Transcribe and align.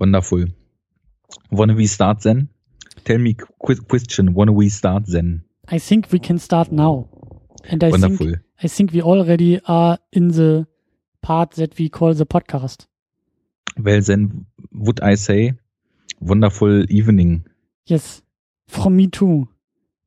Wonderful. 0.00 0.46
Wanna 1.52 1.74
we 1.74 1.86
start 1.86 2.22
then? 2.22 2.48
Tell 3.04 3.18
me 3.18 3.34
question. 3.34 4.32
Wanna 4.34 4.52
we 4.52 4.68
start 4.70 5.04
then? 5.06 5.42
I 5.68 5.78
think 5.78 6.10
we 6.10 6.18
can 6.18 6.38
start 6.38 6.72
now. 6.72 7.08
And 7.64 7.84
I 7.84 7.90
Wonderful. 7.90 8.26
think 8.26 8.38
I 8.62 8.68
think 8.68 8.92
we 8.92 9.02
already 9.02 9.60
are 9.66 9.98
in 10.12 10.28
the 10.28 10.66
part 11.22 11.52
that 11.52 11.78
we 11.78 11.88
call 11.88 12.14
the 12.14 12.26
podcast. 12.26 12.86
Well 13.78 14.00
then, 14.00 14.46
would 14.72 15.00
I 15.00 15.14
say, 15.14 15.52
wonderful 16.20 16.90
evening. 16.90 17.44
Yes, 17.86 18.22
from 18.68 18.96
me 18.96 19.06
too. 19.06 19.48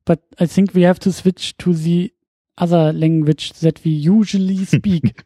But 0.04 0.22
I 0.38 0.46
think 0.46 0.74
we 0.74 0.82
have 0.82 0.98
to 1.00 1.12
switch 1.12 1.56
to 1.58 1.72
the 1.72 2.12
other 2.58 2.92
language 2.92 3.52
that 3.60 3.82
we 3.84 3.92
usually 3.92 4.64
speak. 4.64 5.22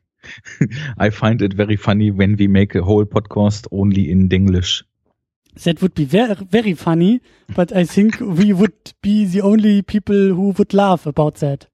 I 0.99 1.11
find 1.11 1.43
it 1.43 1.55
very 1.55 1.77
funny 1.77 2.11
when 2.11 2.37
we 2.37 2.47
make 2.49 2.75
a 2.75 2.83
whole 2.83 3.05
podcast 3.05 3.67
only 3.73 4.11
in 4.11 4.31
English. 4.31 4.85
that 5.65 5.83
would 5.83 5.95
be 5.95 6.05
very, 6.05 6.35
very 6.35 6.75
funny, 6.75 7.21
but 7.55 7.73
I 7.73 7.85
think 7.85 8.21
we 8.21 8.53
would 8.53 8.93
be 9.03 9.25
the 9.25 9.41
only 9.43 9.83
people 9.83 10.15
who 10.15 10.55
would 10.59 10.73
laugh 10.73 11.07
about 11.07 11.37
that. 11.37 11.67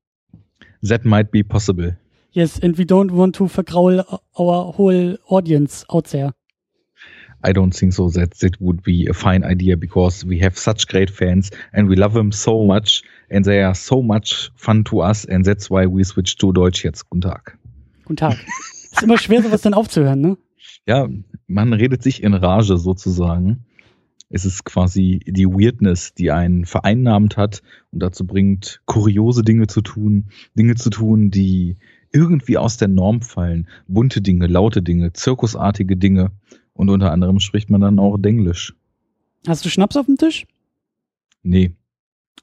That 0.83 1.05
might 1.05 1.31
be 1.31 1.43
possible. 1.43 1.93
Yes, 2.33 2.59
and 2.59 2.77
we 2.77 2.85
don't 2.85 3.13
want 3.13 3.35
to 3.37 3.45
vergraul 3.45 4.03
our 4.39 4.73
whole 4.73 5.17
audience 5.29 5.85
out 5.95 6.07
there. 6.07 6.33
I 7.45 7.53
don't 7.53 7.73
think 7.73 7.93
so 7.93 8.09
that 8.11 8.39
that 8.41 8.59
would 8.61 8.83
be 8.83 9.07
a 9.07 9.13
fine 9.13 9.45
idea 9.45 9.77
because 9.77 10.25
we 10.25 10.39
have 10.39 10.57
such 10.57 10.89
great 10.89 11.11
fans 11.11 11.51
and 11.75 11.89
we 11.89 11.97
love 11.97 12.15
them 12.15 12.33
so 12.33 12.65
much 12.65 13.03
and 13.31 13.45
they 13.45 13.63
are 13.63 13.75
so 13.75 14.01
much 14.01 14.51
fun 14.57 14.83
to 14.85 15.01
us 15.01 15.27
and 15.27 15.45
that's 15.45 15.69
why 15.69 15.85
we 15.85 16.05
switched 16.05 16.41
to 16.41 16.53
Deutsch 16.53 16.85
jetzt. 16.85 17.09
Guten 17.11 17.21
Tag. 17.21 17.59
Guten 18.05 18.17
Tag. 18.17 18.37
Ist 18.93 19.03
immer 19.03 19.19
schwer, 19.19 19.43
sowas 19.43 19.63
dann 19.63 19.75
aufzuhören, 19.75 20.21
ne? 20.21 20.37
Ja, 20.87 21.09
man 21.47 21.73
redet 21.73 22.03
sich 22.03 22.23
in 22.23 22.35
Rage 22.35 22.77
sozusagen. 22.79 23.65
Es 24.31 24.45
ist 24.45 24.65
quasi 24.65 25.21
die 25.27 25.47
Weirdness, 25.47 26.15
die 26.15 26.31
einen 26.31 26.65
vereinnahmt 26.65 27.37
hat 27.37 27.63
und 27.93 28.01
dazu 28.01 28.27
bringt, 28.27 28.81
kuriose 28.85 29.43
Dinge 29.43 29.67
zu 29.67 29.81
tun, 29.81 30.27
Dinge 30.59 30.75
zu 30.75 30.91
tun, 30.91 31.31
die 31.31 31.77
irgendwie 32.13 32.59
aus 32.59 32.77
der 32.77 32.89
Norm 32.89 33.23
fallen. 33.23 33.69
Bunte 33.87 34.21
Dinge, 34.23 34.47
laute 34.47 34.83
Dinge, 34.83 35.13
zirkusartige 35.13 35.97
Dinge. 35.97 36.33
Und 36.73 36.89
unter 36.91 37.13
anderem 37.13 37.39
spricht 37.41 37.71
man 37.71 37.81
dann 37.81 37.99
auch 37.99 38.17
Denglisch. 38.19 38.75
Hast 39.47 39.65
du 39.65 39.69
Schnaps 39.69 39.97
auf 39.97 40.07
dem 40.07 40.17
Tisch? 40.17 40.47
Nee, 41.43 41.73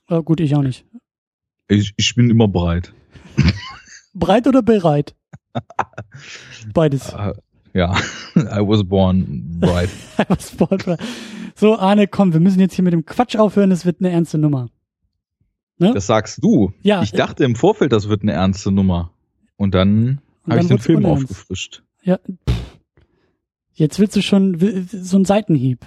Äh, 0.08 0.22
gut, 0.24 0.40
ich 0.40 0.56
auch 0.56 0.62
nicht. 0.62 0.86
ich, 1.68 1.94
ich 1.98 2.16
bin 2.16 2.30
immer 2.30 2.48
bereit. 2.48 2.94
Breit 4.14 4.48
oder 4.48 4.62
bereit? 4.62 5.16
Beides. 6.74 7.14
Äh, 7.14 7.34
ja, 7.74 7.96
I 8.36 8.60
was 8.60 8.84
born 8.84 9.60
bright. 9.60 9.90
Was 10.28 10.52
Sport- 10.52 10.86
so, 11.56 11.78
Arne, 11.78 12.08
komm, 12.08 12.34
wir 12.34 12.40
müssen 12.40 12.60
jetzt 12.60 12.74
hier 12.76 12.84
mit 12.84 12.94
dem 12.94 13.06
Quatsch 13.06 13.36
aufhören, 13.36 13.70
das 13.70 13.86
wird 13.86 14.00
eine 14.02 14.10
ernste 14.10 14.38
Nummer. 14.38 14.70
Ne? 15.78 15.94
Das 15.94 16.08
sagst 16.08 16.44
du. 16.44 16.74
Ja, 16.82 17.02
Ich 17.02 17.12
dachte 17.12 17.44
im 17.44 17.56
Vorfeld, 17.56 17.92
das 17.92 18.08
wird 18.10 18.22
eine 18.24 18.34
ernste 18.34 18.72
Nummer. 18.72 19.12
Und 19.58 19.74
dann 19.74 20.22
habe 20.48 20.62
ich 20.62 20.68
den 20.68 20.80
Film 20.80 21.00
unernst. 21.06 21.24
aufgefrischt. 21.24 21.84
Ja. 22.04 22.20
Jetzt 23.74 24.00
willst 24.00 24.16
du 24.16 24.22
schon 24.22 24.88
so 24.92 25.18
ein 25.18 25.26
Seitenhieb. 25.26 25.86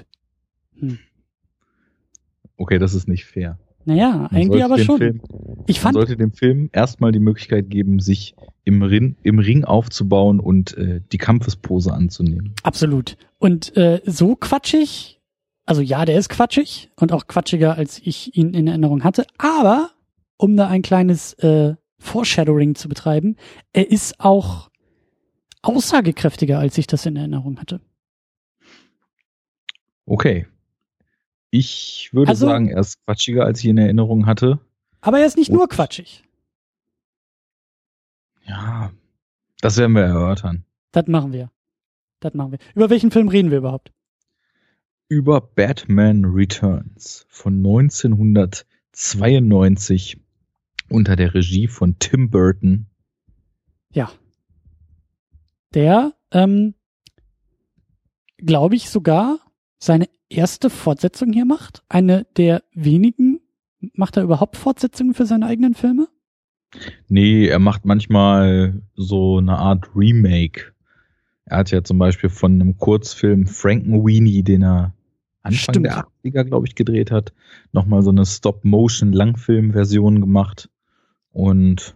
Okay, 2.57 2.79
das 2.79 2.95
ist 2.95 3.09
nicht 3.09 3.25
fair. 3.25 3.59
Naja, 3.85 4.29
Man 4.31 4.31
eigentlich 4.31 4.65
aber 4.65 4.79
schon. 4.79 4.99
Film, 4.99 5.21
ich 5.67 5.77
man 5.77 5.83
fand, 5.83 5.95
sollte 5.95 6.17
dem 6.17 6.33
Film 6.33 6.71
erstmal 6.73 7.13
die 7.13 7.21
Möglichkeit 7.21 7.69
geben, 7.69 8.01
sich 8.01 8.35
im 8.65 8.83
Ring, 8.83 9.17
im 9.23 9.39
Ring 9.39 9.65
aufzubauen 9.65 10.41
und 10.41 10.77
äh, 10.77 11.01
die 11.13 11.19
Kampfespose 11.19 11.93
anzunehmen. 11.93 12.55
absolut. 12.63 13.17
Und 13.39 13.77
äh, 13.77 14.01
so 14.07 14.37
quatschig, 14.37 15.21
also 15.67 15.83
ja, 15.83 16.05
der 16.07 16.19
ist 16.19 16.31
quatschig 16.31 16.91
und 16.97 17.13
auch 17.13 17.27
quatschiger, 17.27 17.77
als 17.77 18.01
ich 18.03 18.37
ihn 18.37 18.55
in 18.55 18.67
Erinnerung 18.67 19.05
hatte. 19.05 19.27
Aber, 19.37 19.91
um 20.39 20.57
da 20.57 20.69
ein 20.69 20.83
kleines 20.83 21.35
äh, 21.35 21.75
Foreshadowing 21.99 22.75
zu 22.75 22.89
betreiben, 22.89 23.37
er 23.73 23.91
ist 23.91 24.19
auch 24.21 24.71
aussagekräftiger, 25.63 26.59
als 26.59 26.79
ich 26.79 26.87
das 26.87 27.05
in 27.07 27.17
Erinnerung 27.17 27.59
hatte. 27.59 27.81
Okay. 30.07 30.47
Ich 31.57 32.09
würde 32.13 32.31
Also- 32.31 32.47
sagen, 32.47 32.69
er 32.69 32.81
ist 32.81 32.99
quatschiger, 33.07 33.45
als 33.45 33.61
ich 33.61 33.67
in 33.67 33.79
Erinnerung 33.79 34.27
hatte. 34.27 34.59
Aber 35.01 35.21
er 35.21 35.27
ist 35.27 35.37
nicht 35.37 35.51
Und- 35.51 35.59
nur 35.59 35.69
quatschig. 35.69 36.25
Ja, 38.45 38.91
das 39.61 39.77
werden 39.77 39.93
wir 39.93 40.03
erörtern. 40.03 40.65
Das 40.91 41.07
machen 41.07 41.33
wir. 41.33 41.53
Das 42.19 42.35
machen 42.35 42.51
wir. 42.51 42.59
Über 42.75 42.91
welchen 42.91 43.13
Film 43.13 43.29
reden 43.29 43.53
wir 43.53 43.59
überhaupt? 43.59 43.93
Über 45.09 45.41
Batman 45.41 46.25
Returns 46.25 47.25
von 47.29 47.63
1992 47.63 50.21
unter 50.91 51.15
der 51.15 51.35
Regie 51.35 51.69
von 51.69 52.01
Tim 52.01 52.31
Burton. 52.31 52.87
Ja. 53.93 54.11
Der, 55.73 56.15
ähm, 56.33 56.75
glaube 58.39 58.75
ich, 58.75 58.91
sogar 58.91 59.39
seine 59.79 60.09
erste 60.29 60.71
Fortsetzung 60.71 61.33
hier 61.33 61.45
macht. 61.45 61.83
Eine 61.89 62.27
der 62.37 62.63
wenigen. 62.73 63.41
Macht 63.93 64.17
er 64.17 64.23
überhaupt 64.23 64.57
Fortsetzungen 64.57 65.15
für 65.15 65.27
seine 65.27 65.47
eigenen 65.47 65.75
Filme? 65.75 66.09
Nee, 67.09 67.47
er 67.47 67.59
macht 67.59 67.85
manchmal 67.85 68.83
so 68.95 69.39
eine 69.39 69.59
Art 69.59 69.91
Remake. 69.95 70.73
Er 71.45 71.59
hat 71.59 71.71
ja 71.71 71.85
zum 71.85 71.99
Beispiel 71.99 72.31
von 72.31 72.55
einem 72.55 72.79
Kurzfilm 72.79 73.47
Frankenweenie, 73.47 74.43
den 74.43 74.63
er 74.63 74.95
Anfang 75.43 75.75
Stimmt. 75.75 75.87
der 75.87 76.07
80er, 76.25 76.45
glaube 76.45 76.67
ich, 76.67 76.75
gedreht 76.75 77.11
hat, 77.11 77.35
nochmal 77.73 78.03
so 78.03 78.11
eine 78.11 78.25
Stop-Motion-Langfilm-Version 78.25 80.23
gemacht. 80.23 80.71
Und 81.33 81.95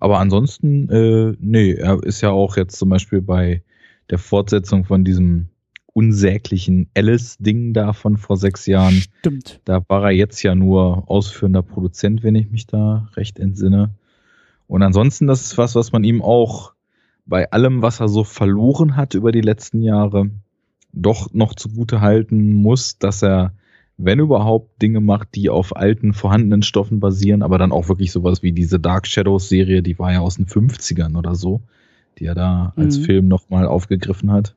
aber 0.00 0.18
ansonsten, 0.18 0.88
äh, 0.88 1.36
nee, 1.40 1.72
er 1.72 2.02
ist 2.02 2.20
ja 2.20 2.30
auch 2.30 2.56
jetzt 2.56 2.78
zum 2.78 2.88
Beispiel 2.88 3.20
bei 3.20 3.62
der 4.10 4.18
Fortsetzung 4.18 4.84
von 4.84 5.04
diesem 5.04 5.48
unsäglichen 5.98 6.88
Alice-Ding 6.94 7.72
da 7.72 7.92
von 7.92 8.16
vor 8.16 8.36
sechs 8.36 8.66
Jahren. 8.66 9.02
Stimmt. 9.18 9.60
Da 9.64 9.82
war 9.88 10.04
er 10.04 10.12
jetzt 10.12 10.40
ja 10.44 10.54
nur 10.54 11.10
ausführender 11.10 11.62
Produzent, 11.62 12.22
wenn 12.22 12.36
ich 12.36 12.52
mich 12.52 12.68
da 12.68 13.08
recht 13.16 13.40
entsinne. 13.40 13.90
Und 14.68 14.82
ansonsten, 14.82 15.26
das 15.26 15.42
ist 15.42 15.58
was, 15.58 15.74
was 15.74 15.90
man 15.90 16.04
ihm 16.04 16.22
auch 16.22 16.72
bei 17.26 17.50
allem, 17.50 17.82
was 17.82 17.98
er 17.98 18.06
so 18.08 18.22
verloren 18.22 18.94
hat 18.94 19.14
über 19.14 19.32
die 19.32 19.40
letzten 19.40 19.82
Jahre, 19.82 20.30
doch 20.92 21.32
noch 21.32 21.54
zugute 21.56 22.00
halten 22.00 22.52
muss, 22.54 22.98
dass 22.98 23.24
er, 23.24 23.54
wenn 23.96 24.20
überhaupt, 24.20 24.80
Dinge 24.80 25.00
macht, 25.00 25.34
die 25.34 25.50
auf 25.50 25.76
alten, 25.76 26.12
vorhandenen 26.12 26.62
Stoffen 26.62 27.00
basieren, 27.00 27.42
aber 27.42 27.58
dann 27.58 27.72
auch 27.72 27.88
wirklich 27.88 28.12
sowas 28.12 28.44
wie 28.44 28.52
diese 28.52 28.78
Dark 28.78 29.08
Shadows 29.08 29.48
Serie, 29.48 29.82
die 29.82 29.98
war 29.98 30.12
ja 30.12 30.20
aus 30.20 30.36
den 30.36 30.46
50ern 30.46 31.18
oder 31.18 31.34
so, 31.34 31.60
die 32.18 32.26
er 32.26 32.36
da 32.36 32.72
als 32.76 32.98
Mhm. 32.98 33.02
Film 33.02 33.28
nochmal 33.28 33.66
aufgegriffen 33.66 34.30
hat. 34.30 34.54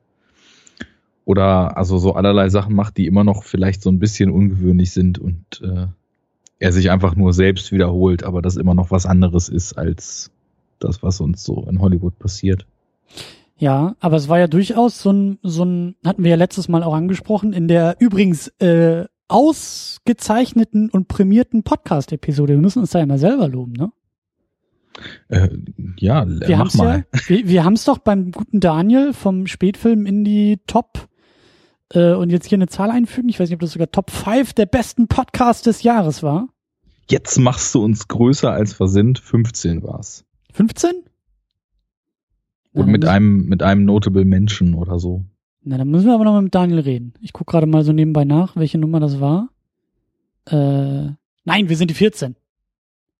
Oder 1.26 1.78
also 1.78 1.98
so 1.98 2.14
allerlei 2.14 2.50
Sachen 2.50 2.76
macht, 2.76 2.98
die 2.98 3.06
immer 3.06 3.24
noch 3.24 3.44
vielleicht 3.44 3.84
so 3.84 3.90
ein 3.90 4.00
bisschen 4.00 4.32
ungewöhnlich 4.32 4.92
sind 4.92 5.20
und 5.20 5.62
äh, 5.64 5.88
er 6.60 6.72
sich 6.72 6.92
einfach 6.92 7.16
nur 7.16 7.34
selbst 7.34 7.72
wiederholt, 7.72 8.24
aber 8.24 8.42
das 8.42 8.56
immer 8.56 8.74
noch 8.76 8.92
was 8.92 9.06
anderes 9.06 9.50
ist 9.50 9.74
als 9.74 10.32
das, 10.80 11.04
was 11.04 11.20
uns 11.20 11.44
so 11.44 11.66
in 11.70 11.80
Hollywood 11.80 12.18
passiert. 12.20 12.66
Ja, 13.58 13.96
aber 14.00 14.18
es 14.18 14.28
war 14.30 14.40
ja 14.40 14.48
durchaus 14.48 15.02
so 15.02 15.12
ein, 15.12 15.40
so 15.44 15.64
ein, 15.64 15.96
hatten 16.04 16.24
wir 16.24 16.32
ja 16.32 16.36
letztes 16.36 16.68
Mal 16.68 16.84
auch 16.84 16.96
angesprochen, 16.96 17.54
in 17.54 17.68
der 17.68 17.96
übrigens 18.00 18.48
äh, 18.60 19.06
ausgezeichneten 19.28 20.90
und 20.90 21.08
prämierten 21.08 21.64
Podcast-Episode. 21.64 22.54
Wir 22.54 22.62
müssen 22.62 22.80
uns 22.80 22.92
da 22.92 23.00
ja 23.00 23.06
mal 23.06 23.20
selber 23.20 23.48
loben, 23.48 23.74
ne? 23.74 23.92
Äh, 25.30 25.50
ja, 25.98 26.28
Wir 26.28 26.50
mach 26.50 26.60
haben's 26.60 26.76
mal. 26.76 27.06
ja, 27.14 27.20
wir, 27.28 27.48
wir 27.48 27.64
haben's 27.64 27.86
doch 27.86 28.00
beim 28.00 28.32
guten 28.32 28.60
Daniel 28.60 29.14
vom 29.14 29.48
Spätfilm 29.48 30.06
in 30.06 30.24
die 30.24 30.60
Top 30.68 31.08
äh, 31.94 32.14
und 32.14 32.30
jetzt 32.30 32.48
hier 32.48 32.58
eine 32.58 32.68
Zahl 32.68 32.92
einfügen. 32.92 33.30
Ich 33.30 33.40
weiß 33.40 33.50
nicht, 33.50 33.56
ob 33.56 33.62
das 33.62 33.72
sogar 33.72 33.92
Top 33.92 34.12
5 34.12 34.54
der 34.54 34.66
besten 34.66 35.08
Podcasts 35.08 35.64
des 35.64 35.84
Jahres 35.84 36.24
war. 36.24 36.48
Jetzt 37.10 37.38
machst 37.40 37.76
du 37.76 37.84
uns 37.84 38.08
größer 38.08 38.52
als 38.52 38.80
wir 38.80 38.88
sind. 38.88 39.20
15 39.20 39.84
war's. 39.84 40.26
15? 40.54 40.92
Und 42.74 42.88
mit 42.88 43.06
einem, 43.06 43.46
mit 43.46 43.64
einem 43.64 43.84
notable 43.84 44.24
Menschen 44.24 44.76
oder 44.76 44.98
so. 44.98 45.26
Na, 45.64 45.78
dann 45.78 45.90
müssen 45.90 46.08
wir 46.08 46.14
aber 46.14 46.24
noch 46.24 46.42
mit 46.42 46.56
Daniel 46.56 46.80
reden. 46.80 47.14
Ich 47.22 47.34
guck 47.34 47.48
gerade 47.48 47.68
mal 47.68 47.84
so 47.84 47.92
nebenbei 47.92 48.24
nach, 48.24 48.56
welche 48.56 48.78
Nummer 48.78 49.00
das 49.00 49.20
war. 49.20 49.50
Äh, 50.46 51.12
nein, 51.44 51.70
wir 51.70 51.76
sind 51.76 51.92
die 51.92 51.96
14. 51.96 52.36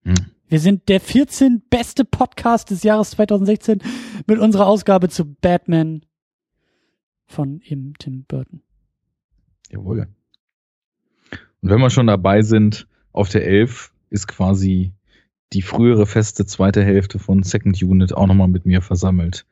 Hm. 0.04 0.16
Wir 0.48 0.60
sind 0.60 0.90
der 0.90 1.00
14 1.00 1.62
beste 1.70 2.04
Podcast 2.06 2.72
des 2.72 2.84
Jahres 2.84 3.12
2016 3.12 3.80
mit 4.26 4.40
unserer 4.40 4.68
Ausgabe 4.68 5.10
zu 5.10 5.26
Batman 5.26 6.02
von 7.32 7.62
eben 7.66 7.94
Tim 7.98 8.26
Burton. 8.28 8.62
Jawohl. 9.70 10.08
Und 11.62 11.70
wenn 11.70 11.80
wir 11.80 11.90
schon 11.90 12.08
dabei 12.08 12.42
sind, 12.42 12.88
auf 13.14 13.30
der 13.30 13.46
11 13.46 13.94
ist 14.10 14.28
quasi 14.28 14.94
die 15.54 15.62
frühere 15.62 16.06
feste 16.06 16.46
zweite 16.46 16.84
Hälfte 16.84 17.20
von 17.20 17.44
Second 17.44 17.82
Unit 17.82 18.14
auch 18.14 18.28
nochmal 18.28 18.48
mit 18.48 18.66
mir 18.66 18.82
versammelt. 18.82 19.46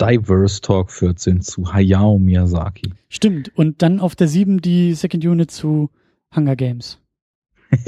Diverse 0.00 0.60
Talk 0.60 0.90
14 0.90 1.42
zu 1.42 1.72
Hayao 1.72 2.18
Miyazaki. 2.18 2.92
Stimmt. 3.08 3.56
Und 3.56 3.82
dann 3.82 4.00
auf 4.00 4.16
der 4.16 4.28
7 4.28 4.60
die 4.60 4.94
Second 4.94 5.24
Unit 5.24 5.50
zu 5.50 5.90
Hunger 6.34 6.56
Games. 6.56 6.98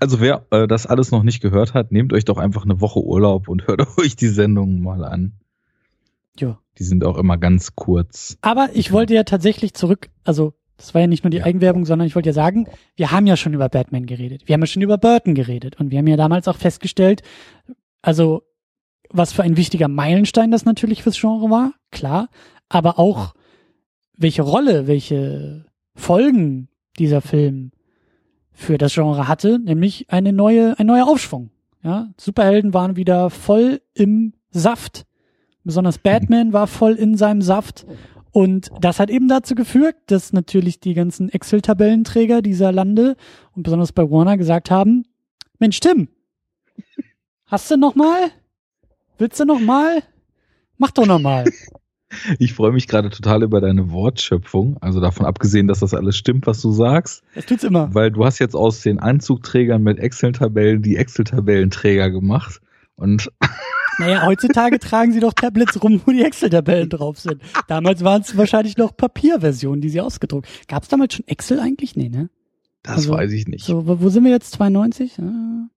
also 0.00 0.20
wer 0.20 0.46
äh, 0.50 0.66
das 0.66 0.86
alles 0.86 1.10
noch 1.10 1.22
nicht 1.22 1.40
gehört 1.40 1.74
hat, 1.74 1.92
nehmt 1.92 2.12
euch 2.12 2.24
doch 2.24 2.38
einfach 2.38 2.64
eine 2.64 2.80
Woche 2.80 3.00
Urlaub 3.00 3.48
und 3.48 3.66
hört 3.66 3.86
euch 3.98 4.16
die 4.16 4.28
Sendungen 4.28 4.82
mal 4.82 5.04
an. 5.04 5.32
Ja. 6.40 6.58
Die 6.78 6.84
sind 6.84 7.04
auch 7.04 7.16
immer 7.16 7.38
ganz 7.38 7.74
kurz. 7.74 8.38
Aber 8.40 8.68
ich 8.72 8.92
wollte 8.92 9.14
ja 9.14 9.24
tatsächlich 9.24 9.74
zurück, 9.74 10.10
also 10.24 10.54
das 10.76 10.94
war 10.94 11.00
ja 11.00 11.06
nicht 11.08 11.24
nur 11.24 11.30
die 11.30 11.38
ja. 11.38 11.44
Eigenwerbung, 11.44 11.84
sondern 11.84 12.06
ich 12.06 12.14
wollte 12.14 12.28
ja 12.28 12.32
sagen, 12.32 12.68
wir 12.94 13.10
haben 13.10 13.26
ja 13.26 13.36
schon 13.36 13.52
über 13.52 13.68
Batman 13.68 14.06
geredet. 14.06 14.46
Wir 14.46 14.54
haben 14.54 14.60
ja 14.60 14.66
schon 14.66 14.82
über 14.82 14.96
Burton 14.96 15.34
geredet. 15.34 15.78
Und 15.78 15.90
wir 15.90 15.98
haben 15.98 16.06
ja 16.06 16.16
damals 16.16 16.46
auch 16.46 16.56
festgestellt, 16.56 17.22
also 18.00 18.44
was 19.10 19.32
für 19.32 19.42
ein 19.42 19.56
wichtiger 19.56 19.88
Meilenstein 19.88 20.50
das 20.50 20.64
natürlich 20.64 21.02
fürs 21.02 21.20
Genre 21.20 21.50
war, 21.50 21.72
klar. 21.90 22.28
Aber 22.68 22.98
auch 22.98 23.34
welche 24.16 24.42
Rolle, 24.42 24.86
welche 24.86 25.64
Folgen 25.94 26.68
dieser 26.98 27.20
Film 27.20 27.72
für 28.52 28.78
das 28.78 28.94
Genre 28.94 29.26
hatte, 29.26 29.58
nämlich 29.58 30.10
eine 30.10 30.32
neue, 30.32 30.78
ein 30.78 30.86
neuer 30.86 31.08
Aufschwung. 31.08 31.50
Ja, 31.82 32.08
Superhelden 32.16 32.74
waren 32.74 32.96
wieder 32.96 33.30
voll 33.30 33.80
im 33.94 34.34
Saft. 34.50 35.06
Besonders 35.68 35.98
Batman 35.98 36.54
war 36.54 36.66
voll 36.66 36.94
in 36.94 37.14
seinem 37.18 37.42
Saft 37.42 37.84
und 38.32 38.70
das 38.80 38.98
hat 38.98 39.10
eben 39.10 39.28
dazu 39.28 39.54
geführt, 39.54 39.96
dass 40.06 40.32
natürlich 40.32 40.80
die 40.80 40.94
ganzen 40.94 41.28
Excel-Tabellenträger 41.28 42.40
dieser 42.40 42.72
Lande 42.72 43.16
und 43.54 43.64
besonders 43.64 43.92
bei 43.92 44.10
Warner 44.10 44.38
gesagt 44.38 44.70
haben, 44.70 45.04
Mensch, 45.58 45.78
Tim, 45.80 46.08
hast 47.44 47.70
du 47.70 47.76
noch 47.76 47.94
mal? 47.94 48.30
Willst 49.18 49.40
du 49.40 49.44
noch 49.44 49.60
mal? 49.60 50.02
Mach 50.78 50.90
doch 50.90 51.04
noch 51.04 51.20
mal. 51.20 51.44
Ich 52.38 52.54
freue 52.54 52.72
mich 52.72 52.88
gerade 52.88 53.10
total 53.10 53.42
über 53.42 53.60
deine 53.60 53.90
Wortschöpfung. 53.90 54.78
Also 54.80 54.98
davon 54.98 55.26
abgesehen, 55.26 55.68
dass 55.68 55.80
das 55.80 55.92
alles 55.92 56.16
stimmt, 56.16 56.46
was 56.46 56.62
du 56.62 56.72
sagst. 56.72 57.22
Das 57.34 57.44
tut's 57.44 57.64
immer. 57.64 57.94
Weil 57.94 58.10
du 58.10 58.24
hast 58.24 58.38
jetzt 58.38 58.56
aus 58.56 58.80
den 58.80 58.98
Anzugträgern 58.98 59.82
mit 59.82 59.98
Excel-Tabellen 59.98 60.80
die 60.80 60.96
Excel-Tabellenträger 60.96 62.10
gemacht. 62.10 62.62
Und 62.96 63.30
naja, 63.98 64.26
heutzutage 64.26 64.78
tragen 64.80 65.12
sie 65.12 65.20
doch 65.20 65.32
Tablets 65.32 65.82
rum, 65.82 66.00
wo 66.04 66.12
die 66.12 66.22
Excel-Tabellen 66.22 66.88
drauf 66.88 67.18
sind. 67.18 67.42
Damals 67.66 68.02
waren 68.04 68.22
es 68.22 68.36
wahrscheinlich 68.36 68.76
noch 68.76 68.96
Papierversionen, 68.96 69.80
die 69.80 69.88
sie 69.88 70.00
ausgedruckt. 70.00 70.48
Gab 70.68 70.82
es 70.84 70.88
damals 70.88 71.14
schon 71.14 71.26
Excel 71.26 71.60
eigentlich? 71.60 71.96
Nee, 71.96 72.08
ne? 72.08 72.30
Das 72.82 72.96
also, 72.96 73.10
weiß 73.10 73.32
ich 73.32 73.46
nicht. 73.48 73.64
So, 73.64 74.00
wo 74.00 74.08
sind 74.08 74.24
wir 74.24 74.30
jetzt? 74.30 74.52
92? 74.52 75.18
Ja. 75.18 75.68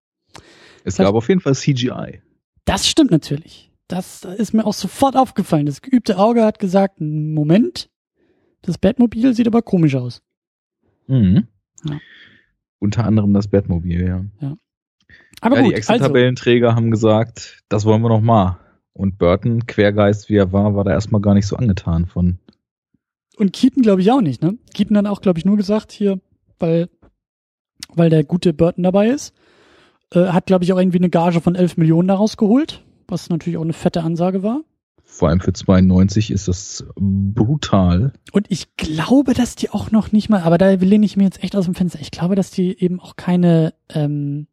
Es 0.84 0.98
gab 0.98 1.14
auf 1.14 1.28
jeden 1.30 1.42
Fall 1.42 1.56
CGI. 1.56 2.22
Das 2.66 2.88
stimmt 2.88 3.12
natürlich. 3.12 3.72
Das 3.88 4.24
ist 4.24 4.54
mir 4.54 4.66
auch 4.66 4.74
sofort 4.74 5.18
aufgefallen. 5.18 5.66
Das 5.66 5.82
geübte 5.82 6.18
Auge 6.18 6.46
hat 6.46 6.60
gesagt, 6.60 7.02
Moment, 7.02 7.90
das 8.62 8.78
Batmobil 8.78 9.34
sieht 9.34 9.48
aber 9.48 9.62
komisch 9.62 9.96
aus. 9.96 10.22
Mhm. 11.08 11.48
Ja. 11.84 12.00
Unter 12.80 13.06
anderem 13.06 13.34
das 13.34 13.48
Batmobil, 13.48 14.08
ja. 14.08 14.26
ja. 14.40 14.58
Aber 15.42 15.58
ja, 15.58 15.64
gut, 15.64 15.72
die 15.72 15.76
Excel-Tabellenträger 15.76 16.70
also. 16.70 16.78
haben 16.78 16.92
gesagt, 16.92 17.64
das 17.68 17.86
wollen 17.86 18.02
wir 18.02 18.10
noch 18.10 18.22
mal. 18.22 18.60
Und 18.94 19.18
Burton, 19.18 19.66
Quergeist 19.66 20.30
wie 20.30 20.36
er 20.36 20.52
war, 20.52 20.76
war 20.76 20.84
da 20.84 20.92
erstmal 20.92 21.22
gar 21.22 21.34
nicht 21.34 21.48
so 21.48 21.56
angetan 21.56 22.06
von. 22.06 22.40
Und 23.38 23.54
Keaton 23.54 23.82
glaube 23.82 24.02
ich 24.02 24.12
auch 24.12 24.22
nicht, 24.22 24.42
ne? 24.42 24.58
Keaton 24.74 24.98
hat 24.98 25.08
auch, 25.08 25.22
glaube 25.22 25.40
ich, 25.40 25.46
nur 25.46 25.58
gesagt 25.58 25.92
hier, 25.92 26.20
weil, 26.60 26.90
weil 27.94 28.10
der 28.10 28.24
gute 28.24 28.54
Burton 28.54 28.84
dabei 28.84 29.10
ist. 29.10 29.34
Äh, 30.14 30.28
hat, 30.28 30.46
glaube 30.46 30.64
ich, 30.64 30.74
auch 30.74 30.78
irgendwie 30.78 31.00
eine 31.00 31.10
Gage 31.10 31.42
von 31.42 31.56
11 31.56 31.78
Millionen 31.78 32.10
daraus 32.10 32.38
geholt, 32.38 32.84
was 33.08 33.30
natürlich 33.30 33.58
auch 33.58 33.64
eine 33.64 33.74
fette 33.74 34.04
Ansage 34.04 34.44
war. 34.44 34.62
Vor 35.04 35.30
allem 35.30 35.42
für 35.42 35.52
92 35.52 36.32
ist 36.32 36.48
das 36.48 36.86
brutal. 36.96 38.14
Und 38.32 38.50
ich 38.50 38.76
glaube, 38.78 39.34
dass 39.34 39.56
die 39.56 39.70
auch 39.70 39.92
noch 39.92 40.12
nicht 40.12 40.30
mal, 40.30 40.42
aber 40.42 40.58
da 40.58 40.70
lehne 40.72 41.06
ich 41.06 41.18
mir 41.18 41.26
jetzt 41.26 41.44
echt 41.44 41.56
aus 41.56 41.66
dem 41.66 41.76
Fenster. 41.76 42.00
Ich 42.00 42.12
glaube, 42.12 42.36
dass 42.36 42.52
die 42.52 42.80
eben 42.80 43.00
auch 43.00 43.18
keine 43.18 43.74
ähm, 43.90 44.48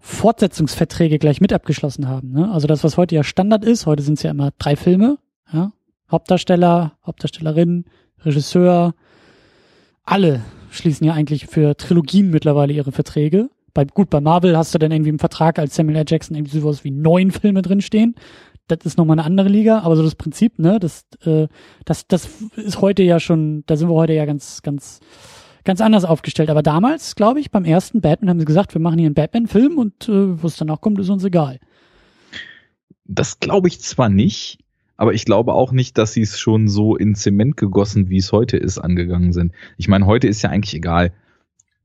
Fortsetzungsverträge 0.00 1.18
gleich 1.18 1.40
mit 1.40 1.52
abgeschlossen 1.52 2.08
haben. 2.08 2.32
Ne? 2.32 2.50
Also 2.50 2.66
das, 2.66 2.82
was 2.82 2.96
heute 2.96 3.14
ja 3.14 3.22
Standard 3.22 3.64
ist, 3.64 3.86
heute 3.86 4.02
sind 4.02 4.14
es 4.14 4.22
ja 4.22 4.30
immer 4.30 4.50
drei 4.58 4.74
Filme, 4.74 5.18
ja? 5.52 5.72
Hauptdarsteller, 6.10 6.94
Hauptdarstellerin, 7.06 7.84
Regisseur, 8.24 8.94
alle 10.04 10.40
schließen 10.70 11.06
ja 11.06 11.12
eigentlich 11.12 11.46
für 11.46 11.76
Trilogien 11.76 12.30
mittlerweile 12.30 12.72
ihre 12.72 12.90
Verträge. 12.90 13.50
Bei, 13.74 13.84
gut, 13.84 14.10
bei 14.10 14.20
Marvel 14.20 14.56
hast 14.56 14.74
du 14.74 14.78
dann 14.78 14.90
irgendwie 14.90 15.10
im 15.10 15.20
Vertrag 15.20 15.58
als 15.58 15.76
Samuel 15.76 15.98
L. 15.98 16.04
Jackson 16.08 16.36
irgendwie 16.36 16.58
sowas 16.58 16.82
wie 16.82 16.90
neun 16.90 17.30
Filme 17.30 17.62
drinstehen. 17.62 18.16
Das 18.66 18.80
ist 18.84 18.98
nochmal 18.98 19.18
eine 19.18 19.26
andere 19.26 19.48
Liga, 19.48 19.80
aber 19.80 19.96
so 19.96 20.02
das 20.02 20.14
Prinzip, 20.14 20.58
ne, 20.58 20.78
das, 20.80 21.04
äh, 21.24 21.48
das, 21.84 22.06
das 22.06 22.28
ist 22.56 22.80
heute 22.80 23.02
ja 23.02 23.20
schon, 23.20 23.64
da 23.66 23.76
sind 23.76 23.88
wir 23.88 23.94
heute 23.94 24.12
ja 24.12 24.24
ganz, 24.24 24.62
ganz 24.62 25.00
ganz 25.64 25.80
anders 25.80 26.04
aufgestellt. 26.04 26.50
Aber 26.50 26.62
damals, 26.62 27.14
glaube 27.14 27.40
ich, 27.40 27.50
beim 27.50 27.64
ersten 27.64 28.00
Batman 28.00 28.30
haben 28.30 28.40
sie 28.40 28.46
gesagt, 28.46 28.74
wir 28.74 28.80
machen 28.80 28.98
hier 28.98 29.06
einen 29.06 29.14
Batman-Film 29.14 29.78
und 29.78 30.08
äh, 30.08 30.42
was 30.42 30.56
danach 30.56 30.80
kommt, 30.80 30.98
ist 30.98 31.10
uns 31.10 31.24
egal. 31.24 31.58
Das 33.04 33.40
glaube 33.40 33.68
ich 33.68 33.80
zwar 33.80 34.08
nicht, 34.08 34.58
aber 34.96 35.14
ich 35.14 35.24
glaube 35.24 35.54
auch 35.54 35.72
nicht, 35.72 35.98
dass 35.98 36.12
sie 36.12 36.22
es 36.22 36.38
schon 36.38 36.68
so 36.68 36.94
in 36.94 37.14
Zement 37.14 37.56
gegossen, 37.56 38.08
wie 38.10 38.18
es 38.18 38.32
heute 38.32 38.56
ist, 38.56 38.78
angegangen 38.78 39.32
sind. 39.32 39.52
Ich 39.78 39.88
meine, 39.88 40.06
heute 40.06 40.28
ist 40.28 40.42
ja 40.42 40.50
eigentlich 40.50 40.74
egal. 40.74 41.12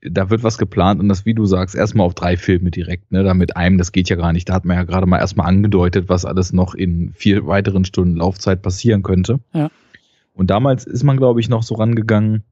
Da 0.01 0.30
wird 0.30 0.44
was 0.44 0.60
geplant 0.60 1.00
und 1.00 1.10
das, 1.10 1.25
wie 1.25 1.33
du 1.33 1.45
sagst, 1.45 1.74
erstmal 1.74 2.06
auf 2.06 2.13
drei 2.13 2.38
Filme 2.38 2.69
direkt, 2.69 3.12
ne? 3.12 3.24
Da 3.24 3.33
mit 3.33 3.57
einem, 3.57 3.80
das 3.80 3.92
geht 3.92 4.07
ja 4.10 4.18
gar 4.18 4.33
nicht. 4.33 4.48
Da 4.50 4.54
hat 4.54 4.66
man 4.66 4.78
ja 4.78 4.83
gerade 4.83 5.07
mal 5.07 5.18
erstmal 5.18 5.48
angedeutet, 5.48 6.10
was 6.10 6.25
alles 6.25 6.54
noch 6.54 6.75
in 6.75 7.12
vier 7.13 7.48
weiteren 7.48 7.86
Stunden 7.86 8.18
Laufzeit 8.18 8.62
passieren 8.62 9.01
könnte. 9.01 9.39
Ja. 9.54 9.71
Und 10.33 10.51
damals 10.51 10.86
ist 10.86 11.04
man, 11.04 11.18
glaube 11.18 11.39
ich, 11.39 11.50
noch 11.50 11.63
so 11.63 11.75
rangegangen, 11.75 12.44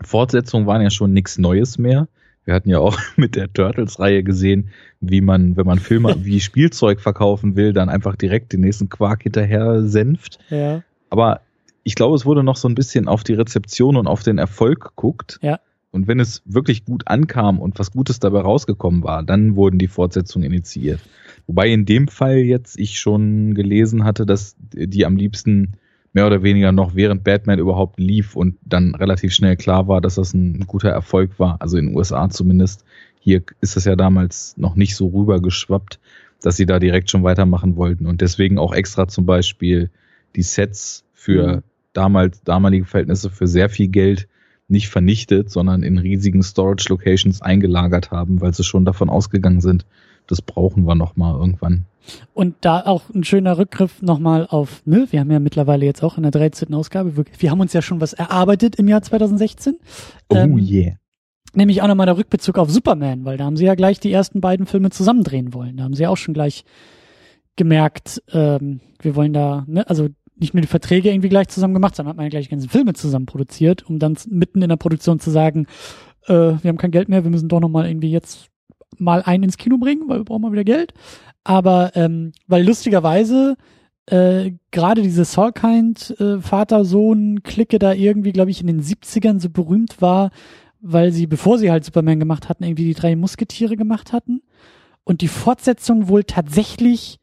Fortsetzungen 0.00 0.66
waren 0.66 0.82
ja 0.82 0.90
schon 0.90 1.12
nichts 1.12 1.38
Neues 1.38 1.78
mehr. 1.78 2.08
Wir 2.44 2.54
hatten 2.54 2.68
ja 2.68 2.78
auch 2.78 2.98
mit 3.16 3.36
der 3.36 3.52
Turtles-Reihe 3.52 4.22
gesehen, 4.22 4.70
wie 5.00 5.20
man, 5.20 5.56
wenn 5.56 5.66
man 5.66 5.78
Filme 5.78 6.16
wie 6.24 6.40
Spielzeug 6.40 7.00
verkaufen 7.00 7.56
will, 7.56 7.72
dann 7.72 7.88
einfach 7.88 8.16
direkt 8.16 8.52
den 8.52 8.60
nächsten 8.60 8.88
Quark 8.88 9.22
hinterher 9.22 9.82
senft. 9.82 10.38
Ja. 10.50 10.82
Aber 11.10 11.40
ich 11.84 11.94
glaube, 11.94 12.16
es 12.16 12.24
wurde 12.24 12.42
noch 12.42 12.56
so 12.56 12.68
ein 12.68 12.74
bisschen 12.74 13.08
auf 13.08 13.24
die 13.24 13.34
Rezeption 13.34 13.96
und 13.96 14.06
auf 14.06 14.22
den 14.22 14.38
Erfolg 14.38 14.80
geguckt. 14.80 15.38
Ja. 15.42 15.60
Und 15.90 16.08
wenn 16.08 16.20
es 16.20 16.42
wirklich 16.46 16.86
gut 16.86 17.06
ankam 17.06 17.60
und 17.60 17.78
was 17.78 17.90
Gutes 17.90 18.18
dabei 18.18 18.40
rausgekommen 18.40 19.04
war, 19.04 19.22
dann 19.22 19.56
wurden 19.56 19.78
die 19.78 19.88
Fortsetzungen 19.88 20.50
initiiert. 20.50 21.00
Wobei 21.46 21.68
in 21.68 21.84
dem 21.84 22.08
Fall 22.08 22.38
jetzt 22.38 22.78
ich 22.78 22.98
schon 22.98 23.54
gelesen 23.54 24.04
hatte, 24.04 24.24
dass 24.24 24.56
die 24.58 25.04
am 25.04 25.16
liebsten 25.16 25.74
mehr 26.12 26.26
oder 26.26 26.42
weniger 26.42 26.72
noch 26.72 26.94
während 26.94 27.24
Batman 27.24 27.58
überhaupt 27.58 27.98
lief 27.98 28.36
und 28.36 28.56
dann 28.64 28.94
relativ 28.94 29.32
schnell 29.32 29.56
klar 29.56 29.88
war, 29.88 30.00
dass 30.00 30.16
das 30.16 30.34
ein 30.34 30.66
guter 30.66 30.90
Erfolg 30.90 31.38
war, 31.38 31.56
also 31.60 31.78
in 31.78 31.88
den 31.88 31.96
USA 31.96 32.28
zumindest. 32.28 32.84
Hier 33.20 33.42
ist 33.60 33.76
es 33.76 33.84
ja 33.84 33.96
damals 33.96 34.56
noch 34.56 34.74
nicht 34.74 34.96
so 34.96 35.06
rübergeschwappt, 35.08 36.00
dass 36.42 36.56
sie 36.56 36.66
da 36.66 36.78
direkt 36.78 37.10
schon 37.10 37.22
weitermachen 37.22 37.76
wollten 37.76 38.06
und 38.06 38.20
deswegen 38.20 38.58
auch 38.58 38.74
extra 38.74 39.06
zum 39.08 39.26
Beispiel 39.26 39.90
die 40.34 40.42
Sets 40.42 41.04
für 41.12 41.56
mhm. 41.56 41.62
damals, 41.92 42.42
damalige 42.42 42.84
Verhältnisse 42.84 43.30
für 43.30 43.46
sehr 43.46 43.68
viel 43.68 43.88
Geld 43.88 44.28
nicht 44.68 44.88
vernichtet, 44.88 45.50
sondern 45.50 45.82
in 45.82 45.98
riesigen 45.98 46.42
Storage 46.42 46.86
Locations 46.88 47.42
eingelagert 47.42 48.10
haben, 48.10 48.40
weil 48.40 48.54
sie 48.54 48.64
schon 48.64 48.84
davon 48.84 49.08
ausgegangen 49.08 49.60
sind, 49.60 49.86
das 50.32 50.40
brauchen 50.40 50.86
wir 50.86 50.94
noch 50.94 51.14
mal 51.14 51.38
irgendwann. 51.38 51.84
Und 52.32 52.56
da 52.62 52.80
auch 52.80 53.10
ein 53.14 53.22
schöner 53.22 53.58
Rückgriff 53.58 54.00
nochmal 54.00 54.46
auf, 54.48 54.80
ne, 54.86 55.06
wir 55.10 55.20
haben 55.20 55.30
ja 55.30 55.40
mittlerweile 55.40 55.84
jetzt 55.84 56.02
auch 56.02 56.16
in 56.16 56.22
der 56.22 56.32
13. 56.32 56.72
Ausgabe, 56.72 57.18
wir, 57.18 57.24
wir 57.38 57.50
haben 57.50 57.60
uns 57.60 57.74
ja 57.74 57.82
schon 57.82 58.00
was 58.00 58.14
erarbeitet 58.14 58.76
im 58.76 58.88
Jahr 58.88 59.02
2016. 59.02 59.76
Oh 60.30 60.34
ähm, 60.34 60.56
yeah. 60.58 60.94
Nämlich 61.54 61.82
auch 61.82 61.86
nochmal 61.86 62.06
der 62.06 62.16
Rückbezug 62.16 62.56
auf 62.56 62.70
Superman, 62.70 63.26
weil 63.26 63.36
da 63.36 63.44
haben 63.44 63.58
sie 63.58 63.66
ja 63.66 63.74
gleich 63.74 64.00
die 64.00 64.10
ersten 64.10 64.40
beiden 64.40 64.64
Filme 64.64 64.88
zusammendrehen 64.88 65.52
wollen. 65.52 65.76
Da 65.76 65.84
haben 65.84 65.94
sie 65.94 66.06
auch 66.06 66.16
schon 66.16 66.32
gleich 66.32 66.64
gemerkt, 67.56 68.22
ähm, 68.32 68.80
wir 69.02 69.14
wollen 69.14 69.34
da, 69.34 69.64
ne, 69.68 69.86
also 69.86 70.08
nicht 70.34 70.54
nur 70.54 70.62
die 70.62 70.66
Verträge 70.66 71.10
irgendwie 71.10 71.28
gleich 71.28 71.48
zusammen 71.48 71.74
gemacht, 71.74 71.94
sondern 71.94 72.12
hat 72.12 72.16
man 72.16 72.24
ja 72.24 72.30
gleich 72.30 72.46
die 72.46 72.52
ganzen 72.52 72.70
Filme 72.70 72.94
zusammen 72.94 73.26
produziert, 73.26 73.86
um 73.86 73.98
dann 73.98 74.16
mitten 74.30 74.62
in 74.62 74.70
der 74.70 74.76
Produktion 74.76 75.20
zu 75.20 75.30
sagen, 75.30 75.66
äh, 76.26 76.32
wir 76.32 76.68
haben 76.68 76.78
kein 76.78 76.90
Geld 76.90 77.10
mehr, 77.10 77.22
wir 77.22 77.30
müssen 77.30 77.50
doch 77.50 77.60
nochmal 77.60 77.86
irgendwie 77.86 78.10
jetzt 78.10 78.48
mal 78.98 79.22
einen 79.22 79.44
ins 79.44 79.58
Kino 79.58 79.78
bringen, 79.78 80.08
weil 80.08 80.20
wir 80.20 80.24
brauchen 80.24 80.42
mal 80.42 80.52
wieder 80.52 80.64
Geld. 80.64 80.92
Aber 81.44 81.92
ähm, 81.94 82.32
weil 82.46 82.64
lustigerweise 82.64 83.56
äh, 84.06 84.52
gerade 84.70 85.02
diese 85.02 85.24
Solkind 85.24 86.18
äh, 86.18 86.40
Vater-Sohn-Clique 86.40 87.78
da 87.78 87.92
irgendwie, 87.92 88.32
glaube 88.32 88.50
ich, 88.50 88.60
in 88.60 88.66
den 88.66 88.82
70ern 88.82 89.40
so 89.40 89.48
berühmt 89.50 90.00
war, 90.00 90.30
weil 90.80 91.12
sie, 91.12 91.26
bevor 91.26 91.58
sie 91.58 91.70
halt 91.70 91.84
Superman 91.84 92.18
gemacht 92.18 92.48
hatten, 92.48 92.64
irgendwie 92.64 92.86
die 92.86 92.94
drei 92.94 93.14
Musketiere 93.14 93.76
gemacht 93.76 94.12
hatten. 94.12 94.42
Und 95.04 95.20
die 95.20 95.28
Fortsetzung 95.28 96.08
wohl 96.08 96.24
tatsächlich 96.24 97.18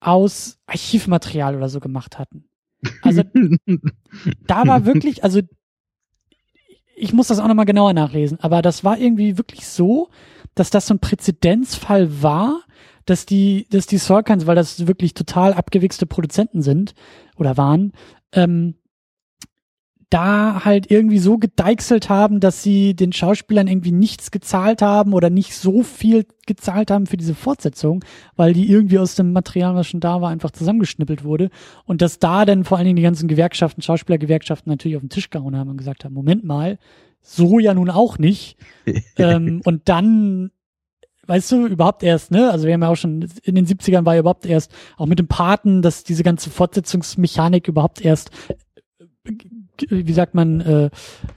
aus 0.00 0.58
Archivmaterial 0.66 1.56
oder 1.56 1.68
so 1.68 1.80
gemacht 1.80 2.18
hatten. 2.18 2.44
Also 3.02 3.22
da 4.46 4.66
war 4.66 4.84
wirklich, 4.84 5.24
also 5.24 5.40
ich 6.96 7.12
muss 7.12 7.28
das 7.28 7.38
auch 7.38 7.46
nochmal 7.46 7.66
genauer 7.66 7.92
nachlesen, 7.92 8.38
aber 8.40 8.62
das 8.62 8.82
war 8.82 8.98
irgendwie 8.98 9.38
wirklich 9.38 9.66
so, 9.68 10.08
dass 10.54 10.70
das 10.70 10.86
so 10.86 10.94
ein 10.94 10.98
Präzedenzfall 10.98 12.22
war, 12.22 12.62
dass 13.04 13.26
die, 13.26 13.66
dass 13.70 13.86
die 13.86 13.98
Sorkins, 13.98 14.46
weil 14.46 14.56
das 14.56 14.86
wirklich 14.86 15.14
total 15.14 15.52
abgewichste 15.52 16.06
Produzenten 16.06 16.62
sind 16.62 16.94
oder 17.36 17.56
waren, 17.56 17.92
ähm, 18.32 18.74
da 20.10 20.64
halt 20.64 20.90
irgendwie 20.90 21.18
so 21.18 21.36
gedeichselt 21.36 22.08
haben, 22.08 22.38
dass 22.38 22.62
sie 22.62 22.94
den 22.94 23.12
Schauspielern 23.12 23.66
irgendwie 23.66 23.90
nichts 23.90 24.30
gezahlt 24.30 24.80
haben 24.80 25.12
oder 25.12 25.30
nicht 25.30 25.54
so 25.54 25.82
viel 25.82 26.26
gezahlt 26.46 26.92
haben 26.92 27.06
für 27.06 27.16
diese 27.16 27.34
Fortsetzung, 27.34 28.04
weil 28.36 28.52
die 28.52 28.70
irgendwie 28.70 29.00
aus 29.00 29.16
dem 29.16 29.32
Material, 29.32 29.74
was 29.74 29.88
schon 29.88 30.00
da 30.00 30.20
war, 30.20 30.30
einfach 30.30 30.52
zusammengeschnippelt 30.52 31.24
wurde. 31.24 31.50
Und 31.86 32.02
dass 32.02 32.20
da 32.20 32.44
dann 32.44 32.64
vor 32.64 32.78
allen 32.78 32.86
Dingen 32.86 32.96
die 32.96 33.02
ganzen 33.02 33.26
Gewerkschaften, 33.26 33.82
Schauspielergewerkschaften 33.82 34.70
natürlich 34.70 34.96
auf 34.96 35.02
den 35.02 35.10
Tisch 35.10 35.30
gehauen 35.30 35.56
haben 35.56 35.70
und 35.70 35.76
gesagt 35.76 36.04
haben, 36.04 36.14
Moment 36.14 36.44
mal, 36.44 36.78
so 37.20 37.58
ja 37.58 37.74
nun 37.74 37.90
auch 37.90 38.18
nicht. 38.18 38.58
ähm, 39.16 39.60
und 39.64 39.88
dann 39.88 40.52
weißt 41.26 41.52
du, 41.52 41.66
überhaupt 41.66 42.04
erst, 42.04 42.30
ne? 42.30 42.50
Also 42.52 42.66
wir 42.66 42.74
haben 42.74 42.82
ja 42.82 42.88
auch 42.88 42.96
schon 42.96 43.28
in 43.42 43.56
den 43.56 43.66
70ern 43.66 44.04
war 44.04 44.14
ja 44.14 44.20
überhaupt 44.20 44.46
erst, 44.46 44.72
auch 44.96 45.06
mit 45.06 45.18
dem 45.18 45.26
Paten, 45.26 45.82
dass 45.82 46.04
diese 46.04 46.22
ganze 46.22 46.50
Fortsetzungsmechanik 46.50 47.66
überhaupt 47.66 48.00
erst 48.00 48.30
wie 49.88 50.12
sagt 50.12 50.34
man, 50.34 50.60
äh, 50.60 50.90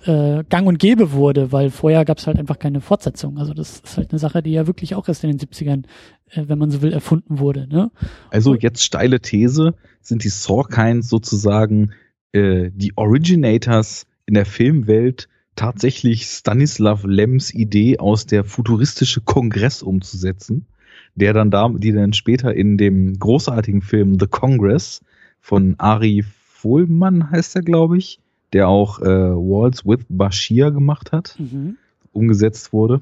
äh, 0.06 0.44
gang 0.50 0.68
und 0.68 0.80
gäbe 0.80 1.12
wurde, 1.12 1.52
weil 1.52 1.70
vorher 1.70 2.06
gab 2.06 2.20
es 2.20 2.28
halt 2.28 2.38
einfach 2.38 2.60
keine 2.60 2.82
Fortsetzung. 2.82 3.38
Also 3.38 3.54
das 3.54 3.80
ist 3.80 3.98
halt 3.98 4.12
eine 4.12 4.20
Sache, 4.20 4.42
die 4.42 4.52
ja 4.52 4.68
wirklich 4.68 4.96
auch 4.96 5.08
erst 5.08 5.24
in 5.24 5.32
den 5.32 5.40
70ern, 5.40 5.84
äh, 6.32 6.44
wenn 6.48 6.58
man 6.58 6.72
so 6.72 6.82
will, 6.82 6.94
erfunden 6.94 7.40
wurde. 7.40 7.68
Ne? 7.68 7.92
Also 8.30 8.56
jetzt 8.56 8.84
steile 8.84 9.20
These, 9.20 9.76
sind 10.02 10.24
die 10.24 10.30
Sorkines 10.30 11.10
sozusagen 11.10 11.92
äh, 12.32 12.72
die 12.74 12.96
Originators 12.96 14.06
in 14.26 14.36
der 14.36 14.46
Filmwelt 14.46 15.28
tatsächlich 15.56 16.26
Stanislav 16.26 17.04
Lems 17.04 17.54
Idee 17.54 18.00
aus 18.00 18.26
der 18.26 18.46
futuristische 18.46 19.20
Kongress 19.20 19.82
umzusetzen, 19.84 20.68
der 21.16 21.34
dann 21.34 21.52
da, 21.52 21.70
die 21.70 21.92
dann 21.92 22.14
später 22.14 22.54
in 22.54 22.78
dem 22.78 23.20
großartigen 23.20 23.82
Film 23.82 24.18
The 24.20 24.28
Congress 24.28 25.02
von 25.42 25.76
Ari 25.78 26.24
Fohlmann 26.62 27.32
heißt 27.32 27.56
er, 27.56 27.62
glaube 27.62 27.98
ich, 27.98 28.20
der 28.52 28.68
auch 28.68 29.00
äh, 29.00 29.06
Walls 29.06 29.86
with 29.86 30.06
Bashir 30.10 30.72
gemacht 30.72 31.12
hat, 31.12 31.38
mhm. 31.40 31.78
umgesetzt 32.12 32.74
wurde. 32.74 33.02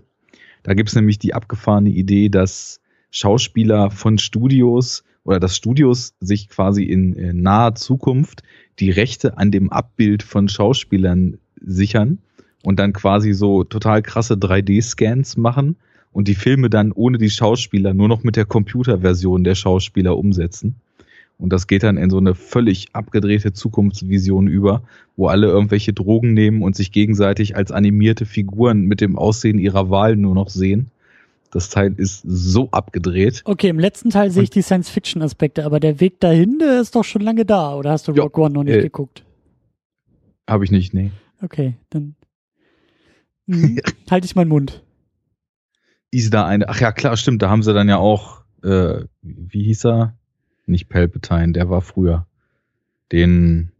Da 0.62 0.74
gibt 0.74 0.90
es 0.90 0.96
nämlich 0.96 1.18
die 1.18 1.34
abgefahrene 1.34 1.90
Idee, 1.90 2.30
dass 2.30 2.82
Schauspieler 3.10 3.90
von 3.90 4.20
Studios 4.20 5.04
oder 5.24 5.40
dass 5.40 5.56
Studios 5.56 6.14
sich 6.20 6.50
quasi 6.50 6.84
in, 6.84 7.14
in 7.14 7.42
naher 7.42 7.74
Zukunft 7.76 8.44
die 8.80 8.92
Rechte 8.92 9.38
an 9.38 9.50
dem 9.50 9.72
Abbild 9.72 10.24
von 10.24 10.50
Schauspielern 10.50 11.40
sichern 11.60 12.20
und 12.64 12.80
dann 12.80 12.94
quasi 12.94 13.34
so 13.34 13.64
total 13.64 14.04
krasse 14.04 14.36
3D-Scans 14.36 15.36
machen 15.36 15.78
und 16.12 16.28
die 16.28 16.36
Filme 16.36 16.70
dann 16.70 16.92
ohne 16.92 17.18
die 17.18 17.30
Schauspieler 17.30 17.94
nur 17.94 18.08
noch 18.08 18.24
mit 18.24 18.36
der 18.36 18.46
Computerversion 18.46 19.44
der 19.44 19.56
Schauspieler 19.56 20.18
umsetzen. 20.18 20.76
Und 21.40 21.54
das 21.54 21.68
geht 21.68 21.84
dann 21.84 21.98
in 21.98 22.10
so 22.10 22.18
eine 22.18 22.34
völlig 22.34 22.88
abgedrehte 22.94 23.54
Zukunftsvision 23.54 24.48
über, 24.48 24.82
wo 25.16 25.28
alle 25.28 25.48
irgendwelche 25.48 25.94
Drogen 25.94 26.34
nehmen 26.34 26.64
und 26.64 26.76
sich 26.76 26.92
gegenseitig 26.92 27.56
als 27.56 27.72
animierte 27.72 28.26
Figuren 28.26 28.82
mit 28.82 29.02
dem 29.02 29.18
Aussehen 29.18 29.60
ihrer 29.60 29.90
Wahl 29.90 30.16
nur 30.16 30.34
noch 30.34 30.50
sehen. 30.50 30.90
Das 31.52 31.70
Teil 31.70 31.94
ist 31.96 32.24
so 32.26 32.70
abgedreht. 32.72 33.44
Okay, 33.46 33.70
im 33.70 33.80
letzten 33.80 34.10
Teil 34.10 34.32
sehe 34.32 34.44
ich 34.44 34.50
die 34.50 34.62
Science-Fiction-Aspekte, 34.62 35.64
aber 35.64 35.80
der 35.80 36.00
Weg 36.00 36.20
dahin, 36.20 36.60
der 36.60 36.82
ist 36.82 36.96
doch 36.96 37.04
schon 37.04 37.22
lange 37.22 37.46
da. 37.46 37.76
Oder 37.76 37.92
hast 37.92 38.08
du 38.08 38.12
Rock 38.12 38.38
ja, 38.38 38.44
One 38.44 38.54
noch 38.54 38.64
nicht 38.64 38.76
äh, 38.76 38.82
geguckt? 38.82 39.24
Habe 40.50 40.66
ich 40.66 40.72
nicht, 40.72 40.94
nee. 40.94 41.12
Okay, 41.42 41.76
dann 41.90 42.16
hm, 43.48 43.80
halte 44.10 44.26
ich 44.26 44.36
meinen 44.36 44.50
Mund. 44.50 44.84
Ist 46.12 46.34
da 46.34 46.46
eine, 46.46 46.68
ach 46.68 46.82
ja, 46.82 46.92
klar, 46.92 47.16
stimmt, 47.16 47.42
da 47.42 47.50
haben 47.50 47.64
sie 47.64 47.74
dann 47.74 47.88
ja 47.88 47.98
auch, 47.98 48.42
äh, 48.64 49.06
wie 49.22 49.64
hieß 49.64 49.86
er? 49.86 50.18
Nicht 50.68 50.90
Palpatine, 50.90 51.54
der 51.54 51.70
war 51.70 51.82
früher. 51.82 52.28
Den, 53.12 53.72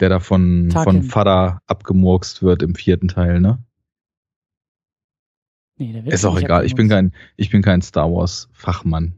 der 0.00 0.08
da 0.08 0.20
von, 0.20 0.70
von 0.70 1.02
Vater 1.02 1.62
abgemurkst 1.66 2.42
wird 2.42 2.62
im 2.62 2.74
vierten 2.74 3.08
Teil, 3.08 3.40
ne? 3.40 3.58
Nee, 5.76 6.04
Ist 6.06 6.24
auch 6.24 6.38
egal, 6.38 6.64
ich 6.64 6.76
bin 6.76 6.88
kein, 6.88 7.12
ich 7.36 7.50
bin 7.50 7.62
kein 7.62 7.82
Star 7.82 8.12
Wars 8.12 8.48
Fachmann. 8.52 9.14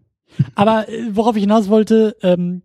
Aber 0.54 0.88
äh, 0.88 1.14
worauf 1.14 1.37
ich 1.37 1.42
hinaus 1.42 1.68
wollte, 1.68 2.16
ähm, 2.23 2.62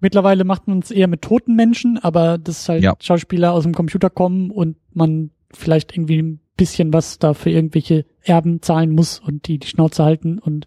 mittlerweile 0.00 0.44
macht 0.44 0.66
man 0.66 0.78
es 0.78 0.90
eher 0.90 1.06
mit 1.06 1.22
toten 1.22 1.54
Menschen, 1.54 1.98
aber 1.98 2.38
dass 2.38 2.68
halt 2.68 2.82
ja. 2.82 2.94
Schauspieler 2.98 3.52
aus 3.52 3.64
dem 3.64 3.74
Computer 3.74 4.08
kommen 4.08 4.50
und 4.50 4.76
man 4.94 5.30
vielleicht 5.52 5.94
irgendwie 5.94 6.22
ein 6.22 6.40
bisschen 6.56 6.92
was 6.92 7.18
da 7.18 7.34
für 7.34 7.50
irgendwelche 7.50 8.04
Erben 8.22 8.62
zahlen 8.62 8.90
muss 8.90 9.18
und 9.18 9.46
die 9.46 9.58
die 9.58 9.66
Schnauze 9.66 10.04
halten 10.04 10.38
und 10.38 10.66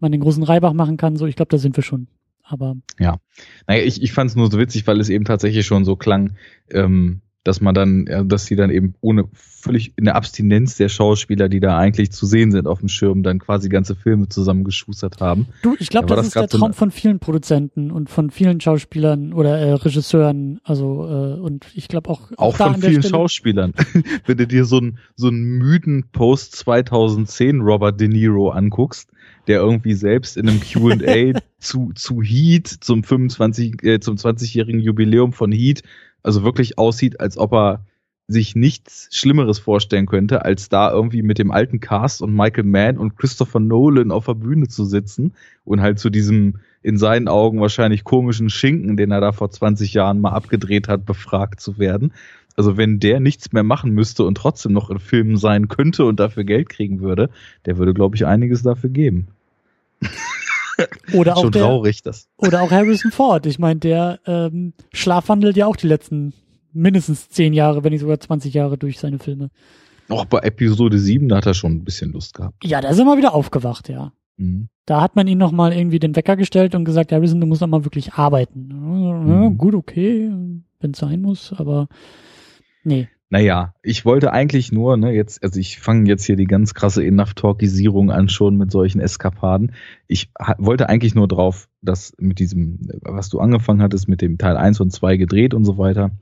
man 0.00 0.12
den 0.12 0.20
großen 0.20 0.42
Reibach 0.42 0.72
machen 0.72 0.96
kann. 0.96 1.16
So, 1.16 1.26
ich 1.26 1.36
glaube, 1.36 1.50
da 1.50 1.58
sind 1.58 1.76
wir 1.76 1.82
schon. 1.82 2.08
Aber 2.42 2.76
ja, 2.98 3.18
naja, 3.66 3.82
ich, 3.82 4.02
ich 4.02 4.12
fand 4.12 4.30
es 4.30 4.36
nur 4.36 4.50
so 4.50 4.58
witzig, 4.58 4.86
weil 4.86 5.00
es 5.00 5.08
eben 5.08 5.24
tatsächlich 5.24 5.66
schon 5.66 5.84
so 5.84 5.96
klang, 5.96 6.36
ähm, 6.70 7.22
dass 7.46 7.60
man 7.60 7.74
dann, 7.74 8.06
ja, 8.08 8.22
dass 8.24 8.46
sie 8.46 8.56
dann 8.56 8.70
eben 8.70 8.94
ohne 9.00 9.28
völlig 9.32 9.92
in 9.96 10.04
der 10.04 10.16
Abstinenz 10.16 10.76
der 10.76 10.88
Schauspieler, 10.88 11.48
die 11.48 11.60
da 11.60 11.78
eigentlich 11.78 12.10
zu 12.12 12.26
sehen 12.26 12.50
sind 12.50 12.66
auf 12.66 12.80
dem 12.80 12.88
Schirm, 12.88 13.22
dann 13.22 13.38
quasi 13.38 13.68
ganze 13.68 13.94
Filme 13.94 14.28
zusammengeschustert 14.28 15.20
haben. 15.20 15.46
Du, 15.62 15.76
ich 15.78 15.88
glaube, 15.88 16.06
das, 16.08 16.16
das, 16.18 16.26
ist 16.28 16.34
der 16.36 16.48
Traum 16.48 16.72
so 16.72 16.78
von 16.78 16.90
vielen 16.90 17.18
Produzenten 17.18 17.90
und 17.90 18.10
von 18.10 18.30
vielen 18.30 18.60
Schauspielern 18.60 19.32
oder 19.32 19.58
äh, 19.58 19.72
Regisseuren, 19.72 20.60
also 20.64 21.06
äh, 21.06 21.40
und 21.40 21.66
ich 21.74 21.88
glaube 21.88 22.10
auch 22.10 22.32
auch, 22.36 22.54
auch 22.54 22.56
von 22.56 22.80
vielen 22.80 23.02
Schauspielern. 23.02 23.74
Wenn 24.26 24.36
du 24.36 24.46
dir 24.46 24.64
so 24.64 24.78
einen 24.78 24.98
so 25.14 25.28
einen 25.28 25.58
müden 25.58 26.04
Post 26.10 26.56
2010 26.56 27.60
Robert 27.60 28.00
De 28.00 28.08
Niro 28.08 28.50
anguckst, 28.50 29.10
der 29.46 29.60
irgendwie 29.60 29.94
selbst 29.94 30.36
in 30.36 30.48
einem 30.48 30.60
Q&A 30.60 31.38
zu 31.58 31.92
zu 31.94 32.22
Heat 32.22 32.66
zum 32.66 33.02
25 33.02 33.82
äh, 33.82 34.00
zum 34.00 34.16
20-jährigen 34.16 34.80
Jubiläum 34.80 35.32
von 35.32 35.52
Heat 35.52 35.82
also 36.22 36.42
wirklich 36.42 36.76
aussieht, 36.76 37.20
als 37.20 37.38
ob 37.38 37.52
er 37.52 37.86
sich 38.28 38.56
nichts 38.56 39.08
Schlimmeres 39.12 39.60
vorstellen 39.60 40.06
könnte, 40.06 40.44
als 40.44 40.68
da 40.68 40.90
irgendwie 40.90 41.22
mit 41.22 41.38
dem 41.38 41.52
alten 41.52 41.78
Cast 41.78 42.22
und 42.22 42.34
Michael 42.34 42.64
Mann 42.64 42.98
und 42.98 43.16
Christopher 43.16 43.60
Nolan 43.60 44.10
auf 44.10 44.26
der 44.26 44.34
Bühne 44.34 44.66
zu 44.66 44.84
sitzen 44.84 45.34
und 45.64 45.80
halt 45.80 46.00
zu 46.00 46.10
diesem 46.10 46.58
in 46.82 46.98
seinen 46.98 47.28
Augen 47.28 47.60
wahrscheinlich 47.60 48.02
komischen 48.02 48.50
Schinken, 48.50 48.96
den 48.96 49.12
er 49.12 49.20
da 49.20 49.32
vor 49.32 49.50
20 49.50 49.94
Jahren 49.94 50.20
mal 50.20 50.30
abgedreht 50.30 50.88
hat, 50.88 51.06
befragt 51.06 51.60
zu 51.60 51.78
werden. 51.78 52.12
Also 52.56 52.76
wenn 52.76 52.98
der 52.98 53.20
nichts 53.20 53.52
mehr 53.52 53.62
machen 53.62 53.92
müsste 53.92 54.24
und 54.24 54.36
trotzdem 54.36 54.72
noch 54.72 54.90
in 54.90 54.98
Filmen 54.98 55.36
sein 55.36 55.68
könnte 55.68 56.04
und 56.04 56.18
dafür 56.18 56.44
Geld 56.44 56.68
kriegen 56.68 57.00
würde, 57.00 57.30
der 57.66 57.76
würde, 57.76 57.94
glaube 57.94 58.16
ich, 58.16 58.26
einiges 58.26 58.62
dafür 58.62 58.90
geben. 58.90 59.28
Oder 61.14 61.36
auch 61.36 61.42
Schon 61.42 61.52
der, 61.52 61.62
traurig, 61.62 62.02
das. 62.02 62.28
Oder 62.36 62.62
auch 62.62 62.70
Harrison 62.70 63.10
Ford. 63.10 63.46
Ich 63.46 63.58
meine, 63.58 63.80
der 63.80 64.20
ähm, 64.26 64.74
schlafwandelt 64.92 65.56
ja 65.56 65.66
auch 65.66 65.76
die 65.76 65.86
letzten 65.86 66.34
mindestens 66.72 67.30
zehn 67.30 67.54
Jahre, 67.54 67.82
wenn 67.82 67.92
nicht 67.92 68.02
sogar 68.02 68.20
20 68.20 68.52
Jahre 68.52 68.76
durch 68.76 68.98
seine 68.98 69.18
Filme. 69.18 69.50
Auch 70.08 70.26
bei 70.26 70.38
Episode 70.40 70.98
7, 70.98 71.28
da 71.28 71.36
hat 71.36 71.46
er 71.46 71.54
schon 71.54 71.72
ein 71.72 71.84
bisschen 71.84 72.12
Lust 72.12 72.34
gehabt. 72.34 72.64
Ja, 72.64 72.80
da 72.80 72.90
ist 72.90 72.98
er 72.98 73.04
mal 73.04 73.16
wieder 73.16 73.34
aufgewacht, 73.34 73.88
ja. 73.88 74.12
Mhm. 74.36 74.68
Da 74.84 75.00
hat 75.00 75.16
man 75.16 75.26
ihn 75.26 75.38
nochmal 75.38 75.72
irgendwie 75.72 75.98
den 75.98 76.14
Wecker 76.14 76.36
gestellt 76.36 76.74
und 76.74 76.84
gesagt, 76.84 77.10
Harrison, 77.10 77.40
du 77.40 77.46
musst 77.46 77.60
noch 77.60 77.68
mal 77.68 77.84
wirklich 77.84 78.12
arbeiten. 78.14 78.68
Ja, 78.70 79.48
mhm. 79.48 79.58
Gut, 79.58 79.74
okay, 79.74 80.30
wenn 80.80 80.90
es 80.90 80.98
sein 80.98 81.22
muss, 81.22 81.52
aber 81.56 81.88
nee. 82.84 83.08
Naja, 83.28 83.74
ich 83.82 84.04
wollte 84.04 84.32
eigentlich 84.32 84.70
nur, 84.70 84.96
ne, 84.96 85.10
jetzt, 85.10 85.42
also 85.42 85.58
ich 85.58 85.80
fange 85.80 86.08
jetzt 86.08 86.24
hier 86.24 86.36
die 86.36 86.44
ganz 86.44 86.74
krasse 86.74 87.04
Enough-Talkisierung 87.04 88.12
an 88.12 88.28
schon 88.28 88.56
mit 88.56 88.70
solchen 88.70 89.00
Eskapaden. 89.00 89.72
Ich 90.06 90.30
wollte 90.58 90.88
eigentlich 90.88 91.16
nur 91.16 91.26
drauf, 91.26 91.68
dass 91.82 92.14
mit 92.18 92.38
diesem, 92.38 92.78
was 93.02 93.28
du 93.28 93.40
angefangen 93.40 93.82
hattest, 93.82 94.08
mit 94.08 94.22
dem 94.22 94.38
Teil 94.38 94.56
1 94.56 94.80
und 94.80 94.92
2 94.92 95.16
gedreht 95.16 95.54
und 95.54 95.64
so 95.64 95.76
weiter. 95.76 96.12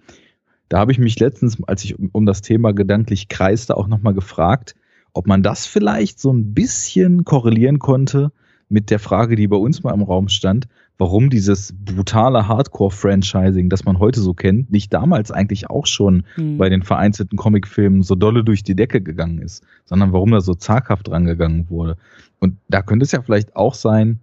Da 0.71 0.79
habe 0.79 0.93
ich 0.93 0.99
mich 0.99 1.19
letztens, 1.21 1.63
als 1.65 1.85
ich 1.85 1.99
um, 1.99 2.09
um 2.11 2.25
das 2.25 2.41
Thema 2.41 2.73
gedanklich 2.73 3.29
kreiste, 3.29 3.77
auch 3.77 3.87
nochmal 3.87 4.15
gefragt, 4.15 4.75
ob 5.13 5.27
man 5.27 5.43
das 5.43 5.67
vielleicht 5.67 6.19
so 6.19 6.33
ein 6.33 6.55
bisschen 6.55 7.25
korrelieren 7.25 7.79
konnte 7.79 8.33
mit 8.71 8.91
der 8.91 8.99
Frage, 8.99 9.37
die 9.37 9.47
bei 9.47 9.57
uns 9.59 9.83
mal 9.83 9.93
im 9.93 10.03
Raum 10.03 10.29
stand, 10.29 10.69
warum 10.99 11.29
dieses 11.29 11.73
brutale 11.73 12.47
Hardcore-Franchising, 12.47 13.69
das 13.69 13.85
man 13.85 13.99
heute 13.99 14.21
so 14.21 14.33
kennt, 14.33 14.71
nicht 14.71 14.93
damals 14.93 15.31
eigentlich 15.31 15.69
auch 15.71 15.87
schon 15.87 16.25
mhm. 16.37 16.59
bei 16.59 16.69
den 16.69 16.83
vereinzelten 16.83 17.37
Comicfilmen 17.37 18.03
so 18.03 18.15
dolle 18.15 18.45
durch 18.45 18.63
die 18.63 18.77
Decke 18.77 19.01
gegangen 19.01 19.39
ist, 19.39 19.65
sondern 19.85 20.13
warum 20.13 20.31
da 20.31 20.41
so 20.41 20.55
zaghaft 20.55 21.11
rangegangen 21.11 21.69
wurde. 21.69 21.97
Und 22.39 22.57
da 22.69 22.83
könnte 22.83 23.05
es 23.05 23.13
ja 23.13 23.23
vielleicht 23.23 23.57
auch 23.57 23.75
sein, 23.75 24.21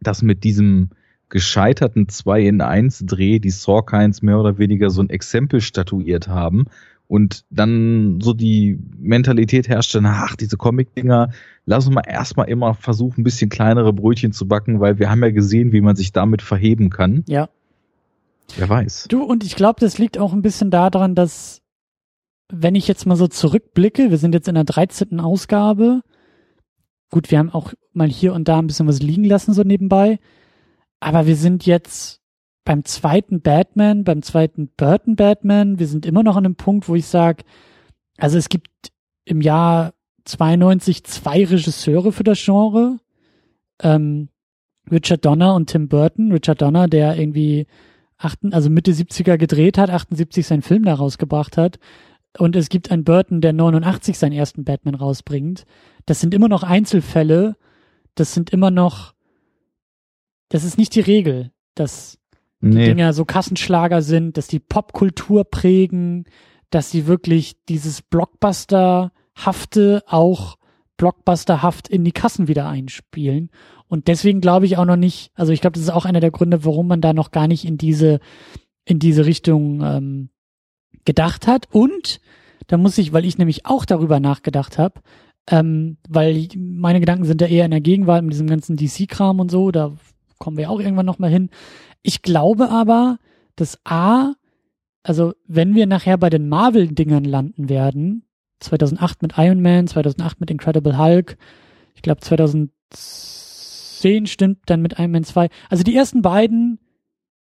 dass 0.00 0.22
mit 0.22 0.44
diesem 0.44 0.90
gescheiterten 1.30 2.08
2 2.08 2.42
in 2.42 2.60
1 2.60 3.06
Dreh 3.06 3.38
die 3.38 3.50
Sorkines 3.50 4.20
mehr 4.20 4.38
oder 4.38 4.58
weniger 4.58 4.90
so 4.90 5.00
ein 5.00 5.08
Exempel 5.08 5.62
statuiert 5.62 6.28
haben 6.28 6.66
und 7.12 7.44
dann 7.50 8.22
so 8.22 8.32
die 8.32 8.78
Mentalität 8.98 9.68
herrschte, 9.68 10.00
ach, 10.02 10.34
diese 10.34 10.56
Comic-Dinger, 10.56 11.28
lass 11.66 11.86
uns 11.86 11.94
mal 11.94 12.04
erstmal 12.08 12.48
immer 12.48 12.72
versuchen, 12.72 13.20
ein 13.20 13.24
bisschen 13.24 13.50
kleinere 13.50 13.92
Brötchen 13.92 14.32
zu 14.32 14.48
backen, 14.48 14.80
weil 14.80 14.98
wir 14.98 15.10
haben 15.10 15.22
ja 15.22 15.30
gesehen, 15.30 15.72
wie 15.72 15.82
man 15.82 15.94
sich 15.94 16.12
damit 16.12 16.40
verheben 16.40 16.88
kann. 16.88 17.22
Ja. 17.28 17.50
Wer 18.56 18.66
weiß. 18.66 19.08
Du, 19.10 19.24
und 19.24 19.44
ich 19.44 19.56
glaube, 19.56 19.78
das 19.78 19.98
liegt 19.98 20.16
auch 20.16 20.32
ein 20.32 20.40
bisschen 20.40 20.70
daran, 20.70 21.14
dass, 21.14 21.60
wenn 22.50 22.74
ich 22.74 22.88
jetzt 22.88 23.04
mal 23.04 23.16
so 23.16 23.28
zurückblicke, 23.28 24.10
wir 24.10 24.16
sind 24.16 24.32
jetzt 24.32 24.48
in 24.48 24.54
der 24.54 24.64
13. 24.64 25.20
Ausgabe, 25.20 26.00
gut, 27.10 27.30
wir 27.30 27.40
haben 27.40 27.50
auch 27.50 27.74
mal 27.92 28.08
hier 28.08 28.32
und 28.32 28.48
da 28.48 28.58
ein 28.58 28.68
bisschen 28.68 28.88
was 28.88 29.00
liegen 29.00 29.24
lassen, 29.24 29.52
so 29.52 29.64
nebenbei. 29.64 30.18
Aber 30.98 31.26
wir 31.26 31.36
sind 31.36 31.66
jetzt 31.66 32.21
beim 32.64 32.84
zweiten 32.84 33.40
Batman, 33.40 34.04
beim 34.04 34.22
zweiten 34.22 34.68
Burton 34.76 35.16
Batman, 35.16 35.78
wir 35.78 35.86
sind 35.86 36.06
immer 36.06 36.22
noch 36.22 36.36
an 36.36 36.44
einem 36.44 36.56
Punkt, 36.56 36.88
wo 36.88 36.94
ich 36.94 37.06
sage, 37.06 37.44
also 38.18 38.38
es 38.38 38.48
gibt 38.48 38.68
im 39.24 39.40
Jahr 39.40 39.94
92 40.24 41.04
zwei 41.04 41.44
Regisseure 41.44 42.12
für 42.12 42.24
das 42.24 42.42
Genre. 42.44 42.98
Ähm, 43.80 44.28
Richard 44.90 45.24
Donner 45.24 45.54
und 45.54 45.70
Tim 45.70 45.88
Burton. 45.88 46.32
Richard 46.32 46.62
Donner, 46.62 46.88
der 46.88 47.18
irgendwie 47.18 47.66
achten, 48.16 48.52
also 48.52 48.70
Mitte 48.70 48.92
70er 48.92 49.36
gedreht 49.36 49.78
hat, 49.78 49.90
78 49.90 50.46
seinen 50.46 50.62
Film 50.62 50.84
da 50.84 50.94
rausgebracht 50.94 51.56
hat. 51.56 51.78
Und 52.38 52.56
es 52.56 52.68
gibt 52.68 52.90
einen 52.90 53.04
Burton, 53.04 53.40
der 53.40 53.52
89 53.52 54.18
seinen 54.18 54.32
ersten 54.32 54.64
Batman 54.64 54.94
rausbringt. 54.94 55.64
Das 56.06 56.20
sind 56.20 56.32
immer 56.32 56.48
noch 56.48 56.62
Einzelfälle. 56.62 57.56
Das 58.14 58.34
sind 58.34 58.50
immer 58.50 58.70
noch, 58.70 59.14
das 60.48 60.64
ist 60.64 60.78
nicht 60.78 60.94
die 60.94 61.00
Regel, 61.00 61.50
dass 61.74 62.18
nee. 62.62 62.80
die 62.80 62.86
Dinger 62.86 63.12
so 63.12 63.24
Kassenschlager 63.24 64.02
sind, 64.02 64.38
dass 64.38 64.46
die 64.46 64.60
Popkultur 64.60 65.44
prägen, 65.44 66.24
dass 66.70 66.90
sie 66.90 67.06
wirklich 67.06 67.56
dieses 67.68 68.02
Blockbuster-hafte 68.02 70.02
auch 70.06 70.56
Blockbuster-haft 70.96 71.88
in 71.88 72.04
die 72.04 72.12
Kassen 72.12 72.48
wieder 72.48 72.68
einspielen. 72.68 73.50
Und 73.88 74.08
deswegen 74.08 74.40
glaube 74.40 74.66
ich 74.66 74.78
auch 74.78 74.86
noch 74.86 74.96
nicht, 74.96 75.30
also 75.34 75.52
ich 75.52 75.60
glaube, 75.60 75.74
das 75.74 75.82
ist 75.82 75.90
auch 75.90 76.06
einer 76.06 76.20
der 76.20 76.30
Gründe, 76.30 76.64
warum 76.64 76.88
man 76.88 77.02
da 77.02 77.12
noch 77.12 77.30
gar 77.30 77.46
nicht 77.46 77.66
in 77.66 77.76
diese, 77.76 78.20
in 78.86 78.98
diese 78.98 79.26
Richtung 79.26 79.82
ähm, 79.82 80.30
gedacht 81.04 81.46
hat. 81.46 81.68
Und 81.70 82.20
da 82.68 82.78
muss 82.78 82.98
ich, 82.98 83.12
weil 83.12 83.26
ich 83.26 83.36
nämlich 83.36 83.66
auch 83.66 83.84
darüber 83.84 84.20
nachgedacht 84.20 84.78
habe, 84.78 85.02
ähm, 85.50 85.96
weil 86.08 86.46
meine 86.56 87.00
Gedanken 87.00 87.24
sind 87.24 87.40
ja 87.40 87.48
eher 87.48 87.64
in 87.64 87.72
der 87.72 87.80
Gegenwart 87.80 88.22
mit 88.22 88.32
diesem 88.32 88.46
ganzen 88.46 88.76
DC-Kram 88.76 89.40
und 89.40 89.50
so, 89.50 89.72
da 89.72 89.92
kommen 90.38 90.56
wir 90.56 90.70
auch 90.70 90.80
irgendwann 90.80 91.06
nochmal 91.06 91.30
hin. 91.30 91.50
Ich 92.02 92.22
glaube 92.22 92.70
aber, 92.70 93.18
dass 93.56 93.78
A, 93.84 94.34
also 95.02 95.34
wenn 95.46 95.74
wir 95.74 95.86
nachher 95.86 96.18
bei 96.18 96.30
den 96.30 96.48
Marvel-Dingern 96.48 97.24
landen 97.24 97.68
werden, 97.68 98.24
2008 98.60 99.22
mit 99.22 99.34
Iron 99.36 99.60
Man, 99.60 99.86
2008 99.86 100.40
mit 100.40 100.50
Incredible 100.50 100.98
Hulk, 100.98 101.36
ich 101.94 102.02
glaube 102.02 102.20
2000 102.20 102.70
10 104.02 104.26
stimmt 104.26 104.58
dann 104.66 104.82
mit 104.82 104.98
Iron 104.98 105.12
Man 105.12 105.24
2. 105.24 105.48
Also 105.70 105.84
die 105.84 105.96
ersten 105.96 106.22
beiden 106.22 106.80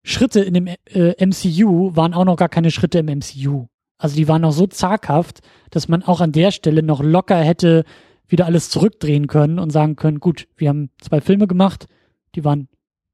Schritte 0.03 0.39
in 0.39 0.53
dem 0.53 0.67
äh, 0.67 1.25
MCU 1.25 1.95
waren 1.95 2.13
auch 2.13 2.23
noch 2.23 2.37
gar 2.37 2.47
keine 2.47 2.71
Schritte 2.71 2.99
im 2.99 3.07
MCU. 3.07 3.67
Also 3.97 4.15
die 4.15 4.27
waren 4.29 4.43
noch 4.43 4.53
so 4.53 4.65
zaghaft, 4.65 5.41
dass 5.71 5.89
man 5.89 6.03
auch 6.03 6.21
an 6.21 6.31
der 6.31 6.51
Stelle 6.51 6.83
noch 6.83 7.03
locker 7.03 7.37
hätte 7.37 7.83
wieder 8.29 8.45
alles 8.45 8.69
zurückdrehen 8.69 9.27
können 9.27 9.59
und 9.59 9.71
sagen 9.71 9.97
können, 9.97 10.19
gut, 10.19 10.47
wir 10.55 10.69
haben 10.69 10.89
zwei 10.99 11.19
Filme 11.19 11.47
gemacht, 11.47 11.87
die 12.35 12.45
waren, 12.45 12.69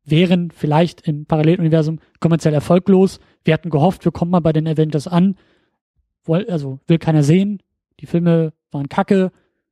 wären 0.06 0.52
vielleicht 0.52 1.08
im 1.08 1.26
Paralleluniversum 1.26 2.00
kommerziell 2.20 2.54
erfolglos. 2.54 3.20
Wir 3.44 3.54
hatten 3.54 3.70
gehofft, 3.70 4.06
wir 4.06 4.12
kommen 4.12 4.32
mal 4.32 4.40
bei 4.40 4.54
den 4.54 4.68
Avengers 4.68 5.08
an. 5.08 5.36
Woll, 6.26 6.46
also 6.50 6.80
will 6.88 6.98
keiner 6.98 7.24
sehen. 7.24 7.62
Die 8.00 8.06
Filme 8.06 8.54
waren 8.72 8.90
kacke. 8.90 9.32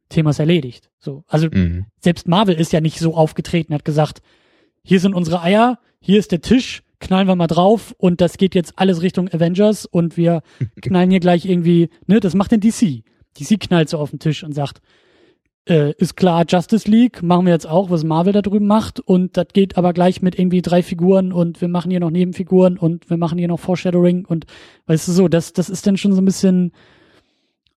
Thema 0.10 0.30
ist 0.30 0.40
erledigt. 0.40 0.90
So, 1.00 1.24
also 1.28 1.48
mhm. 1.52 1.86
selbst 2.00 2.28
Marvel 2.28 2.56
ist 2.56 2.72
ja 2.72 2.82
nicht 2.82 3.00
so 3.00 3.16
aufgetreten, 3.16 3.74
hat 3.74 3.86
gesagt, 3.86 4.22
hier 4.84 5.00
sind 5.00 5.16
unsere 5.16 5.42
Eier, 5.42 5.80
hier 6.00 6.20
ist 6.20 6.32
der 6.32 6.42
Tisch, 6.42 6.84
knallen 7.00 7.28
wir 7.28 7.36
mal 7.36 7.48
drauf 7.48 7.96
und 7.98 8.22
das 8.22 8.38
geht 8.38 8.54
jetzt 8.54 8.78
alles 8.78 9.02
Richtung 9.02 9.30
Avengers 9.30 9.86
und 9.86 10.18
wir 10.18 10.44
knallen 10.82 11.10
hier 11.10 11.20
gleich 11.20 11.46
irgendwie, 11.46 11.90
ne, 12.06 12.20
das 12.20 12.36
macht 12.36 12.52
den 12.52 12.60
DC. 12.60 13.04
DC 13.40 13.60
knallt 13.60 13.90
so 13.90 13.98
auf 13.98 14.12
den 14.12 14.20
Tisch 14.20 14.44
und 14.44 14.54
sagt, 14.54 14.82
äh, 15.68 15.94
ist 15.98 16.16
klar, 16.16 16.46
Justice 16.48 16.90
League 16.90 17.22
machen 17.22 17.46
wir 17.46 17.54
jetzt 17.54 17.68
auch, 17.68 17.90
was 17.90 18.04
Marvel 18.04 18.34
da 18.34 18.42
drüben 18.42 18.68
macht 18.68 19.00
und 19.00 19.38
das 19.38 19.48
geht 19.54 19.78
aber 19.78 19.94
gleich 19.94 20.22
mit 20.22 20.38
irgendwie 20.38 20.62
drei 20.62 20.82
Figuren 20.82 21.32
und 21.32 21.62
wir 21.62 21.68
machen 21.68 21.92
hier 21.92 22.00
noch 22.00 22.10
Nebenfiguren 22.10 22.78
und 22.78 23.10
wir 23.10 23.18
machen 23.18 23.38
hier 23.38 23.48
noch 23.48 23.60
Foreshadowing 23.60 24.26
und 24.26 24.46
weißt 24.88 25.08
du 25.08 25.12
so, 25.12 25.28
das, 25.28 25.54
das 25.54 25.70
ist 25.70 25.86
dann 25.86 25.98
schon 25.98 26.14
so 26.14 26.22
ein 26.22 26.26
bisschen, 26.26 26.72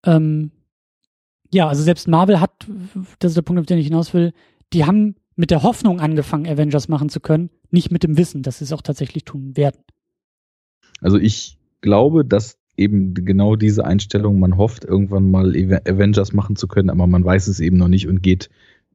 ähm, 0.04 0.50
ja, 1.52 1.68
also 1.68 1.82
selbst 1.82 2.08
Marvel 2.08 2.40
hat, 2.40 2.66
das 3.18 3.32
ist 3.32 3.36
der 3.36 3.42
Punkt, 3.42 3.60
auf 3.60 3.66
den 3.66 3.78
ich 3.78 3.86
hinaus 3.86 4.14
will, 4.14 4.32
die 4.72 4.84
haben 4.86 5.16
mit 5.36 5.50
der 5.50 5.62
Hoffnung 5.62 6.00
angefangen, 6.00 6.46
Avengers 6.46 6.88
machen 6.88 7.08
zu 7.08 7.20
können, 7.20 7.50
nicht 7.70 7.90
mit 7.90 8.02
dem 8.02 8.16
Wissen, 8.16 8.42
dass 8.42 8.58
sie 8.58 8.64
es 8.64 8.72
auch 8.72 8.82
tatsächlich 8.82 9.24
tun 9.24 9.56
werden. 9.56 9.80
Also 11.00 11.18
ich 11.18 11.58
glaube, 11.80 12.24
dass 12.24 12.58
eben 12.76 13.14
genau 13.14 13.56
diese 13.56 13.84
Einstellung, 13.84 14.38
man 14.38 14.56
hofft, 14.56 14.84
irgendwann 14.84 15.30
mal 15.30 15.54
Avengers 15.86 16.32
machen 16.32 16.56
zu 16.56 16.66
können, 16.66 16.90
aber 16.90 17.06
man 17.06 17.24
weiß 17.24 17.46
es 17.48 17.60
eben 17.60 17.76
noch 17.76 17.88
nicht 17.88 18.08
und 18.08 18.22
geht 18.22 18.50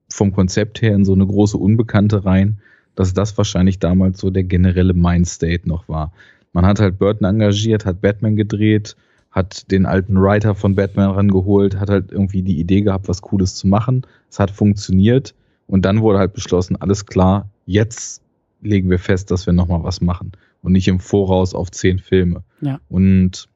vom 0.09 0.33
Konzept 0.33 0.81
her 0.81 0.95
in 0.95 1.05
so 1.05 1.13
eine 1.13 1.25
große 1.25 1.57
Unbekannte 1.57 2.25
rein, 2.25 2.59
dass 2.95 3.13
das 3.13 3.37
wahrscheinlich 3.37 3.79
damals 3.79 4.19
so 4.19 4.29
der 4.29 4.43
generelle 4.43 4.93
Mindstate 4.93 5.67
noch 5.67 5.87
war. 5.87 6.11
Man 6.51 6.65
hat 6.65 6.79
halt 6.79 6.99
Burton 6.99 7.27
engagiert, 7.27 7.85
hat 7.85 8.01
Batman 8.01 8.35
gedreht, 8.35 8.95
hat 9.31 9.71
den 9.71 9.85
alten 9.85 10.19
Writer 10.19 10.55
von 10.55 10.75
Batman 10.75 11.11
rangeholt, 11.11 11.79
hat 11.79 11.89
halt 11.89 12.11
irgendwie 12.11 12.41
die 12.41 12.59
Idee 12.59 12.81
gehabt, 12.81 13.07
was 13.07 13.21
Cooles 13.21 13.55
zu 13.55 13.67
machen. 13.67 14.05
Es 14.29 14.39
hat 14.39 14.51
funktioniert 14.51 15.35
und 15.67 15.85
dann 15.85 16.01
wurde 16.01 16.19
halt 16.19 16.33
beschlossen, 16.33 16.75
alles 16.75 17.05
klar, 17.05 17.49
jetzt 17.65 18.21
legen 18.61 18.89
wir 18.89 18.99
fest, 18.99 19.31
dass 19.31 19.45
wir 19.45 19.53
nochmal 19.53 19.83
was 19.83 20.01
machen 20.01 20.31
und 20.61 20.73
nicht 20.73 20.87
im 20.87 20.99
Voraus 20.99 21.53
auf 21.53 21.71
zehn 21.71 21.99
Filme. 21.99 22.43
Ja. 22.61 22.79
Und 22.89 23.47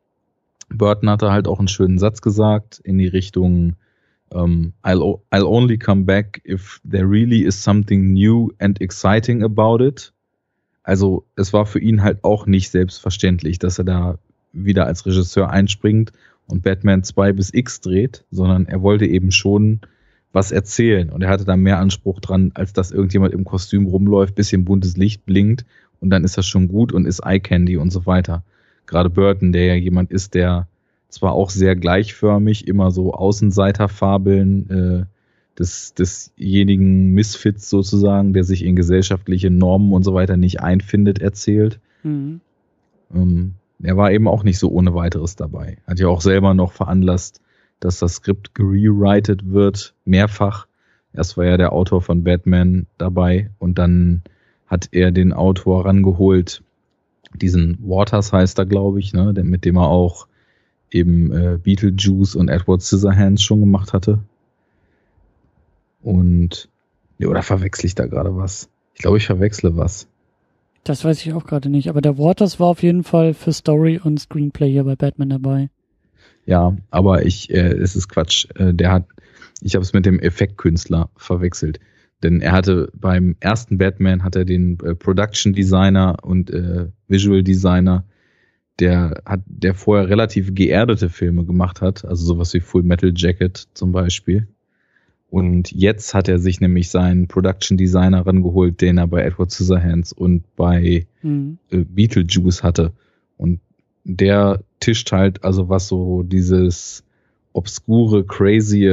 Burton 0.73 1.09
hatte 1.09 1.31
halt 1.31 1.47
auch 1.47 1.59
einen 1.59 1.67
schönen 1.67 1.97
Satz 1.97 2.21
gesagt 2.21 2.79
in 2.83 2.97
die 2.97 3.07
Richtung 3.07 3.75
um, 4.29 4.41
ähm, 4.43 4.73
I'll, 4.83 5.21
I'll 5.31 5.45
only 5.45 5.77
come 5.77 6.05
back 6.05 6.41
if 6.45 6.81
there 6.89 7.07
really 7.07 7.43
is 7.43 7.61
something 7.61 8.13
new 8.13 8.49
and 8.59 8.81
exciting 8.81 9.43
about 9.43 9.83
it. 9.83 10.11
Also 10.81 11.25
es 11.35 11.53
war 11.53 11.65
für 11.65 11.79
ihn 11.79 12.03
halt 12.03 12.23
auch 12.23 12.45
nicht 12.45 12.71
selbstverständlich, 12.71 13.59
dass 13.59 13.77
er 13.77 13.85
da 13.85 14.17
wieder 14.51 14.85
als 14.85 15.05
Regisseur 15.05 15.49
einspringt 15.49 16.11
und 16.47 16.63
Batman 16.63 17.03
2 17.03 17.33
bis 17.33 17.53
X 17.53 17.79
dreht, 17.81 18.25
sondern 18.31 18.65
er 18.65 18.81
wollte 18.81 19.05
eben 19.05 19.31
schon 19.31 19.81
was 20.31 20.51
erzählen 20.51 21.09
und 21.09 21.21
er 21.21 21.29
hatte 21.29 21.45
da 21.45 21.55
mehr 21.55 21.79
Anspruch 21.79 22.19
dran, 22.19 22.51
als 22.55 22.73
dass 22.73 22.91
irgendjemand 22.91 23.33
im 23.33 23.45
Kostüm 23.45 23.85
rumläuft, 23.85 24.35
bisschen 24.35 24.65
buntes 24.65 24.97
Licht 24.97 25.25
blinkt 25.25 25.63
und 25.99 26.09
dann 26.09 26.23
ist 26.23 26.37
das 26.37 26.47
schon 26.47 26.67
gut 26.67 26.91
und 26.91 27.05
ist 27.05 27.19
Eye 27.19 27.39
Candy 27.39 27.77
und 27.77 27.91
so 27.91 28.05
weiter. 28.05 28.43
Gerade 28.85 29.09
Burton, 29.09 29.51
der 29.51 29.65
ja 29.65 29.75
jemand 29.75 30.11
ist, 30.11 30.33
der 30.33 30.67
zwar 31.09 31.33
auch 31.33 31.49
sehr 31.49 31.75
gleichförmig, 31.75 32.67
immer 32.67 32.91
so 32.91 33.13
Außenseiterfabeln 33.13 34.69
äh, 34.69 35.05
des, 35.57 35.93
desjenigen 35.93 37.13
Misfits 37.13 37.69
sozusagen, 37.69 38.33
der 38.33 38.43
sich 38.43 38.65
in 38.65 38.75
gesellschaftliche 38.75 39.51
Normen 39.51 39.93
und 39.93 40.03
so 40.03 40.13
weiter 40.13 40.37
nicht 40.37 40.61
einfindet, 40.61 41.19
erzählt. 41.19 41.79
Mhm. 42.03 42.41
Ähm, 43.13 43.53
er 43.81 43.97
war 43.97 44.11
eben 44.11 44.27
auch 44.27 44.43
nicht 44.43 44.59
so 44.59 44.69
ohne 44.69 44.95
weiteres 44.95 45.35
dabei. 45.35 45.77
Hat 45.85 45.99
ja 45.99 46.07
auch 46.07 46.21
selber 46.21 46.53
noch 46.53 46.71
veranlasst, 46.71 47.41
dass 47.79 47.99
das 47.99 48.15
Skript 48.15 48.55
gerewritet 48.55 49.51
wird, 49.51 49.93
mehrfach. 50.05 50.67
Erst 51.13 51.37
war 51.37 51.45
ja 51.45 51.57
der 51.57 51.73
Autor 51.73 52.01
von 52.01 52.23
Batman 52.23 52.87
dabei 52.97 53.51
und 53.59 53.77
dann 53.77 54.23
hat 54.65 54.89
er 54.91 55.11
den 55.11 55.33
Autor 55.33 55.85
rangeholt, 55.85 56.63
diesen 57.35 57.77
Waters 57.81 58.31
heißt 58.31 58.57
er, 58.59 58.65
glaube 58.65 58.99
ich, 58.99 59.13
ne, 59.13 59.33
mit 59.43 59.65
dem 59.65 59.77
er 59.77 59.87
auch 59.87 60.27
eben 60.91 61.31
äh, 61.31 61.57
Beetlejuice 61.61 62.35
und 62.35 62.49
Edward 62.49 62.81
Scissorhands 62.81 63.41
schon 63.41 63.59
gemacht 63.59 63.93
hatte. 63.93 64.19
Und, 66.01 66.69
ja, 67.17 67.27
oder 67.27 67.41
verwechsel 67.41 67.85
ich 67.85 67.95
da 67.95 68.05
gerade 68.05 68.35
was? 68.35 68.69
Ich 68.93 69.01
glaube, 69.01 69.17
ich 69.17 69.25
verwechsle 69.25 69.75
was. 69.75 70.07
Das 70.83 71.05
weiß 71.05 71.25
ich 71.25 71.33
auch 71.33 71.45
gerade 71.45 71.69
nicht, 71.69 71.89
aber 71.89 72.01
der 72.01 72.17
Waters 72.17 72.59
war 72.59 72.67
auf 72.67 72.83
jeden 72.83 73.03
Fall 73.03 73.33
für 73.33 73.53
Story 73.53 73.99
und 74.03 74.19
Screenplay 74.19 74.69
hier 74.69 74.83
bei 74.83 74.95
Batman 74.95 75.29
dabei. 75.29 75.69
Ja, 76.45 76.75
aber 76.91 77.25
ich, 77.25 77.49
äh, 77.49 77.73
es 77.73 77.95
ist 77.95 78.09
Quatsch. 78.09 78.47
Äh, 78.55 78.73
der 78.73 78.91
hat, 78.91 79.05
ich 79.61 79.75
habe 79.75 79.83
es 79.83 79.93
mit 79.93 80.05
dem 80.05 80.19
Effektkünstler 80.19 81.09
verwechselt. 81.15 81.79
Denn 82.23 82.41
er 82.41 82.53
hatte 82.53 82.89
beim 82.95 83.35
ersten 83.41 83.77
Batman 83.77 84.23
hat 84.23 84.35
er 84.35 84.45
den 84.45 84.79
äh, 84.79 84.95
Production 84.95 85.53
Designer 85.53 86.17
und 86.23 86.49
äh, 86.49 86.87
Visual 87.07 87.43
Designer, 87.43 88.05
der 88.79 89.21
hat, 89.25 89.41
der 89.45 89.75
vorher 89.75 90.09
relativ 90.09 90.55
geerdete 90.55 91.09
Filme 91.09 91.45
gemacht 91.45 91.81
hat, 91.81 92.05
also 92.05 92.25
sowas 92.25 92.53
wie 92.53 92.61
Full 92.61 92.83
Metal 92.83 93.11
Jacket 93.15 93.67
zum 93.73 93.91
Beispiel. 93.91 94.47
Und 95.29 95.71
jetzt 95.71 96.13
hat 96.13 96.29
er 96.29 96.39
sich 96.39 96.61
nämlich 96.61 96.89
seinen 96.89 97.27
Production 97.27 97.75
Designer 97.75 98.25
rangeholt, 98.25 98.81
den 98.81 98.99
er 98.99 99.07
bei 99.07 99.23
Edward 99.23 99.51
Scissorhands 99.51 100.13
und 100.13 100.43
bei 100.55 101.07
mhm. 101.23 101.57
äh, 101.71 101.83
Beetlejuice 101.83 102.63
hatte. 102.63 102.93
Und 103.37 103.59
der 104.03 104.63
tischt 104.79 105.11
halt, 105.11 105.43
also 105.43 105.69
was 105.69 105.87
so 105.87 106.23
dieses 106.23 107.03
obskure, 107.53 108.23
crazy, 108.25 108.87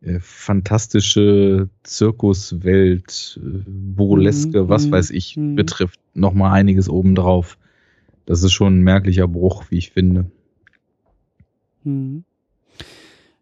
äh, 0.00 0.20
fantastische 0.20 1.68
Zirkuswelt, 1.82 3.40
äh, 3.42 3.64
burleske, 3.66 4.64
mhm. 4.64 4.68
was 4.68 4.86
mhm. 4.86 4.92
weiß 4.92 5.10
ich, 5.10 5.36
mhm. 5.36 5.56
betrifft, 5.56 5.98
nochmal 6.14 6.52
einiges 6.52 6.88
obendrauf. 6.88 7.58
Das 8.26 8.42
ist 8.42 8.52
schon 8.52 8.78
ein 8.78 8.82
merklicher 8.82 9.26
Bruch, 9.26 9.64
wie 9.70 9.78
ich 9.78 9.90
finde. 9.90 10.30
Mhm. 11.84 12.24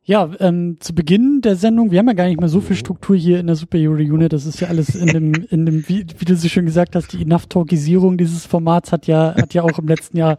Ja, 0.04 0.30
ähm, 0.38 0.76
zu 0.78 0.94
Beginn 0.94 1.40
der 1.40 1.56
Sendung, 1.56 1.90
wir 1.90 1.98
haben 1.98 2.06
ja 2.06 2.12
gar 2.12 2.28
nicht 2.28 2.38
mehr 2.38 2.48
so 2.48 2.60
viel 2.60 2.76
Struktur 2.76 3.16
hier 3.16 3.40
in 3.40 3.48
der 3.48 3.56
Superhero 3.56 3.94
Unit. 3.94 4.32
Das 4.32 4.46
ist 4.46 4.60
ja 4.60 4.68
alles 4.68 4.94
in 4.94 5.08
dem, 5.08 5.32
in 5.50 5.66
dem, 5.66 5.88
wie, 5.88 6.06
wie 6.16 6.24
du 6.24 6.36
so 6.36 6.48
schön 6.48 6.64
gesagt 6.64 6.94
hast, 6.94 7.12
die 7.12 7.22
Enough-Talkisierung 7.22 8.16
dieses 8.16 8.46
Formats 8.46 8.92
hat 8.92 9.08
ja, 9.08 9.34
hat 9.34 9.52
ja 9.52 9.62
auch 9.62 9.80
im 9.80 9.88
letzten 9.88 10.16
Jahr 10.16 10.38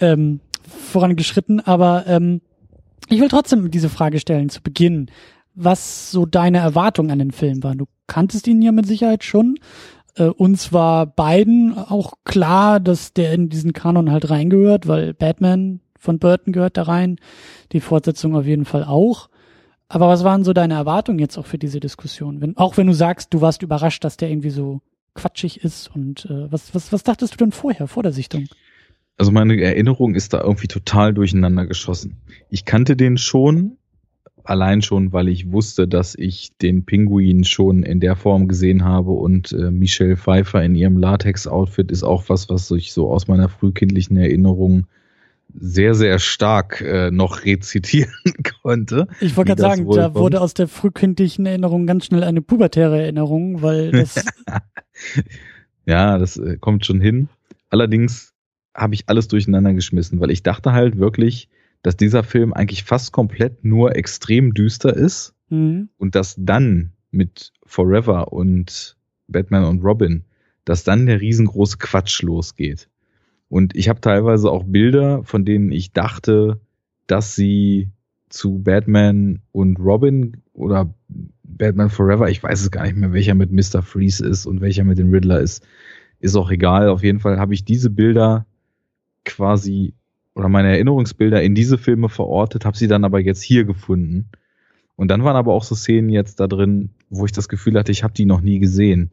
ähm, 0.00 0.40
vorangeschritten. 0.66 1.60
Aber 1.60 2.04
ähm, 2.06 2.40
ich 3.10 3.20
will 3.20 3.28
trotzdem 3.28 3.70
diese 3.70 3.90
Frage 3.90 4.18
stellen 4.18 4.48
zu 4.48 4.62
Beginn, 4.62 5.10
was 5.54 6.10
so 6.10 6.26
deine 6.26 6.58
Erwartungen 6.58 7.10
an 7.10 7.18
den 7.18 7.30
Film 7.30 7.62
waren. 7.62 7.78
Du 7.78 7.86
kanntest 8.06 8.46
ihn 8.46 8.62
ja 8.62 8.72
mit 8.72 8.86
Sicherheit 8.86 9.24
schon. 9.24 9.56
Äh, 10.16 10.24
uns 10.24 10.72
war 10.72 11.06
beiden 11.06 11.76
auch 11.76 12.14
klar, 12.24 12.80
dass 12.80 13.12
der 13.12 13.32
in 13.32 13.48
diesen 13.48 13.72
Kanon 13.72 14.10
halt 14.10 14.30
reingehört, 14.30 14.88
weil 14.88 15.14
Batman 15.14 15.80
von 15.98 16.18
Burton 16.18 16.52
gehört 16.52 16.76
da 16.76 16.82
rein, 16.82 17.16
die 17.72 17.80
Fortsetzung 17.80 18.34
auf 18.36 18.46
jeden 18.46 18.64
Fall 18.64 18.84
auch. 18.84 19.28
Aber 19.88 20.08
was 20.08 20.24
waren 20.24 20.42
so 20.42 20.52
deine 20.52 20.74
Erwartungen 20.74 21.18
jetzt 21.18 21.36
auch 21.36 21.46
für 21.46 21.58
diese 21.58 21.78
Diskussion? 21.78 22.40
Wenn, 22.40 22.56
auch 22.56 22.76
wenn 22.76 22.86
du 22.86 22.94
sagst, 22.94 23.32
du 23.34 23.40
warst 23.40 23.62
überrascht, 23.62 24.04
dass 24.04 24.16
der 24.16 24.30
irgendwie 24.30 24.50
so 24.50 24.80
quatschig 25.14 25.62
ist 25.62 25.94
und 25.94 26.24
äh, 26.26 26.50
was, 26.50 26.74
was, 26.74 26.92
was 26.92 27.02
dachtest 27.02 27.34
du 27.34 27.36
denn 27.36 27.52
vorher, 27.52 27.86
vor 27.86 28.02
der 28.02 28.12
Sichtung? 28.12 28.46
Also 29.18 29.30
meine 29.30 29.60
Erinnerung 29.60 30.14
ist 30.14 30.32
da 30.32 30.40
irgendwie 30.40 30.68
total 30.68 31.12
durcheinander 31.12 31.66
geschossen. 31.66 32.16
Ich 32.48 32.64
kannte 32.64 32.96
den 32.96 33.18
schon, 33.18 33.76
allein 34.44 34.82
schon, 34.82 35.12
weil 35.12 35.28
ich 35.28 35.52
wusste, 35.52 35.86
dass 35.88 36.14
ich 36.14 36.56
den 36.60 36.84
Pinguin 36.84 37.44
schon 37.44 37.82
in 37.82 38.00
der 38.00 38.16
Form 38.16 38.48
gesehen 38.48 38.84
habe 38.84 39.12
und 39.12 39.52
äh, 39.52 39.70
Michelle 39.70 40.16
Pfeiffer 40.16 40.62
in 40.62 40.74
ihrem 40.74 40.98
Latex-Outfit 40.98 41.90
ist 41.90 42.02
auch 42.02 42.24
was, 42.28 42.48
was 42.48 42.70
ich 42.70 42.92
so 42.92 43.10
aus 43.10 43.28
meiner 43.28 43.48
frühkindlichen 43.48 44.16
Erinnerung 44.16 44.86
sehr, 45.54 45.94
sehr 45.94 46.18
stark 46.18 46.80
äh, 46.80 47.10
noch 47.10 47.44
rezitieren 47.44 48.12
konnte. 48.62 49.06
Ich 49.20 49.36
wollte 49.36 49.50
gerade 49.50 49.62
sagen, 49.62 49.90
da 49.90 50.04
kommt. 50.04 50.14
wurde 50.16 50.40
aus 50.40 50.54
der 50.54 50.68
frühkindlichen 50.68 51.46
Erinnerung 51.46 51.86
ganz 51.86 52.06
schnell 52.06 52.24
eine 52.24 52.42
pubertäre 52.42 53.00
Erinnerung, 53.00 53.62
weil 53.62 53.92
das. 53.92 54.24
ja, 55.86 56.18
das 56.18 56.36
äh, 56.36 56.56
kommt 56.58 56.86
schon 56.86 57.00
hin. 57.00 57.28
Allerdings 57.70 58.32
habe 58.74 58.94
ich 58.94 59.04
alles 59.08 59.28
durcheinander 59.28 59.74
geschmissen, 59.74 60.20
weil 60.20 60.30
ich 60.30 60.42
dachte 60.42 60.72
halt 60.72 60.98
wirklich, 60.98 61.48
dass 61.82 61.96
dieser 61.96 62.22
Film 62.22 62.52
eigentlich 62.52 62.84
fast 62.84 63.12
komplett 63.12 63.64
nur 63.64 63.96
extrem 63.96 64.54
düster 64.54 64.94
ist 64.94 65.34
mhm. 65.50 65.88
und 65.98 66.14
dass 66.14 66.36
dann 66.38 66.92
mit 67.10 67.52
Forever 67.66 68.32
und 68.32 68.96
Batman 69.28 69.64
und 69.64 69.82
Robin, 69.82 70.24
dass 70.64 70.84
dann 70.84 71.06
der 71.06 71.20
riesengroße 71.20 71.78
Quatsch 71.78 72.22
losgeht. 72.22 72.88
Und 73.48 73.76
ich 73.76 73.88
habe 73.88 74.00
teilweise 74.00 74.50
auch 74.50 74.64
Bilder, 74.64 75.24
von 75.24 75.44
denen 75.44 75.72
ich 75.72 75.92
dachte, 75.92 76.60
dass 77.06 77.34
sie 77.34 77.90
zu 78.28 78.62
Batman 78.62 79.42
und 79.52 79.78
Robin 79.78 80.38
oder 80.54 80.94
Batman 81.42 81.90
Forever, 81.90 82.30
ich 82.30 82.42
weiß 82.42 82.62
es 82.62 82.70
gar 82.70 82.84
nicht 82.84 82.96
mehr, 82.96 83.12
welcher 83.12 83.34
mit 83.34 83.52
Mr. 83.52 83.82
Freeze 83.82 84.26
ist 84.26 84.46
und 84.46 84.60
welcher 84.62 84.84
mit 84.84 84.98
dem 84.98 85.10
Riddler 85.10 85.40
ist, 85.40 85.66
ist 86.18 86.36
auch 86.36 86.50
egal. 86.50 86.88
Auf 86.88 87.02
jeden 87.02 87.20
Fall 87.20 87.38
habe 87.38 87.52
ich 87.52 87.64
diese 87.64 87.90
Bilder 87.90 88.46
quasi 89.24 89.94
oder 90.34 90.48
meine 90.48 90.68
Erinnerungsbilder 90.68 91.42
in 91.42 91.54
diese 91.54 91.78
Filme 91.78 92.08
verortet, 92.08 92.64
habe 92.64 92.76
sie 92.76 92.88
dann 92.88 93.04
aber 93.04 93.20
jetzt 93.20 93.42
hier 93.42 93.64
gefunden. 93.64 94.28
Und 94.96 95.08
dann 95.08 95.24
waren 95.24 95.36
aber 95.36 95.52
auch 95.52 95.64
so 95.64 95.74
Szenen 95.74 96.10
jetzt 96.10 96.40
da 96.40 96.46
drin, 96.46 96.90
wo 97.10 97.24
ich 97.24 97.32
das 97.32 97.48
Gefühl 97.48 97.78
hatte, 97.78 97.92
ich 97.92 98.02
habe 98.02 98.14
die 98.14 98.24
noch 98.24 98.40
nie 98.40 98.58
gesehen. 98.58 99.10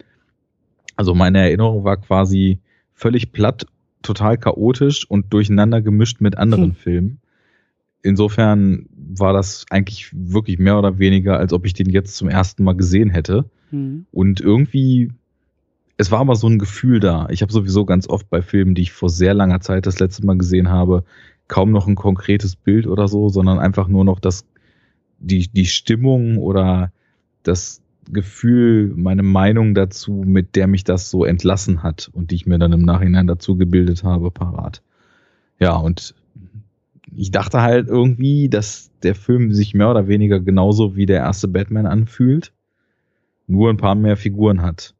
Also 0.96 1.16
meine 1.16 1.40
Erinnerung 1.40 1.84
war 1.84 1.98
quasi 1.98 2.60
völlig 2.94 3.32
platt 3.32 3.66
total 4.02 4.38
chaotisch 4.38 5.10
und 5.10 5.34
durcheinander 5.34 5.82
gemischt 5.82 6.22
mit 6.22 6.38
anderen 6.38 6.72
hm. 6.72 6.76
Filmen. 6.76 7.20
Insofern 8.02 8.88
war 8.96 9.34
das 9.34 9.66
eigentlich 9.70 10.12
wirklich 10.14 10.58
mehr 10.58 10.78
oder 10.78 11.00
weniger, 11.00 11.38
als 11.38 11.52
ob 11.52 11.66
ich 11.66 11.74
den 11.74 11.90
jetzt 11.90 12.16
zum 12.16 12.30
ersten 12.30 12.64
Mal 12.64 12.76
gesehen 12.76 13.10
hätte. 13.10 13.46
Hm. 13.72 14.06
Und 14.12 14.40
irgendwie, 14.40 15.12
es 16.00 16.12
war 16.12 16.20
aber 16.20 16.36
so 16.36 16.48
ein 16.48 16.60
Gefühl 16.60 17.02
da. 17.02 17.28
Ich 17.30 17.42
habe 17.42 17.52
sowieso 17.52 17.84
ganz 17.86 18.08
oft 18.08 18.30
bei 18.30 18.42
Filmen, 18.42 18.74
die 18.74 18.84
ich 18.84 18.94
vor 18.94 19.10
sehr 19.10 19.34
langer 19.34 19.60
Zeit 19.60 19.86
das 19.86 20.00
letzte 20.00 20.26
Mal 20.26 20.38
gesehen 20.38 20.70
habe, 20.70 21.04
kaum 21.50 21.72
noch 21.72 21.88
ein 21.88 21.96
konkretes 21.96 22.56
Bild 22.56 22.88
oder 22.88 23.10
so, 23.10 23.28
sondern 23.28 23.60
einfach 23.60 23.90
nur 23.90 24.06
noch 24.06 24.20
das, 24.20 24.46
die, 25.20 25.50
die 25.50 25.66
Stimmung 25.66 26.38
oder 26.38 26.92
das, 27.44 27.82
Gefühl, 28.12 28.94
meine 28.96 29.22
Meinung 29.22 29.76
dazu, 29.76 30.24
mit 30.26 30.56
der 30.56 30.68
mich 30.68 30.84
das 30.84 31.12
so 31.12 31.26
entlassen 31.26 31.84
hat 31.84 32.10
und 32.12 32.32
die 32.32 32.36
ich 32.36 32.48
mir 32.48 32.58
dann 32.58 32.74
im 32.74 32.82
Nachhinein 32.82 33.28
dazu 33.28 33.56
gebildet 33.56 34.04
habe, 34.04 34.32
parat. 34.32 34.82
Ja, 35.60 35.76
und 35.76 36.16
ich 37.16 37.30
dachte 37.30 37.62
halt 37.62 37.88
irgendwie, 37.88 38.50
dass 38.50 38.90
der 39.04 39.14
Film 39.14 39.52
sich 39.54 39.76
mehr 39.76 39.92
oder 39.92 40.08
weniger 40.08 40.40
genauso 40.40 40.96
wie 40.96 41.06
der 41.06 41.20
erste 41.20 41.48
Batman 41.48 41.86
anfühlt, 41.86 42.52
nur 43.46 43.70
ein 43.70 43.78
paar 43.78 43.96
mehr 43.96 44.18
Figuren 44.18 44.62
hat. 44.62 44.96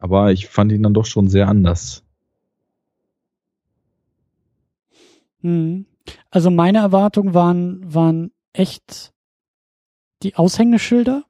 Aber 0.00 0.32
ich 0.32 0.48
fand 0.48 0.72
ihn 0.72 0.82
dann 0.82 0.94
doch 0.94 1.06
schon 1.06 1.28
sehr 1.28 1.46
anders. 1.46 2.02
Hm. 5.42 5.86
Also 6.30 6.50
meine 6.50 6.78
Erwartungen 6.78 7.34
waren, 7.34 7.94
waren 7.94 8.32
echt 8.52 9.12
die 10.22 10.34
Aushängeschilder 10.34 11.24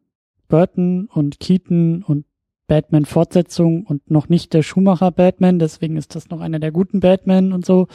Burton 0.49 1.07
und 1.07 1.41
Keaton 1.41 2.03
und 2.03 2.27
Batman-Fortsetzung 2.67 3.85
und 3.85 4.11
noch 4.11 4.29
nicht 4.29 4.53
der 4.53 4.63
Schumacher-Batman, 4.63 5.59
deswegen 5.59 5.97
ist 5.97 6.15
das 6.15 6.29
noch 6.29 6.41
einer 6.41 6.61
der 6.61 6.71
guten 6.71 7.01
Batman 7.01 7.53
und 7.53 7.65
so. 7.65 7.89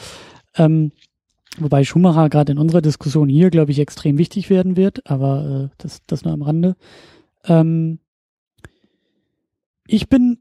Ähm, 0.56 0.92
wobei 1.58 1.84
Schumacher 1.84 2.30
gerade 2.30 2.52
in 2.52 2.58
unserer 2.58 2.82
Diskussion 2.82 3.30
hier, 3.30 3.52
glaube 3.52 3.72
ich, 3.72 3.80
extrem 3.80 4.18
wichtig 4.18 4.50
werden 4.50 4.76
wird, 4.76 5.10
aber 5.10 5.70
äh, 5.72 5.76
das, 5.78 6.02
das 6.08 6.26
nur 6.26 6.34
am 6.34 6.42
Rande. 6.42 6.76
Ähm, 7.46 8.00
ich 9.88 10.10
bin 10.10 10.40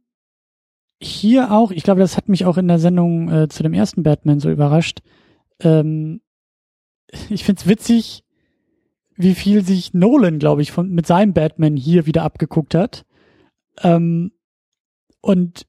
hier 1.05 1.53
auch, 1.53 1.71
ich 1.71 1.83
glaube, 1.83 2.01
das 2.01 2.17
hat 2.17 2.29
mich 2.29 2.45
auch 2.45 2.57
in 2.57 2.69
der 2.69 2.79
Sendung 2.79 3.31
äh, 3.31 3.49
zu 3.49 3.63
dem 3.63 3.75
ersten 3.75 4.03
Batman 4.03 4.41
so 4.41 4.51
überrascht. 4.51 5.01
Ähm, 5.61 6.21
ich 7.31 7.45
find's 7.45 7.67
witzig, 7.67 8.25
wie 9.17 9.35
viel 9.35 9.65
sich 9.65 9.95
Nolan, 9.95 10.39
glaube 10.39 10.63
ich, 10.63 10.73
von, 10.73 10.91
mit 10.91 11.07
seinem 11.07 11.33
Batman 11.33 11.77
hier 11.77 12.07
wieder 12.07 12.23
abgeguckt 12.23 12.75
hat. 12.75 13.05
Ähm, 13.83 14.33
und 15.21 15.67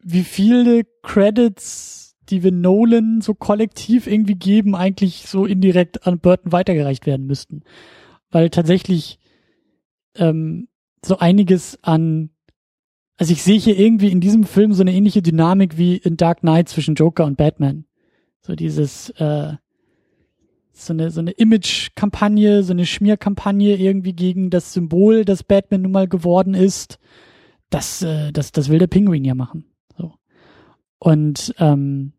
wie 0.00 0.24
viele 0.24 0.84
Credits, 1.02 2.16
die 2.28 2.42
wir 2.42 2.52
Nolan 2.52 3.20
so 3.20 3.34
kollektiv 3.34 4.06
irgendwie 4.06 4.36
geben, 4.36 4.74
eigentlich 4.74 5.26
so 5.26 5.46
indirekt 5.46 6.06
an 6.06 6.20
Burton 6.20 6.52
weitergereicht 6.52 7.06
werden 7.06 7.26
müssten. 7.26 7.62
Weil 8.30 8.50
tatsächlich 8.50 9.18
ähm, 10.14 10.68
so 11.04 11.18
einiges 11.18 11.78
an 11.82 12.30
also 13.18 13.32
ich 13.32 13.42
sehe 13.42 13.58
hier 13.58 13.78
irgendwie 13.78 14.10
in 14.10 14.20
diesem 14.20 14.44
Film 14.44 14.72
so 14.72 14.82
eine 14.82 14.94
ähnliche 14.94 15.22
Dynamik 15.22 15.76
wie 15.76 15.96
in 15.96 16.16
Dark 16.16 16.40
Knight 16.40 16.68
zwischen 16.68 16.94
Joker 16.94 17.24
und 17.24 17.36
Batman. 17.36 17.84
So 18.40 18.54
dieses, 18.54 19.10
äh, 19.10 19.54
so 20.72 20.92
eine, 20.92 21.10
so 21.10 21.20
eine 21.20 21.32
Image-Kampagne, 21.32 22.62
so 22.62 22.72
eine 22.72 22.86
Schmierkampagne 22.86 23.76
irgendwie 23.76 24.12
gegen 24.12 24.50
das 24.50 24.72
Symbol, 24.72 25.24
das 25.24 25.42
Batman 25.42 25.82
nun 25.82 25.92
mal 25.92 26.06
geworden 26.06 26.54
ist. 26.54 27.00
Das, 27.70 28.02
äh, 28.02 28.32
das, 28.32 28.52
das 28.52 28.68
will 28.68 28.78
der 28.78 28.86
Pinguin 28.86 29.24
ja 29.24 29.34
machen. 29.34 29.64
So. 29.98 30.14
Und 31.00 31.54
ähm, 31.58 32.12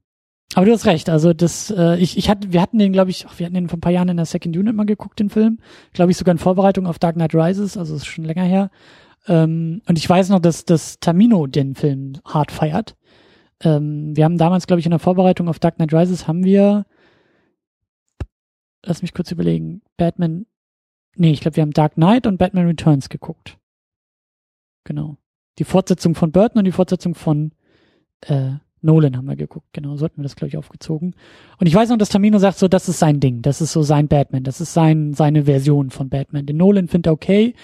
aber 0.55 0.65
du 0.65 0.71
hast 0.71 0.87
recht, 0.87 1.09
also 1.09 1.31
das, 1.31 1.71
äh, 1.71 1.97
ich, 1.97 2.17
ich 2.17 2.27
hatte, 2.27 2.51
wir 2.51 2.61
hatten 2.61 2.79
den, 2.79 2.91
glaube 2.91 3.11
ich, 3.11 3.27
ach, 3.27 3.37
wir 3.37 3.45
hatten 3.45 3.53
den 3.53 3.69
vor 3.69 3.77
ein 3.77 3.81
paar 3.81 3.91
Jahren 3.91 4.09
in 4.09 4.17
der 4.17 4.25
Second 4.25 4.57
Unit 4.57 4.75
mal 4.75 4.85
geguckt, 4.85 5.19
den 5.19 5.29
Film. 5.29 5.59
Glaube 5.93 6.11
ich 6.11 6.17
sogar 6.17 6.31
in 6.31 6.39
Vorbereitung 6.39 6.87
auf 6.87 6.97
Dark 6.97 7.15
Knight 7.15 7.35
Rises, 7.35 7.77
also 7.77 7.95
ist 7.95 8.07
schon 8.07 8.25
länger 8.25 8.43
her. 8.43 8.71
Ähm, 9.29 9.81
und 9.87 9.97
ich 9.97 10.09
weiß 10.09 10.27
noch, 10.29 10.39
dass, 10.39 10.65
dass 10.65 10.99
Tamino 10.99 11.47
den 11.47 11.75
Film 11.75 12.17
hart 12.25 12.51
feiert. 12.51 12.97
Ähm, 13.61 14.17
wir 14.17 14.25
haben 14.25 14.37
damals, 14.37 14.67
glaube 14.67 14.81
ich, 14.81 14.85
in 14.85 14.91
der 14.91 14.99
Vorbereitung 14.99 15.47
auf 15.47 15.59
Dark 15.59 15.75
Knight 15.77 15.93
Rises 15.93 16.27
haben 16.27 16.43
wir 16.43 16.85
lass 18.83 19.01
mich 19.01 19.13
kurz 19.13 19.31
überlegen, 19.31 19.81
Batman, 19.97 20.45
nee, 21.15 21.31
ich 21.31 21.41
glaube, 21.41 21.57
wir 21.57 21.61
haben 21.61 21.71
Dark 21.71 21.95
Knight 21.95 22.27
und 22.27 22.37
Batman 22.37 22.67
Returns 22.67 23.09
geguckt. 23.09 23.57
Genau. 24.83 25.17
Die 25.57 25.63
Fortsetzung 25.63 26.15
von 26.15 26.31
Burton 26.31 26.59
und 26.59 26.65
die 26.65 26.71
Fortsetzung 26.71 27.15
von 27.15 27.51
äh, 28.21 28.53
Nolan 28.81 29.17
haben 29.17 29.27
wir 29.27 29.35
geguckt. 29.35 29.67
Genau, 29.73 29.97
so 29.97 30.05
hatten 30.05 30.17
wir 30.17 30.23
das, 30.23 30.37
glaube 30.37 30.49
ich, 30.49 30.57
aufgezogen. 30.57 31.15
Und 31.57 31.67
ich 31.67 31.75
weiß 31.75 31.89
noch, 31.89 31.97
dass 31.97 32.09
Tamino 32.09 32.39
sagt 32.39 32.57
so, 32.57 32.69
das 32.69 32.87
ist 32.87 32.99
sein 32.99 33.19
Ding. 33.19 33.41
Das 33.41 33.59
ist 33.59 33.73
so 33.73 33.83
sein 33.83 34.07
Batman. 34.07 34.43
Das 34.43 34.61
ist 34.61 34.73
sein, 34.73 35.13
seine 35.13 35.43
Version 35.43 35.89
von 35.89 36.07
Batman. 36.09 36.45
Den 36.45 36.57
Nolan 36.57 36.87
findet 36.87 37.07
er 37.07 37.13
okay. 37.13 37.55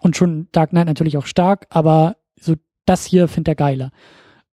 Und 0.00 0.16
schon 0.16 0.48
Dark 0.52 0.70
Knight 0.70 0.86
natürlich 0.86 1.16
auch 1.16 1.26
stark. 1.26 1.66
Aber 1.70 2.16
so 2.40 2.54
das 2.84 3.04
hier 3.04 3.28
findet 3.28 3.48
er 3.48 3.54
geiler. 3.56 3.90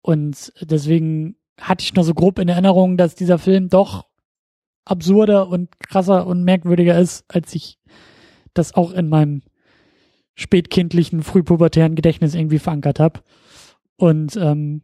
Und 0.01 0.53
deswegen 0.61 1.35
hatte 1.59 1.83
ich 1.83 1.93
noch 1.93 2.03
so 2.03 2.13
grob 2.13 2.39
in 2.39 2.49
Erinnerung, 2.49 2.97
dass 2.97 3.15
dieser 3.15 3.37
Film 3.37 3.69
doch 3.69 4.05
absurder 4.85 5.47
und 5.47 5.79
krasser 5.79 6.27
und 6.27 6.43
merkwürdiger 6.43 6.99
ist, 6.99 7.23
als 7.29 7.53
ich 7.55 7.79
das 8.53 8.73
auch 8.73 8.91
in 8.91 9.07
meinem 9.07 9.43
spätkindlichen, 10.35 11.23
frühpubertären 11.23 11.95
Gedächtnis 11.95 12.35
irgendwie 12.35 12.59
verankert 12.59 12.99
habe. 12.99 13.21
Und 13.97 14.35
ähm, 14.35 14.81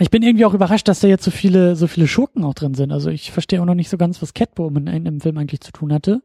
ich 0.00 0.10
bin 0.10 0.22
irgendwie 0.22 0.44
auch 0.44 0.54
überrascht, 0.54 0.88
dass 0.88 1.00
da 1.00 1.08
jetzt 1.08 1.24
so 1.24 1.30
viele, 1.30 1.76
so 1.76 1.86
viele 1.86 2.06
Schurken 2.06 2.44
auch 2.44 2.54
drin 2.54 2.74
sind. 2.74 2.92
Also 2.92 3.10
ich 3.10 3.30
verstehe 3.30 3.60
auch 3.60 3.66
noch 3.66 3.74
nicht 3.74 3.88
so 3.88 3.96
ganz, 3.96 4.20
was 4.20 4.34
Catwoman 4.34 4.86
in 4.88 5.04
dem 5.04 5.20
Film 5.20 5.38
eigentlich 5.38 5.60
zu 5.60 5.72
tun 5.72 5.92
hatte. 5.92 6.22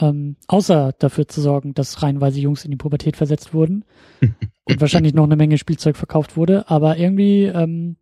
Ähm, 0.00 0.36
außer 0.46 0.92
dafür 0.98 1.28
zu 1.28 1.40
sorgen, 1.40 1.74
dass 1.74 2.02
reihenweise 2.02 2.40
Jungs 2.40 2.64
in 2.64 2.70
die 2.70 2.78
Pubertät 2.78 3.16
versetzt 3.16 3.52
wurden 3.52 3.84
und 4.20 4.80
wahrscheinlich 4.80 5.12
noch 5.12 5.24
eine 5.24 5.36
Menge 5.36 5.58
Spielzeug 5.58 5.96
verkauft 5.96 6.36
wurde. 6.36 6.68
Aber 6.70 6.96
irgendwie, 6.96 7.44
ähm, 7.44 7.96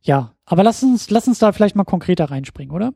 ja. 0.00 0.34
Aber 0.44 0.62
lass 0.62 0.82
uns, 0.82 1.10
lass 1.10 1.26
uns 1.28 1.38
da 1.38 1.52
vielleicht 1.52 1.76
mal 1.76 1.84
konkreter 1.84 2.26
reinspringen, 2.30 2.74
oder? 2.74 2.92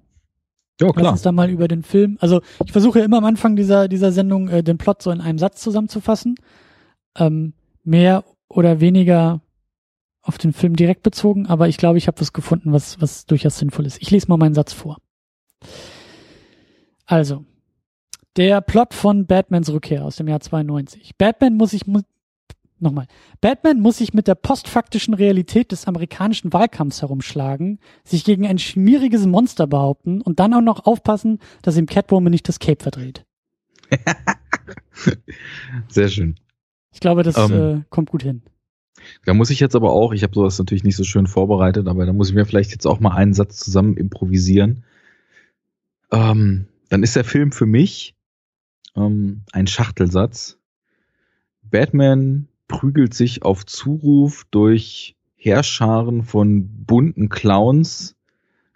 Ja, 0.80 0.86
Lass 0.86 0.96
klar. 0.96 1.12
uns 1.12 1.22
da 1.22 1.32
mal 1.32 1.50
über 1.50 1.68
den 1.68 1.82
Film. 1.82 2.16
Also 2.20 2.40
ich 2.64 2.72
versuche 2.72 3.00
immer 3.00 3.18
am 3.18 3.24
Anfang 3.24 3.56
dieser, 3.56 3.88
dieser 3.88 4.10
Sendung 4.12 4.48
äh, 4.48 4.62
den 4.62 4.78
Plot 4.78 5.02
so 5.02 5.10
in 5.10 5.20
einem 5.20 5.38
Satz 5.38 5.60
zusammenzufassen. 5.60 6.36
Ähm, 7.16 7.52
mehr 7.84 8.24
oder 8.48 8.80
weniger 8.80 9.42
auf 10.22 10.38
den 10.38 10.52
Film 10.52 10.76
direkt 10.76 11.02
bezogen, 11.02 11.46
aber 11.46 11.68
ich 11.68 11.76
glaube, 11.76 11.98
ich 11.98 12.06
habe 12.06 12.20
was 12.20 12.32
gefunden, 12.32 12.72
was, 12.72 13.00
was 13.00 13.26
durchaus 13.26 13.58
sinnvoll 13.58 13.86
ist. 13.86 14.00
Ich 14.00 14.10
lese 14.10 14.28
mal 14.28 14.36
meinen 14.36 14.54
Satz 14.54 14.72
vor. 14.72 14.98
Also, 17.06 17.44
der 18.36 18.60
Plot 18.60 18.94
von 18.94 19.26
Batmans 19.26 19.70
Rückkehr 19.70 20.04
aus 20.04 20.16
dem 20.16 20.28
Jahr 20.28 20.40
92. 20.40 21.16
Batman 21.18 21.56
muss 21.56 21.70
sich, 21.70 21.86
mu 21.86 22.00
nochmal, 22.78 23.06
Batman 23.40 23.80
muss 23.80 23.98
sich 23.98 24.14
mit 24.14 24.26
der 24.26 24.34
postfaktischen 24.34 25.14
Realität 25.14 25.72
des 25.72 25.86
amerikanischen 25.86 26.52
Wahlkampfs 26.52 27.02
herumschlagen, 27.02 27.78
sich 28.04 28.24
gegen 28.24 28.46
ein 28.46 28.58
schmieriges 28.58 29.26
Monster 29.26 29.66
behaupten 29.66 30.20
und 30.20 30.40
dann 30.40 30.54
auch 30.54 30.60
noch 30.62 30.86
aufpassen, 30.86 31.38
dass 31.62 31.76
ihm 31.76 31.86
Catwoman 31.86 32.30
nicht 32.30 32.48
das 32.48 32.58
Cape 32.58 32.82
verdreht. 32.82 33.24
Sehr 35.88 36.08
schön. 36.08 36.36
Ich 36.92 37.00
glaube, 37.00 37.22
das 37.22 37.36
Ähm. 37.50 37.78
äh, 37.80 37.82
kommt 37.90 38.10
gut 38.10 38.22
hin. 38.22 38.42
Da 39.24 39.34
muss 39.34 39.50
ich 39.50 39.58
jetzt 39.60 39.74
aber 39.74 39.92
auch, 39.92 40.12
ich 40.12 40.22
habe 40.22 40.34
sowas 40.34 40.58
natürlich 40.58 40.84
nicht 40.84 40.96
so 40.96 41.04
schön 41.04 41.26
vorbereitet, 41.26 41.88
aber 41.88 42.06
da 42.06 42.12
muss 42.12 42.28
ich 42.28 42.34
mir 42.34 42.46
vielleicht 42.46 42.70
jetzt 42.70 42.86
auch 42.86 43.00
mal 43.00 43.14
einen 43.14 43.34
Satz 43.34 43.58
zusammen 43.58 43.96
improvisieren. 43.96 44.84
Ähm, 46.12 46.66
dann 46.88 47.02
ist 47.02 47.16
der 47.16 47.24
Film 47.24 47.52
für 47.52 47.66
mich 47.66 48.14
ähm, 48.96 49.42
ein 49.52 49.66
Schachtelsatz. 49.66 50.58
Batman 51.62 52.48
prügelt 52.68 53.14
sich 53.14 53.42
auf 53.42 53.66
Zuruf 53.66 54.46
durch 54.50 55.16
Heerscharen 55.36 56.22
von 56.22 56.84
bunten 56.84 57.28
Clowns, 57.28 58.16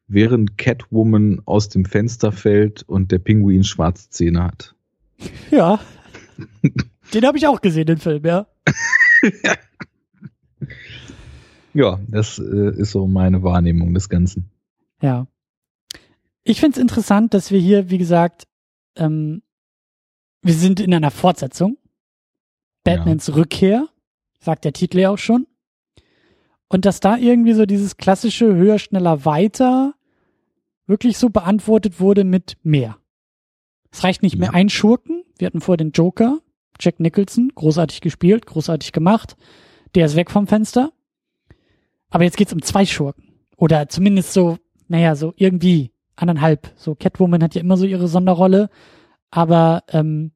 während 0.08 0.58
Catwoman 0.58 1.42
aus 1.44 1.68
dem 1.68 1.84
Fenster 1.84 2.32
fällt 2.32 2.82
und 2.82 3.12
der 3.12 3.18
Pinguin 3.18 3.64
schwarze 3.64 4.10
Zähne 4.10 4.44
hat. 4.44 4.74
Ja. 5.50 5.80
den 7.14 7.26
habe 7.26 7.38
ich 7.38 7.46
auch 7.46 7.60
gesehen, 7.60 7.86
den 7.86 7.98
Film, 7.98 8.24
ja. 8.24 8.46
Ja, 11.76 12.00
das 12.08 12.38
äh, 12.38 12.70
ist 12.80 12.92
so 12.92 13.06
meine 13.06 13.42
Wahrnehmung 13.42 13.92
des 13.92 14.08
Ganzen. 14.08 14.50
Ja. 15.02 15.26
Ich 16.42 16.58
finde 16.58 16.76
es 16.76 16.80
interessant, 16.80 17.34
dass 17.34 17.50
wir 17.50 17.60
hier, 17.60 17.90
wie 17.90 17.98
gesagt, 17.98 18.46
ähm, 18.96 19.42
wir 20.42 20.54
sind 20.54 20.80
in 20.80 20.94
einer 20.94 21.10
Fortsetzung. 21.10 21.78
Batmans 22.84 23.34
Rückkehr, 23.34 23.88
sagt 24.38 24.64
der 24.64 24.72
Titel 24.72 24.98
ja 25.00 25.10
auch 25.10 25.18
schon. 25.18 25.46
Und 26.68 26.84
dass 26.84 27.00
da 27.00 27.16
irgendwie 27.16 27.52
so 27.52 27.66
dieses 27.66 27.96
klassische 27.96 28.54
höher, 28.54 28.78
schneller, 28.78 29.24
weiter 29.24 29.94
wirklich 30.86 31.18
so 31.18 31.30
beantwortet 31.30 32.00
wurde 32.00 32.24
mit 32.24 32.56
mehr. 32.62 32.96
Es 33.90 34.04
reicht 34.04 34.22
nicht 34.22 34.36
mehr 34.36 34.50
Ja. 34.50 34.54
ein 34.54 34.68
Schurken. 34.68 35.24
Wir 35.38 35.46
hatten 35.46 35.60
vorher 35.60 35.78
den 35.78 35.90
Joker, 35.90 36.38
Jack 36.80 37.00
Nicholson, 37.00 37.50
großartig 37.54 38.00
gespielt, 38.00 38.46
großartig 38.46 38.92
gemacht. 38.92 39.36
Der 39.94 40.06
ist 40.06 40.16
weg 40.16 40.30
vom 40.30 40.46
Fenster. 40.46 40.92
Aber 42.10 42.24
jetzt 42.24 42.36
geht's 42.36 42.52
um 42.52 42.62
zwei 42.62 42.86
Schurken. 42.86 43.24
Oder 43.56 43.88
zumindest 43.88 44.32
so, 44.32 44.58
naja, 44.88 45.16
so 45.16 45.34
irgendwie 45.36 45.92
anderthalb. 46.14 46.72
So 46.76 46.94
Catwoman 46.94 47.42
hat 47.42 47.54
ja 47.54 47.60
immer 47.62 47.76
so 47.76 47.86
ihre 47.86 48.06
Sonderrolle. 48.08 48.70
Aber, 49.30 49.84
ähm, 49.88 50.32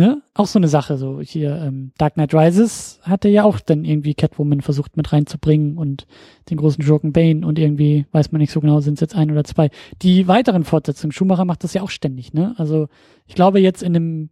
ne, 0.00 0.22
auch 0.34 0.46
so 0.46 0.58
eine 0.58 0.68
Sache. 0.68 0.96
So 0.96 1.20
hier, 1.20 1.56
ähm, 1.56 1.92
Dark 1.98 2.14
Knight 2.14 2.34
Rises 2.34 3.00
hatte 3.02 3.28
ja 3.28 3.44
auch 3.44 3.60
dann 3.60 3.84
irgendwie 3.84 4.14
Catwoman 4.14 4.62
versucht 4.62 4.96
mit 4.96 5.12
reinzubringen 5.12 5.76
und 5.76 6.06
den 6.48 6.56
großen 6.56 6.82
Schurken 6.82 7.12
Bane 7.12 7.46
und 7.46 7.58
irgendwie, 7.58 8.06
weiß 8.12 8.32
man 8.32 8.40
nicht 8.40 8.52
so 8.52 8.60
genau, 8.60 8.80
sind 8.80 8.94
es 8.94 9.00
jetzt 9.00 9.14
ein 9.14 9.30
oder 9.30 9.44
zwei. 9.44 9.70
Die 10.02 10.26
weiteren 10.26 10.64
Fortsetzungen, 10.64 11.12
Schumacher 11.12 11.44
macht 11.44 11.64
das 11.64 11.74
ja 11.74 11.82
auch 11.82 11.90
ständig, 11.90 12.32
ne? 12.32 12.54
Also 12.56 12.88
ich 13.26 13.34
glaube 13.34 13.60
jetzt 13.60 13.82
in 13.82 13.92
dem 13.92 14.30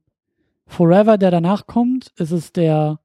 Forever, 0.67 1.19
der 1.19 1.31
danach 1.31 1.67
kommt, 1.67 2.13
ist 2.17 2.31
es 2.31 2.53
der 2.53 3.01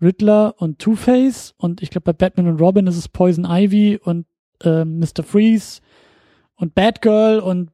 Riddler 0.00 0.54
und 0.58 0.78
Two-Face 0.78 1.54
und 1.56 1.82
ich 1.82 1.90
glaube 1.90 2.04
bei 2.04 2.12
Batman 2.12 2.48
und 2.48 2.60
Robin 2.60 2.86
ist 2.86 2.96
es 2.96 3.08
Poison 3.08 3.46
Ivy 3.48 3.98
und 4.02 4.26
ähm, 4.62 4.98
Mr. 4.98 5.22
Freeze 5.22 5.80
und 6.56 6.74
Batgirl 6.74 7.40
und 7.40 7.70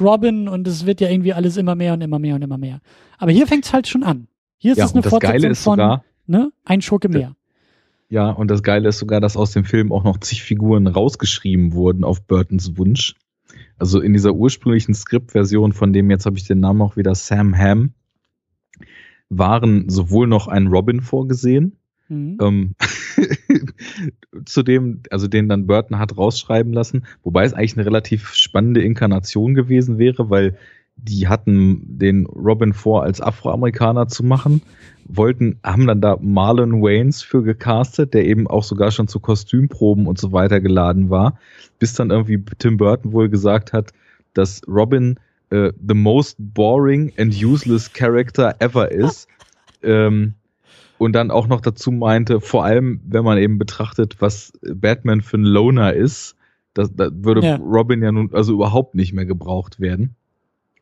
Robin 0.00 0.48
und 0.48 0.66
es 0.68 0.86
wird 0.86 1.00
ja 1.00 1.08
irgendwie 1.08 1.32
alles 1.32 1.56
immer 1.56 1.74
mehr 1.74 1.94
und 1.94 2.00
immer 2.00 2.18
mehr 2.18 2.34
und 2.34 2.42
immer 2.42 2.58
mehr. 2.58 2.80
Aber 3.18 3.32
hier 3.32 3.46
fängt's 3.46 3.72
halt 3.72 3.88
schon 3.88 4.02
an. 4.02 4.28
Hier 4.58 4.72
ist 4.72 4.78
ja, 4.78 4.84
es 4.84 4.94
eine 4.94 5.02
Fortsetzung 5.02 5.32
Geile 5.32 5.48
ist 5.48 5.62
von 5.62 5.72
sogar, 5.78 6.04
ne, 6.26 6.52
ein 6.64 6.82
Schurke 6.82 7.08
mehr. 7.08 7.34
Ja, 8.08 8.30
und 8.30 8.48
das 8.50 8.62
Geile 8.62 8.88
ist 8.88 8.98
sogar, 8.98 9.20
dass 9.20 9.36
aus 9.36 9.52
dem 9.52 9.64
Film 9.64 9.92
auch 9.92 10.04
noch 10.04 10.18
zig 10.18 10.42
Figuren 10.42 10.86
rausgeschrieben 10.86 11.72
wurden 11.72 12.04
auf 12.04 12.22
Burtons 12.22 12.76
Wunsch. 12.76 13.14
Also 13.78 14.00
in 14.00 14.12
dieser 14.12 14.32
ursprünglichen 14.34 14.94
Skriptversion, 14.94 15.72
von 15.72 15.92
dem 15.92 16.10
jetzt 16.10 16.24
habe 16.24 16.36
ich 16.38 16.46
den 16.46 16.60
Namen 16.60 16.82
auch 16.82 16.96
wieder 16.96 17.14
Sam 17.14 17.56
Ham, 17.56 17.92
waren 19.28 19.88
sowohl 19.88 20.26
noch 20.26 20.46
ein 20.46 20.68
Robin 20.68 21.00
vorgesehen, 21.00 21.76
Mhm. 22.08 22.38
ähm, 22.40 22.74
zu 24.44 24.62
dem, 24.62 25.02
also 25.10 25.28
den 25.28 25.48
dann 25.48 25.66
Burton 25.66 25.98
hat 25.98 26.16
rausschreiben 26.16 26.72
lassen, 26.72 27.06
wobei 27.22 27.44
es 27.44 27.54
eigentlich 27.54 27.76
eine 27.76 27.86
relativ 27.86 28.34
spannende 28.34 28.82
Inkarnation 28.82 29.54
gewesen 29.54 29.98
wäre, 29.98 30.30
weil 30.30 30.56
die 30.96 31.28
hatten 31.28 31.98
den 31.98 32.26
Robin 32.26 32.72
vor, 32.72 33.02
als 33.02 33.20
Afroamerikaner 33.20 34.08
zu 34.08 34.24
machen, 34.24 34.62
wollten, 35.04 35.58
haben 35.62 35.86
dann 35.86 36.00
da 36.00 36.16
Marlon 36.20 36.82
Waynes 36.82 37.22
für 37.22 37.42
gecastet, 37.42 38.14
der 38.14 38.24
eben 38.24 38.46
auch 38.46 38.64
sogar 38.64 38.90
schon 38.90 39.06
zu 39.06 39.20
Kostümproben 39.20 40.06
und 40.06 40.18
so 40.18 40.32
weiter 40.32 40.60
geladen 40.60 41.10
war, 41.10 41.38
bis 41.78 41.92
dann 41.92 42.10
irgendwie 42.10 42.42
Tim 42.58 42.78
Burton 42.78 43.12
wohl 43.12 43.28
gesagt 43.28 43.72
hat, 43.72 43.92
dass 44.32 44.62
Robin 44.66 45.18
äh, 45.50 45.72
the 45.86 45.94
most 45.94 46.36
boring 46.38 47.12
and 47.18 47.34
useless 47.42 47.92
character 47.92 48.54
ever 48.58 48.90
is. 48.90 49.28
ähm, 49.82 50.34
und 50.98 51.12
dann 51.12 51.30
auch 51.30 51.46
noch 51.46 51.60
dazu 51.60 51.90
meinte, 51.92 52.40
vor 52.40 52.64
allem, 52.64 53.00
wenn 53.06 53.24
man 53.24 53.38
eben 53.38 53.58
betrachtet, 53.58 54.16
was 54.20 54.52
Batman 54.62 55.20
für 55.20 55.38
ein 55.38 55.44
Loner 55.44 55.92
ist, 55.92 56.36
das, 56.74 56.94
da 56.94 57.08
würde 57.12 57.42
Ja. 57.42 57.56
Robin 57.56 58.02
ja 58.02 58.12
nun 58.12 58.30
also 58.32 58.52
überhaupt 58.52 58.94
nicht 58.94 59.12
mehr 59.12 59.26
gebraucht 59.26 59.80
werden. 59.80 60.14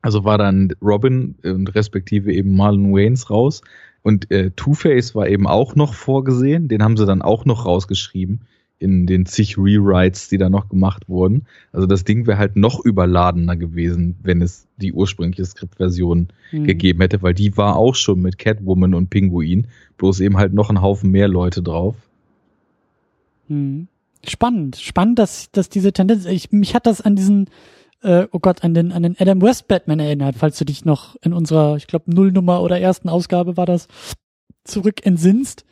Also 0.03 0.25
war 0.25 0.39
dann 0.39 0.73
Robin 0.83 1.37
und 1.45 1.75
respektive 1.75 2.33
eben 2.33 2.57
Marlon 2.57 2.93
Waynes 2.93 3.31
raus. 3.31 3.63
Und 4.03 4.31
äh, 4.31 4.51
Two-Face 4.51 5.15
war 5.15 5.29
eben 5.29 5.47
auch 5.47 5.77
noch 5.77 5.95
vorgesehen. 5.95 6.69
Den 6.69 6.83
haben 6.83 6.97
sie 6.99 7.07
dann 7.07 7.23
auch 7.23 7.45
noch 7.47 7.65
rausgeschrieben 7.65 8.41
in 8.81 9.07
den 9.07 9.25
zig 9.25 9.57
Rewrites, 9.57 10.29
die 10.29 10.37
da 10.37 10.51
noch 10.51 10.69
gemacht 10.69 11.09
wurden. 11.09 11.47
Also 11.73 11.87
das 11.87 12.05
Ding 12.05 12.27
wäre 12.27 12.37
halt 12.37 12.55
noch 12.57 12.85
überladener 12.85 13.57
gewesen, 13.57 14.17
wenn 14.23 14.43
es 14.43 14.67
die 14.77 14.93
ursprüngliche 14.93 15.45
Skriptversion 15.47 16.29
Mhm. 16.53 16.65
gegeben 16.65 17.01
hätte, 17.01 17.23
weil 17.23 17.33
die 17.33 17.57
war 17.57 17.77
auch 17.77 17.95
schon 17.95 18.21
mit 18.21 18.37
Catwoman 18.37 18.93
und 18.93 19.09
Pinguin, 19.09 19.69
bloß 19.97 20.21
eben 20.21 20.37
halt 20.37 20.55
noch 20.55 20.71
ein 20.71 20.83
Haufen 20.83 21.11
mehr 21.11 21.29
Leute 21.29 21.63
drauf. 21.63 21.97
Mhm. 23.49 23.89
Spannend, 24.27 24.77
spannend, 24.77 25.19
dass, 25.19 25.51
dass 25.51 25.69
diese 25.69 25.93
Tendenz, 25.93 26.25
ich, 26.25 26.51
mich 26.51 26.75
hat 26.75 26.87
das 26.87 27.03
an 27.03 27.15
diesen, 27.15 27.51
äh, 28.03 28.27
oh 28.33 28.39
Gott, 28.39 28.65
an 28.65 28.73
den, 28.73 28.91
an 28.91 29.03
den 29.03 29.17
Adam 29.19 29.43
West 29.43 29.69
Batman 29.69 30.01
erinnert, 30.01 30.37
falls 30.39 30.59
du 30.59 30.65
dich 30.65 30.85
noch 30.85 31.17
in 31.23 31.35
unserer, 31.35 31.77
ich 31.77 31.87
glaube, 31.87 32.11
Nullnummer 32.11 32.63
oder 32.63 32.81
ersten 32.81 33.11
Ausgabe 33.11 33.57
war 33.59 33.67
das, 33.67 33.87
zurück 34.65 35.05
entsinnst, 35.05 35.67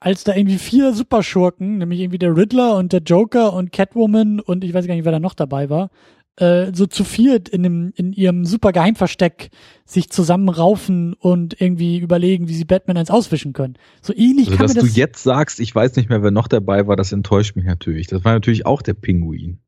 als 0.00 0.22
da 0.22 0.34
irgendwie 0.34 0.58
vier 0.58 0.92
Superschurken, 0.92 1.78
nämlich 1.78 2.00
irgendwie 2.00 2.18
der 2.18 2.36
Riddler 2.36 2.76
und 2.76 2.92
der 2.92 3.00
Joker 3.00 3.54
und 3.54 3.72
Catwoman 3.72 4.38
und 4.38 4.62
ich 4.64 4.74
weiß 4.74 4.86
gar 4.86 4.94
nicht, 4.94 5.06
wer 5.06 5.12
da 5.12 5.20
noch 5.20 5.32
dabei 5.32 5.70
war, 5.70 5.90
äh, 6.36 6.72
so 6.74 6.86
zu 6.86 7.04
viert 7.04 7.48
in 7.48 7.62
dem, 7.62 7.92
in 7.94 8.12
ihrem 8.12 8.44
super 8.44 8.72
Geheimversteck 8.72 9.50
sich 9.84 10.10
zusammenraufen 10.10 11.14
und 11.14 11.60
irgendwie 11.60 11.98
überlegen, 11.98 12.48
wie 12.48 12.54
sie 12.54 12.64
Batman 12.64 12.96
eins 12.96 13.10
auswischen 13.10 13.52
können. 13.52 13.74
So 14.02 14.12
ähnlich 14.14 14.48
Also, 14.48 14.56
kann 14.56 14.66
dass 14.66 14.74
du 14.74 14.80
das 14.80 14.96
jetzt 14.96 15.22
sagst, 15.22 15.60
ich 15.60 15.74
weiß 15.74 15.96
nicht 15.96 16.08
mehr, 16.08 16.22
wer 16.22 16.30
noch 16.30 16.48
dabei 16.48 16.86
war, 16.86 16.96
das 16.96 17.12
enttäuscht 17.12 17.56
mich 17.56 17.64
natürlich. 17.64 18.08
Das 18.08 18.24
war 18.24 18.32
natürlich 18.32 18.66
auch 18.66 18.82
der 18.82 18.94
Pinguin. 18.94 19.60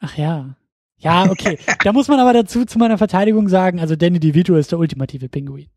Ach 0.00 0.16
ja. 0.16 0.56
Ja, 0.98 1.30
okay. 1.30 1.58
da 1.84 1.92
muss 1.92 2.08
man 2.08 2.20
aber 2.20 2.34
dazu 2.34 2.64
zu 2.64 2.78
meiner 2.78 2.98
Verteidigung 2.98 3.48
sagen, 3.48 3.80
also 3.80 3.96
Danny 3.96 4.20
DeVito 4.20 4.56
ist 4.56 4.72
der 4.72 4.78
ultimative 4.78 5.28
Pinguin. 5.28 5.68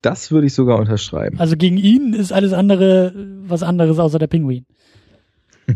Das 0.00 0.30
würde 0.30 0.46
ich 0.46 0.54
sogar 0.54 0.78
unterschreiben. 0.78 1.38
Also 1.38 1.56
gegen 1.56 1.76
ihn 1.76 2.12
ist 2.14 2.32
alles 2.32 2.52
andere 2.52 3.08
äh, 3.08 3.48
was 3.48 3.62
anderes 3.62 3.98
außer 3.98 4.18
der 4.18 4.26
Pinguin. 4.26 4.66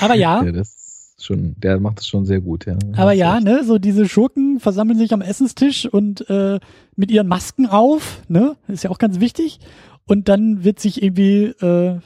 Aber 0.00 0.14
ja, 0.14 0.44
ja, 0.44 0.62
schon, 1.24 1.54
der 1.58 1.80
macht 1.80 1.98
das 1.98 2.06
schon 2.06 2.26
sehr 2.26 2.40
gut, 2.40 2.66
ja. 2.66 2.76
aber 2.96 3.12
ja, 3.12 3.40
ne, 3.40 3.64
so 3.64 3.78
diese 3.78 4.08
Schurken 4.08 4.60
versammeln 4.60 4.98
sich 4.98 5.12
am 5.12 5.22
Essenstisch 5.22 5.86
und 5.86 6.28
äh, 6.28 6.60
mit 6.96 7.10
ihren 7.10 7.28
Masken 7.28 7.66
auf, 7.66 8.22
ne, 8.28 8.56
ist 8.68 8.84
ja 8.84 8.90
auch 8.90 8.98
ganz 8.98 9.20
wichtig. 9.20 9.60
Und 10.06 10.28
dann 10.28 10.64
wird 10.64 10.80
sich 10.80 11.02
irgendwie 11.02 11.44
äh, 11.44 11.98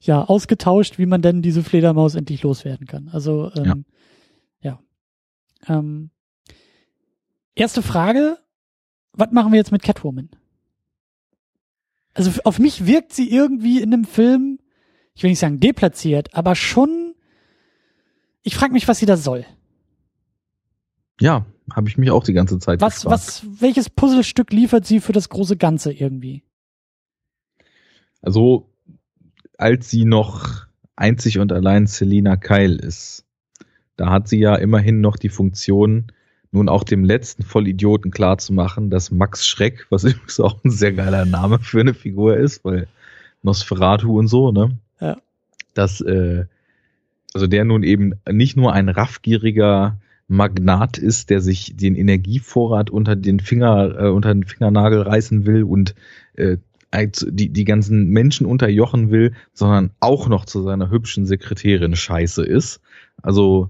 ja 0.00 0.24
ausgetauscht, 0.24 0.98
wie 0.98 1.06
man 1.06 1.22
denn 1.22 1.42
diese 1.42 1.62
Fledermaus 1.62 2.14
endlich 2.14 2.42
loswerden 2.42 2.86
kann. 2.86 3.08
Also 3.12 3.52
ähm, 3.56 3.84
ja. 4.60 4.80
Ähm, 5.68 6.10
erste 7.54 7.82
Frage, 7.82 8.38
was 9.12 9.32
machen 9.32 9.52
wir 9.52 9.58
jetzt 9.58 9.72
mit 9.72 9.82
Catwoman? 9.82 10.28
Also 12.14 12.30
auf 12.44 12.58
mich 12.58 12.86
wirkt 12.86 13.12
sie 13.12 13.30
irgendwie 13.30 13.80
in 13.80 13.90
dem 13.90 14.04
Film, 14.04 14.58
ich 15.14 15.22
will 15.22 15.30
nicht 15.30 15.38
sagen 15.38 15.60
deplatziert, 15.60 16.34
aber 16.34 16.54
schon, 16.54 17.05
ich 18.46 18.54
frage 18.54 18.72
mich, 18.72 18.86
was 18.86 18.98
sie 19.00 19.06
da 19.06 19.16
soll. 19.16 19.44
Ja, 21.20 21.44
habe 21.74 21.88
ich 21.88 21.98
mich 21.98 22.12
auch 22.12 22.22
die 22.22 22.32
ganze 22.32 22.60
Zeit 22.60 22.80
Was, 22.80 23.02
gefragt. 23.02 23.12
was, 23.12 23.46
welches 23.60 23.90
Puzzlestück 23.90 24.52
liefert 24.52 24.86
sie 24.86 25.00
für 25.00 25.12
das 25.12 25.28
große 25.28 25.56
Ganze 25.56 25.92
irgendwie? 25.92 26.44
Also, 28.22 28.68
als 29.58 29.90
sie 29.90 30.04
noch 30.04 30.66
einzig 30.94 31.40
und 31.40 31.50
allein 31.50 31.88
Selina 31.88 32.36
Kyle 32.36 32.76
ist, 32.76 33.24
da 33.96 34.10
hat 34.10 34.28
sie 34.28 34.38
ja 34.38 34.54
immerhin 34.54 35.00
noch 35.00 35.16
die 35.16 35.28
Funktion, 35.28 36.12
nun 36.52 36.68
auch 36.68 36.84
dem 36.84 37.04
letzten 37.04 37.42
Vollidioten 37.42 38.12
klarzumachen, 38.12 38.90
dass 38.90 39.10
Max 39.10 39.44
Schreck, 39.44 39.88
was 39.90 40.04
übrigens 40.04 40.38
auch 40.38 40.62
ein 40.62 40.70
sehr 40.70 40.92
geiler 40.92 41.24
Name 41.24 41.58
für 41.58 41.80
eine 41.80 41.94
Figur 41.94 42.36
ist, 42.36 42.64
weil 42.64 42.86
Nosferatu 43.42 44.16
und 44.16 44.28
so, 44.28 44.52
ne? 44.52 44.78
Ja. 45.00 45.16
Dass, 45.74 46.00
äh, 46.00 46.46
also 47.34 47.46
der 47.46 47.64
nun 47.64 47.82
eben 47.82 48.14
nicht 48.30 48.56
nur 48.56 48.72
ein 48.72 48.88
raffgieriger 48.88 50.00
Magnat 50.28 50.98
ist, 50.98 51.30
der 51.30 51.40
sich 51.40 51.76
den 51.76 51.94
Energievorrat 51.94 52.90
unter 52.90 53.14
den 53.14 53.40
Finger, 53.40 53.98
äh, 53.98 54.08
unter 54.08 54.34
den 54.34 54.44
Fingernagel 54.44 55.02
reißen 55.02 55.46
will 55.46 55.62
und 55.62 55.94
äh, 56.34 56.58
die, 57.26 57.50
die 57.50 57.64
ganzen 57.64 58.08
Menschen 58.08 58.46
unterjochen 58.46 59.10
will, 59.10 59.34
sondern 59.52 59.90
auch 60.00 60.28
noch 60.28 60.46
zu 60.46 60.62
seiner 60.62 60.90
hübschen 60.90 61.26
Sekretärin 61.26 61.94
scheiße 61.94 62.44
ist. 62.44 62.80
Also 63.22 63.68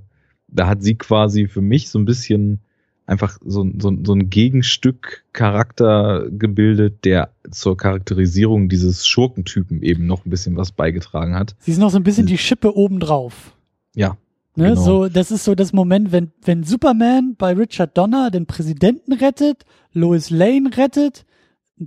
da 0.48 0.68
hat 0.68 0.82
sie 0.82 0.96
quasi 0.96 1.48
für 1.48 1.60
mich 1.60 1.88
so 1.88 1.98
ein 1.98 2.04
bisschen 2.04 2.60
einfach 3.06 3.38
so, 3.44 3.66
so, 3.78 3.96
so 4.04 4.12
ein 4.12 4.30
Gegenstück 4.30 5.24
Charakter 5.32 6.26
gebildet, 6.30 7.04
der 7.04 7.30
zur 7.50 7.76
Charakterisierung 7.76 8.68
dieses 8.68 9.06
Schurkentypen 9.06 9.82
eben 9.82 10.06
noch 10.06 10.26
ein 10.26 10.30
bisschen 10.30 10.56
was 10.56 10.72
beigetragen 10.72 11.34
hat. 11.34 11.54
Sie 11.60 11.72
ist 11.72 11.78
noch 11.78 11.90
so 11.90 11.98
ein 11.98 12.02
bisschen 12.02 12.26
die 12.26 12.38
Schippe 12.38 12.76
obendrauf. 12.76 13.52
Ja. 13.94 14.16
Ne, 14.56 14.70
Genau. 14.70 14.80
so, 14.80 15.08
das 15.08 15.30
ist 15.30 15.44
so 15.44 15.54
das 15.54 15.72
Moment, 15.72 16.12
wenn, 16.12 16.32
wenn 16.42 16.64
Superman 16.64 17.36
bei 17.36 17.52
Richard 17.52 17.96
Donner 17.96 18.30
den 18.30 18.46
Präsidenten 18.46 19.12
rettet, 19.12 19.64
Lois 19.92 20.30
Lane 20.30 20.70
rettet, 20.76 21.24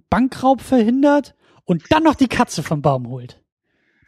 Bankraub 0.09 0.61
verhindert 0.61 1.35
und 1.65 1.83
dann 1.89 2.03
noch 2.03 2.15
die 2.15 2.27
Katze 2.27 2.63
vom 2.63 2.81
Baum 2.81 3.07
holt. 3.09 3.38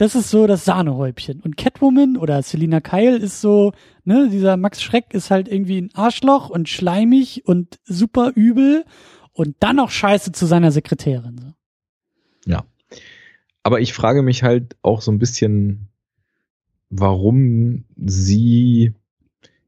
Das 0.01 0.15
ist 0.15 0.31
so 0.31 0.47
das 0.47 0.65
Sahnehäubchen. 0.65 1.41
Und 1.41 1.57
Catwoman 1.57 2.17
oder 2.17 2.41
Selina 2.41 2.81
Kyle 2.81 3.17
ist 3.17 3.39
so, 3.39 3.71
ne, 4.03 4.29
dieser 4.31 4.57
Max 4.57 4.81
Schreck 4.81 5.13
ist 5.13 5.29
halt 5.29 5.47
irgendwie 5.47 5.79
ein 5.79 5.91
Arschloch 5.93 6.49
und 6.49 6.67
schleimig 6.69 7.43
und 7.45 7.79
super 7.83 8.31
übel 8.33 8.83
und 9.31 9.57
dann 9.59 9.75
noch 9.75 9.91
scheiße 9.91 10.31
zu 10.31 10.47
seiner 10.47 10.71
Sekretärin. 10.71 11.39
So. 11.39 12.51
Ja. 12.51 12.65
Aber 13.61 13.79
ich 13.79 13.93
frage 13.93 14.23
mich 14.23 14.41
halt 14.41 14.75
auch 14.81 15.01
so 15.01 15.11
ein 15.11 15.19
bisschen, 15.19 15.89
warum 16.89 17.83
sie 17.95 18.95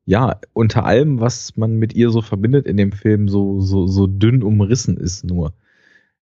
ja 0.04 0.40
unter 0.54 0.84
allem, 0.84 1.20
was 1.20 1.58
man 1.58 1.76
mit 1.76 1.94
ihr 1.94 2.10
so 2.10 2.24
verbindet 2.24 2.66
in 2.66 2.78
dem 2.78 2.92
Film, 2.92 3.28
so, 3.28 3.62
so, 3.62 3.86
so 3.86 4.08
dünn 4.08 4.42
umrissen 4.42 4.98
ist 4.98 5.26
nur. 5.26 5.54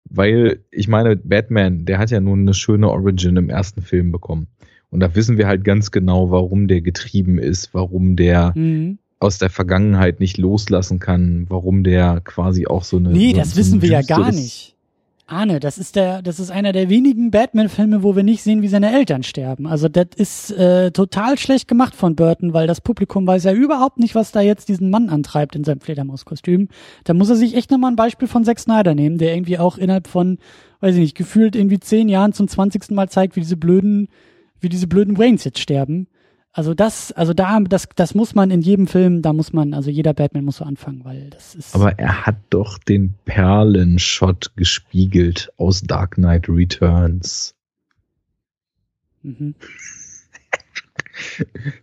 Weil, 0.05 0.59
ich 0.71 0.87
meine, 0.87 1.15
Batman, 1.15 1.85
der 1.85 1.99
hat 1.99 2.09
ja 2.11 2.19
nun 2.19 2.41
eine 2.41 2.53
schöne 2.53 2.89
Origin 2.89 3.37
im 3.37 3.49
ersten 3.49 3.81
Film 3.81 4.11
bekommen. 4.11 4.47
Und 4.89 5.01
da 5.01 5.13
wissen 5.15 5.37
wir 5.37 5.47
halt 5.47 5.63
ganz 5.63 5.91
genau, 5.91 6.31
warum 6.31 6.67
der 6.67 6.81
getrieben 6.81 7.37
ist, 7.37 7.73
warum 7.73 8.15
der 8.15 8.53
Mhm. 8.55 8.97
aus 9.19 9.37
der 9.37 9.49
Vergangenheit 9.49 10.19
nicht 10.19 10.37
loslassen 10.37 10.99
kann, 10.99 11.45
warum 11.49 11.83
der 11.83 12.21
quasi 12.21 12.65
auch 12.65 12.83
so 12.83 12.97
eine. 12.97 13.09
Nee, 13.09 13.31
so, 13.31 13.37
das 13.37 13.51
so 13.51 13.57
wissen 13.57 13.81
wir 13.81 13.89
ja 13.89 14.01
gar 14.01 14.31
nicht. 14.31 14.75
Arne, 15.31 15.59
das 15.59 15.77
ist 15.77 15.95
der, 15.95 16.21
das 16.21 16.39
ist 16.39 16.51
einer 16.51 16.71
der 16.71 16.89
wenigen 16.89 17.31
Batman-Filme, 17.31 18.03
wo 18.03 18.15
wir 18.15 18.23
nicht 18.23 18.43
sehen, 18.43 18.61
wie 18.61 18.67
seine 18.67 18.91
Eltern 18.93 19.23
sterben. 19.23 19.67
Also 19.67 19.87
das 19.87 20.07
ist 20.15 20.51
äh, 20.51 20.91
total 20.91 21.37
schlecht 21.37 21.67
gemacht 21.67 21.95
von 21.95 22.15
Burton, 22.15 22.53
weil 22.53 22.67
das 22.67 22.81
Publikum 22.81 23.25
weiß 23.25 23.43
ja 23.43 23.53
überhaupt 23.53 23.99
nicht, 23.99 24.15
was 24.15 24.31
da 24.31 24.41
jetzt 24.41 24.69
diesen 24.69 24.89
Mann 24.89 25.09
antreibt 25.09 25.55
in 25.55 25.63
seinem 25.63 25.81
Fledermauskostüm. 25.81 26.67
Da 27.03 27.13
muss 27.13 27.29
er 27.29 27.35
sich 27.35 27.55
echt 27.55 27.71
nochmal 27.71 27.91
ein 27.91 27.95
Beispiel 27.95 28.27
von 28.27 28.43
Zack 28.43 28.59
Snyder 28.59 28.95
nehmen, 28.95 29.17
der 29.17 29.35
irgendwie 29.35 29.57
auch 29.57 29.77
innerhalb 29.77 30.07
von, 30.07 30.37
weiß 30.81 30.95
ich 30.95 31.01
nicht, 31.01 31.17
gefühlt 31.17 31.55
irgendwie 31.55 31.79
zehn 31.79 32.09
Jahren 32.09 32.33
zum 32.33 32.47
zwanzigsten 32.47 32.95
Mal 32.95 33.09
zeigt, 33.09 33.35
wie 33.35 33.41
diese 33.41 33.57
blöden, 33.57 34.09
wie 34.59 34.69
diese 34.69 34.87
blöden 34.87 35.17
Waynes 35.17 35.43
jetzt 35.43 35.59
sterben. 35.59 36.07
Also 36.51 36.73
das, 36.73 37.11
also 37.11 37.33
da, 37.33 37.59
das, 37.59 37.87
das 37.95 38.15
muss 38.15 38.33
man 38.33 38.49
in 38.49 38.61
jedem 38.61 38.87
Film, 38.87 39.21
da 39.21 39.33
muss 39.33 39.53
man, 39.53 39.73
also 39.73 39.91
jeder 39.91 40.13
Batman 40.13 40.45
muss 40.45 40.57
so 40.57 40.65
anfangen, 40.65 41.05
weil 41.05 41.29
das 41.29 41.53
ist. 41.53 41.75
Aber 41.75 41.99
er 41.99 42.25
hat 42.25 42.37
doch 42.49 42.79
den 42.79 43.13
Perlenshot 43.25 44.55
gespiegelt 44.55 45.51
aus 45.57 45.81
Dark 45.81 46.15
Knight 46.15 46.49
Returns. 46.49 47.55
mhm. 49.21 49.55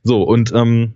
So, 0.02 0.22
und 0.22 0.52
ähm, 0.54 0.94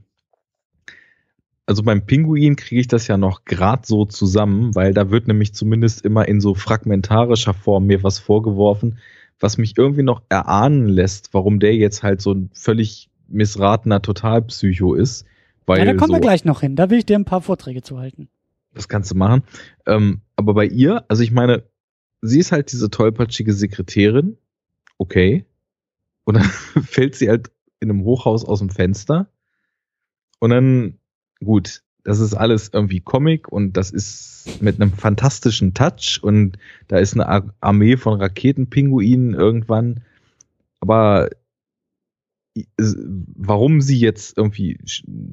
also 1.71 1.85
beim 1.85 2.05
Pinguin 2.05 2.57
kriege 2.57 2.81
ich 2.81 2.89
das 2.89 3.07
ja 3.07 3.17
noch 3.17 3.45
grad 3.45 3.87
so 3.87 4.05
zusammen, 4.05 4.75
weil 4.75 4.93
da 4.93 5.11
wird 5.11 5.29
nämlich 5.29 5.55
zumindest 5.55 6.05
immer 6.05 6.27
in 6.27 6.41
so 6.41 6.55
fragmentarischer 6.55 7.55
Form 7.55 7.87
mir 7.87 8.03
was 8.03 8.19
vorgeworfen, 8.19 8.99
was 9.39 9.59
mich 9.59 9.79
irgendwie 9.79 10.03
noch 10.03 10.23
erahnen 10.29 10.89
lässt, 10.89 11.33
warum 11.33 11.61
der 11.61 11.77
jetzt 11.77 12.03
halt 12.03 12.23
so 12.23 12.33
ein 12.33 12.51
völlig 12.55 13.09
missratener 13.31 14.03
Totalpsycho 14.03 14.95
ist. 14.95 15.25
Weil 15.67 15.79
ja, 15.81 15.85
da 15.87 15.95
kommen 15.95 16.09
so, 16.09 16.15
wir 16.15 16.21
gleich 16.21 16.45
noch 16.45 16.61
hin. 16.61 16.77
Da 16.77 16.91
will 16.91 16.99
ich 16.99 17.07
dir 17.07 17.17
ein 17.19 17.25
paar 17.25 17.43
Vorträge 17.43 17.83
zu 17.83 17.99
halten. 17.99 18.29
das 18.75 18.89
kannst 18.89 19.11
du 19.11 19.17
machen. 19.17 19.43
Ähm, 19.87 20.21
aber 20.37 20.55
bei 20.55 20.67
ihr, 20.67 21.05
also 21.09 21.23
ich 21.23 21.31
meine, 21.31 21.65
sie 22.23 22.39
ist 22.39 22.53
halt 22.53 22.73
diese 22.73 22.91
tollpatschige 22.91 23.53
Sekretärin, 23.53 24.37
okay. 24.99 25.45
Und 26.25 26.35
dann 26.37 26.45
fällt 26.85 27.15
sie 27.15 27.29
halt 27.29 27.51
in 27.81 27.91
einem 27.91 28.05
Hochhaus 28.05 28.45
aus 28.45 28.59
dem 28.59 28.71
Fenster. 28.71 29.29
Und 30.39 30.51
dann, 30.51 30.99
gut, 31.45 31.83
das 32.05 32.19
ist 32.21 32.35
alles 32.35 32.71
irgendwie 32.73 33.01
Comic 33.01 33.49
und 33.49 33.77
das 33.77 33.91
ist 33.91 34.59
mit 34.61 34.81
einem 34.81 34.93
fantastischen 34.93 35.75
Touch 35.75 36.19
und 36.23 36.57
da 36.89 36.99
ist 36.99 37.15
eine 37.15 37.29
Ar- 37.29 37.55
Armee 37.61 37.97
von 37.97 38.19
Raketenpinguinen 38.21 39.35
irgendwann. 39.35 40.01
Aber 40.81 41.29
warum 42.77 43.81
sie 43.81 43.99
jetzt 43.99 44.37
irgendwie 44.37 44.79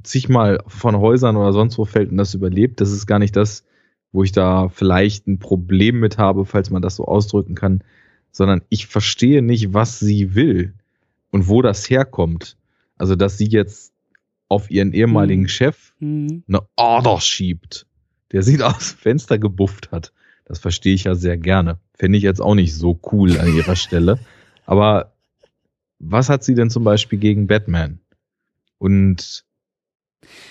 zigmal 0.03 0.63
von 0.67 0.97
Häusern 0.97 1.35
oder 1.35 1.53
sonst 1.53 1.77
wo 1.77 1.85
fällt 1.85 2.11
und 2.11 2.17
das 2.17 2.33
überlebt, 2.33 2.79
das 2.81 2.91
ist 2.91 3.07
gar 3.07 3.19
nicht 3.19 3.35
das, 3.35 3.63
wo 4.11 4.23
ich 4.23 4.31
da 4.31 4.69
vielleicht 4.69 5.27
ein 5.27 5.39
Problem 5.39 5.99
mit 5.99 6.17
habe, 6.17 6.45
falls 6.45 6.69
man 6.69 6.81
das 6.81 6.95
so 6.95 7.05
ausdrücken 7.05 7.55
kann, 7.55 7.83
sondern 8.31 8.61
ich 8.69 8.87
verstehe 8.87 9.41
nicht, 9.41 9.73
was 9.73 9.99
sie 9.99 10.35
will 10.35 10.73
und 11.31 11.47
wo 11.47 11.61
das 11.61 11.89
herkommt. 11.89 12.57
Also, 12.97 13.15
dass 13.15 13.37
sie 13.37 13.47
jetzt 13.47 13.93
auf 14.47 14.71
ihren 14.71 14.93
ehemaligen 14.93 15.43
Hm. 15.43 15.49
Chef 15.49 15.93
Mhm. 15.99 16.43
eine 16.47 16.61
Order 16.75 17.19
schiebt, 17.19 17.85
der 18.31 18.43
sie 18.43 18.61
aus 18.63 18.93
dem 18.93 18.97
Fenster 18.99 19.37
gebufft 19.37 19.91
hat. 19.91 20.13
Das 20.45 20.59
verstehe 20.59 20.93
ich 20.93 21.03
ja 21.03 21.15
sehr 21.15 21.37
gerne. 21.37 21.79
Fände 21.93 22.17
ich 22.17 22.23
jetzt 22.23 22.41
auch 22.41 22.55
nicht 22.55 22.73
so 22.73 22.99
cool 23.11 23.37
an 23.37 23.53
ihrer 23.53 23.75
Stelle. 23.75 24.19
Aber 24.65 25.13
was 25.99 26.29
hat 26.29 26.43
sie 26.43 26.55
denn 26.55 26.69
zum 26.69 26.83
Beispiel 26.83 27.19
gegen 27.19 27.47
Batman? 27.47 27.99
Und 28.77 29.43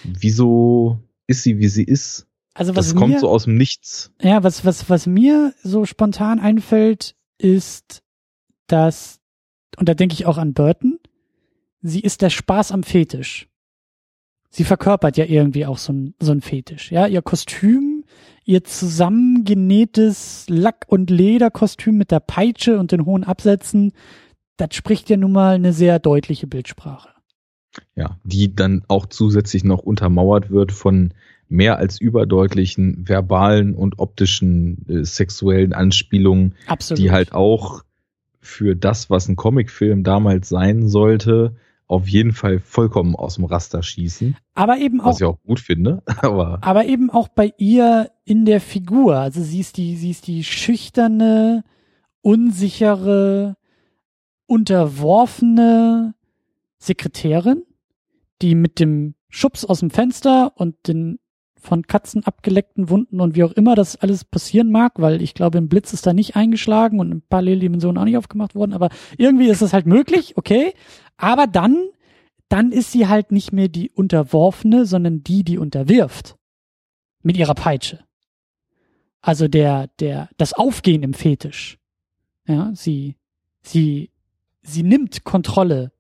wieso 0.05 0.99
ist 1.27 1.43
sie, 1.43 1.59
wie 1.59 1.69
sie 1.69 1.85
ist? 1.85 2.27
Also 2.55 2.75
was 2.75 2.89
Das 2.89 2.97
kommt 2.97 3.15
mir, 3.15 3.21
so 3.21 3.29
aus 3.29 3.45
dem 3.45 3.57
Nichts. 3.57 4.13
ja, 4.21 4.43
was, 4.43 4.65
was, 4.65 4.89
was 4.89 5.07
mir 5.07 5.53
so 5.63 5.85
spontan 5.85 6.39
einfällt, 6.41 7.15
ist, 7.39 8.03
dass, 8.67 9.21
und 9.77 9.89
da 9.89 9.95
denke 9.95 10.15
ich 10.15 10.25
auch 10.27 10.39
an 10.39 10.55
Burton, 10.55 10.99
sie 11.83 12.01
ist 12.01 12.23
der 12.23 12.31
Spaß 12.31 12.73
am 12.73 12.83
Fetisch. 12.83 13.49
Sie 14.49 14.65
verkörpert 14.65 15.19
ja 15.19 15.27
irgendwie 15.27 15.67
auch 15.67 15.77
so 15.77 15.93
ein, 15.93 16.15
so 16.19 16.33
ein 16.33 16.41
Fetisch. 16.41 16.91
Ja, 16.91 17.07
ihr 17.07 17.21
Kostüm, 17.21 18.05
ihr 18.47 18.65
zusammengenähtes 18.65 20.47
Lack- 20.49 20.87
und 20.89 21.11
Lederkostüm 21.11 21.99
mit 21.99 22.11
der 22.11 22.21
Peitsche 22.21 22.79
und 22.79 22.91
den 22.93 23.05
hohen 23.05 23.25
Absätzen, 23.25 23.93
das 24.57 24.75
spricht 24.75 25.11
ja 25.11 25.17
nun 25.17 25.33
mal 25.33 25.55
eine 25.55 25.73
sehr 25.73 25.99
deutliche 25.99 26.47
Bildsprache. 26.47 27.11
Ja, 27.95 28.19
die 28.25 28.55
dann 28.55 28.85
auch 28.89 29.07
zusätzlich 29.07 29.65
noch 29.65 29.81
untermauert 29.81 30.51
wird 30.51 30.73
von 30.73 31.13
mehr 31.49 31.77
als 31.77 32.01
überdeutlichen 32.01 33.09
verbalen 33.09 33.75
und 33.75 33.99
optischen 33.99 34.87
äh, 34.89 35.05
sexuellen 35.05 35.73
Anspielungen, 35.73 36.55
Absolut. 36.67 36.99
die 36.99 37.11
halt 37.11 37.33
auch 37.33 37.85
für 38.41 38.77
das, 38.77 39.11
was 39.11 39.29
ein 39.29 39.37
Comicfilm 39.37 40.05
damals 40.05 40.49
sein 40.49 40.89
sollte, 40.89 41.57
auf 41.89 42.09
jeden 42.09 42.33
Fall 42.33 42.59
vollkommen 42.59 43.15
aus 43.15 43.37
dem 43.37 43.45
Raster 43.45 43.83
schießen, 43.83 44.37
aber 44.55 44.79
eben 44.79 45.01
auch 45.01 45.11
was 45.11 45.21
ich 45.21 45.27
auch 45.27 45.41
gut 45.43 45.61
finde, 45.61 46.03
aber 46.07 46.59
aber 46.63 46.87
eben 46.87 47.11
auch 47.11 47.29
bei 47.29 47.53
ihr 47.59 48.11
in 48.25 48.45
der 48.45 48.61
Figur. 48.61 49.19
Also 49.19 49.43
sie 49.43 49.61
ist 49.61 49.77
die, 49.77 49.97
sie 49.97 50.11
ist 50.11 50.27
die 50.27 50.43
schüchterne, 50.43 51.65
unsichere, 52.23 53.57
unterworfene 54.47 56.15
Sekretärin, 56.79 57.63
die 58.43 58.55
mit 58.55 58.81
dem 58.81 59.15
Schubs 59.29 59.65
aus 59.65 59.81
dem 59.81 59.91
Fenster 59.91 60.53
und 60.57 60.89
den 60.89 61.19
von 61.67 61.87
Katzen 61.87 62.25
abgeleckten 62.25 62.89
Wunden 62.89 63.21
und 63.21 63.35
wie 63.35 63.43
auch 63.43 63.53
immer 63.53 63.75
das 63.75 63.97
alles 63.97 64.25
passieren 64.25 64.71
mag, 64.71 64.95
weil 64.97 65.21
ich 65.21 65.35
glaube, 65.35 65.59
ein 65.59 65.69
Blitz 65.69 65.93
ist 65.93 66.07
da 66.07 66.13
nicht 66.13 66.37
eingeschlagen 66.37 67.01
und 67.01 67.11
ein 67.11 67.23
Paralleldimension 67.23 67.99
auch 67.99 68.05
nicht 68.05 68.17
aufgemacht 68.17 68.55
worden, 68.55 68.73
aber 68.73 68.89
irgendwie 69.19 69.49
ist 69.49 69.63
es 69.63 69.73
halt 69.73 69.87
möglich, 69.87 70.37
okay. 70.37 70.75
Aber 71.17 71.47
dann, 71.47 71.89
dann 72.49 72.71
ist 72.71 72.93
sie 72.93 73.09
halt 73.09 73.33
nicht 73.33 73.53
mehr 73.53 73.69
die 73.69 73.91
Unterworfene, 73.91 74.87
sondern 74.87 75.25
die, 75.25 75.43
die 75.43 75.59
unterwirft. 75.59 76.37
Mit 77.23 77.37
ihrer 77.37 77.55
Peitsche. 77.55 78.05
Also 79.21 79.49
der, 79.49 79.89
der, 79.99 80.29
das 80.37 80.53
Aufgehen 80.53 81.03
im 81.03 81.15
Fetisch. 81.15 81.79
Ja, 82.47 82.71
sie, 82.75 83.17
sie, 83.63 84.13
sie 84.67 84.83
nimmt 84.83 85.25
Kontrolle. 85.25 85.93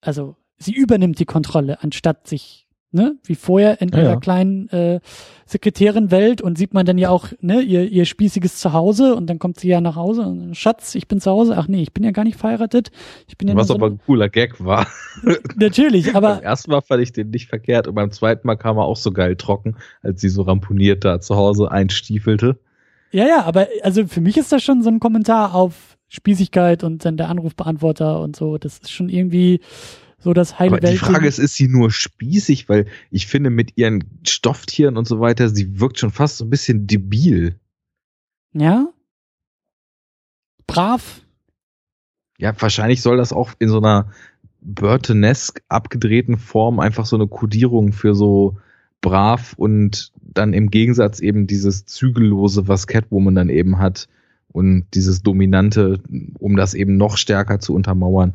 Also, 0.00 0.36
sie 0.58 0.72
übernimmt 0.72 1.18
die 1.18 1.24
Kontrolle, 1.24 1.82
anstatt 1.82 2.26
sich 2.26 2.68
ne, 2.90 3.16
wie 3.24 3.34
vorher 3.34 3.80
in 3.80 3.90
ja, 3.90 3.98
ihrer 3.98 4.10
ja. 4.12 4.16
kleinen 4.20 4.68
äh, 4.70 5.00
Sekretärin-Welt 5.46 6.40
und 6.40 6.56
sieht 6.56 6.72
man 6.74 6.86
dann 6.86 6.98
ja 6.98 7.10
auch, 7.10 7.28
ne, 7.40 7.60
ihr, 7.60 7.90
ihr 7.90 8.04
spießiges 8.04 8.58
Zuhause 8.58 9.14
und 9.14 9.28
dann 9.28 9.38
kommt 9.38 9.60
sie 9.60 9.68
ja 9.68 9.80
nach 9.80 9.96
Hause 9.96 10.22
und 10.22 10.56
Schatz, 10.56 10.94
ich 10.94 11.08
bin 11.08 11.20
zu 11.20 11.30
Hause. 11.30 11.54
Ach 11.56 11.68
nee, 11.68 11.82
ich 11.82 11.92
bin 11.92 12.04
ja 12.04 12.12
gar 12.12 12.24
nicht 12.24 12.38
verheiratet. 12.38 12.90
Ich 13.26 13.36
bin 13.36 13.48
ja 13.48 13.56
Was 13.56 13.68
so 13.68 13.74
aber 13.74 13.86
ein 13.86 14.00
cooler 14.04 14.28
Gag 14.28 14.64
war. 14.64 14.86
Natürlich, 15.56 16.14
aber. 16.14 16.36
beim 16.36 16.42
ersten 16.42 16.70
Mal 16.70 16.80
fand 16.80 17.02
ich 17.02 17.12
den 17.12 17.30
nicht 17.30 17.48
verkehrt 17.48 17.88
und 17.88 17.94
beim 17.94 18.10
zweiten 18.10 18.46
Mal 18.46 18.56
kam 18.56 18.78
er 18.78 18.84
auch 18.84 18.96
so 18.96 19.12
geil 19.12 19.36
trocken, 19.36 19.76
als 20.02 20.20
sie 20.20 20.28
so 20.28 20.42
ramponiert 20.42 21.04
da 21.04 21.20
zu 21.20 21.36
Hause 21.36 21.70
einstiefelte. 21.70 22.58
Ja, 23.10 23.26
ja, 23.26 23.44
aber 23.44 23.68
also 23.82 24.06
für 24.06 24.20
mich 24.20 24.36
ist 24.36 24.52
das 24.52 24.62
schon 24.62 24.82
so 24.82 24.90
ein 24.90 25.00
Kommentar 25.00 25.54
auf 25.54 25.97
Spießigkeit 26.08 26.84
und 26.84 27.04
dann 27.04 27.16
der 27.16 27.28
Anrufbeantworter 27.28 28.20
und 28.20 28.36
so. 28.36 28.58
Das 28.58 28.78
ist 28.78 28.90
schon 28.90 29.08
irgendwie, 29.08 29.60
so 30.18 30.32
das 30.32 30.58
heile 30.58 30.72
Aber 30.72 30.82
Welt. 30.82 30.94
Die 30.94 30.98
Frage 30.98 31.26
ist, 31.28 31.38
ist 31.38 31.54
sie 31.54 31.68
nur 31.68 31.90
spießig? 31.90 32.68
Weil 32.68 32.86
ich 33.10 33.26
finde, 33.26 33.50
mit 33.50 33.76
ihren 33.76 34.04
Stofftieren 34.26 34.96
und 34.96 35.06
so 35.06 35.20
weiter, 35.20 35.48
sie 35.48 35.80
wirkt 35.80 35.98
schon 35.98 36.10
fast 36.10 36.38
so 36.38 36.44
ein 36.44 36.50
bisschen 36.50 36.86
debil. 36.86 37.58
Ja? 38.52 38.88
Brav? 40.66 41.22
Ja, 42.38 42.54
wahrscheinlich 42.60 43.02
soll 43.02 43.16
das 43.16 43.32
auch 43.32 43.52
in 43.58 43.68
so 43.68 43.78
einer 43.78 44.10
Burtonesque 44.60 45.62
abgedrehten 45.68 46.36
Form 46.36 46.80
einfach 46.80 47.06
so 47.06 47.16
eine 47.16 47.26
Kodierung 47.26 47.92
für 47.92 48.14
so 48.14 48.56
brav 49.00 49.54
und 49.56 50.12
dann 50.20 50.52
im 50.52 50.70
Gegensatz 50.70 51.20
eben 51.20 51.46
dieses 51.46 51.84
Zügellose, 51.86 52.68
was 52.68 52.86
Catwoman 52.86 53.34
dann 53.34 53.48
eben 53.48 53.78
hat 53.78 54.08
und 54.52 54.86
dieses 54.94 55.22
Dominante, 55.22 56.00
um 56.38 56.56
das 56.56 56.74
eben 56.74 56.96
noch 56.96 57.16
stärker 57.16 57.60
zu 57.60 57.74
untermauern 57.74 58.34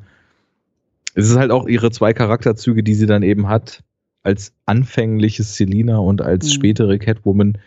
es 1.15 1.29
ist 1.29 1.37
halt 1.37 1.51
auch 1.51 1.67
ihre 1.67 1.91
zwei 1.91 2.13
Charakterzüge, 2.13 2.83
die 2.83 2.95
sie 2.95 3.05
dann 3.05 3.23
eben 3.23 3.47
hat, 3.47 3.83
als 4.23 4.53
anfängliches 4.65 5.55
Selina 5.55 5.97
und 5.97 6.21
als 6.21 6.45
mhm. 6.47 6.51
spätere 6.51 6.97
Catwoman, 6.97 7.57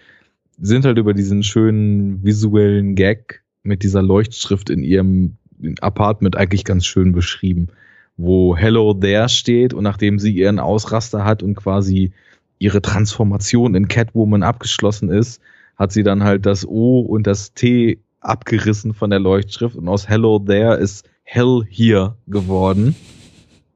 sind 0.59 0.85
halt 0.85 0.99
über 0.99 1.13
diesen 1.13 1.43
schönen 1.43 2.25
visuellen 2.25 2.95
Gag 2.95 3.43
mit 3.63 3.83
dieser 3.83 4.03
Leuchtschrift 4.03 4.71
in 4.71 4.83
ihrem 4.83 5.37
Apartment 5.81 6.37
eigentlich 6.37 6.65
ganz 6.65 6.87
schön 6.87 7.13
beschrieben, 7.13 7.69
wo 8.17 8.57
Hello 8.57 8.95
There 8.95 9.29
steht 9.29 9.75
und 9.75 9.85
nachdem 9.85 10.19
sie 10.19 10.35
ihren 10.35 10.59
Ausraster 10.59 11.25
hat 11.25 11.43
und 11.43 11.57
quasi 11.57 12.13
ihre 12.59 12.81
Transformation 12.81 13.75
in 13.75 13.89
Catwoman 13.89 14.43
abgeschlossen 14.43 15.11
ist, 15.11 15.43
hat 15.77 15.93
sie 15.93 16.03
dann 16.03 16.25
halt 16.25 16.47
das 16.47 16.67
O 16.67 17.01
und 17.01 17.27
das 17.27 17.53
T 17.53 17.99
abgerissen 18.27 18.95
von 18.95 19.11
der 19.11 19.20
Leuchtschrift 19.20 19.77
und 19.77 19.89
aus 19.89 20.09
Hello 20.09 20.39
There 20.39 20.77
ist 20.77 21.09
Hell 21.22 21.62
Here 21.68 22.16
geworden. 22.27 22.95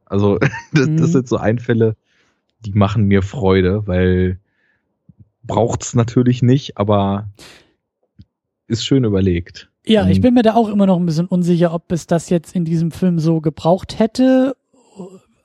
Also 0.06 0.38
das, 0.72 0.86
mhm. 0.88 0.96
das 0.98 1.12
sind 1.12 1.28
so 1.28 1.36
Einfälle, 1.36 1.96
die 2.60 2.72
machen 2.72 3.04
mir 3.04 3.22
Freude, 3.22 3.86
weil 3.86 4.38
braucht's 5.42 5.94
natürlich 5.94 6.42
nicht, 6.42 6.78
aber 6.78 7.28
ist 8.66 8.84
schön 8.84 9.04
überlegt. 9.04 9.68
Ja, 9.86 10.08
ich 10.08 10.18
mhm. 10.18 10.22
bin 10.22 10.34
mir 10.34 10.42
da 10.42 10.54
auch 10.54 10.68
immer 10.68 10.86
noch 10.86 10.98
ein 10.98 11.06
bisschen 11.06 11.26
unsicher, 11.26 11.72
ob 11.72 11.90
es 11.90 12.06
das 12.06 12.28
jetzt 12.30 12.54
in 12.54 12.64
diesem 12.64 12.90
Film 12.90 13.18
so 13.18 13.40
gebraucht 13.40 13.98
hätte. 13.98 14.56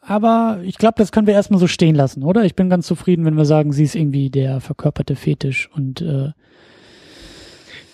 Aber 0.02 0.60
ich 0.64 0.78
glaube, 0.78 0.96
das 0.98 1.12
können 1.12 1.26
wir 1.26 1.34
erstmal 1.34 1.60
so 1.60 1.68
stehen 1.68 1.96
lassen, 1.96 2.22
oder? 2.22 2.44
Ich 2.44 2.56
bin 2.56 2.70
ganz 2.70 2.86
zufrieden, 2.86 3.26
wenn 3.26 3.38
wir 3.38 3.46
sagen, 3.46 3.72
sie 3.72 3.84
ist 3.84 3.96
irgendwie 3.96 4.30
der 4.30 4.62
verkörperte 4.62 5.16
Fetisch 5.16 5.70
und 5.74 6.02
äh, 6.02 6.30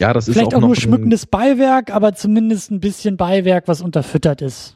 ja, 0.02 0.14
das 0.14 0.28
ist 0.28 0.34
vielleicht 0.34 0.56
auch, 0.56 0.64
auch 0.64 0.66
nur 0.66 0.76
schmückendes 0.76 1.28
Beiwerk, 1.28 1.94
aber 1.94 2.16
zumindest 2.16 2.72
ein 2.72 2.80
bisschen 2.80 3.18
Beiwerk, 3.18 3.68
was 3.68 3.84
unterfüttert 3.84 4.42
ist. 4.42 4.76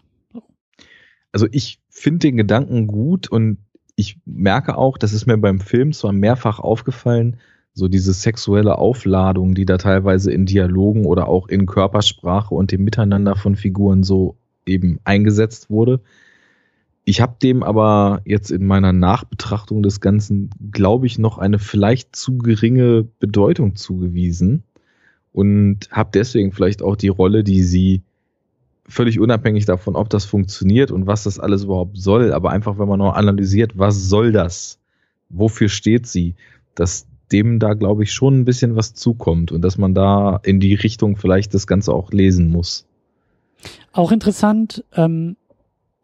Also 1.31 1.47
ich 1.51 1.79
finde 1.89 2.19
den 2.19 2.37
Gedanken 2.37 2.85
gut 2.85 3.27
und 3.27 3.57
ich 3.95 4.19
merke 4.25 4.77
auch, 4.77 4.99
das 4.99 5.13
ist 5.13 5.25
mir 5.25 5.35
beim 5.39 5.59
Film 5.59 5.93
zwar 5.93 6.13
mehrfach 6.13 6.59
aufgefallen, 6.59 7.37
so 7.73 7.87
diese 7.87 8.13
sexuelle 8.13 8.77
Aufladung, 8.77 9.55
die 9.55 9.65
da 9.65 9.77
teilweise 9.77 10.31
in 10.31 10.45
Dialogen 10.45 11.05
oder 11.05 11.27
auch 11.27 11.47
in 11.47 11.65
Körpersprache 11.65 12.53
und 12.53 12.71
dem 12.71 12.83
Miteinander 12.83 13.35
von 13.35 13.55
Figuren 13.55 14.03
so 14.03 14.35
eben 14.67 14.99
eingesetzt 15.05 15.71
wurde. 15.71 16.01
Ich 17.03 17.19
habe 17.19 17.37
dem 17.41 17.63
aber 17.63 18.21
jetzt 18.25 18.51
in 18.51 18.67
meiner 18.67 18.93
Nachbetrachtung 18.93 19.81
des 19.81 20.01
Ganzen, 20.01 20.51
glaube 20.71 21.07
ich, 21.07 21.17
noch 21.17 21.39
eine 21.39 21.57
vielleicht 21.57 22.15
zu 22.15 22.37
geringe 22.37 23.07
Bedeutung 23.19 23.75
zugewiesen 23.75 24.63
und 25.35 25.89
habe 25.91 26.11
deswegen 26.13 26.53
vielleicht 26.53 26.81
auch 26.81 26.95
die 26.95 27.09
Rolle, 27.09 27.43
die 27.43 27.61
sie 27.61 28.01
völlig 28.87 29.19
unabhängig 29.19 29.65
davon, 29.65 29.97
ob 29.97 30.09
das 30.09 30.23
funktioniert 30.23 30.91
und 30.91 31.07
was 31.07 31.23
das 31.23 31.39
alles 31.39 31.65
überhaupt 31.65 31.97
soll, 31.97 32.31
aber 32.31 32.51
einfach, 32.51 32.79
wenn 32.79 32.87
man 32.87 32.99
noch 32.99 33.15
analysiert, 33.15 33.77
was 33.77 34.07
soll 34.07 34.31
das? 34.31 34.79
Wofür 35.29 35.67
steht 35.67 36.07
sie? 36.07 36.35
Dass 36.73 37.05
dem 37.33 37.59
da, 37.59 37.73
glaube 37.73 38.03
ich, 38.03 38.13
schon 38.13 38.39
ein 38.39 38.45
bisschen 38.45 38.77
was 38.77 38.93
zukommt 38.93 39.51
und 39.51 39.61
dass 39.61 39.77
man 39.77 39.93
da 39.93 40.39
in 40.43 40.61
die 40.61 40.73
Richtung 40.73 41.17
vielleicht 41.17 41.53
das 41.53 41.67
Ganze 41.67 41.93
auch 41.93 42.11
lesen 42.13 42.47
muss. 42.47 42.85
Auch 43.91 44.13
interessant, 44.13 44.85
ähm, 44.93 45.35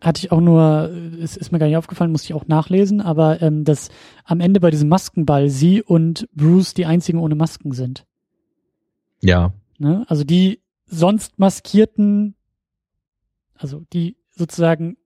hatte 0.02 0.26
ich 0.26 0.32
auch 0.34 0.42
nur, 0.42 0.92
es 1.22 1.38
ist 1.38 1.54
mir 1.54 1.60
gar 1.60 1.68
nicht 1.68 1.78
aufgefallen, 1.78 2.12
musste 2.12 2.26
ich 2.26 2.34
auch 2.34 2.48
nachlesen, 2.48 3.00
aber 3.00 3.42
ähm, 3.42 3.64
dass 3.64 3.92
am 4.26 4.42
Ende 4.42 4.60
bei 4.60 4.72
diesem 4.72 4.90
Maskenball 4.90 5.50
sie 5.50 5.82
und 5.82 6.28
Bruce 6.36 6.74
die 6.74 6.86
einzigen 6.86 7.20
ohne 7.20 7.36
Masken 7.36 7.72
sind. 7.72 8.06
Ja. 9.22 9.54
Ne? 9.78 10.06
Also 10.08 10.24
die 10.24 10.62
sonst 10.86 11.40
maskierten 11.40 12.36
also 13.62 13.84
die 13.94 14.18
sozusagen 14.32 14.98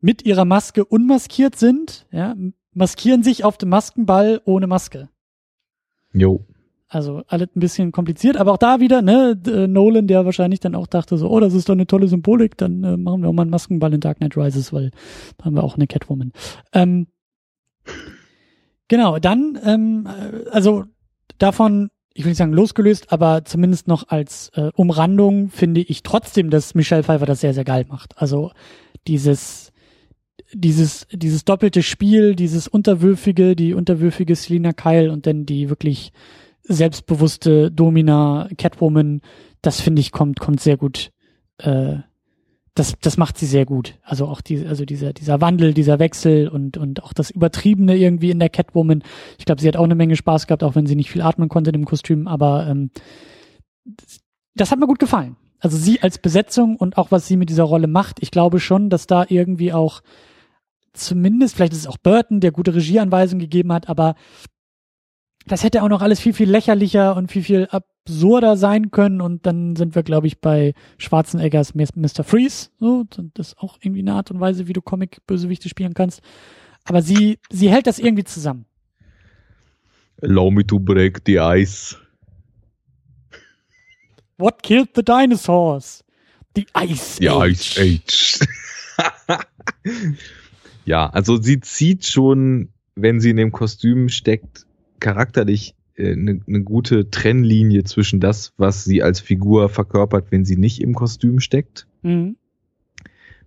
mit 0.00 0.24
ihrer 0.24 0.44
Maske 0.44 0.84
unmaskiert 0.84 1.56
sind, 1.56 2.06
ja, 2.12 2.36
maskieren 2.72 3.22
sich 3.22 3.44
auf 3.44 3.58
dem 3.58 3.70
Maskenball 3.70 4.40
ohne 4.44 4.66
Maske. 4.66 5.08
Jo. 6.12 6.44
Also 6.88 7.22
alles 7.26 7.48
ein 7.56 7.60
bisschen 7.60 7.90
kompliziert, 7.90 8.36
aber 8.36 8.52
auch 8.52 8.58
da 8.58 8.78
wieder, 8.78 9.02
ne, 9.02 9.40
äh, 9.46 9.66
Nolan, 9.66 10.06
der 10.06 10.24
wahrscheinlich 10.24 10.60
dann 10.60 10.76
auch 10.76 10.86
dachte 10.86 11.16
so, 11.16 11.28
oh, 11.28 11.40
das 11.40 11.52
ist 11.52 11.68
doch 11.68 11.72
eine 11.72 11.86
tolle 11.86 12.06
Symbolik, 12.06 12.56
dann 12.56 12.84
äh, 12.84 12.96
machen 12.96 13.22
wir 13.22 13.28
auch 13.28 13.32
mal 13.32 13.42
einen 13.42 13.50
Maskenball 13.50 13.92
in 13.92 14.00
Dark 14.00 14.18
Knight 14.18 14.36
Rises, 14.36 14.72
weil 14.72 14.92
da 15.38 15.46
haben 15.46 15.56
wir 15.56 15.64
auch 15.64 15.74
eine 15.74 15.88
Catwoman. 15.88 16.32
Ähm, 16.72 17.08
genau, 18.86 19.18
dann, 19.18 19.58
ähm, 19.64 20.06
äh, 20.06 20.48
also 20.50 20.84
davon 21.38 21.90
ich 22.16 22.24
will 22.24 22.30
nicht 22.30 22.38
sagen 22.38 22.54
losgelöst, 22.54 23.12
aber 23.12 23.44
zumindest 23.44 23.88
noch 23.88 24.08
als 24.08 24.50
äh, 24.54 24.70
Umrandung 24.74 25.50
finde 25.50 25.82
ich 25.82 26.02
trotzdem, 26.02 26.48
dass 26.48 26.74
Michelle 26.74 27.02
Pfeiffer 27.02 27.26
das 27.26 27.42
sehr, 27.42 27.52
sehr 27.52 27.64
geil 27.64 27.84
macht. 27.88 28.16
Also 28.16 28.52
dieses, 29.06 29.70
dieses, 30.54 31.06
dieses 31.12 31.44
doppelte 31.44 31.82
Spiel, 31.82 32.34
dieses 32.34 32.68
unterwürfige, 32.68 33.54
die 33.54 33.74
unterwürfige 33.74 34.34
Selina 34.34 34.72
Kyle 34.72 35.12
und 35.12 35.26
dann 35.26 35.44
die 35.44 35.68
wirklich 35.68 36.12
selbstbewusste 36.62 37.70
Domina 37.70 38.48
Catwoman, 38.56 39.20
das 39.60 39.82
finde 39.82 40.00
ich 40.00 40.10
kommt, 40.10 40.40
kommt 40.40 40.60
sehr 40.60 40.78
gut 40.78 41.10
äh, 41.58 41.96
das, 42.76 42.94
das 43.00 43.16
macht 43.16 43.38
sie 43.38 43.46
sehr 43.46 43.64
gut. 43.64 43.94
Also 44.02 44.26
auch 44.26 44.42
die, 44.42 44.66
also 44.66 44.84
dieser, 44.84 45.14
dieser 45.14 45.40
Wandel, 45.40 45.72
dieser 45.72 45.98
Wechsel 45.98 46.48
und, 46.48 46.76
und 46.76 47.02
auch 47.02 47.14
das 47.14 47.30
Übertriebene 47.30 47.96
irgendwie 47.96 48.30
in 48.30 48.38
der 48.38 48.50
Catwoman. 48.50 49.02
Ich 49.38 49.46
glaube, 49.46 49.62
sie 49.62 49.66
hat 49.66 49.76
auch 49.76 49.84
eine 49.84 49.94
Menge 49.94 50.14
Spaß 50.14 50.46
gehabt, 50.46 50.62
auch 50.62 50.74
wenn 50.74 50.86
sie 50.86 50.94
nicht 50.94 51.10
viel 51.10 51.22
atmen 51.22 51.48
konnte 51.48 51.70
in 51.70 51.80
dem 51.80 51.86
Kostüm, 51.86 52.28
aber 52.28 52.66
ähm, 52.66 52.90
das 54.54 54.70
hat 54.70 54.78
mir 54.78 54.86
gut 54.86 54.98
gefallen. 54.98 55.36
Also 55.58 55.78
sie 55.78 56.02
als 56.02 56.18
Besetzung 56.18 56.76
und 56.76 56.98
auch 56.98 57.10
was 57.10 57.26
sie 57.26 57.38
mit 57.38 57.48
dieser 57.48 57.64
Rolle 57.64 57.86
macht, 57.86 58.18
ich 58.20 58.30
glaube 58.30 58.60
schon, 58.60 58.90
dass 58.90 59.06
da 59.06 59.24
irgendwie 59.26 59.72
auch 59.72 60.02
zumindest, 60.92 61.56
vielleicht 61.56 61.72
ist 61.72 61.80
es 61.80 61.86
auch 61.86 61.98
Burton, 61.98 62.40
der 62.40 62.52
gute 62.52 62.74
Regieanweisungen 62.74 63.40
gegeben 63.40 63.72
hat, 63.72 63.88
aber 63.88 64.16
das 65.46 65.64
hätte 65.64 65.82
auch 65.82 65.88
noch 65.88 66.02
alles 66.02 66.20
viel, 66.20 66.34
viel 66.34 66.50
lächerlicher 66.50 67.16
und 67.16 67.32
viel, 67.32 67.42
viel 67.42 67.68
absurder 68.06 68.56
sein 68.56 68.90
können. 68.90 69.20
Und 69.20 69.46
dann 69.46 69.76
sind 69.76 69.94
wir, 69.94 70.02
glaube 70.02 70.26
ich, 70.26 70.40
bei 70.40 70.74
Schwarzeneggers 70.98 71.74
Mr. 71.74 72.24
Freeze. 72.24 72.70
So, 72.80 73.04
das 73.34 73.48
ist 73.48 73.58
auch 73.58 73.78
irgendwie 73.80 74.00
eine 74.00 74.14
Art 74.14 74.30
und 74.30 74.40
Weise, 74.40 74.68
wie 74.68 74.72
du 74.72 74.80
Comic-Bösewichte 74.80 75.68
spielen 75.68 75.94
kannst. 75.94 76.20
Aber 76.84 77.02
sie, 77.02 77.38
sie 77.50 77.70
hält 77.70 77.86
das 77.86 77.98
irgendwie 77.98 78.24
zusammen. 78.24 78.66
Allow 80.22 80.50
me 80.50 80.66
to 80.66 80.78
break 80.78 81.20
the 81.26 81.38
ice. 81.38 81.96
What 84.38 84.62
killed 84.62 84.90
the 84.94 85.02
dinosaurs? 85.02 86.02
The 86.54 86.66
Ice 86.74 87.16
the 87.18 87.28
Age. 87.28 87.78
Ice 87.78 87.80
Age. 87.80 88.38
ja, 90.86 91.10
also 91.10 91.36
sie 91.36 91.60
zieht 91.60 92.06
schon 92.06 92.70
wenn 92.96 93.20
sie 93.20 93.30
in 93.30 93.36
dem 93.36 93.52
Kostüm 93.52 94.08
steckt, 94.08 94.66
charakterlich 94.98 95.75
eine, 95.98 96.32
äh, 96.32 96.40
eine 96.46 96.62
gute 96.62 97.10
Trennlinie 97.10 97.84
zwischen 97.84 98.20
das, 98.20 98.52
was 98.56 98.84
sie 98.84 99.02
als 99.02 99.20
Figur 99.20 99.68
verkörpert, 99.68 100.26
wenn 100.30 100.44
sie 100.44 100.56
nicht 100.56 100.80
im 100.80 100.94
Kostüm 100.94 101.40
steckt. 101.40 101.86
Mhm. 102.02 102.36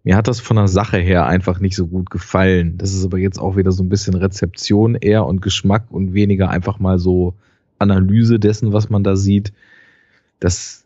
Mir 0.04 0.16
hat 0.16 0.28
das 0.28 0.40
von 0.40 0.56
der 0.56 0.68
Sache 0.68 0.98
her 0.98 1.26
einfach 1.26 1.60
nicht 1.60 1.76
so 1.76 1.88
gut 1.88 2.10
gefallen. 2.10 2.78
Das 2.78 2.94
ist 2.94 3.04
aber 3.04 3.18
jetzt 3.18 3.38
auch 3.38 3.58
wieder 3.58 3.72
so 3.72 3.84
ein 3.84 3.90
bisschen 3.90 4.16
Rezeption 4.16 4.96
eher 4.96 5.26
und 5.26 5.42
Geschmack 5.42 5.86
und 5.90 6.14
weniger 6.14 6.50
einfach 6.50 6.80
mal 6.80 7.00
so 7.00 7.34
Analyse 7.80 8.40
dessen, 8.40 8.72
was 8.72 8.90
man 8.90 9.04
da 9.04 9.18
sieht. 9.18 9.52
Das, 10.40 10.86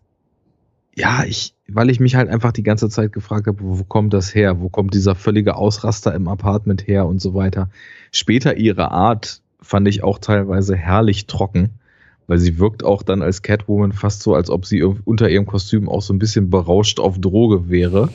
ja, 0.95 1.24
ich, 1.26 1.53
weil 1.68 1.91
ich 1.91 1.99
mich 1.99 2.16
halt 2.16 2.28
einfach 2.28 2.51
die 2.51 2.64
ganze 2.64 2.89
Zeit 2.89 3.14
gefragt 3.14 3.45
habe, 3.45 3.59
wo 3.61 3.84
kommt 3.84 4.14
das 4.14 4.34
her? 4.34 4.59
Wo 4.59 4.70
kommt 4.70 4.95
dieser 4.95 5.14
völlige 5.14 5.55
Ausraster 5.55 6.14
im 6.16 6.28
Apartment 6.28 6.88
her 6.88 7.05
und 7.05 7.22
so 7.22 7.36
weiter? 7.36 7.70
Später 8.11 8.57
ihre 8.57 8.91
Art 8.91 9.42
fand 9.64 9.88
ich 9.88 10.03
auch 10.03 10.20
teilweise 10.20 10.76
herrlich 10.76 11.26
trocken, 11.26 11.72
weil 12.28 12.38
sie 12.38 12.59
wirkt 12.59 12.84
auch 12.84 13.01
dann 13.01 13.22
als 13.22 13.41
Catwoman 13.41 13.93
fast 13.93 14.22
so, 14.22 14.36
als 14.36 14.49
ob 14.49 14.66
sie 14.66 14.84
unter 14.84 15.30
ihrem 15.30 15.45
Kostüm 15.45 15.89
auch 15.89 16.01
so 16.01 16.14
ein 16.14 16.20
bisschen 16.20 16.49
berauscht 16.49 16.99
auf 16.99 17.20
Droge 17.20 17.70
wäre 17.70 18.09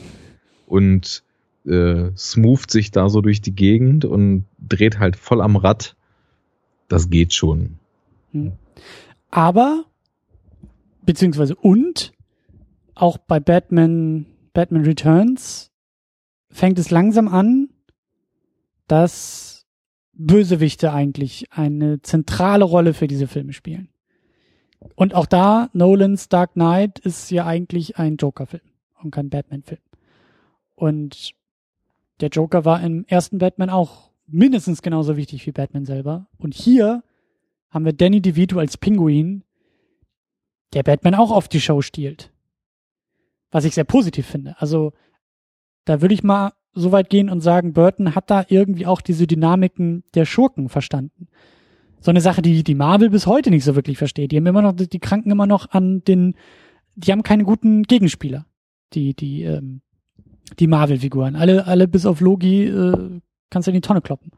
und 0.67 1.23
äh, 1.65 2.11
smootht 2.15 2.71
sich 2.71 2.91
da 2.91 3.09
so 3.09 3.21
durch 3.21 3.41
die 3.41 3.55
Gegend 3.55 4.05
und 4.05 4.45
dreht 4.59 4.99
halt 4.99 5.15
voll 5.15 5.41
am 5.41 5.55
Rad. 5.55 5.95
Das 6.87 7.09
geht 7.09 7.33
schon. 7.33 7.77
Hm. 8.31 8.53
Aber, 9.31 9.85
beziehungsweise 11.05 11.55
und, 11.55 12.13
auch 12.95 13.17
bei 13.17 13.39
Batman, 13.39 14.25
Batman 14.53 14.83
Returns 14.83 15.71
fängt 16.51 16.79
es 16.79 16.89
langsam 16.89 17.27
an, 17.27 17.69
dass 18.87 19.58
Bösewichte 20.19 20.91
eigentlich 20.91 21.45
eine 21.49 22.01
zentrale 22.01 22.65
Rolle 22.65 22.93
für 22.93 23.07
diese 23.07 23.27
Filme 23.27 23.53
spielen. 23.53 23.87
Und 24.95 25.15
auch 25.15 25.25
da, 25.25 25.69
Nolans 25.73 26.27
Dark 26.27 26.53
Knight 26.53 26.99
ist 26.99 27.31
ja 27.31 27.45
eigentlich 27.45 27.97
ein 27.97 28.17
Joker-Film 28.17 28.63
und 29.01 29.11
kein 29.11 29.29
Batman-Film. 29.29 29.81
Und 30.75 31.33
der 32.19 32.29
Joker 32.29 32.65
war 32.65 32.83
im 32.83 33.05
ersten 33.07 33.37
Batman 33.37 33.69
auch 33.69 34.11
mindestens 34.27 34.81
genauso 34.81 35.15
wichtig 35.15 35.45
wie 35.47 35.51
Batman 35.53 35.85
selber. 35.85 36.27
Und 36.37 36.53
hier 36.53 37.01
haben 37.69 37.85
wir 37.85 37.93
Danny 37.93 38.21
DeVito 38.21 38.59
als 38.59 38.77
Pinguin, 38.77 39.43
der 40.73 40.83
Batman 40.83 41.15
auch 41.15 41.31
auf 41.31 41.47
die 41.47 41.61
Show 41.61 41.81
stiehlt. 41.81 42.31
Was 43.51 43.63
ich 43.63 43.73
sehr 43.73 43.85
positiv 43.85 44.27
finde. 44.27 44.55
Also, 44.59 44.91
da 45.89 46.01
würde 46.01 46.13
ich 46.13 46.23
mal 46.23 46.53
so 46.75 46.91
weit 46.91 47.09
gehen 47.09 47.31
und 47.31 47.41
sagen, 47.41 47.73
Burton 47.73 48.13
hat 48.13 48.29
da 48.29 48.45
irgendwie 48.47 48.85
auch 48.85 49.01
diese 49.01 49.25
Dynamiken 49.25 50.03
der 50.13 50.25
Schurken 50.25 50.69
verstanden. 50.69 51.29
So 51.99 52.11
eine 52.11 52.21
Sache, 52.21 52.43
die 52.43 52.63
die 52.63 52.75
Marvel 52.75 53.09
bis 53.09 53.25
heute 53.25 53.49
nicht 53.49 53.63
so 53.63 53.75
wirklich 53.75 53.97
versteht. 53.97 54.31
Die 54.31 54.37
haben 54.37 54.45
immer 54.45 54.61
noch, 54.61 54.73
die 54.73 54.99
kranken 54.99 55.31
immer 55.31 55.47
noch 55.47 55.71
an 55.71 56.03
den, 56.03 56.35
die 56.95 57.11
haben 57.11 57.23
keine 57.23 57.43
guten 57.43 57.81
Gegenspieler. 57.83 58.45
Die, 58.93 59.15
die, 59.15 59.41
ähm, 59.41 59.81
die 60.59 60.67
Marvel-Figuren. 60.67 61.35
Alle, 61.35 61.65
alle 61.65 61.87
bis 61.87 62.05
auf 62.05 62.21
Logi 62.21 62.65
äh, 62.65 63.19
kannst 63.49 63.67
du 63.67 63.71
in 63.71 63.75
die 63.75 63.81
Tonne 63.81 64.01
kloppen. 64.01 64.29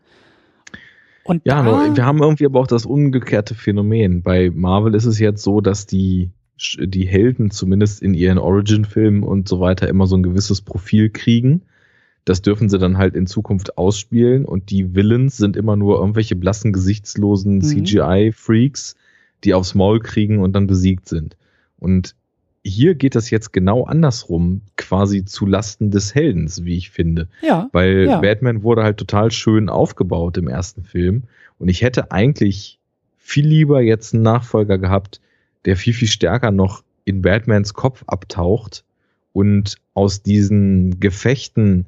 Und 1.25 1.41
ja, 1.45 1.61
da, 1.63 1.95
wir 1.95 2.05
haben 2.05 2.23
irgendwie 2.23 2.45
aber 2.45 2.61
auch 2.61 2.67
das 2.67 2.85
umgekehrte 2.85 3.55
Phänomen. 3.55 4.23
Bei 4.23 4.49
Marvel 4.49 4.95
ist 4.95 5.05
es 5.05 5.19
jetzt 5.19 5.43
so, 5.43 5.59
dass 5.59 5.85
die, 5.85 6.31
die 6.57 7.07
Helden 7.07 7.51
zumindest 7.51 8.01
in 8.01 8.13
ihren 8.13 8.37
Origin-Filmen 8.37 9.23
und 9.23 9.47
so 9.47 9.59
weiter 9.59 9.87
immer 9.87 10.07
so 10.07 10.15
ein 10.15 10.23
gewisses 10.23 10.61
Profil 10.61 11.09
kriegen. 11.09 11.63
Das 12.25 12.41
dürfen 12.41 12.69
sie 12.69 12.77
dann 12.77 12.97
halt 12.97 13.15
in 13.15 13.25
Zukunft 13.25 13.77
ausspielen 13.77 14.45
und 14.45 14.69
die 14.69 14.93
Villains 14.93 15.37
sind 15.37 15.57
immer 15.57 15.75
nur 15.75 15.99
irgendwelche 15.99 16.35
blassen, 16.35 16.71
gesichtslosen 16.71 17.55
mhm. 17.55 17.61
CGI-Freaks, 17.61 18.95
die 19.43 19.55
aufs 19.55 19.73
Maul 19.73 19.99
kriegen 19.99 20.39
und 20.39 20.53
dann 20.53 20.67
besiegt 20.67 21.09
sind. 21.09 21.35
Und 21.79 22.15
hier 22.63 22.93
geht 22.93 23.15
das 23.15 23.31
jetzt 23.31 23.53
genau 23.53 23.85
andersrum, 23.85 24.61
quasi 24.77 25.25
zu 25.25 25.47
Lasten 25.47 25.89
des 25.89 26.13
Heldens, 26.13 26.63
wie 26.63 26.77
ich 26.77 26.91
finde. 26.91 27.27
Ja. 27.41 27.69
Weil 27.71 28.05
ja. 28.05 28.19
Batman 28.19 28.61
wurde 28.61 28.83
halt 28.83 28.97
total 28.97 29.31
schön 29.31 29.67
aufgebaut 29.67 30.37
im 30.37 30.47
ersten 30.47 30.83
Film. 30.83 31.23
Und 31.57 31.69
ich 31.69 31.81
hätte 31.81 32.11
eigentlich 32.11 32.77
viel 33.17 33.47
lieber 33.47 33.81
jetzt 33.81 34.13
einen 34.13 34.23
Nachfolger 34.23 34.77
gehabt, 34.77 35.21
der 35.65 35.75
viel, 35.75 35.93
viel 35.93 36.07
stärker 36.07 36.51
noch 36.51 36.83
in 37.05 37.21
Batmans 37.21 37.73
Kopf 37.73 38.03
abtaucht 38.07 38.83
und 39.33 39.77
aus 39.93 40.23
diesen 40.23 40.99
Gefechten 40.99 41.85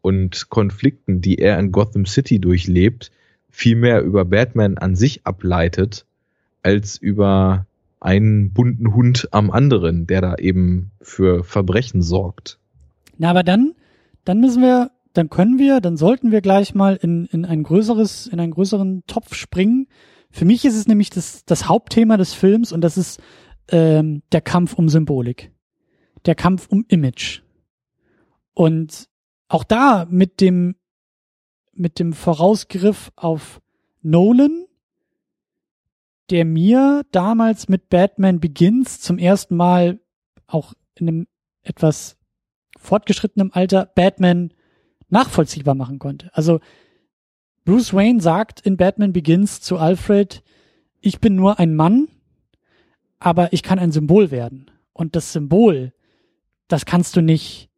und 0.00 0.50
Konflikten, 0.50 1.20
die 1.20 1.38
er 1.38 1.58
in 1.58 1.72
Gotham 1.72 2.06
City 2.06 2.38
durchlebt, 2.38 3.10
viel 3.50 3.76
mehr 3.76 4.02
über 4.02 4.24
Batman 4.24 4.78
an 4.78 4.94
sich 4.94 5.26
ableitet, 5.26 6.04
als 6.62 6.96
über 6.96 7.66
einen 8.00 8.52
bunten 8.52 8.94
Hund 8.94 9.28
am 9.32 9.50
anderen, 9.50 10.06
der 10.06 10.20
da 10.20 10.36
eben 10.36 10.90
für 11.00 11.42
Verbrechen 11.42 12.02
sorgt. 12.02 12.58
Na, 13.18 13.30
aber 13.30 13.42
dann, 13.42 13.72
dann 14.24 14.40
müssen 14.40 14.62
wir, 14.62 14.90
dann 15.12 15.30
können 15.30 15.58
wir, 15.58 15.80
dann 15.80 15.96
sollten 15.96 16.30
wir 16.30 16.40
gleich 16.42 16.74
mal 16.74 16.96
in, 17.00 17.26
in 17.26 17.44
ein 17.44 17.62
größeres, 17.62 18.26
in 18.26 18.38
einen 18.38 18.52
größeren 18.52 19.04
Topf 19.06 19.34
springen. 19.34 19.88
Für 20.30 20.44
mich 20.44 20.64
ist 20.64 20.76
es 20.76 20.86
nämlich 20.86 21.10
das, 21.10 21.44
das 21.44 21.68
Hauptthema 21.68 22.16
des 22.16 22.34
Films 22.34 22.72
und 22.72 22.80
das 22.80 22.96
ist 22.96 23.20
ähm, 23.68 24.22
der 24.32 24.40
Kampf 24.40 24.74
um 24.74 24.88
Symbolik. 24.88 25.52
Der 26.24 26.34
Kampf 26.34 26.68
um 26.68 26.84
Image. 26.88 27.42
Und 28.54 29.08
auch 29.48 29.64
da 29.64 30.06
mit 30.10 30.40
dem, 30.40 30.76
mit 31.72 31.98
dem 31.98 32.12
Vorausgriff 32.12 33.12
auf 33.16 33.60
Nolan, 34.02 34.66
der 36.30 36.44
mir 36.44 37.04
damals 37.12 37.68
mit 37.68 37.88
Batman 37.88 38.40
Begins 38.40 39.00
zum 39.00 39.18
ersten 39.18 39.56
Mal 39.56 40.00
auch 40.46 40.74
in 40.94 41.08
einem 41.08 41.26
etwas 41.62 42.16
fortgeschrittenem 42.78 43.50
Alter 43.52 43.86
Batman 43.86 44.52
nachvollziehbar 45.08 45.74
machen 45.74 45.98
konnte. 45.98 46.30
Also 46.32 46.60
Bruce 47.66 47.92
Wayne 47.92 48.20
sagt 48.22 48.60
in 48.60 48.76
Batman 48.76 49.12
Begins 49.12 49.60
zu 49.60 49.76
Alfred, 49.76 50.44
ich 51.00 51.18
bin 51.20 51.34
nur 51.34 51.58
ein 51.58 51.74
Mann, 51.74 52.06
aber 53.18 53.52
ich 53.52 53.64
kann 53.64 53.80
ein 53.80 53.90
Symbol 53.90 54.30
werden. 54.30 54.70
Und 54.92 55.16
das 55.16 55.32
Symbol, 55.32 55.92
das 56.68 56.86
kannst 56.86 57.16
du 57.16 57.22
nicht, 57.22 57.68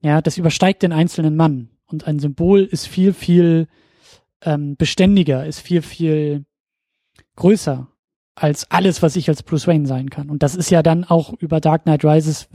ja, 0.00 0.22
das 0.22 0.38
übersteigt 0.38 0.82
den 0.82 0.92
einzelnen 0.92 1.36
Mann. 1.36 1.68
Und 1.84 2.06
ein 2.06 2.18
Symbol 2.18 2.64
ist 2.64 2.88
viel, 2.88 3.12
viel 3.12 3.68
ähm, 4.40 4.76
beständiger, 4.76 5.44
ist 5.44 5.60
viel, 5.60 5.82
viel 5.82 6.46
größer 7.36 7.86
als 8.34 8.70
alles, 8.70 9.02
was 9.02 9.14
ich 9.14 9.28
als 9.28 9.42
Bruce 9.42 9.66
Wayne 9.66 9.86
sein 9.86 10.08
kann. 10.08 10.30
Und 10.30 10.42
das 10.42 10.54
ist 10.54 10.70
ja 10.70 10.82
dann 10.82 11.04
auch 11.04 11.34
über 11.34 11.60
Dark 11.60 11.82
Knight 11.82 12.02
Rises, 12.02 12.48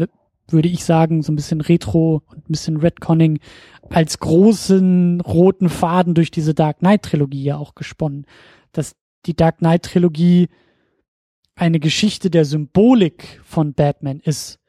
würde 0.47 0.69
ich 0.69 0.83
sagen, 0.83 1.21
so 1.21 1.31
ein 1.31 1.35
bisschen 1.35 1.61
Retro 1.61 2.21
und 2.27 2.49
ein 2.49 2.51
bisschen 2.51 2.77
Redconning 2.77 3.39
als 3.89 4.19
großen 4.19 5.21
roten 5.21 5.69
Faden 5.69 6.13
durch 6.13 6.31
diese 6.31 6.53
Dark 6.53 6.79
Knight 6.79 7.03
Trilogie 7.03 7.43
ja 7.43 7.57
auch 7.57 7.75
gesponnen. 7.75 8.25
Dass 8.71 8.95
die 9.25 9.35
Dark 9.35 9.59
Knight 9.59 9.83
Trilogie 9.83 10.49
eine 11.55 11.79
Geschichte 11.79 12.29
der 12.29 12.45
Symbolik 12.45 13.41
von 13.43 13.73
Batman 13.73 14.19
ist, 14.19 14.59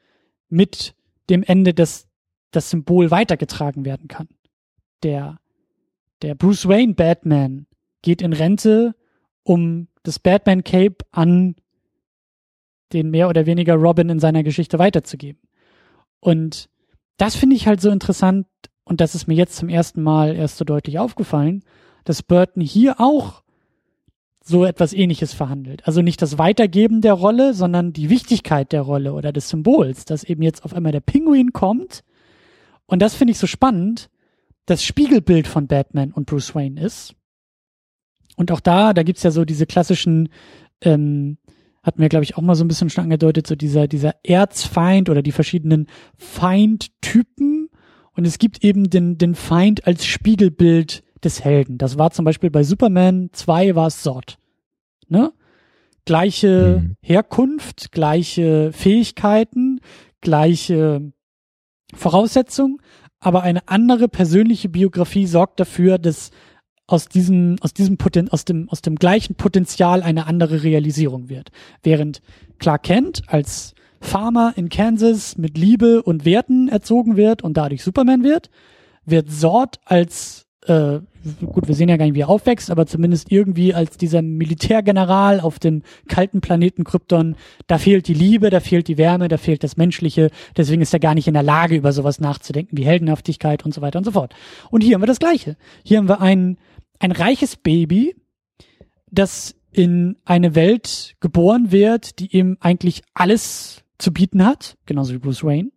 mit 0.49 0.95
dem 1.29 1.43
Ende, 1.43 1.73
dass 1.73 2.07
das 2.51 2.69
Symbol 2.69 3.11
weitergetragen 3.11 3.85
werden 3.85 4.07
kann. 4.07 4.29
Der, 5.03 5.39
der 6.21 6.35
Bruce 6.35 6.67
Wayne 6.67 6.93
Batman 6.93 7.67
geht 8.01 8.21
in 8.21 8.33
Rente, 8.33 8.95
um 9.43 9.87
das 10.03 10.19
Batman 10.19 10.63
Cape 10.63 10.97
an 11.11 11.55
den 12.93 13.09
mehr 13.09 13.27
oder 13.27 13.45
weniger 13.45 13.75
Robin 13.75 14.09
in 14.09 14.19
seiner 14.19 14.43
Geschichte 14.43 14.79
weiterzugeben. 14.79 15.41
Und 16.19 16.69
das 17.17 17.35
finde 17.35 17.55
ich 17.55 17.67
halt 17.67 17.81
so 17.81 17.89
interessant 17.89 18.47
und 18.83 19.01
das 19.01 19.15
ist 19.15 19.27
mir 19.27 19.35
jetzt 19.35 19.55
zum 19.55 19.69
ersten 19.69 20.01
Mal 20.01 20.35
erst 20.35 20.57
so 20.57 20.65
deutlich 20.65 20.99
aufgefallen, 20.99 21.63
dass 22.03 22.23
Burton 22.23 22.61
hier 22.61 22.99
auch 22.99 23.43
so 24.43 24.63
etwas 24.63 24.93
ähnliches 24.93 25.33
verhandelt. 25.33 25.87
Also 25.87 26.03
nicht 26.03 26.21
das 26.21 26.37
Weitergeben 26.37 27.01
der 27.01 27.13
Rolle, 27.13 27.55
sondern 27.55 27.93
die 27.93 28.11
Wichtigkeit 28.11 28.71
der 28.71 28.83
Rolle 28.83 29.13
oder 29.13 29.33
des 29.33 29.49
Symbols, 29.49 30.05
dass 30.05 30.23
eben 30.23 30.43
jetzt 30.43 30.63
auf 30.63 30.73
einmal 30.73 30.91
der 30.91 30.99
Pinguin 30.99 31.51
kommt. 31.51 32.03
Und 32.85 33.01
das 33.01 33.15
finde 33.15 33.31
ich 33.31 33.39
so 33.39 33.47
spannend, 33.47 34.09
das 34.67 34.83
Spiegelbild 34.83 35.47
von 35.47 35.65
Batman 35.65 36.11
und 36.11 36.27
Bruce 36.27 36.53
Wayne 36.53 36.79
ist. 36.79 37.15
Und 38.35 38.51
auch 38.51 38.59
da, 38.59 38.93
da 38.93 39.01
gibt's 39.01 39.23
ja 39.23 39.31
so 39.31 39.45
diese 39.45 39.65
klassischen, 39.65 40.29
ähm, 40.81 41.37
hatten 41.85 42.01
wir, 42.01 42.09
glaube 42.09 42.23
ich, 42.23 42.35
auch 42.35 42.41
mal 42.41 42.55
so 42.55 42.65
ein 42.65 42.67
bisschen 42.67 42.89
schon 42.89 43.03
angedeutet, 43.03 43.45
so 43.45 43.55
dieser, 43.55 43.87
dieser 43.87 44.15
Erzfeind 44.23 45.07
oder 45.07 45.21
die 45.21 45.31
verschiedenen 45.31 45.87
Feindtypen. 46.17 47.69
Und 48.13 48.25
es 48.25 48.39
gibt 48.39 48.63
eben 48.63 48.89
den, 48.89 49.19
den 49.19 49.35
Feind 49.35 49.85
als 49.85 50.03
Spiegelbild 50.05 51.03
des 51.23 51.43
Helden. 51.43 51.77
Das 51.77 51.99
war 51.99 52.09
zum 52.09 52.25
Beispiel 52.25 52.49
bei 52.49 52.63
Superman 52.63 53.29
2 53.33 53.75
war 53.75 53.87
es 53.87 54.01
Sort. 54.01 54.39
Ne? 55.07 55.31
Gleiche 56.05 56.81
mhm. 56.81 56.95
Herkunft, 57.01 57.91
gleiche 57.91 58.71
Fähigkeiten, 58.73 59.79
gleiche 60.21 61.13
Voraussetzungen, 61.93 62.79
aber 63.19 63.43
eine 63.43 63.67
andere 63.67 64.07
persönliche 64.07 64.69
Biografie 64.69 65.27
sorgt 65.27 65.59
dafür, 65.59 65.99
dass 65.99 66.31
aus 66.87 67.07
diesem, 67.07 67.57
aus 67.61 67.73
diesem 67.73 67.97
Poten 67.97 68.29
aus 68.29 68.45
dem, 68.45 68.69
aus 68.69 68.81
dem 68.81 68.95
gleichen 68.95 69.35
Potenzial 69.35 70.03
eine 70.03 70.27
andere 70.27 70.63
Realisierung 70.63 71.29
wird. 71.29 71.51
Während 71.83 72.21
Clark 72.59 72.83
Kent 72.83 73.23
als 73.27 73.73
Farmer 74.01 74.53
in 74.55 74.69
Kansas 74.69 75.37
mit 75.37 75.57
Liebe 75.57 76.03
und 76.03 76.25
Werten 76.25 76.67
erzogen 76.67 77.17
wird 77.17 77.41
und 77.41 77.57
dadurch 77.57 77.83
Superman 77.83 78.23
wird, 78.23 78.49
wird 79.05 79.31
Zord 79.31 79.79
als 79.85 80.45
äh, 80.67 80.99
gut, 81.45 81.67
wir 81.67 81.75
sehen 81.75 81.89
ja 81.89 81.97
gar 81.97 82.05
nicht, 82.05 82.15
wie 82.15 82.21
er 82.21 82.29
aufwächst, 82.29 82.69
aber 82.69 82.85
zumindest 82.85 83.31
irgendwie 83.31 83.73
als 83.73 83.97
dieser 83.97 84.21
Militärgeneral 84.21 85.39
auf 85.39 85.59
dem 85.59 85.83
kalten 86.07 86.41
Planeten 86.41 86.83
Krypton, 86.83 87.35
da 87.67 87.77
fehlt 87.77 88.07
die 88.07 88.13
Liebe, 88.13 88.49
da 88.49 88.59
fehlt 88.59 88.87
die 88.87 88.97
Wärme, 88.97 89.27
da 89.27 89.37
fehlt 89.37 89.63
das 89.63 89.77
Menschliche, 89.77 90.29
deswegen 90.55 90.81
ist 90.81 90.93
er 90.93 90.99
gar 90.99 91.15
nicht 91.15 91.27
in 91.27 91.33
der 91.33 91.43
Lage, 91.43 91.75
über 91.75 91.91
sowas 91.91 92.19
nachzudenken, 92.19 92.77
wie 92.77 92.85
Heldenhaftigkeit 92.85 93.65
und 93.65 93.73
so 93.73 93.81
weiter 93.81 93.99
und 93.99 94.05
so 94.05 94.11
fort. 94.11 94.33
Und 94.69 94.81
hier 94.81 94.95
haben 94.95 95.01
wir 95.01 95.07
das 95.07 95.19
Gleiche. 95.19 95.55
Hier 95.83 95.97
haben 95.97 96.09
wir 96.09 96.21
ein, 96.21 96.57
ein 97.05 97.11
reiches 97.11 97.55
Baby, 97.55 98.15
das 99.11 99.55
in 99.71 100.17
eine 100.25 100.55
Welt 100.55 101.15
geboren 101.19 101.71
wird, 101.71 102.17
die 102.17 102.35
ihm 102.35 102.57
eigentlich 102.61 103.03
alles 103.13 103.83
zu 103.99 104.11
bieten 104.11 104.43
hat, 104.43 104.75
genauso 104.87 105.13
wie 105.13 105.19
Bruce 105.19 105.43
Wayne, 105.43 105.69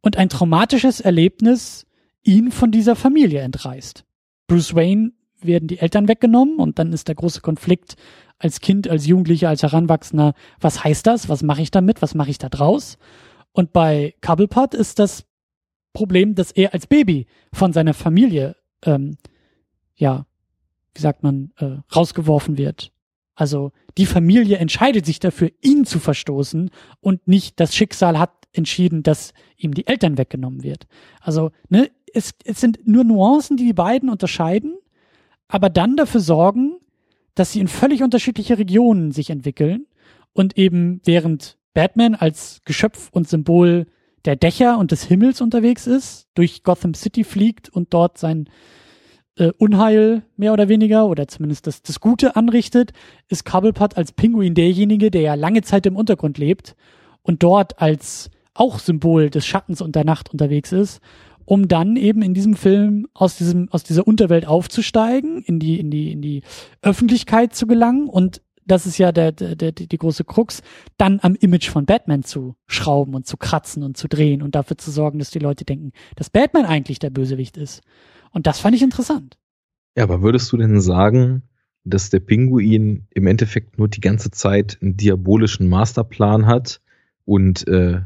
und 0.00 0.16
ein 0.16 0.30
traumatisches 0.30 1.00
Erlebnis 1.00 1.86
ihn 2.22 2.50
von 2.50 2.70
dieser 2.70 2.96
Familie 2.96 3.40
entreißt. 3.40 4.04
Bruce 4.46 4.74
Wayne 4.74 5.12
werden 5.42 5.68
die 5.68 5.78
Eltern 5.78 6.08
weggenommen 6.08 6.56
und 6.56 6.78
dann 6.78 6.94
ist 6.94 7.08
der 7.08 7.16
große 7.16 7.42
Konflikt 7.42 7.96
als 8.38 8.60
Kind, 8.60 8.88
als 8.88 9.06
Jugendlicher, 9.06 9.50
als 9.50 9.62
Heranwachsender, 9.62 10.32
was 10.58 10.82
heißt 10.82 11.06
das? 11.06 11.28
Was 11.28 11.42
mache 11.42 11.60
ich 11.60 11.70
damit? 11.70 12.00
Was 12.00 12.14
mache 12.14 12.30
ich 12.30 12.38
da 12.38 12.48
draus? 12.48 12.96
Und 13.52 13.74
bei 13.74 14.14
Cobblepot 14.22 14.72
ist 14.72 15.00
das 15.00 15.26
Problem, 15.92 16.34
dass 16.34 16.50
er 16.50 16.72
als 16.72 16.86
Baby 16.86 17.26
von 17.52 17.74
seiner 17.74 17.92
Familie, 17.92 18.56
ähm, 18.84 19.18
ja, 19.96 20.24
wie 20.96 21.02
sagt 21.02 21.22
man, 21.22 21.52
äh, 21.58 21.76
rausgeworfen 21.94 22.58
wird. 22.58 22.92
Also 23.34 23.72
die 23.98 24.06
Familie 24.06 24.56
entscheidet 24.56 25.04
sich 25.06 25.20
dafür, 25.20 25.50
ihn 25.60 25.84
zu 25.84 25.98
verstoßen 25.98 26.70
und 27.00 27.28
nicht 27.28 27.60
das 27.60 27.74
Schicksal 27.74 28.18
hat 28.18 28.32
entschieden, 28.52 29.02
dass 29.02 29.34
ihm 29.56 29.74
die 29.74 29.86
Eltern 29.86 30.16
weggenommen 30.16 30.62
wird. 30.62 30.86
Also 31.20 31.50
ne, 31.68 31.90
es, 32.14 32.32
es 32.44 32.60
sind 32.60 32.86
nur 32.86 33.04
Nuancen, 33.04 33.58
die 33.58 33.66
die 33.66 33.72
beiden 33.74 34.08
unterscheiden, 34.08 34.78
aber 35.48 35.68
dann 35.68 35.96
dafür 35.96 36.20
sorgen, 36.20 36.78
dass 37.34 37.52
sie 37.52 37.60
in 37.60 37.68
völlig 37.68 38.02
unterschiedliche 38.02 38.58
Regionen 38.58 39.12
sich 39.12 39.28
entwickeln 39.28 39.86
und 40.32 40.56
eben 40.56 41.02
während 41.04 41.58
Batman 41.74 42.14
als 42.14 42.62
Geschöpf 42.64 43.10
und 43.12 43.28
Symbol 43.28 43.86
der 44.24 44.36
Dächer 44.36 44.78
und 44.78 44.90
des 44.90 45.04
Himmels 45.04 45.42
unterwegs 45.42 45.86
ist, 45.86 46.26
durch 46.34 46.62
Gotham 46.62 46.94
City 46.94 47.22
fliegt 47.22 47.68
und 47.68 47.92
dort 47.92 48.16
sein 48.16 48.48
äh, 49.36 49.52
Unheil 49.58 50.22
mehr 50.36 50.52
oder 50.52 50.68
weniger 50.68 51.06
oder 51.06 51.28
zumindest 51.28 51.66
das, 51.66 51.82
das 51.82 52.00
Gute 52.00 52.36
anrichtet, 52.36 52.92
ist 53.28 53.44
Cobblepot 53.44 53.96
als 53.96 54.12
Pinguin 54.12 54.54
derjenige, 54.54 55.10
der 55.10 55.22
ja 55.22 55.34
lange 55.34 55.62
Zeit 55.62 55.86
im 55.86 55.96
Untergrund 55.96 56.38
lebt 56.38 56.76
und 57.22 57.42
dort 57.42 57.80
als 57.80 58.30
auch 58.54 58.78
Symbol 58.78 59.30
des 59.30 59.46
Schattens 59.46 59.80
und 59.80 59.94
der 59.94 60.04
Nacht 60.04 60.30
unterwegs 60.32 60.72
ist 60.72 61.00
um 61.46 61.68
dann 61.68 61.96
eben 61.96 62.22
in 62.22 62.34
diesem 62.34 62.54
Film 62.54 63.06
aus 63.14 63.36
diesem 63.36 63.68
aus 63.70 63.84
dieser 63.84 64.06
Unterwelt 64.06 64.46
aufzusteigen, 64.46 65.42
in 65.42 65.58
die 65.58 65.78
in 65.78 65.90
die 65.90 66.12
in 66.12 66.20
die 66.20 66.42
Öffentlichkeit 66.82 67.54
zu 67.54 67.66
gelangen 67.66 68.08
und 68.08 68.42
das 68.66 68.84
ist 68.84 68.98
ja 68.98 69.12
der, 69.12 69.32
der, 69.32 69.54
der 69.54 69.72
die 69.72 69.96
große 69.96 70.24
Krux, 70.24 70.60
dann 70.98 71.20
am 71.22 71.36
Image 71.36 71.70
von 71.70 71.86
Batman 71.86 72.24
zu 72.24 72.56
schrauben 72.66 73.14
und 73.14 73.26
zu 73.26 73.36
kratzen 73.36 73.84
und 73.84 73.96
zu 73.96 74.08
drehen 74.08 74.42
und 74.42 74.56
dafür 74.56 74.76
zu 74.76 74.90
sorgen, 74.90 75.20
dass 75.20 75.30
die 75.30 75.38
Leute 75.38 75.64
denken, 75.64 75.92
dass 76.16 76.30
Batman 76.30 76.66
eigentlich 76.66 76.98
der 76.98 77.10
Bösewicht 77.10 77.56
ist. 77.56 77.82
Und 78.36 78.46
das 78.46 78.60
fand 78.60 78.76
ich 78.76 78.82
interessant. 78.82 79.38
Ja, 79.96 80.02
aber 80.02 80.20
würdest 80.20 80.52
du 80.52 80.58
denn 80.58 80.78
sagen, 80.82 81.44
dass 81.84 82.10
der 82.10 82.20
Pinguin 82.20 83.06
im 83.14 83.26
Endeffekt 83.26 83.78
nur 83.78 83.88
die 83.88 84.02
ganze 84.02 84.30
Zeit 84.30 84.76
einen 84.82 84.94
diabolischen 84.94 85.70
Masterplan 85.70 86.44
hat 86.44 86.82
und 87.24 87.66
äh, 87.66 88.02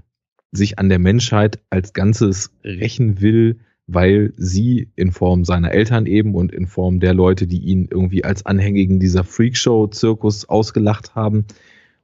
sich 0.53 0.79
an 0.79 0.89
der 0.89 1.01
Menschheit 1.01 1.59
als 1.69 1.95
Ganzes 1.95 2.53
rächen 2.63 3.21
will, 3.21 3.59
weil 3.89 4.33
sie 4.37 4.93
in 4.95 5.11
Form 5.11 5.45
seiner 5.45 5.73
Eltern 5.73 6.07
eben 6.07 6.37
und 6.37 6.53
in 6.53 6.69
Form 6.69 7.01
der 7.01 7.13
Leute, 7.13 7.49
die 7.49 7.63
ihn 7.63 7.89
irgendwie 7.91 8.23
als 8.23 8.47
Anhängigen 8.47 9.01
dieser 9.01 9.25
Freakshow-Zirkus 9.25 10.49
ausgelacht 10.49 11.17
haben, 11.17 11.45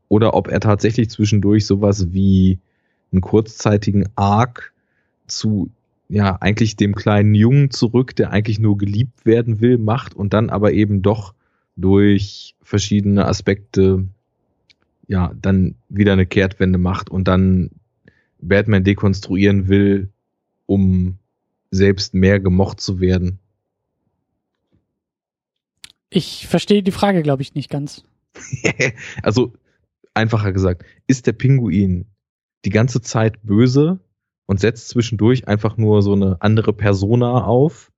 oder 0.08 0.34
ob 0.34 0.48
er 0.48 0.58
tatsächlich 0.58 1.10
zwischendurch 1.10 1.64
sowas 1.64 2.12
wie 2.12 2.58
einen 3.12 3.20
kurzzeitigen 3.20 4.08
Arc 4.16 4.72
zu 5.28 5.70
ja 6.08 6.36
eigentlich 6.40 6.76
dem 6.76 6.94
kleinen 6.94 7.34
Jungen 7.34 7.70
zurück, 7.70 8.14
der 8.16 8.30
eigentlich 8.30 8.58
nur 8.58 8.78
geliebt 8.78 9.26
werden 9.26 9.60
will, 9.60 9.78
macht 9.78 10.14
und 10.14 10.32
dann 10.32 10.50
aber 10.50 10.72
eben 10.72 11.02
doch 11.02 11.34
durch 11.76 12.54
verschiedene 12.62 13.26
Aspekte 13.26 14.06
ja 15.08 15.32
dann 15.40 15.76
wieder 15.88 16.12
eine 16.12 16.26
Kehrtwende 16.26 16.78
macht 16.78 17.10
und 17.10 17.28
dann 17.28 17.70
Batman 18.40 18.84
dekonstruieren 18.84 19.68
will, 19.68 20.10
um 20.66 21.18
selbst 21.70 22.14
mehr 22.14 22.40
gemocht 22.40 22.80
zu 22.80 23.00
werden. 23.00 23.38
Ich 26.10 26.46
verstehe 26.46 26.82
die 26.82 26.92
Frage, 26.92 27.22
glaube 27.22 27.42
ich, 27.42 27.54
nicht 27.54 27.70
ganz. 27.70 28.04
also, 29.22 29.52
einfacher 30.14 30.52
gesagt, 30.52 30.84
ist 31.06 31.26
der 31.26 31.32
Pinguin 31.32 32.06
die 32.64 32.70
ganze 32.70 33.00
Zeit 33.00 33.42
böse 33.42 33.98
und 34.46 34.60
setzt 34.60 34.88
zwischendurch 34.88 35.48
einfach 35.48 35.76
nur 35.76 36.02
so 36.02 36.12
eine 36.12 36.40
andere 36.40 36.72
Persona 36.72 37.44
auf? 37.44 37.92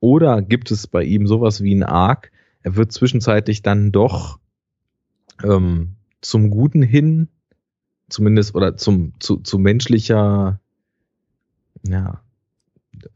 Oder 0.00 0.42
gibt 0.42 0.70
es 0.70 0.86
bei 0.86 1.04
ihm 1.04 1.26
sowas 1.26 1.62
wie 1.62 1.74
ein 1.74 1.84
Arc? 1.84 2.32
Er 2.62 2.76
wird 2.76 2.92
zwischenzeitlich 2.92 3.62
dann 3.62 3.92
doch 3.92 4.38
ähm, 5.42 5.96
zum 6.20 6.50
Guten 6.50 6.82
hin 6.82 7.28
zumindest 8.08 8.54
oder 8.54 8.76
zum 8.76 9.14
zu, 9.20 9.38
zu 9.38 9.58
menschlicher 9.58 10.60
ja 11.86 12.20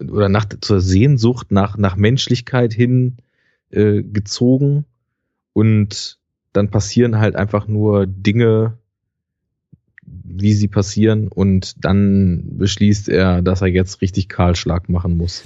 oder 0.01 0.29
nach 0.29 0.47
zur 0.61 0.81
Sehnsucht 0.81 1.53
nach 1.53 1.77
nach 1.77 1.97
Menschlichkeit 1.97 2.73
hin 2.73 3.19
äh, 3.71 4.03
gezogen 4.03 4.87
und 5.53 6.19
dann 6.53 6.71
passieren 6.71 7.19
halt 7.19 7.37
einfach 7.37 7.69
nur 7.69 8.07
Dinge 8.07 8.79
wie 10.07 10.53
sie 10.53 10.69
passieren 10.69 11.29
und 11.29 11.85
dann 11.85 12.45
beschließt 12.59 13.09
er, 13.09 13.43
dass 13.43 13.63
er 13.63 13.69
jetzt 13.69 14.01
richtig 14.03 14.29
Kahlschlag 14.29 14.89
machen 14.89 15.17
muss. 15.17 15.45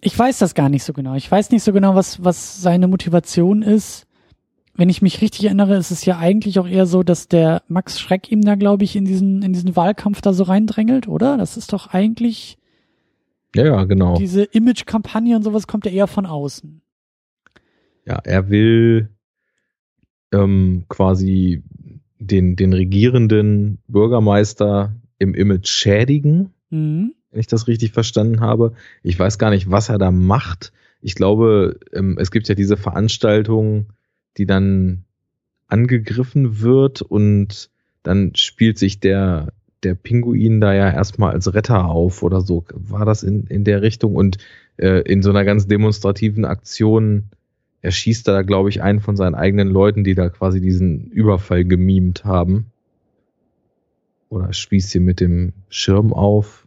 Ich 0.00 0.16
weiß 0.16 0.38
das 0.38 0.54
gar 0.54 0.68
nicht 0.68 0.84
so 0.84 0.92
genau. 0.92 1.14
Ich 1.14 1.30
weiß 1.30 1.50
nicht 1.50 1.62
so 1.62 1.72
genau, 1.72 1.94
was 1.94 2.22
was 2.24 2.62
seine 2.62 2.88
Motivation 2.88 3.62
ist 3.62 4.08
wenn 4.78 4.88
ich 4.88 5.02
mich 5.02 5.20
richtig 5.20 5.44
erinnere, 5.44 5.76
ist 5.76 5.90
es 5.90 6.04
ja 6.04 6.18
eigentlich 6.18 6.60
auch 6.60 6.68
eher 6.68 6.86
so, 6.86 7.02
dass 7.02 7.26
der 7.26 7.62
Max 7.66 7.98
Schreck 7.98 8.30
ihm 8.30 8.42
da, 8.42 8.54
glaube 8.54 8.84
ich, 8.84 8.94
in 8.94 9.04
diesen, 9.04 9.42
in 9.42 9.52
diesen 9.52 9.74
Wahlkampf 9.74 10.20
da 10.20 10.32
so 10.32 10.44
reindrängelt, 10.44 11.08
oder? 11.08 11.36
Das 11.36 11.56
ist 11.56 11.72
doch 11.72 11.88
eigentlich. 11.88 12.58
Ja, 13.56 13.64
ja, 13.66 13.84
genau. 13.86 14.16
Diese 14.16 14.44
Image-Kampagne 14.44 15.34
und 15.34 15.42
sowas 15.42 15.66
kommt 15.66 15.84
ja 15.84 15.90
eher 15.90 16.06
von 16.06 16.26
außen. 16.26 16.80
Ja, 18.06 18.20
er 18.22 18.50
will 18.50 19.10
ähm, 20.32 20.84
quasi 20.88 21.64
den, 22.18 22.56
den 22.56 22.72
regierenden 22.72 23.78
Bürgermeister 23.88 24.94
im 25.18 25.34
Image 25.34 25.68
schädigen, 25.68 26.50
mhm. 26.70 27.14
wenn 27.30 27.40
ich 27.40 27.46
das 27.46 27.66
richtig 27.66 27.92
verstanden 27.92 28.40
habe. 28.40 28.72
Ich 29.02 29.18
weiß 29.18 29.38
gar 29.38 29.50
nicht, 29.50 29.70
was 29.70 29.88
er 29.88 29.98
da 29.98 30.10
macht. 30.10 30.72
Ich 31.00 31.14
glaube, 31.14 31.78
ähm, 31.92 32.16
es 32.18 32.30
gibt 32.30 32.48
ja 32.48 32.54
diese 32.54 32.76
Veranstaltung, 32.76 33.86
die 34.36 34.46
dann 34.46 35.04
angegriffen 35.68 36.60
wird 36.60 37.02
und 37.02 37.70
dann 38.02 38.34
spielt 38.34 38.78
sich 38.78 39.00
der, 39.00 39.52
der 39.82 39.94
Pinguin 39.94 40.60
da 40.60 40.72
ja 40.72 40.90
erstmal 40.90 41.32
als 41.32 41.52
Retter 41.52 41.84
auf 41.86 42.22
oder 42.22 42.40
so. 42.40 42.64
War 42.72 43.04
das 43.04 43.22
in, 43.22 43.46
in 43.46 43.64
der 43.64 43.82
Richtung? 43.82 44.16
Und 44.16 44.38
äh, 44.76 45.02
in 45.02 45.22
so 45.22 45.30
einer 45.30 45.44
ganz 45.44 45.66
demonstrativen 45.66 46.44
Aktion 46.44 47.30
er 47.80 47.92
da, 48.24 48.42
glaube 48.42 48.68
ich, 48.68 48.82
einen 48.82 49.00
von 49.00 49.16
seinen 49.16 49.34
eigenen 49.34 49.68
Leuten, 49.68 50.04
die 50.04 50.14
da 50.14 50.28
quasi 50.28 50.60
diesen 50.60 51.10
Überfall 51.10 51.64
gemimt 51.64 52.24
haben. 52.24 52.72
Oder 54.28 54.52
spießt 54.52 54.90
sie 54.90 55.00
mit 55.00 55.20
dem 55.20 55.52
Schirm 55.68 56.12
auf. 56.12 56.66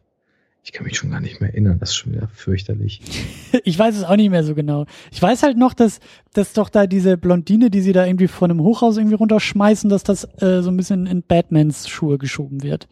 Ich 0.64 0.74
kann 0.74 0.86
mich 0.86 0.98
schon 0.98 1.10
gar 1.10 1.22
nicht 1.22 1.42
mehr 1.42 1.50
erinnern, 1.50 1.80
das 1.80 1.90
ist 1.90 1.96
schon 1.96 2.14
wieder 2.14 2.28
fürchterlich. 2.28 3.02
ich 3.64 3.78
weiß 3.78 3.98
es 3.98 4.04
auch 4.04 4.16
nicht 4.16 4.30
mehr 4.30 4.44
so 4.44 4.54
genau. 4.54 4.86
Ich 5.12 5.22
weiß 5.22 5.42
halt 5.42 5.58
noch, 5.58 5.74
dass, 5.74 6.00
dass 6.34 6.54
doch 6.54 6.70
da 6.70 6.86
diese 6.86 7.18
Blondine, 7.18 7.72
die 7.72 7.82
sie 7.82 7.94
da 7.94 8.06
irgendwie 8.06 8.28
von 8.28 8.52
einem 8.52 8.62
Hochhaus 8.62 8.98
irgendwie 8.98 9.16
runterschmeißen, 9.16 9.90
dass 9.90 10.04
das 10.04 10.24
äh, 10.40 10.62
so 10.62 10.70
ein 10.70 10.78
bisschen 10.78 11.08
in 11.08 11.24
Batmans 11.24 11.90
Schuhe 11.90 12.20
geschoben 12.20 12.62
wird. 12.62 12.88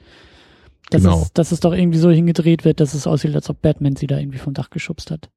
Dass, 0.89 1.03
genau. 1.03 1.21
es, 1.21 1.33
dass 1.33 1.51
es 1.51 1.59
doch 1.59 1.73
irgendwie 1.73 1.99
so 1.99 2.09
hingedreht 2.09 2.65
wird, 2.65 2.79
dass 2.79 2.95
es 2.95 3.05
aussieht, 3.05 3.35
als 3.35 3.49
ob 3.51 3.61
Batman 3.61 3.95
sie 3.95 4.07
da 4.07 4.17
irgendwie 4.17 4.39
vom 4.39 4.55
Dach 4.55 4.71
geschubst 4.71 5.11
hat. 5.11 5.29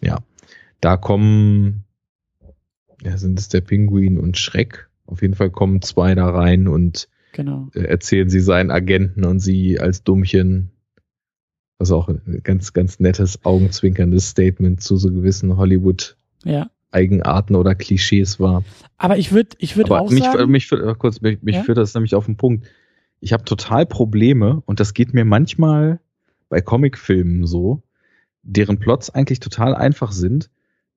Ja, 0.00 0.18
da 0.80 0.96
kommen, 0.96 1.84
ja, 3.02 3.16
sind 3.16 3.38
es 3.38 3.48
der 3.48 3.60
Pinguin 3.60 4.18
und 4.18 4.38
Schreck. 4.38 4.88
Auf 5.06 5.22
jeden 5.22 5.34
Fall 5.34 5.50
kommen 5.50 5.82
zwei 5.82 6.14
da 6.14 6.28
rein 6.30 6.68
und 6.68 7.08
genau. 7.32 7.68
äh, 7.74 7.80
erzählen 7.80 8.30
sie 8.30 8.40
seinen 8.40 8.70
Agenten 8.70 9.24
und 9.24 9.40
sie 9.40 9.80
als 9.80 10.04
Dummchen 10.04 10.72
was 11.82 11.90
auch 11.90 12.06
ein 12.06 12.40
ganz, 12.44 12.72
ganz 12.72 13.00
nettes, 13.00 13.44
augenzwinkerndes 13.44 14.28
Statement 14.28 14.80
zu 14.80 14.96
so 14.96 15.10
gewissen 15.10 15.56
Hollywood 15.56 16.16
ja. 16.44 16.70
Eigenarten 16.92 17.56
oder 17.56 17.74
Klischees 17.74 18.38
war. 18.38 18.62
Aber 18.98 19.18
ich 19.18 19.32
würde 19.32 19.56
ich 19.58 19.76
würd 19.76 19.90
auch 19.90 20.08
mich, 20.08 20.22
sagen... 20.22 20.48
Mich, 20.48 20.70
mich, 20.70 20.98
kurz, 20.98 21.20
mich, 21.22 21.42
mich 21.42 21.56
ja? 21.56 21.62
führt 21.64 21.78
das 21.78 21.92
nämlich 21.94 22.14
auf 22.14 22.26
den 22.26 22.36
Punkt. 22.36 22.68
Ich 23.18 23.32
habe 23.32 23.44
total 23.44 23.84
Probleme 23.84 24.62
und 24.64 24.78
das 24.78 24.94
geht 24.94 25.12
mir 25.12 25.24
manchmal 25.24 25.98
bei 26.48 26.60
Comicfilmen 26.60 27.46
so, 27.46 27.82
deren 28.42 28.78
Plots 28.78 29.10
eigentlich 29.10 29.40
total 29.40 29.74
einfach 29.74 30.12
sind, 30.12 30.50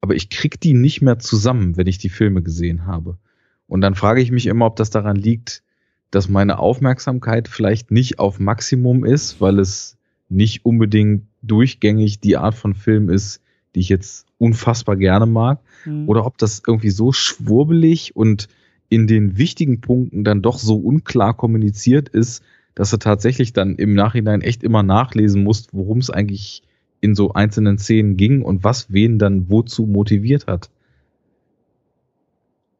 aber 0.06 0.14
ich 0.14 0.30
krieg 0.30 0.62
die 0.62 0.74
nicht 0.74 1.02
mehr 1.02 1.18
zusammen, 1.18 1.78
wenn 1.78 1.88
ich 1.88 1.98
die 1.98 2.10
Filme 2.10 2.44
gesehen 2.44 2.86
habe. 2.86 3.18
Und 3.66 3.82
dann 3.82 3.96
frage 3.96 4.22
ich 4.22 4.30
mich 4.30 4.46
immer, 4.46 4.68
ob 4.68 4.76
das 4.76 4.92
daran 4.92 5.16
liegt, 5.16 5.64
dass 6.12 6.30
meine 6.30 6.60
Aufmerksamkeit 6.60 7.48
vielleicht 7.48 7.90
nicht 7.90 8.20
auf 8.20 8.40
Maximum 8.40 9.04
ist, 9.04 9.42
weil 9.42 9.58
es 9.58 9.98
nicht 10.30 10.64
unbedingt 10.64 11.24
durchgängig 11.42 12.20
die 12.20 12.38
Art 12.38 12.54
von 12.54 12.76
Film 12.76 13.10
ist, 13.10 13.42
die 13.74 13.80
ich 13.80 13.90
jetzt 13.90 14.28
unfassbar 14.38 14.96
gerne 14.96 15.26
mag, 15.26 15.60
mhm. 15.86 16.08
oder 16.08 16.28
ob 16.28 16.38
das 16.38 16.62
irgendwie 16.68 16.92
so 16.92 17.12
schwurbelig 17.12 18.16
und 18.16 18.48
in 18.90 19.08
den 19.08 19.40
wichtigen 19.40 19.82
Punkten 19.82 20.24
dann 20.24 20.44
doch 20.44 20.60
so 20.60 20.76
unklar 20.76 21.36
kommuniziert 21.36 22.10
ist, 22.10 22.44
dass 22.76 22.92
du 22.92 22.98
tatsächlich 22.98 23.54
dann 23.54 23.74
im 23.78 23.96
Nachhinein 23.96 24.42
echt 24.42 24.62
immer 24.62 24.84
nachlesen 24.84 25.44
musst, 25.44 25.74
worum 25.74 25.98
es 25.98 26.12
eigentlich 26.12 26.62
in 27.06 27.16
so 27.16 27.34
einzelnen 27.34 27.78
Szenen 27.78 28.18
ging 28.18 28.42
und 28.42 28.64
was 28.64 28.92
wen 28.92 29.20
dann 29.20 29.50
wozu 29.50 29.86
motiviert 29.86 30.48
hat. 30.48 30.70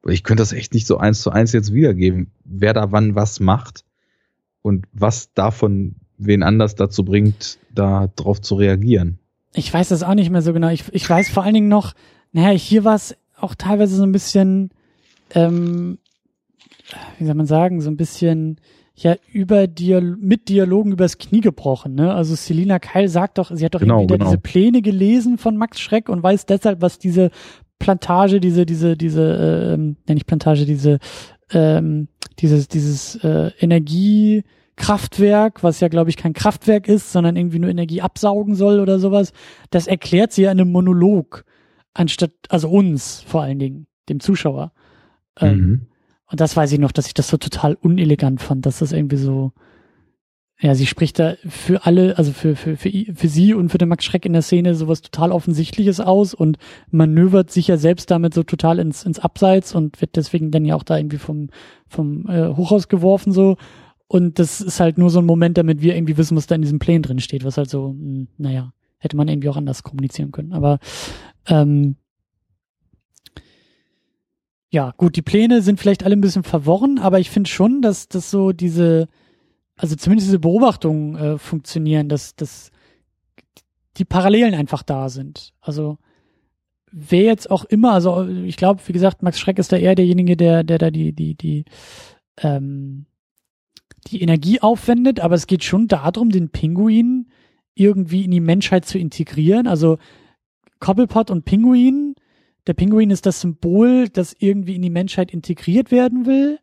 Ich 0.08 0.24
könnte 0.24 0.42
das 0.42 0.52
echt 0.52 0.74
nicht 0.74 0.88
so 0.88 0.98
eins 0.98 1.22
zu 1.22 1.32
eins 1.32 1.54
jetzt 1.54 1.74
wiedergeben, 1.74 2.32
wer 2.44 2.74
da 2.74 2.92
wann 2.92 3.16
was 3.16 3.40
macht 3.40 3.86
und 4.62 4.86
was 4.92 5.34
davon 5.34 5.96
wen 6.18 6.44
anders 6.44 6.76
dazu 6.76 7.04
bringt, 7.06 7.60
da 7.74 8.10
drauf 8.16 8.42
zu 8.42 8.56
reagieren. 8.56 9.20
Ich 9.54 9.74
weiß 9.74 9.90
das 9.90 10.04
auch 10.04 10.16
nicht 10.16 10.32
mehr 10.32 10.42
so 10.42 10.54
genau. 10.54 10.70
Ich, 10.70 10.84
ich 10.92 11.10
weiß 11.10 11.30
vor 11.30 11.44
allen 11.44 11.54
Dingen 11.54 11.70
noch, 11.70 11.94
naja, 12.32 12.50
hier 12.50 12.84
war 12.84 12.96
es 12.96 13.16
auch 13.40 13.56
teilweise 13.56 13.96
so 13.96 14.04
ein 14.04 14.12
bisschen, 14.12 14.72
ähm, 15.32 15.98
wie 17.18 17.26
soll 17.26 17.36
man 17.36 17.46
sagen, 17.46 17.82
so 17.82 17.90
ein 17.90 17.98
bisschen 17.98 18.60
ja 18.96 19.16
über 19.32 19.68
Dial 19.68 20.16
mit 20.20 20.50
Dialogen 20.50 20.94
übers 20.94 21.18
Knie 21.18 21.42
gebrochen. 21.42 21.96
Ne? 21.96 22.14
Also 22.14 22.36
Selina 22.36 22.80
Keil 22.80 23.10
sagt 23.10 23.38
doch, 23.38 23.52
sie 23.54 23.66
hat 23.66 23.76
doch 23.76 23.82
genau, 23.82 24.00
irgendwie 24.00 24.18
genau. 24.18 24.30
diese 24.30 24.40
Pläne 24.40 24.82
gelesen 24.82 25.38
von 25.38 25.58
Max 25.58 25.80
Schreck 25.80 26.10
und 26.10 26.24
weiß 26.24 26.46
deshalb, 26.46 26.82
was 26.82 26.98
diese 26.98 27.30
Plantage, 27.78 28.40
diese, 28.40 28.66
diese, 28.66 28.96
diese, 28.96 29.74
ähm, 29.74 29.98
nenne 30.08 30.18
ich 30.18 30.26
Plantage, 30.26 30.66
diese, 30.66 31.00
ähm, 31.52 32.08
dieses, 32.40 32.70
dieses 32.70 33.18
äh, 33.18 33.52
Energiekraftwerk, 33.60 35.62
was 35.62 35.82
ja, 35.82 35.90
glaube 35.90 36.10
ich, 36.10 36.18
kein 36.18 36.34
Kraftwerk 36.34 36.88
ist, 36.88 37.12
sondern 37.12 37.36
irgendwie 37.36 37.60
nur 37.60 37.70
Energie 37.70 38.02
absaugen 38.02 38.56
soll 38.56 38.80
oder 38.80 39.00
sowas, 39.00 39.34
das 39.72 39.88
erklärt 39.88 40.32
sie 40.32 40.44
ja 40.44 40.52
in 40.52 40.62
einem 40.62 40.72
Monolog, 40.72 41.44
anstatt, 41.94 42.32
also 42.50 42.70
uns 42.70 43.22
vor 43.22 43.42
allen 43.42 43.60
Dingen, 43.60 43.88
dem 44.08 44.22
Zuschauer. 44.22 44.72
Ähm, 45.40 45.58
mhm. 45.58 45.88
Und 46.32 46.42
das 46.42 46.56
weiß 46.56 46.72
ich 46.72 46.80
noch, 46.80 46.92
dass 46.92 47.08
ich 47.08 47.14
das 47.14 47.28
so 47.28 47.38
total 47.38 47.76
unelegant 47.76 48.42
fand, 48.42 48.66
dass 48.66 48.80
das 48.80 48.92
irgendwie 48.92 49.18
so, 49.18 49.52
ja, 50.60 50.74
sie 50.74 50.88
spricht 50.88 51.20
da 51.20 51.36
für 51.48 51.86
alle, 51.86 52.18
also 52.18 52.32
für, 52.32 52.56
für, 52.56 52.78
für, 52.78 52.90
für 52.90 53.28
sie 53.28 53.54
und 53.54 53.70
für 53.70 53.78
den 53.78 53.90
Max 53.90 54.06
Schreck 54.06 54.26
in 54.26 54.34
der 54.34 54.42
Szene 54.42 54.74
sowas 54.74 55.02
total 55.02 55.32
Offensichtliches 55.32 56.00
aus 56.00 56.34
und 56.34 56.58
manövert 56.90 57.52
sich 57.52 57.68
ja 57.68 57.78
selbst 57.78 58.10
damit 58.10 58.34
so 58.34 58.44
total 58.44 58.80
ins, 58.80 59.04
ins 59.04 59.20
Abseits 59.20 59.76
und 59.76 60.02
wird 60.02 60.16
deswegen 60.16 60.52
dann 60.52 60.66
ja 60.66 60.76
auch 60.76 60.84
da 60.84 60.98
irgendwie 60.98 61.18
vom, 61.18 61.50
vom 61.88 62.28
äh, 62.28 62.56
Hochhaus 62.56 62.88
geworfen 62.88 63.32
so. 63.32 63.58
Und 64.08 64.40
das 64.40 64.62
ist 64.62 64.80
halt 64.80 64.98
nur 64.98 65.10
so 65.10 65.20
ein 65.20 65.26
Moment, 65.26 65.58
damit 65.58 65.82
wir 65.82 65.96
irgendwie 65.96 66.18
wissen, 66.18 66.38
was 66.38 66.48
da 66.48 66.56
in 66.56 66.62
diesem 66.62 66.80
Plan 66.80 67.02
drin 67.02 67.20
steht, 67.20 67.44
was 67.44 67.58
halt 67.58 67.70
so, 67.70 67.90
mh, 67.90 68.00
hm, 68.00 68.28
naja, 68.38 68.74
hätte 68.98 69.18
man 69.18 69.28
irgendwie 69.28 69.50
auch 69.50 69.58
anders 69.58 69.84
kommunizieren 69.84 70.32
können. 70.32 70.54
Aber 70.54 70.80
ähm, 71.48 71.98
ja, 74.70 74.94
gut, 74.98 75.16
die 75.16 75.22
Pläne 75.22 75.62
sind 75.62 75.80
vielleicht 75.80 76.04
alle 76.04 76.16
ein 76.16 76.22
bisschen 76.22 76.44
verworren, 76.44 77.00
aber 77.00 77.20
ich 77.20 77.30
finde 77.30 77.50
schon, 77.50 77.82
dass 77.82 78.08
das 78.08 78.30
so 78.32 78.52
diese, 78.52 79.08
also 79.76 79.96
zumindest 79.96 80.28
diese 80.28 80.40
Beobachtungen 80.40 81.16
äh, 81.16 81.38
funktionieren, 81.38 82.10
dass, 82.10 82.36
dass 82.36 82.72
die 83.98 84.06
Parallelen 84.06 84.54
einfach 84.54 84.84
da 84.84 85.10
sind. 85.10 85.54
Also 85.62 85.98
wer 86.92 87.24
jetzt 87.24 87.52
auch 87.52 87.66
immer, 87.66 87.94
also 87.94 88.26
ich 88.28 88.58
glaube, 88.58 88.82
wie 88.86 88.94
gesagt, 88.94 89.22
Max 89.22 89.40
Schreck 89.40 89.60
ist 89.60 89.72
da 89.72 89.78
eher 89.78 89.96
derjenige, 89.96 90.36
der, 90.38 90.64
der 90.64 90.78
da 90.78 90.92
die, 90.92 91.14
die, 91.14 91.36
die, 91.36 91.66
ähm, 92.38 93.06
die 94.08 94.22
Energie 94.22 94.62
aufwendet, 94.62 95.20
aber 95.20 95.36
es 95.36 95.48
geht 95.48 95.64
schon 95.64 95.88
darum, 95.88 96.30
den 96.30 96.50
Pinguin 96.50 97.28
irgendwie 97.76 98.24
in 98.24 98.32
die 98.32 98.40
Menschheit 98.40 98.86
zu 98.86 98.98
integrieren. 98.98 99.68
Also 99.68 99.98
Cobblepot 100.80 101.32
und 101.32 101.46
Pinguin 101.46 102.16
der 102.68 102.74
Pinguin 102.74 103.12
ist 103.12 103.26
das 103.26 103.42
Symbol, 103.42 104.10
das 104.10 104.36
irgendwie 104.38 104.76
in 104.76 104.82
die 104.82 104.90
Menschheit 104.90 105.32
integriert 105.32 105.92
werden 105.92 106.26
will. 106.26 106.60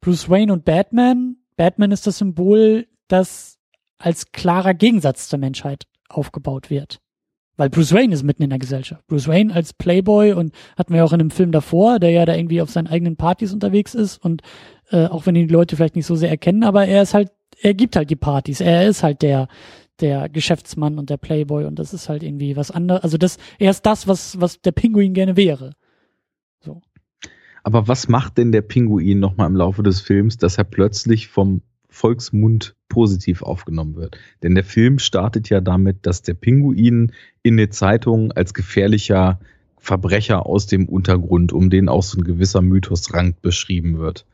Bruce 0.00 0.28
Wayne 0.28 0.52
und 0.52 0.64
Batman. 0.64 1.36
Batman 1.56 1.92
ist 1.92 2.06
das 2.06 2.18
Symbol, 2.18 2.86
das 3.08 3.58
als 3.98 4.32
klarer 4.32 4.74
Gegensatz 4.74 5.28
zur 5.28 5.38
Menschheit 5.38 5.86
aufgebaut 6.08 6.70
wird. 6.70 7.00
Weil 7.56 7.70
Bruce 7.70 7.92
Wayne 7.92 8.14
ist 8.14 8.22
mitten 8.22 8.42
in 8.42 8.50
der 8.50 8.58
Gesellschaft. 8.58 9.06
Bruce 9.06 9.28
Wayne 9.28 9.54
als 9.54 9.72
Playboy 9.74 10.32
und 10.32 10.52
hatten 10.76 10.94
wir 10.94 11.04
auch 11.04 11.12
in 11.12 11.20
einem 11.20 11.30
Film 11.30 11.52
davor, 11.52 12.00
der 12.00 12.10
ja 12.10 12.24
da 12.24 12.34
irgendwie 12.34 12.62
auf 12.62 12.70
seinen 12.70 12.88
eigenen 12.88 13.16
Partys 13.16 13.52
unterwegs 13.52 13.94
ist 13.94 14.16
und 14.16 14.42
äh, 14.90 15.06
auch 15.06 15.26
wenn 15.26 15.36
ihn 15.36 15.48
die 15.48 15.54
Leute 15.54 15.76
vielleicht 15.76 15.94
nicht 15.94 16.06
so 16.06 16.16
sehr 16.16 16.30
erkennen, 16.30 16.64
aber 16.64 16.86
er 16.86 17.02
ist 17.02 17.14
halt, 17.14 17.30
er 17.60 17.74
gibt 17.74 17.94
halt 17.94 18.10
die 18.10 18.16
Partys. 18.16 18.60
Er 18.60 18.88
ist 18.88 19.02
halt 19.02 19.22
der, 19.22 19.48
der 20.02 20.28
Geschäftsmann 20.28 20.98
und 20.98 21.08
der 21.10 21.16
Playboy 21.16 21.64
und 21.64 21.78
das 21.78 21.94
ist 21.94 22.08
halt 22.08 22.22
irgendwie 22.22 22.56
was 22.56 22.70
anderes. 22.70 23.02
Also 23.02 23.16
das, 23.16 23.38
er 23.58 23.70
ist 23.70 23.86
das, 23.86 24.06
was, 24.06 24.40
was 24.40 24.60
der 24.60 24.72
Pinguin 24.72 25.14
gerne 25.14 25.36
wäre. 25.36 25.74
So. 26.60 26.82
Aber 27.62 27.88
was 27.88 28.08
macht 28.08 28.38
denn 28.38 28.52
der 28.52 28.62
Pinguin 28.62 29.20
nochmal 29.20 29.48
im 29.48 29.56
Laufe 29.56 29.82
des 29.82 30.00
Films, 30.00 30.36
dass 30.36 30.58
er 30.58 30.64
plötzlich 30.64 31.28
vom 31.28 31.62
Volksmund 31.88 32.74
positiv 32.88 33.42
aufgenommen 33.42 33.94
wird? 33.94 34.18
Denn 34.42 34.54
der 34.54 34.64
Film 34.64 34.98
startet 34.98 35.48
ja 35.48 35.60
damit, 35.60 36.04
dass 36.06 36.22
der 36.22 36.34
Pinguin 36.34 37.12
in 37.42 37.56
den 37.56 37.70
Zeitungen 37.70 38.32
als 38.32 38.52
gefährlicher 38.52 39.38
Verbrecher 39.78 40.46
aus 40.46 40.66
dem 40.66 40.88
Untergrund, 40.88 41.52
um 41.52 41.70
den 41.70 41.88
auch 41.88 42.02
so 42.02 42.18
ein 42.18 42.24
gewisser 42.24 42.62
Mythosrang 42.62 43.34
beschrieben 43.40 43.98
wird. 43.98 44.26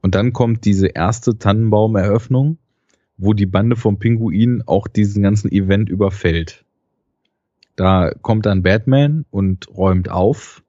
Und 0.00 0.14
dann 0.14 0.32
kommt 0.32 0.64
diese 0.64 0.88
erste 0.88 1.38
Tannenbaumeröffnung 1.38 2.58
wo 3.18 3.34
die 3.34 3.46
Bande 3.46 3.76
vom 3.76 3.98
Pinguin 3.98 4.62
auch 4.66 4.86
diesen 4.86 5.22
ganzen 5.22 5.50
Event 5.50 5.88
überfällt. 5.88 6.64
Da 7.76 8.12
kommt 8.22 8.46
dann 8.46 8.62
Batman 8.62 9.24
und 9.30 9.68
räumt 9.76 10.10
auf. 10.10 10.62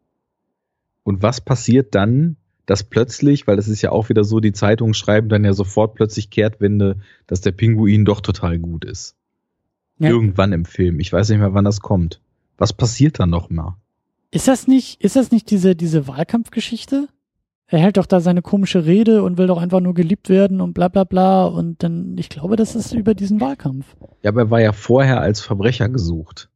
Und 1.03 1.21
was 1.23 1.41
passiert 1.41 1.95
dann, 1.95 2.35
dass 2.65 2.83
plötzlich, 2.83 3.47
weil 3.47 3.55
das 3.55 3.67
ist 3.67 3.81
ja 3.81 3.91
auch 3.91 4.09
wieder 4.09 4.23
so, 4.23 4.39
die 4.39 4.51
Zeitungen 4.51 4.93
schreiben 4.93 5.29
dann 5.29 5.43
ja 5.43 5.53
sofort 5.53 5.95
plötzlich 5.95 6.29
Kehrtwende, 6.29 6.99
dass 7.25 7.41
der 7.41 7.51
Pinguin 7.51 8.05
doch 8.05 8.21
total 8.21 8.59
gut 8.59 8.85
ist. 8.85 9.15
Ja. 9.97 10.09
Irgendwann 10.09 10.53
im 10.53 10.65
Film. 10.65 10.99
Ich 10.99 11.11
weiß 11.11 11.29
nicht 11.29 11.39
mehr, 11.39 11.53
wann 11.53 11.65
das 11.65 11.79
kommt. 11.79 12.21
Was 12.57 12.73
passiert 12.73 13.19
dann 13.19 13.29
noch 13.29 13.49
mal? 13.49 13.77
Ist 14.31 14.47
das 14.47 14.67
nicht, 14.67 15.01
ist 15.01 15.15
das 15.15 15.31
nicht 15.31 15.49
diese, 15.49 15.75
diese 15.75 16.07
Wahlkampfgeschichte? 16.07 17.09
Er 17.71 17.79
hält 17.79 17.97
doch 17.97 18.07
da 18.07 18.19
seine 18.19 18.41
komische 18.41 18.85
Rede 18.85 19.21
und 19.21 19.37
will 19.37 19.45
doch 19.45 19.59
einfach 19.59 19.79
nur 19.79 19.93
geliebt 19.93 20.27
werden 20.27 20.59
und 20.59 20.73
bla 20.73 20.87
bla 20.87 21.03
bla. 21.03 21.45
Und 21.45 21.83
dann, 21.83 22.17
ich 22.17 22.29
glaube, 22.29 22.55
das 22.55 22.75
ist 22.75 22.93
über 22.93 23.13
diesen 23.13 23.39
Wahlkampf. 23.39 23.95
Ja, 24.23 24.31
aber 24.31 24.41
er 24.41 24.49
war 24.49 24.59
ja 24.59 24.73
vorher 24.73 25.21
als 25.21 25.39
Verbrecher 25.39 25.87
gesucht. 25.87 26.49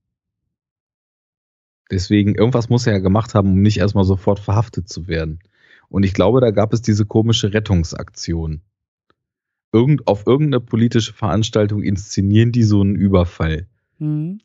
Deswegen, 1.91 2.33
irgendwas 2.33 2.69
muss 2.69 2.87
er 2.87 2.93
ja 2.93 2.99
gemacht 2.99 3.35
haben, 3.35 3.51
um 3.51 3.61
nicht 3.61 3.77
erstmal 3.77 4.05
sofort 4.05 4.39
verhaftet 4.39 4.89
zu 4.89 5.07
werden. 5.07 5.39
Und 5.87 6.01
ich 6.01 6.15
glaube, 6.15 6.41
da 6.41 6.49
gab 6.49 6.73
es 6.73 6.81
diese 6.81 7.05
komische 7.05 7.53
Rettungsaktion. 7.53 8.61
Irgend, 9.71 10.07
auf 10.07 10.25
irgendeine 10.25 10.61
politische 10.61 11.13
Veranstaltung 11.13 11.83
inszenieren 11.83 12.51
die 12.51 12.63
so 12.63 12.81
einen 12.81 12.95
Überfall. 12.95 13.67
Mhm. 13.99 14.39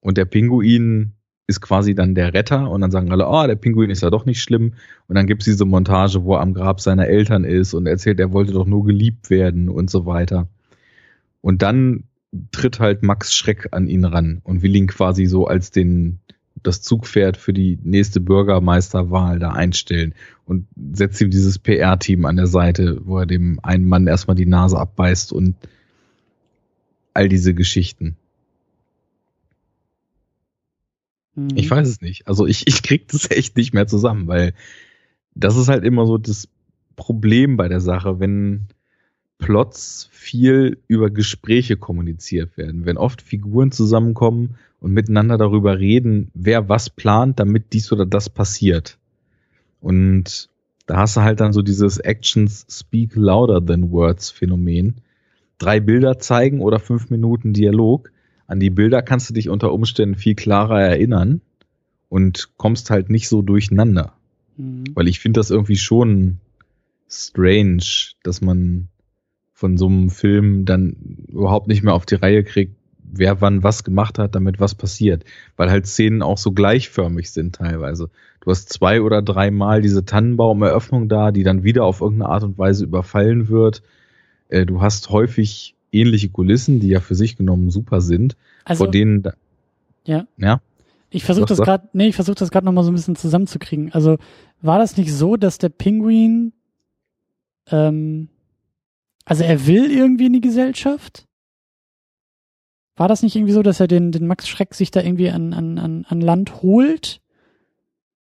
Und 0.00 0.18
der 0.18 0.26
Pinguin 0.26 1.14
ist 1.46 1.60
quasi 1.60 1.94
dann 1.94 2.14
der 2.14 2.32
Retter 2.32 2.70
und 2.70 2.80
dann 2.80 2.90
sagen 2.90 3.12
alle, 3.12 3.28
oh, 3.28 3.46
der 3.46 3.56
Pinguin 3.56 3.90
ist 3.90 4.02
ja 4.02 4.10
doch 4.10 4.24
nicht 4.24 4.40
schlimm. 4.40 4.74
Und 5.08 5.16
dann 5.16 5.26
gibt's 5.26 5.44
diese 5.44 5.66
Montage, 5.66 6.24
wo 6.24 6.34
er 6.34 6.40
am 6.40 6.54
Grab 6.54 6.80
seiner 6.80 7.06
Eltern 7.06 7.44
ist 7.44 7.74
und 7.74 7.86
erzählt, 7.86 8.18
er 8.18 8.32
wollte 8.32 8.52
doch 8.52 8.66
nur 8.66 8.84
geliebt 8.84 9.28
werden 9.28 9.68
und 9.68 9.90
so 9.90 10.06
weiter. 10.06 10.48
Und 11.42 11.62
dann 11.62 12.04
tritt 12.50 12.80
halt 12.80 13.02
Max 13.02 13.34
Schreck 13.34 13.68
an 13.72 13.86
ihn 13.86 14.04
ran 14.04 14.40
und 14.44 14.62
will 14.62 14.74
ihn 14.74 14.86
quasi 14.86 15.26
so 15.26 15.46
als 15.46 15.70
den 15.70 16.20
das 16.62 16.80
Zugpferd 16.80 17.36
für 17.36 17.52
die 17.52 17.78
nächste 17.82 18.20
Bürgermeisterwahl 18.20 19.38
da 19.38 19.52
einstellen 19.52 20.14
und 20.46 20.66
setzt 20.92 21.20
ihm 21.20 21.30
dieses 21.30 21.58
PR-Team 21.58 22.24
an 22.24 22.36
der 22.36 22.46
Seite, 22.46 23.00
wo 23.04 23.18
er 23.18 23.26
dem 23.26 23.60
einen 23.62 23.86
Mann 23.86 24.06
erstmal 24.06 24.36
die 24.36 24.46
Nase 24.46 24.78
abbeißt 24.78 25.32
und 25.32 25.56
all 27.12 27.28
diese 27.28 27.52
Geschichten. 27.54 28.16
Mhm. 31.34 31.56
Ich 31.56 31.70
weiß 31.70 31.88
es 31.88 32.00
nicht. 32.00 32.26
Also 32.26 32.46
ich, 32.46 32.66
ich 32.66 32.82
krieg 32.82 33.08
das 33.08 33.30
echt 33.30 33.56
nicht 33.56 33.74
mehr 33.74 33.86
zusammen, 33.86 34.26
weil 34.26 34.54
das 35.34 35.56
ist 35.56 35.68
halt 35.68 35.84
immer 35.84 36.06
so 36.06 36.18
das 36.18 36.48
Problem 36.96 37.56
bei 37.56 37.68
der 37.68 37.80
Sache, 37.80 38.20
wenn 38.20 38.68
Plots 39.38 40.08
viel 40.12 40.78
über 40.86 41.10
Gespräche 41.10 41.76
kommuniziert 41.76 42.56
werden. 42.56 42.86
Wenn 42.86 42.96
oft 42.96 43.20
Figuren 43.20 43.72
zusammenkommen 43.72 44.54
und 44.80 44.92
miteinander 44.92 45.36
darüber 45.36 45.78
reden, 45.78 46.30
wer 46.34 46.68
was 46.68 46.88
plant, 46.88 47.40
damit 47.40 47.72
dies 47.72 47.90
oder 47.92 48.06
das 48.06 48.30
passiert. 48.30 48.98
Und 49.80 50.48
da 50.86 50.98
hast 50.98 51.16
du 51.16 51.22
halt 51.22 51.40
dann 51.40 51.52
so 51.52 51.62
dieses 51.62 51.98
Actions 51.98 52.66
speak 52.70 53.16
louder 53.16 53.64
than 53.64 53.90
words 53.90 54.30
Phänomen. 54.30 54.96
Drei 55.58 55.80
Bilder 55.80 56.18
zeigen 56.18 56.60
oder 56.60 56.78
fünf 56.78 57.10
Minuten 57.10 57.52
Dialog. 57.52 58.10
An 58.46 58.60
die 58.60 58.70
Bilder 58.70 59.02
kannst 59.02 59.30
du 59.30 59.34
dich 59.34 59.48
unter 59.48 59.72
Umständen 59.72 60.16
viel 60.16 60.34
klarer 60.34 60.80
erinnern 60.80 61.40
und 62.08 62.50
kommst 62.56 62.90
halt 62.90 63.10
nicht 63.10 63.28
so 63.28 63.42
durcheinander. 63.42 64.12
Mhm. 64.56 64.84
Weil 64.94 65.08
ich 65.08 65.20
finde 65.20 65.40
das 65.40 65.50
irgendwie 65.50 65.76
schon 65.76 66.38
strange, 67.08 67.84
dass 68.22 68.40
man 68.40 68.88
von 69.52 69.76
so 69.76 69.86
einem 69.86 70.10
Film 70.10 70.64
dann 70.64 71.26
überhaupt 71.28 71.68
nicht 71.68 71.82
mehr 71.82 71.94
auf 71.94 72.06
die 72.06 72.16
Reihe 72.16 72.44
kriegt, 72.44 72.74
wer 72.98 73.40
wann 73.40 73.62
was 73.62 73.84
gemacht 73.84 74.18
hat, 74.18 74.34
damit 74.34 74.60
was 74.60 74.74
passiert. 74.74 75.24
Weil 75.56 75.70
halt 75.70 75.86
Szenen 75.86 76.22
auch 76.22 76.38
so 76.38 76.52
gleichförmig 76.52 77.30
sind 77.30 77.54
teilweise. 77.56 78.10
Du 78.40 78.50
hast 78.50 78.72
zwei 78.72 79.00
oder 79.00 79.22
dreimal 79.22 79.80
diese 79.80 80.04
Tannenbaumeröffnung 80.04 81.08
da, 81.08 81.30
die 81.30 81.44
dann 81.44 81.64
wieder 81.64 81.84
auf 81.84 82.00
irgendeine 82.00 82.30
Art 82.30 82.42
und 82.42 82.58
Weise 82.58 82.84
überfallen 82.84 83.48
wird. 83.48 83.82
Äh, 84.48 84.66
du 84.66 84.82
hast 84.82 85.10
häufig 85.10 85.73
ähnliche 85.94 86.28
Kulissen, 86.28 86.80
die 86.80 86.88
ja 86.88 87.00
für 87.00 87.14
sich 87.14 87.36
genommen 87.36 87.70
super 87.70 88.00
sind, 88.00 88.36
also, 88.64 88.84
vor 88.84 88.90
denen 88.90 89.22
da, 89.22 89.34
ja. 90.06 90.26
Ja. 90.36 90.60
Ich 91.10 91.24
versuche 91.24 91.46
das 91.46 91.58
gerade, 91.58 91.88
nee, 91.92 92.08
ich 92.08 92.16
versuche 92.16 92.34
das 92.34 92.50
gerade 92.50 92.66
nochmal 92.66 92.84
so 92.84 92.90
ein 92.90 92.94
bisschen 92.94 93.16
zusammenzukriegen. 93.16 93.92
Also 93.92 94.18
war 94.60 94.78
das 94.78 94.96
nicht 94.96 95.12
so, 95.12 95.36
dass 95.36 95.58
der 95.58 95.68
Pinguin, 95.68 96.52
ähm, 97.70 98.28
also 99.24 99.44
er 99.44 99.66
will 99.66 99.90
irgendwie 99.90 100.26
in 100.26 100.32
die 100.32 100.40
Gesellschaft? 100.40 101.26
War 102.96 103.08
das 103.08 103.22
nicht 103.22 103.36
irgendwie 103.36 103.52
so, 103.52 103.62
dass 103.62 103.80
er 103.80 103.86
den, 103.86 104.12
den 104.12 104.26
Max 104.26 104.48
Schreck 104.48 104.74
sich 104.74 104.90
da 104.90 105.02
irgendwie 105.02 105.30
an, 105.30 105.52
an, 105.52 105.78
an, 105.78 106.04
an 106.08 106.20
Land 106.20 106.62
holt 106.62 107.20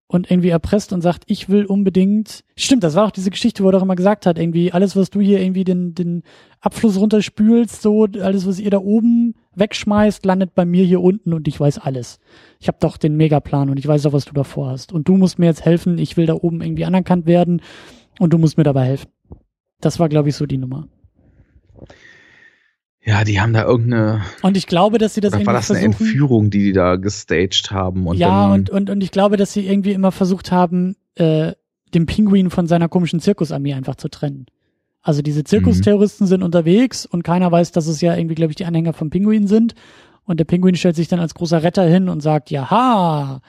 und 0.09 0.31
irgendwie 0.31 0.49
erpresst 0.49 0.93
und 0.93 1.03
sagt, 1.03 1.25
ich 1.27 1.51
will 1.51 1.67
unbedingt. 1.67 2.43
Stimmt, 2.57 2.83
das 2.83 2.95
war 2.95 3.07
auch 3.07 3.11
diese 3.11 3.31
Geschichte, 3.31 3.63
wo 3.63 3.69
er 3.69 3.73
doch 3.73 3.83
immer 3.83 3.95
gesagt 3.95 4.25
hat, 4.25 4.39
irgendwie 4.39 4.73
alles, 4.73 4.97
was 4.97 5.11
du 5.11 5.21
hier 5.21 5.41
irgendwie 5.41 5.65
den, 5.65 5.95
den 5.95 6.23
Abfluss 6.61 6.99
runterspülst, 6.99 7.83
so 7.83 8.05
alles, 8.05 8.47
was 8.47 8.59
ihr 8.59 8.71
da 8.71 8.79
oben 8.79 9.35
wegschmeißt, 9.55 10.25
landet 10.25 10.55
bei 10.55 10.65
mir 10.65 10.85
hier 10.85 11.03
unten 11.03 11.35
und 11.35 11.47
ich 11.47 11.61
weiß 11.61 11.79
alles. 11.79 12.19
Ich 12.59 12.69
habe 12.69 12.79
doch 12.81 12.97
den 12.97 13.17
Megaplan 13.17 13.69
und 13.69 13.79
ich 13.79 13.87
weiß 13.87 14.03
doch, 14.03 14.15
was 14.15 14.25
du 14.25 14.33
davor 14.33 14.71
hast. 14.71 14.93
Und 14.93 15.09
du 15.09 15.17
musst 15.19 15.39
mir 15.39 15.47
jetzt 15.47 15.65
helfen, 15.65 15.99
ich 15.99 16.17
will 16.17 16.27
da 16.27 16.35
oben 16.35 16.63
irgendwie 16.63 16.87
anerkannt 16.87 17.27
werden 17.27 17.61
und 18.19 18.33
du 18.33 18.39
musst 18.39 18.57
mir 18.57 18.65
dabei 18.65 18.87
helfen. 18.87 19.11
Das 19.81 20.01
war, 20.01 20.09
glaube 20.09 20.31
ich, 20.31 20.37
so 20.37 20.47
die 20.47 20.59
Nummer. 20.59 20.89
Ja, 23.05 23.25
die 23.25 23.41
haben 23.41 23.53
da 23.53 23.65
irgendeine. 23.65 24.23
Und 24.43 24.57
ich 24.57 24.67
glaube, 24.67 24.99
dass 24.99 25.15
sie 25.15 25.21
das 25.21 25.33
irgendwie 25.33 25.47
war 25.47 25.55
das 25.55 25.67
versuchen. 25.67 25.85
eine 25.85 25.95
Entführung, 25.95 26.51
die 26.51 26.65
die 26.65 26.73
da 26.73 26.97
gestaged 26.97 27.71
haben? 27.71 28.07
Und 28.07 28.19
ja, 28.19 28.53
und, 28.53 28.71
und, 28.71 28.91
und 28.91 29.03
ich 29.03 29.11
glaube, 29.11 29.37
dass 29.37 29.53
sie 29.53 29.67
irgendwie 29.67 29.93
immer 29.93 30.13
versucht 30.13 30.53
haben, 30.53 30.97
äh, 31.15 31.53
den 31.95 32.07
Pinguin 32.07 32.51
von 32.51 32.67
seiner 32.67 32.89
komischen 32.89 33.21
Zirkusarmee 33.21 33.75
einfach 33.75 33.97
zu 33.97 34.09
trennen. 34.09 34.47
Also 35.01 35.23
diese 35.23 35.45
Zirkusterroristen 35.45 36.27
mhm. 36.27 36.29
sind 36.29 36.43
unterwegs 36.43 37.07
und 37.07 37.23
keiner 37.23 37.51
weiß, 37.51 37.73
dass 37.73 37.87
es 37.87 38.01
ja 38.01 38.15
irgendwie, 38.15 38.35
glaube 38.35 38.53
ich, 38.53 38.57
die 38.57 38.67
Anhänger 38.67 38.93
vom 38.93 39.11
Pinguin 39.11 39.47
sind. 39.47 39.75
Und 40.25 40.39
der 40.39 40.45
Pinguin 40.45 40.75
stellt 40.75 40.97
sich 40.97 41.09
dann 41.09 41.21
als 41.21 41.35
großer 41.35 41.63
Retter 41.63 41.85
hin 41.85 42.11
und 42.11 42.21
sagt, 42.21 42.51
ja, 42.51 43.41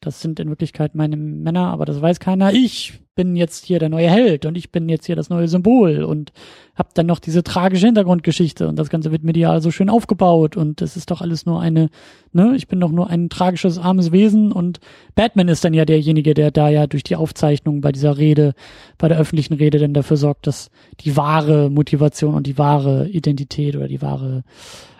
das 0.00 0.20
sind 0.20 0.38
in 0.38 0.48
Wirklichkeit 0.48 0.94
meine 0.94 1.16
Männer, 1.16 1.68
aber 1.68 1.84
das 1.84 2.00
weiß 2.00 2.20
keiner. 2.20 2.52
Ich 2.52 3.00
bin 3.16 3.34
jetzt 3.34 3.64
hier 3.64 3.80
der 3.80 3.88
neue 3.88 4.08
Held 4.08 4.46
und 4.46 4.56
ich 4.56 4.70
bin 4.70 4.88
jetzt 4.88 5.06
hier 5.06 5.16
das 5.16 5.28
neue 5.28 5.48
Symbol 5.48 6.04
und 6.04 6.32
hab 6.76 6.94
dann 6.94 7.06
noch 7.06 7.18
diese 7.18 7.42
tragische 7.42 7.86
Hintergrundgeschichte 7.86 8.68
und 8.68 8.78
das 8.78 8.90
Ganze 8.90 9.10
wird 9.10 9.24
medial 9.24 9.60
so 9.60 9.72
schön 9.72 9.90
aufgebaut 9.90 10.56
und 10.56 10.80
es 10.82 10.96
ist 10.96 11.10
doch 11.10 11.20
alles 11.20 11.44
nur 11.44 11.60
eine, 11.60 11.90
ne, 12.30 12.54
ich 12.54 12.68
bin 12.68 12.78
doch 12.78 12.92
nur 12.92 13.10
ein 13.10 13.28
tragisches, 13.28 13.76
armes 13.76 14.12
Wesen 14.12 14.52
und 14.52 14.78
Batman 15.16 15.48
ist 15.48 15.64
dann 15.64 15.74
ja 15.74 15.84
derjenige, 15.84 16.32
der 16.32 16.52
da 16.52 16.68
ja 16.68 16.86
durch 16.86 17.02
die 17.02 17.16
Aufzeichnung 17.16 17.80
bei 17.80 17.90
dieser 17.90 18.18
Rede, 18.18 18.54
bei 18.98 19.08
der 19.08 19.18
öffentlichen 19.18 19.54
Rede 19.54 19.80
dann 19.80 19.94
dafür 19.94 20.16
sorgt, 20.16 20.46
dass 20.46 20.70
die 21.00 21.16
wahre 21.16 21.70
Motivation 21.70 22.36
und 22.36 22.46
die 22.46 22.56
wahre 22.56 23.08
Identität 23.08 23.74
oder 23.74 23.88
die 23.88 24.00
wahre 24.00 24.44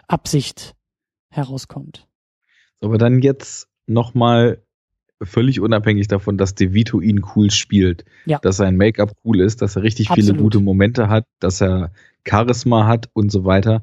Absicht 0.08 0.74
herauskommt. 1.30 2.08
Aber 2.80 2.98
dann 2.98 3.22
jetzt 3.22 3.68
nochmal 3.86 4.64
völlig 5.22 5.60
unabhängig 5.60 6.08
davon, 6.08 6.38
dass 6.38 6.54
DeVito 6.54 7.00
ihn 7.00 7.24
cool 7.34 7.50
spielt, 7.50 8.04
ja. 8.26 8.38
dass 8.38 8.56
sein 8.56 8.76
Make-up 8.76 9.12
cool 9.24 9.40
ist, 9.40 9.62
dass 9.62 9.76
er 9.76 9.82
richtig 9.82 10.10
Absolut. 10.10 10.30
viele 10.30 10.42
gute 10.42 10.60
Momente 10.60 11.08
hat, 11.08 11.24
dass 11.40 11.60
er 11.60 11.92
Charisma 12.26 12.86
hat 12.86 13.08
und 13.12 13.30
so 13.30 13.44
weiter. 13.44 13.82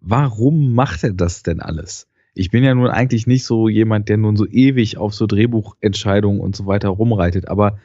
Warum 0.00 0.74
macht 0.74 1.04
er 1.04 1.12
das 1.12 1.42
denn 1.42 1.60
alles? 1.60 2.08
Ich 2.34 2.50
bin 2.50 2.64
ja 2.64 2.74
nun 2.74 2.88
eigentlich 2.88 3.26
nicht 3.26 3.44
so 3.44 3.68
jemand, 3.68 4.08
der 4.08 4.16
nun 4.16 4.36
so 4.36 4.46
ewig 4.46 4.96
auf 4.96 5.14
so 5.14 5.26
Drehbuchentscheidungen 5.26 6.40
und 6.40 6.56
so 6.56 6.66
weiter 6.66 6.88
rumreitet, 6.88 7.48
aber 7.48 7.78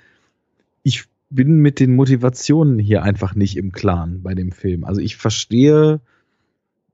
ich 0.83 1.05
bin 1.29 1.57
mit 1.59 1.79
den 1.79 1.95
Motivationen 1.95 2.79
hier 2.79 3.03
einfach 3.03 3.35
nicht 3.35 3.57
im 3.57 3.71
Klaren 3.71 4.21
bei 4.23 4.33
dem 4.33 4.51
Film. 4.51 4.85
Also 4.85 5.01
ich 5.01 5.17
verstehe 5.17 5.99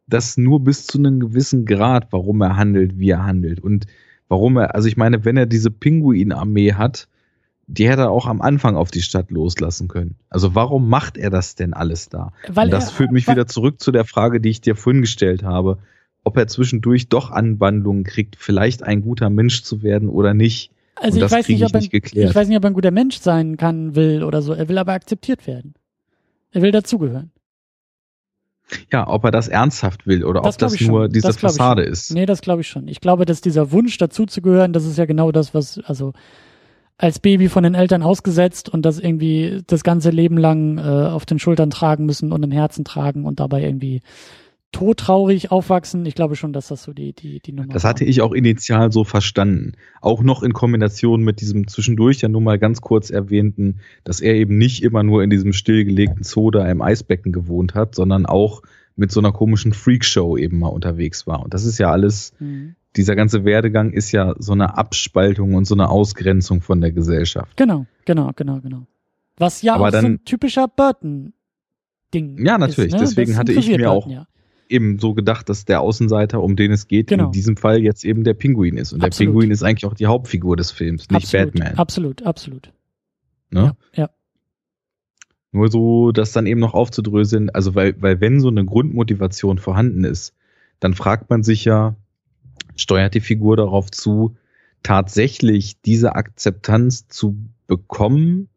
das 0.07 0.37
nur 0.37 0.63
bis 0.63 0.87
zu 0.87 0.97
einem 0.97 1.19
gewissen 1.19 1.65
Grad, 1.65 2.07
warum 2.11 2.41
er 2.41 2.57
handelt, 2.57 2.97
wie 2.97 3.11
er 3.11 3.23
handelt. 3.23 3.59
Und 3.59 3.85
warum 4.27 4.57
er, 4.57 4.75
also 4.75 4.87
ich 4.87 4.97
meine, 4.97 5.25
wenn 5.25 5.37
er 5.37 5.45
diese 5.45 5.71
Pinguin-Armee 5.71 6.73
hat, 6.73 7.07
die 7.67 7.87
hätte 7.87 8.03
er 8.03 8.11
auch 8.11 8.27
am 8.27 8.41
Anfang 8.41 8.75
auf 8.75 8.91
die 8.91 9.01
Stadt 9.01 9.31
loslassen 9.31 9.87
können. 9.87 10.15
Also 10.29 10.53
warum 10.53 10.89
macht 10.89 11.17
er 11.17 11.29
das 11.29 11.55
denn 11.55 11.73
alles 11.73 12.09
da? 12.09 12.33
Weil 12.47 12.65
Und 12.65 12.71
das 12.71 12.87
er, 12.87 12.91
führt 12.91 13.11
mich 13.11 13.27
wieder 13.27 13.47
zurück 13.47 13.79
zu 13.79 13.91
der 13.91 14.05
Frage, 14.05 14.41
die 14.41 14.49
ich 14.49 14.61
dir 14.61 14.75
vorhin 14.75 15.01
gestellt 15.01 15.43
habe, 15.43 15.77
ob 16.23 16.37
er 16.37 16.47
zwischendurch 16.47 17.09
doch 17.09 17.31
Anwandlungen 17.31 18.03
kriegt, 18.03 18.35
vielleicht 18.37 18.83
ein 18.83 19.01
guter 19.01 19.29
Mensch 19.29 19.63
zu 19.63 19.81
werden 19.81 20.09
oder 20.09 20.33
nicht. 20.33 20.71
Also 20.95 21.23
ich 21.23 21.31
weiß 21.31 21.47
nicht, 21.47 21.63
ob 21.63 21.73
er, 21.73 21.79
nicht 21.79 21.93
ich 21.93 22.35
weiß 22.35 22.47
nicht, 22.47 22.57
ob 22.57 22.63
er 22.63 22.69
ein 22.69 22.75
guter 22.75 22.91
Mensch 22.91 23.19
sein 23.19 23.57
kann, 23.57 23.95
will 23.95 24.23
oder 24.23 24.41
so. 24.41 24.53
Er 24.53 24.69
will 24.69 24.77
aber 24.77 24.93
akzeptiert 24.93 25.47
werden. 25.47 25.73
Er 26.51 26.61
will 26.61 26.71
dazugehören. 26.71 27.31
Ja, 28.91 29.07
ob 29.07 29.23
er 29.25 29.31
das 29.31 29.47
ernsthaft 29.47 30.07
will 30.07 30.23
oder 30.23 30.41
das 30.41 30.55
ob 30.55 30.59
das 30.59 30.81
nur 30.81 31.09
diese 31.09 31.27
das 31.27 31.37
Fassade 31.37 31.83
ist. 31.83 32.13
Nee, 32.13 32.25
das 32.25 32.41
glaube 32.41 32.61
ich 32.61 32.67
schon. 32.67 32.87
Ich 32.87 33.01
glaube, 33.01 33.25
dass 33.25 33.41
dieser 33.41 33.71
Wunsch 33.71 33.97
dazuzugehören, 33.97 34.73
das 34.73 34.85
ist 34.85 34.97
ja 34.97 35.05
genau 35.05 35.31
das, 35.31 35.53
was, 35.53 35.79
also 35.85 36.13
als 36.97 37.19
Baby 37.19 37.49
von 37.49 37.63
den 37.63 37.75
Eltern 37.75 38.03
ausgesetzt 38.03 38.69
und 38.69 38.83
das 38.83 38.99
irgendwie 38.99 39.61
das 39.67 39.83
ganze 39.83 40.09
Leben 40.09 40.37
lang 40.37 40.77
äh, 40.77 40.81
auf 40.81 41.25
den 41.25 41.39
Schultern 41.39 41.69
tragen 41.69 42.05
müssen 42.05 42.31
und 42.31 42.43
im 42.43 42.51
Herzen 42.51 42.85
tragen 42.85 43.25
und 43.25 43.39
dabei 43.39 43.63
irgendwie 43.63 44.01
todtraurig 44.73 45.51
aufwachsen. 45.51 46.05
Ich 46.05 46.15
glaube 46.15 46.35
schon, 46.35 46.51
dass 46.51 46.67
das 46.67 46.83
so 46.83 46.91
die, 46.91 47.13
die, 47.13 47.39
die 47.39 47.53
Nummer 47.53 47.71
Das 47.71 47.85
hatte 47.85 48.01
war. 48.01 48.09
ich 48.09 48.21
auch 48.21 48.33
initial 48.33 48.91
so 48.91 49.05
verstanden. 49.05 49.73
Auch 50.01 50.21
noch 50.21 50.43
in 50.43 50.51
Kombination 50.51 51.23
mit 51.23 51.39
diesem 51.39 51.67
zwischendurch 51.67 52.19
ja 52.19 52.27
nur 52.27 52.41
mal 52.41 52.59
ganz 52.59 52.81
kurz 52.81 53.09
erwähnten, 53.09 53.79
dass 54.03 54.19
er 54.19 54.33
eben 54.33 54.57
nicht 54.57 54.83
immer 54.83 55.03
nur 55.03 55.23
in 55.23 55.29
diesem 55.29 55.53
stillgelegten 55.53 56.23
Zoo 56.23 56.51
da 56.51 56.69
im 56.69 56.81
Eisbecken 56.81 57.31
gewohnt 57.31 57.75
hat, 57.75 57.95
sondern 57.95 58.25
auch 58.25 58.61
mit 58.95 59.11
so 59.11 59.19
einer 59.21 59.31
komischen 59.31 59.73
Freakshow 59.73 60.37
eben 60.37 60.59
mal 60.59 60.67
unterwegs 60.67 61.25
war. 61.25 61.41
Und 61.43 61.53
das 61.53 61.65
ist 61.65 61.77
ja 61.77 61.91
alles, 61.91 62.33
mhm. 62.39 62.75
dieser 62.95 63.15
ganze 63.15 63.45
Werdegang 63.45 63.93
ist 63.93 64.11
ja 64.11 64.35
so 64.37 64.51
eine 64.53 64.77
Abspaltung 64.77 65.53
und 65.53 65.65
so 65.65 65.75
eine 65.75 65.89
Ausgrenzung 65.89 66.61
von 66.61 66.81
der 66.81 66.91
Gesellschaft. 66.91 67.55
Genau, 67.57 67.85
genau, 68.05 68.31
genau, 68.35 68.59
genau. 68.59 68.87
Was 69.37 69.61
ja 69.61 69.75
Aber 69.75 69.87
auch 69.87 69.91
dann, 69.91 70.01
so 70.01 70.07
ein 70.07 70.25
typischer 70.25 70.67
Burton-Ding 70.67 72.45
Ja, 72.45 72.57
natürlich. 72.57 72.93
Ist, 72.93 72.99
ne? 72.99 73.05
Deswegen 73.05 73.37
hatte 73.37 73.53
ich 73.53 73.67
mir 73.67 73.91
auch 73.91 74.07
ja 74.07 74.27
eben 74.69 74.99
so 74.99 75.13
gedacht, 75.13 75.49
dass 75.49 75.65
der 75.65 75.81
Außenseiter, 75.81 76.41
um 76.41 76.55
den 76.55 76.71
es 76.71 76.87
geht, 76.87 77.07
genau. 77.07 77.25
in 77.25 77.31
diesem 77.31 77.57
Fall 77.57 77.81
jetzt 77.81 78.03
eben 78.03 78.23
der 78.23 78.33
Pinguin 78.33 78.77
ist. 78.77 78.93
Und 78.93 79.03
absolut. 79.03 79.19
der 79.19 79.25
Pinguin 79.33 79.51
ist 79.51 79.63
eigentlich 79.63 79.85
auch 79.85 79.93
die 79.93 80.07
Hauptfigur 80.07 80.57
des 80.57 80.71
Films, 80.71 81.09
nicht 81.09 81.25
absolut, 81.25 81.53
Batman. 81.53 81.77
Absolut, 81.77 82.23
absolut. 82.23 82.73
Ne? 83.51 83.75
Ja, 83.93 84.03
ja. 84.03 84.09
Nur 85.51 85.69
so, 85.69 86.11
das 86.11 86.31
dann 86.31 86.47
eben 86.47 86.59
noch 86.59 86.73
aufzudröseln, 86.73 87.51
also 87.51 87.75
weil, 87.75 88.01
weil 88.01 88.19
wenn 88.19 88.39
so 88.39 88.47
eine 88.47 88.65
Grundmotivation 88.65 89.59
vorhanden 89.59 90.03
ist, 90.03 90.33
dann 90.79 90.95
fragt 90.95 91.29
man 91.29 91.43
sich 91.43 91.63
ja, 91.63 91.95
steuert 92.75 93.13
die 93.13 93.21
Figur 93.21 93.55
darauf 93.55 93.91
zu, 93.91 94.35
tatsächlich 94.81 95.79
diese 95.81 96.15
Akzeptanz 96.15 97.07
zu 97.07 97.37
bekommen 97.67 98.49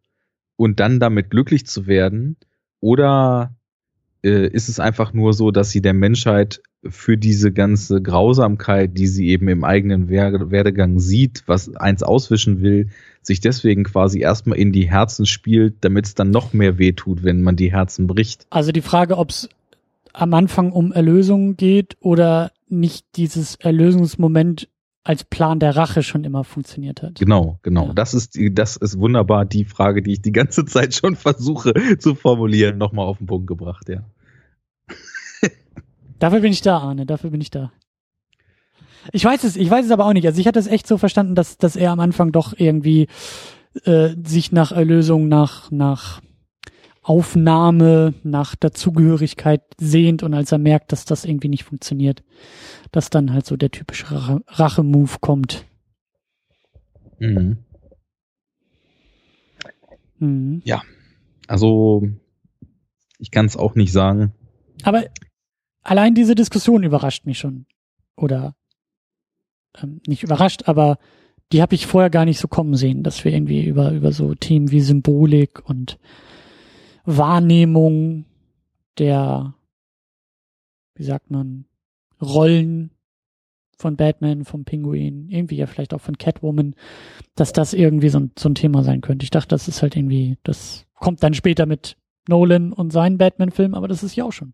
und 0.57 0.81
dann 0.81 0.99
damit 1.01 1.31
glücklich 1.31 1.67
zu 1.67 1.87
werden? 1.87 2.37
Oder 2.81 3.55
äh, 4.23 4.49
ist 4.49 4.69
es 4.69 4.81
einfach 4.81 5.13
nur 5.13 5.33
so, 5.33 5.51
dass 5.51 5.71
sie 5.71 5.81
der 5.81 5.95
Menschheit 5.95 6.61
für 6.89 7.17
diese 7.17 7.53
ganze 7.53 8.01
Grausamkeit, 8.01 8.97
die 8.97 9.07
sie 9.07 9.29
eben 9.29 9.49
im 9.49 9.65
eigenen 9.65 10.09
Werdegang 10.09 10.99
sieht, 10.99 11.43
was 11.47 11.75
eins 11.77 12.03
auswischen 12.03 12.61
will, 12.61 12.89
sich 13.23 13.41
deswegen 13.41 13.85
quasi 13.85 14.21
erstmal 14.21 14.59
in 14.59 14.73
die 14.73 14.89
Herzen 14.89 15.27
spielt, 15.27 15.77
damit 15.81 16.07
es 16.07 16.15
dann 16.15 16.31
noch 16.31 16.53
mehr 16.53 16.79
wehtut, 16.79 17.25
wenn 17.25 17.43
man 17.43 17.57
die 17.57 17.73
Herzen 17.73 18.07
bricht. 18.07 18.47
Also 18.51 18.73
die 18.73 18.83
Frage, 18.83 19.19
ob 19.19 19.31
es 19.31 19.49
am 20.13 20.33
Anfang 20.35 20.73
um 20.73 20.93
Erlösung 20.93 21.57
geht 21.57 21.97
oder 22.01 22.53
nicht 22.69 23.05
dieses 23.17 23.57
Erlösungsmoment 23.57 24.69
als 25.07 25.23
Plan 25.23 25.61
der 25.61 25.77
Rache 25.77 26.03
schon 26.03 26.25
immer 26.25 26.43
funktioniert 26.43 27.01
hat. 27.01 27.15
Genau, 27.15 27.61
genau. 27.63 27.89
Ja. 27.89 27.93
Das 27.95 28.13
ist 28.13 28.35
die, 28.35 28.53
das 28.53 28.77
ist 28.77 28.99
wunderbar 28.99 29.45
die 29.45 29.65
Frage, 29.65 30.03
die 30.03 30.13
ich 30.13 30.23
die 30.23 30.33
ganze 30.33 30.65
Zeit 30.65 30.95
schon 30.95 31.15
versuche 31.15 31.73
zu 31.99 32.17
formulieren, 32.17 32.77
nochmal 32.77 33.07
auf 33.07 33.19
den 33.19 33.27
Punkt 33.29 33.47
gebracht, 33.47 33.89
ja. 33.89 34.05
Dafür 36.19 36.41
bin 36.41 36.53
ich 36.53 36.61
da, 36.61 36.79
Arne, 36.79 37.07
dafür 37.07 37.31
bin 37.31 37.41
ich 37.41 37.51
da. 37.51 37.73
Ich 39.13 39.25
weiß 39.25 39.45
es, 39.45 39.57
ich 39.57 39.71
weiß 39.71 39.85
es 39.85 39.93
aber 39.93 40.07
auch 40.07 40.13
nicht. 40.13 40.27
Also 40.27 40.41
ich 40.41 40.49
hatte 40.49 40.59
es 40.59 40.67
echt 40.67 40.89
so 40.89 40.99
verstanden, 40.99 41.37
dass, 41.37 41.59
dass 41.59 41.77
er 41.77 41.93
am 41.93 42.01
Anfang 42.01 42.33
doch 42.33 42.55
irgendwie 42.57 43.07
äh, 43.85 44.15
sich 44.25 44.51
nach 44.51 44.73
Erlösung, 44.73 45.29
nach, 45.29 45.71
nach 45.71 46.21
Aufnahme, 47.07 48.15
nach 48.25 48.57
Dazugehörigkeit 48.57 49.63
sehnt 49.79 50.25
und 50.25 50.35
als 50.35 50.51
er 50.51 50.59
merkt, 50.59 50.91
dass 50.91 51.05
das 51.05 51.25
irgendwie 51.25 51.49
nicht 51.49 51.63
funktioniert, 51.63 52.25
dass 52.91 53.11
dann 53.11 53.33
halt 53.33 53.47
so 53.47 53.57
der 53.57 53.71
typische 53.71 54.07
Rache-Move 54.49 55.19
kommt. 55.21 55.65
Mhm. 57.21 57.59
Mhm. 60.19 60.63
Ja, 60.65 60.83
also 61.47 62.03
ich 63.21 63.31
kann 63.31 63.47
es 63.47 63.57
auch 63.57 63.77
nicht 63.77 63.93
sagen. 63.93 64.33
Aber 64.83 65.05
allein 65.83 66.17
diese 66.17 66.35
Diskussion 66.35 66.83
überrascht 66.83 67.25
mich 67.25 67.39
schon. 67.39 67.67
Oder 68.17 68.57
ähm, 69.81 70.01
nicht 70.09 70.25
überrascht, 70.25 70.65
aber 70.67 70.99
die 71.53 71.63
habe 71.63 71.77
ich 71.77 71.87
vorher 71.87 72.11
gar 72.11 72.25
nicht 72.25 72.41
so 72.41 72.49
kommen 72.49 72.75
sehen, 72.75 73.05
dass 73.05 73.25
wir 73.25 73.33
irgendwie 73.33 73.65
über, 73.65 73.93
über 73.93 74.11
so 74.11 74.35
Themen 74.35 74.73
wie 74.73 74.81
Symbolik 74.81 75.69
und 75.69 76.01
Wahrnehmung 77.07 78.25
der, 78.99 79.55
wie 80.95 81.05
sagt 81.05 81.31
man, 81.31 81.65
Rollen 82.21 82.91
von 83.79 83.97
Batman, 83.97 84.45
vom 84.45 84.65
Pinguin, 84.65 85.29
irgendwie 85.29 85.57
ja 85.57 85.67
vielleicht 85.67 85.93
auch 85.93 86.01
von 86.01 86.19
Catwoman, 86.19 86.75
dass 87.35 87.53
das 87.53 87.75
irgendwie 87.75 88.09
so 88.09 88.21
ein, 88.21 88.31
so 88.39 88.49
ein 88.49 88.55
Thema 88.55 88.83
sein 88.83 89.03
könnte. 89.03 89.25
Ich 89.25 89.31
dachte, 89.31 89.49
das 89.49 89.69
ist 89.69 89.83
halt 89.83 89.97
irgendwie, 89.97 90.39
das 90.43 90.87
kommt 90.95 91.23
dann 91.23 91.35
später 91.35 91.67
mit 91.67 91.97
Nolan 92.29 92.73
und 92.73 92.93
seinen 92.93 93.19
Batman-Film, 93.19 93.75
aber 93.75 93.87
das 93.87 94.03
ist 94.03 94.17
ja 94.17 94.25
auch 94.25 94.33
schon. 94.33 94.53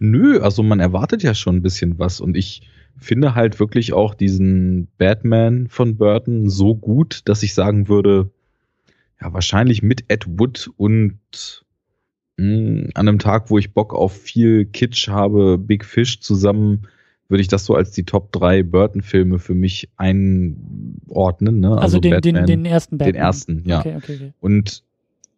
Nö, 0.00 0.40
also 0.40 0.62
man 0.62 0.80
erwartet 0.80 1.22
ja 1.22 1.34
schon 1.34 1.56
ein 1.56 1.62
bisschen 1.62 1.98
was 1.98 2.20
und 2.20 2.36
ich 2.36 2.68
finde 2.96 3.34
halt 3.34 3.60
wirklich 3.60 3.92
auch 3.92 4.14
diesen 4.14 4.88
Batman 4.98 5.68
von 5.68 5.96
Burton 5.96 6.48
so 6.50 6.74
gut, 6.74 7.22
dass 7.26 7.42
ich 7.42 7.54
sagen 7.54 7.88
würde, 7.88 8.30
ja, 9.20 9.32
wahrscheinlich 9.32 9.82
mit 9.82 10.04
Ed 10.08 10.26
Wood 10.26 10.70
und 10.76 11.18
mh, 12.36 12.44
hm, 12.46 12.90
an 12.94 13.08
einem 13.08 13.18
Tag, 13.18 13.50
wo 13.50 13.58
ich 13.58 13.72
Bock 13.72 13.94
auf 13.94 14.12
viel 14.12 14.64
Kitsch 14.66 15.08
habe, 15.08 15.58
Big 15.58 15.84
Fish 15.84 16.20
zusammen, 16.20 16.86
würde 17.28 17.40
ich 17.40 17.48
das 17.48 17.64
so 17.64 17.74
als 17.74 17.90
die 17.90 18.04
Top 18.04 18.32
3 18.32 18.62
Burton-Filme 18.62 19.38
für 19.38 19.54
mich 19.54 19.88
einordnen. 19.96 21.60
Ne? 21.60 21.70
Also, 21.70 21.80
also 21.80 22.00
den, 22.00 22.10
Batman, 22.12 22.34
den, 22.34 22.46
den 22.46 22.64
ersten 22.66 22.98
Batman. 22.98 23.12
Den 23.14 23.20
ersten, 23.20 23.62
ja. 23.66 23.80
Okay, 23.80 23.96
okay, 23.96 24.14
okay. 24.16 24.32
Und 24.40 24.84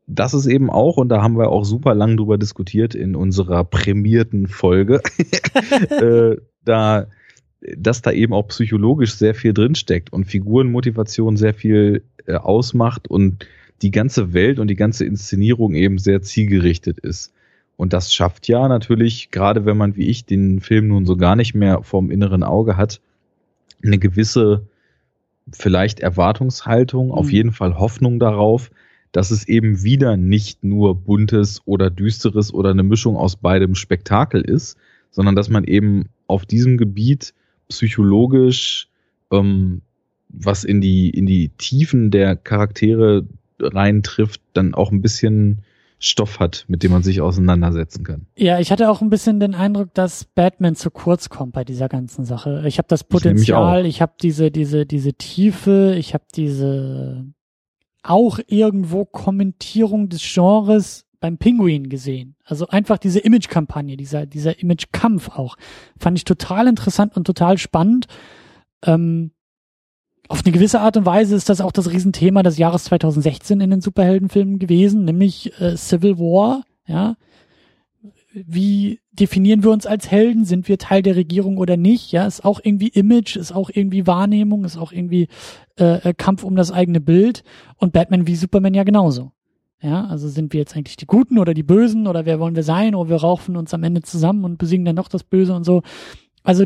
das 0.07 0.35
ist 0.35 0.47
eben 0.47 0.71
auch, 0.71 0.97
und 0.97 1.09
da 1.09 1.23
haben 1.23 1.37
wir 1.37 1.49
auch 1.49 1.65
super 1.65 1.95
lang 1.95 2.17
drüber 2.17 2.39
diskutiert 2.39 2.95
in 2.95 3.17
unserer 3.17 3.65
prämierten 3.65 4.47
Folge, 4.47 5.01
äh, 5.91 6.37
da, 6.65 7.07
dass 7.77 8.03
da 8.03 8.13
eben 8.13 8.33
auch 8.33 8.49
psychologisch 8.49 9.15
sehr 9.15 9.35
viel 9.35 9.53
drinsteckt 9.53 10.13
und 10.13 10.25
Figurenmotivation 10.25 11.37
sehr 11.37 11.55
viel 11.55 12.03
äh, 12.27 12.35
ausmacht 12.35 13.09
und 13.09 13.47
die 13.83 13.91
ganze 13.91 14.33
Welt 14.33 14.59
und 14.59 14.69
die 14.69 14.77
ganze 14.77 15.05
Inszenierung 15.05 15.75
eben 15.75 15.99
sehr 15.99 16.23
zielgerichtet 16.23 16.99
ist. 16.99 17.33
Und 17.77 17.93
das 17.93 18.13
schafft 18.13 18.49
ja 18.49 18.69
natürlich, 18.69 19.31
gerade 19.31 19.67
wenn 19.67 19.77
man 19.77 19.97
wie 19.97 20.09
ich 20.09 20.25
den 20.25 20.61
Film 20.61 20.89
nun 20.89 21.05
so 21.05 21.17
gar 21.17 21.37
nicht 21.37 21.55
mehr 21.55 21.83
vorm 21.83 22.11
inneren 22.11 22.43
Auge 22.43 22.77
hat, 22.77 23.01
eine 23.85 23.99
gewisse 23.99 24.67
vielleicht 25.53 26.01
Erwartungshaltung, 26.01 27.09
mhm. 27.09 27.13
auf 27.13 27.31
jeden 27.31 27.53
Fall 27.53 27.79
Hoffnung 27.79 28.19
darauf, 28.19 28.71
dass 29.13 29.31
es 29.31 29.47
eben 29.47 29.83
wieder 29.83 30.17
nicht 30.17 30.65
nur 30.65 30.95
buntes 30.95 31.63
oder 31.65 31.91
düsteres 31.91 32.53
oder 32.53 32.71
eine 32.71 32.83
Mischung 32.83 33.17
aus 33.17 33.37
beidem 33.37 33.75
Spektakel 33.75 34.41
ist, 34.41 34.77
sondern 35.11 35.37
dass 35.37 35.49
man 35.49 35.65
eben 35.65 36.09
auf 36.27 36.45
diesem 36.45 36.77
Gebiet 36.77 37.33
psychologisch 37.69 38.89
ähm, 39.31 39.83
was 40.29 40.65
in 40.65 40.81
die 40.81 41.11
in 41.11 41.27
die 41.27 41.51
Tiefen 41.51 42.11
der 42.11 42.37
Charaktere 42.37 43.27
reintrifft, 43.59 44.41
dann 44.53 44.75
auch 44.75 44.93
ein 44.93 45.03
bisschen 45.03 45.63
Stoff 45.99 46.41
hat, 46.41 46.67
mit 46.69 46.83
dem 46.83 46.93
man 46.93 47.03
sich 47.03 47.21
auseinandersetzen 47.21 48.05
kann. 48.05 48.27
Ja, 48.37 48.59
ich 48.61 48.71
hatte 48.71 48.91
auch 48.91 49.01
ein 49.01 49.09
bisschen 49.09 49.41
den 49.41 49.55
Eindruck, 49.55 49.95
dass 49.95 50.25
Batman 50.25 50.77
zu 50.77 50.91
kurz 50.91 51.31
kommt 51.31 51.53
bei 51.53 51.65
dieser 51.65 51.89
ganzen 51.89 52.25
Sache. 52.25 52.65
Ich 52.67 52.79
habe 52.79 52.89
das 52.89 53.03
Potenzial, 53.05 53.83
ich, 53.83 53.97
ich 53.97 54.03
habe 54.03 54.13
diese 54.21 54.51
diese 54.51 54.85
diese 54.85 55.15
Tiefe, 55.15 55.95
ich 55.99 56.13
habe 56.13 56.25
diese 56.35 57.25
auch 58.03 58.39
irgendwo 58.47 59.05
Kommentierung 59.07 60.09
des 60.11 60.23
Genres 60.23 61.07
beim 61.19 61.39
Pinguin 61.39 61.89
gesehen. 61.89 62.37
Also 62.45 62.69
einfach 62.69 62.99
diese 62.99 63.21
Image-Kampagne, 63.21 63.97
dieser 63.97 64.27
dieser 64.27 64.61
Image-Kampf 64.61 65.31
auch 65.31 65.57
fand 65.99 66.19
ich 66.19 66.25
total 66.25 66.69
interessant 66.69 67.17
und 67.17 67.27
total 67.27 67.57
spannend. 67.57 68.07
Ähm, 68.85 69.33
auf 70.29 70.45
eine 70.45 70.53
gewisse 70.53 70.81
Art 70.81 70.97
und 70.97 71.07
Weise 71.07 71.35
ist 71.35 71.49
das 71.49 71.61
auch 71.61 71.73
das 71.73 71.91
Riesenthema 71.91 72.43
des 72.43 72.59
Jahres 72.59 72.85
2016 72.85 73.61
in 73.61 73.71
den 73.71 73.81
Superheldenfilmen 73.81 74.59
gewesen, 74.59 75.05
nämlich 75.05 75.59
äh, 75.61 75.77
Civil 75.77 76.19
War, 76.19 76.65
ja. 76.87 77.17
Wie 78.33 79.01
definieren 79.13 79.63
wir 79.63 79.71
uns 79.71 79.87
als 79.87 80.11
Helden? 80.11 80.45
Sind 80.45 80.69
wir 80.69 80.77
Teil 80.77 81.01
der 81.01 81.17
Regierung 81.17 81.57
oder 81.57 81.79
nicht? 81.79 82.13
Ja, 82.13 82.27
ist 82.27 82.45
auch 82.45 82.61
irgendwie 82.63 82.89
Image, 82.89 83.37
ist 83.37 83.53
auch 83.53 83.71
irgendwie 83.73 84.07
Wahrnehmung, 84.07 84.65
ist 84.67 84.77
auch 84.77 84.93
irgendwie 84.93 85.29
äh, 85.79 86.11
äh 86.11 86.15
Kampf 86.15 86.45
um 86.45 86.55
das 86.55 86.71
eigene 86.71 87.01
Bild. 87.01 87.45
Und 87.77 87.95
Batman 87.95 88.27
wie 88.27 88.37
Superman 88.37 88.75
ja 88.75 88.85
genauso. 88.85 89.33
Ja, 89.81 90.07
also 90.07 90.29
sind 90.29 90.53
wir 90.53 90.61
jetzt 90.61 90.77
eigentlich 90.77 90.97
die 90.97 91.07
Guten 91.07 91.39
oder 91.39 91.55
die 91.55 91.63
Bösen 91.63 92.07
oder 92.07 92.27
wer 92.27 92.39
wollen 92.39 92.57
wir 92.57 92.63
sein? 92.63 92.95
Oder 92.95 93.09
wir 93.09 93.17
raufen 93.17 93.57
uns 93.57 93.73
am 93.73 93.83
Ende 93.85 94.03
zusammen 94.03 94.45
und 94.45 94.59
besiegen 94.59 94.85
dann 94.85 94.97
noch 94.97 95.09
das 95.09 95.25
Böse 95.25 95.55
und 95.55 95.65
so. 95.65 95.83
Also 96.43 96.65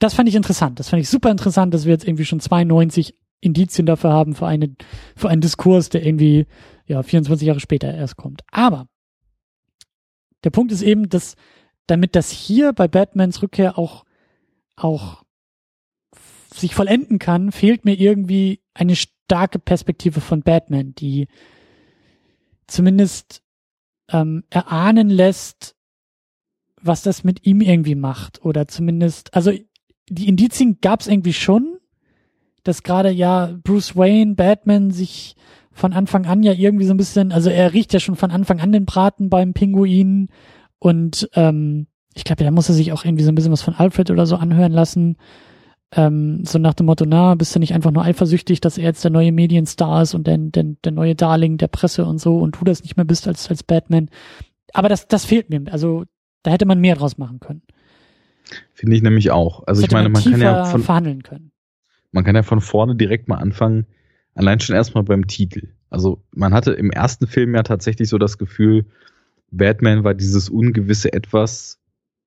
das 0.00 0.14
fand 0.14 0.28
ich 0.28 0.34
interessant. 0.34 0.80
Das 0.80 0.88
fand 0.88 1.00
ich 1.00 1.08
super 1.08 1.30
interessant, 1.30 1.72
dass 1.72 1.84
wir 1.84 1.92
jetzt 1.92 2.08
irgendwie 2.08 2.24
schon 2.24 2.40
92 2.40 3.14
Indizien 3.40 3.86
dafür 3.86 4.10
haben 4.12 4.34
für 4.34 4.46
eine, 4.46 4.74
für 5.14 5.28
einen 5.28 5.42
Diskurs, 5.42 5.90
der 5.90 6.04
irgendwie, 6.04 6.46
ja, 6.86 7.02
24 7.02 7.46
Jahre 7.46 7.60
später 7.60 7.94
erst 7.94 8.16
kommt. 8.16 8.42
Aber 8.50 8.88
der 10.42 10.50
Punkt 10.50 10.72
ist 10.72 10.82
eben, 10.82 11.08
dass, 11.08 11.36
damit 11.86 12.16
das 12.16 12.30
hier 12.30 12.72
bei 12.72 12.88
Batmans 12.88 13.42
Rückkehr 13.42 13.78
auch, 13.78 14.04
auch 14.74 15.22
sich 16.52 16.74
vollenden 16.74 17.18
kann, 17.18 17.52
fehlt 17.52 17.84
mir 17.84 17.94
irgendwie 17.94 18.62
eine 18.74 18.96
starke 18.96 19.58
Perspektive 19.58 20.22
von 20.22 20.42
Batman, 20.42 20.94
die 20.94 21.28
zumindest 22.66 23.42
ähm, 24.08 24.44
erahnen 24.48 25.10
lässt, 25.10 25.76
was 26.80 27.02
das 27.02 27.22
mit 27.22 27.46
ihm 27.46 27.60
irgendwie 27.60 27.94
macht. 27.94 28.42
Oder 28.44 28.66
zumindest, 28.66 29.34
also 29.34 29.52
die 30.10 30.28
Indizien 30.28 30.78
gab 30.80 31.00
es 31.00 31.06
irgendwie 31.06 31.32
schon, 31.32 31.78
dass 32.64 32.82
gerade 32.82 33.10
ja 33.10 33.54
Bruce 33.62 33.96
Wayne, 33.96 34.34
Batman 34.34 34.90
sich 34.90 35.36
von 35.72 35.92
Anfang 35.92 36.26
an 36.26 36.42
ja 36.42 36.52
irgendwie 36.52 36.84
so 36.84 36.92
ein 36.92 36.98
bisschen, 36.98 37.32
also 37.32 37.48
er 37.48 37.72
riecht 37.72 37.92
ja 37.92 38.00
schon 38.00 38.16
von 38.16 38.30
Anfang 38.30 38.60
an 38.60 38.72
den 38.72 38.84
Braten 38.84 39.30
beim 39.30 39.54
Pinguin 39.54 40.28
und 40.78 41.30
ähm, 41.34 41.86
ich 42.14 42.24
glaube, 42.24 42.44
da 42.44 42.50
muss 42.50 42.68
er 42.68 42.74
sich 42.74 42.92
auch 42.92 43.04
irgendwie 43.04 43.22
so 43.22 43.30
ein 43.30 43.34
bisschen 43.34 43.52
was 43.52 43.62
von 43.62 43.74
Alfred 43.74 44.10
oder 44.10 44.26
so 44.26 44.36
anhören 44.36 44.72
lassen. 44.72 45.16
Ähm, 45.92 46.44
so 46.44 46.58
nach 46.58 46.74
dem 46.74 46.86
Motto, 46.86 47.04
na, 47.06 47.34
bist 47.34 47.54
du 47.54 47.60
nicht 47.60 47.72
einfach 47.72 47.92
nur 47.92 48.04
eifersüchtig, 48.04 48.60
dass 48.60 48.78
er 48.78 48.84
jetzt 48.84 49.04
der 49.04 49.10
neue 49.10 49.32
Medienstar 49.32 50.02
ist 50.02 50.14
und 50.14 50.26
der, 50.26 50.38
der, 50.38 50.64
der 50.84 50.92
neue 50.92 51.14
Darling 51.14 51.56
der 51.56 51.68
Presse 51.68 52.04
und 52.04 52.20
so 52.20 52.38
und 52.38 52.60
du 52.60 52.64
das 52.64 52.82
nicht 52.82 52.96
mehr 52.96 53.04
bist 53.04 53.28
als, 53.28 53.48
als 53.48 53.62
Batman. 53.62 54.08
Aber 54.72 54.88
das, 54.88 55.08
das 55.08 55.24
fehlt 55.24 55.50
mir. 55.50 55.62
Also 55.70 56.04
da 56.42 56.50
hätte 56.50 56.66
man 56.66 56.80
mehr 56.80 56.96
draus 56.96 57.16
machen 57.16 57.40
können. 57.40 57.62
Finde 58.72 58.96
ich 58.96 59.02
nämlich 59.02 59.30
auch. 59.30 59.66
Also 59.66 59.82
ich 59.82 59.90
meine, 59.90 60.08
man 60.08 60.22
kann 60.22 60.40
ja 60.40 60.64
von, 60.64 60.82
verhandeln 60.82 61.22
können. 61.22 61.52
Man 62.12 62.24
kann 62.24 62.34
ja 62.34 62.42
von 62.42 62.60
vorne 62.60 62.96
direkt 62.96 63.28
mal 63.28 63.36
anfangen, 63.36 63.86
allein 64.34 64.60
schon 64.60 64.74
erstmal 64.74 65.04
beim 65.04 65.26
Titel. 65.26 65.68
Also 65.90 66.22
man 66.32 66.54
hatte 66.54 66.72
im 66.72 66.90
ersten 66.90 67.26
Film 67.26 67.54
ja 67.54 67.62
tatsächlich 67.62 68.08
so 68.08 68.18
das 68.18 68.38
Gefühl, 68.38 68.86
Batman 69.50 70.04
war 70.04 70.14
dieses 70.14 70.48
ungewisse 70.48 71.12
Etwas, 71.12 71.78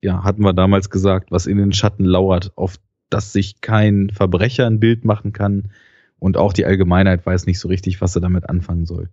ja, 0.02 0.24
hatten 0.24 0.44
wir 0.44 0.54
damals 0.54 0.90
gesagt, 0.90 1.32
was 1.32 1.46
in 1.46 1.58
den 1.58 1.72
Schatten 1.72 2.04
lauert, 2.04 2.52
auf 2.58 2.78
das 3.10 3.32
sich 3.32 3.62
kein 3.62 4.10
Verbrecher 4.10 4.68
ein 4.68 4.80
Bild 4.80 5.06
machen 5.06 5.32
kann 5.32 5.72
und 6.20 6.36
auch 6.36 6.52
die 6.52 6.66
Allgemeinheit 6.66 7.26
weiß 7.26 7.46
nicht 7.46 7.60
so 7.60 7.68
richtig, 7.68 8.02
was 8.02 8.16
er 8.16 8.22
damit 8.22 8.50
anfangen 8.50 8.86
soll. 8.86 9.10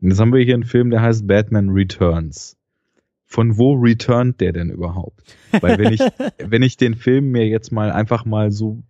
Und 0.00 0.08
jetzt 0.10 0.20
haben 0.20 0.32
wir 0.32 0.44
hier 0.44 0.54
einen 0.54 0.64
Film, 0.64 0.90
der 0.90 1.02
heißt 1.02 1.26
Batman 1.26 1.70
Returns 1.70 2.58
von 3.34 3.58
wo 3.58 3.72
returnt 3.72 4.40
der 4.40 4.52
denn 4.52 4.70
überhaupt? 4.70 5.24
Weil 5.60 5.76
wenn 5.76 5.92
ich, 5.92 6.00
wenn 6.38 6.62
ich 6.62 6.76
den 6.76 6.94
Film 6.94 7.32
mir 7.32 7.48
jetzt 7.48 7.72
mal 7.72 7.90
einfach 7.90 8.24
mal 8.24 8.52
so, 8.52 8.84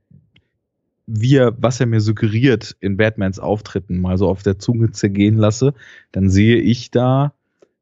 wie 1.06 1.36
er, 1.36 1.56
was 1.62 1.80
er 1.80 1.86
mir 1.86 2.02
suggeriert 2.02 2.76
in 2.80 2.98
Batmans 2.98 3.38
Auftritten 3.38 3.98
mal 3.98 4.18
so 4.18 4.28
auf 4.28 4.42
der 4.42 4.58
Zunge 4.58 4.90
zergehen 4.90 5.38
lasse, 5.38 5.72
dann 6.12 6.28
sehe 6.28 6.58
ich 6.58 6.90
da 6.90 7.32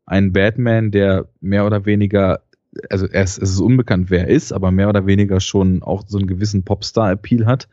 einen 0.07 0.33
Batman, 0.33 0.93
der 0.93 1.29
mehr 1.41 1.67
oder 1.67 1.85
weniger 1.85 2.43
also 2.91 3.07
ist, 3.07 3.43
es 3.43 3.51
ist 3.51 3.61
unbekannt, 3.61 4.11
wer 4.11 4.29
er 4.29 4.29
ist, 4.29 4.53
aber 4.53 4.71
mehr 4.71 4.89
oder 4.89 5.05
weniger 5.05 5.41
schon 5.41 5.83
auch 5.83 6.05
so 6.07 6.17
einen 6.17 6.29
gewissen 6.29 6.63
Popstar-Appeal 6.63 7.45
hat. 7.45 7.69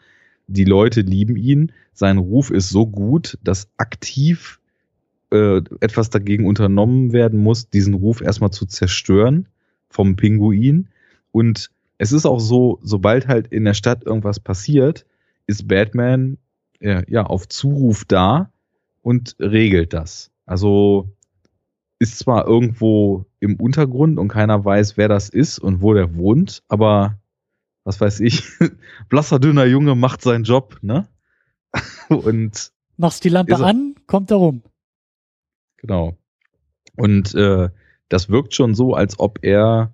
Die 0.47 0.65
Leute 0.65 1.01
lieben 1.01 1.35
ihn. 1.35 1.73
Sein 1.93 2.17
Ruf 2.17 2.49
ist 2.49 2.69
so 2.69 2.87
gut, 2.87 3.37
dass 3.43 3.69
aktiv 3.77 4.58
äh, 5.31 5.61
etwas 5.79 6.09
dagegen 6.09 6.45
unternommen 6.45 7.13
werden 7.13 7.39
muss, 7.39 7.69
diesen 7.69 7.93
Ruf 7.93 8.21
erstmal 8.21 8.51
zu 8.51 8.65
zerstören 8.65 9.47
vom 9.89 10.15
Pinguin. 10.15 10.87
Und 11.31 11.69
es 11.97 12.11
ist 12.11 12.25
auch 12.25 12.39
so, 12.39 12.79
sobald 12.81 13.27
halt 13.27 13.47
in 13.47 13.65
der 13.65 13.73
Stadt 13.73 14.05
irgendwas 14.05 14.39
passiert, 14.39 15.05
ist 15.47 15.67
Batman 15.67 16.37
äh, 16.79 17.03
ja 17.07 17.23
auf 17.23 17.47
Zuruf 17.47 18.05
da 18.05 18.51
und 19.01 19.35
regelt 19.39 19.93
das. 19.93 20.31
Also 20.45 21.09
ist 21.99 22.17
zwar 22.17 22.47
irgendwo 22.47 23.25
im 23.39 23.55
Untergrund 23.57 24.17
und 24.17 24.29
keiner 24.29 24.63
weiß, 24.63 24.97
wer 24.97 25.09
das 25.09 25.29
ist 25.29 25.59
und 25.59 25.81
wo 25.81 25.93
der 25.93 26.15
wohnt, 26.15 26.63
aber 26.69 27.19
was 27.83 27.99
weiß 27.99 28.21
ich, 28.21 28.43
blasser, 29.09 29.39
dünner 29.39 29.65
Junge 29.65 29.95
macht 29.95 30.21
seinen 30.21 30.43
Job, 30.43 30.77
ne? 30.81 31.07
und 32.09 32.71
machst 32.97 33.23
die 33.23 33.29
Lampe 33.29 33.57
an, 33.57 33.95
kommt 34.07 34.31
er 34.31 34.37
rum. 34.37 34.63
Genau. 35.81 36.17
Und 36.95 37.33
äh, 37.35 37.69
das 38.09 38.29
wirkt 38.29 38.53
schon 38.53 38.75
so, 38.75 38.93
als 38.93 39.19
ob 39.19 39.39
er 39.41 39.93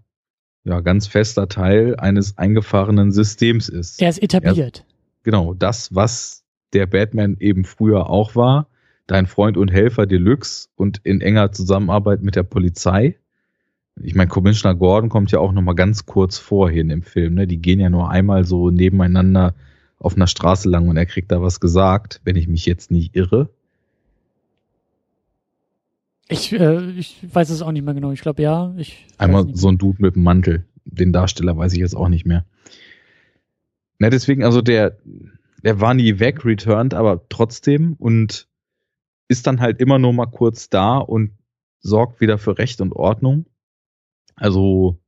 ja 0.63 0.79
ganz 0.81 1.07
fester 1.07 1.47
Teil 1.47 1.95
eines 1.97 2.38
eingefahrenen 2.38 3.11
Systems 3.11 3.69
ist. 3.69 4.01
Er 4.01 4.09
ist 4.09 4.21
etabliert. 4.21 4.79
Er, 4.79 4.93
genau, 5.23 5.53
das, 5.53 5.93
was 5.93 6.43
der 6.73 6.88
Batman 6.88 7.38
eben 7.39 7.63
früher 7.63 8.09
auch 8.09 8.36
war, 8.36 8.67
dein 9.07 9.27
Freund 9.27 9.57
und 9.57 9.71
Helfer 9.71 10.07
Deluxe 10.07 10.69
und 10.75 10.99
in 11.03 11.21
enger 11.21 11.51
Zusammenarbeit 11.51 12.21
mit 12.21 12.36
der 12.36 12.43
Polizei. 12.43 13.17
Ich 14.01 14.15
meine, 14.15 14.27
Commissioner 14.27 14.75
Gordon 14.75 15.09
kommt 15.09 15.31
ja 15.31 15.39
auch 15.39 15.51
noch 15.51 15.61
mal 15.61 15.73
ganz 15.73 16.05
kurz 16.05 16.38
vorhin 16.38 16.89
im 16.89 17.03
Film. 17.03 17.36
Ne? 17.36 17.47
Die 17.47 17.61
gehen 17.61 17.79
ja 17.79 17.89
nur 17.89 18.09
einmal 18.09 18.43
so 18.43 18.71
nebeneinander 18.71 19.53
auf 19.99 20.15
einer 20.15 20.27
Straße 20.27 20.67
lang 20.67 20.89
und 20.89 20.97
er 20.97 21.05
kriegt 21.05 21.31
da 21.31 21.41
was 21.41 21.59
gesagt, 21.59 22.19
wenn 22.25 22.36
ich 22.36 22.47
mich 22.47 22.65
jetzt 22.65 22.91
nicht 22.91 23.15
irre. 23.15 23.49
Ich, 26.28 26.51
äh, 26.53 26.89
ich 26.91 27.17
weiß 27.32 27.49
es 27.49 27.61
auch 27.61 27.71
nicht 27.71 27.86
mehr 27.86 27.93
genau. 27.93 28.11
Ich 28.11 28.21
glaube 28.21 28.41
ja. 28.41 28.73
Ich 28.78 29.05
Einmal 29.17 29.47
so 29.53 29.67
ein 29.69 29.78
Dude 29.78 30.01
mit 30.01 30.15
dem 30.15 30.23
Mantel. 30.23 30.65
Den 30.86 31.13
Darsteller 31.13 31.57
weiß 31.57 31.73
ich 31.73 31.80
jetzt 31.80 31.95
auch 31.95 32.09
nicht 32.09 32.26
mehr. 32.26 32.45
Na, 33.99 34.09
deswegen, 34.09 34.43
also 34.43 34.61
der, 34.61 34.97
der 35.63 35.80
war 35.80 35.93
nie 35.93 36.19
weg, 36.19 36.45
returned, 36.45 36.93
aber 36.93 37.28
trotzdem 37.30 37.93
und 37.93 38.47
ist 39.28 39.47
dann 39.47 39.61
halt 39.61 39.80
immer 39.80 39.99
nur 39.99 40.13
mal 40.13 40.26
kurz 40.28 40.69
da 40.69 40.97
und 40.97 41.32
sorgt 41.80 42.21
wieder 42.21 42.38
für 42.38 42.57
Recht 42.57 42.82
und 42.82 42.93
Ordnung. 42.93 43.45
Also 44.36 44.99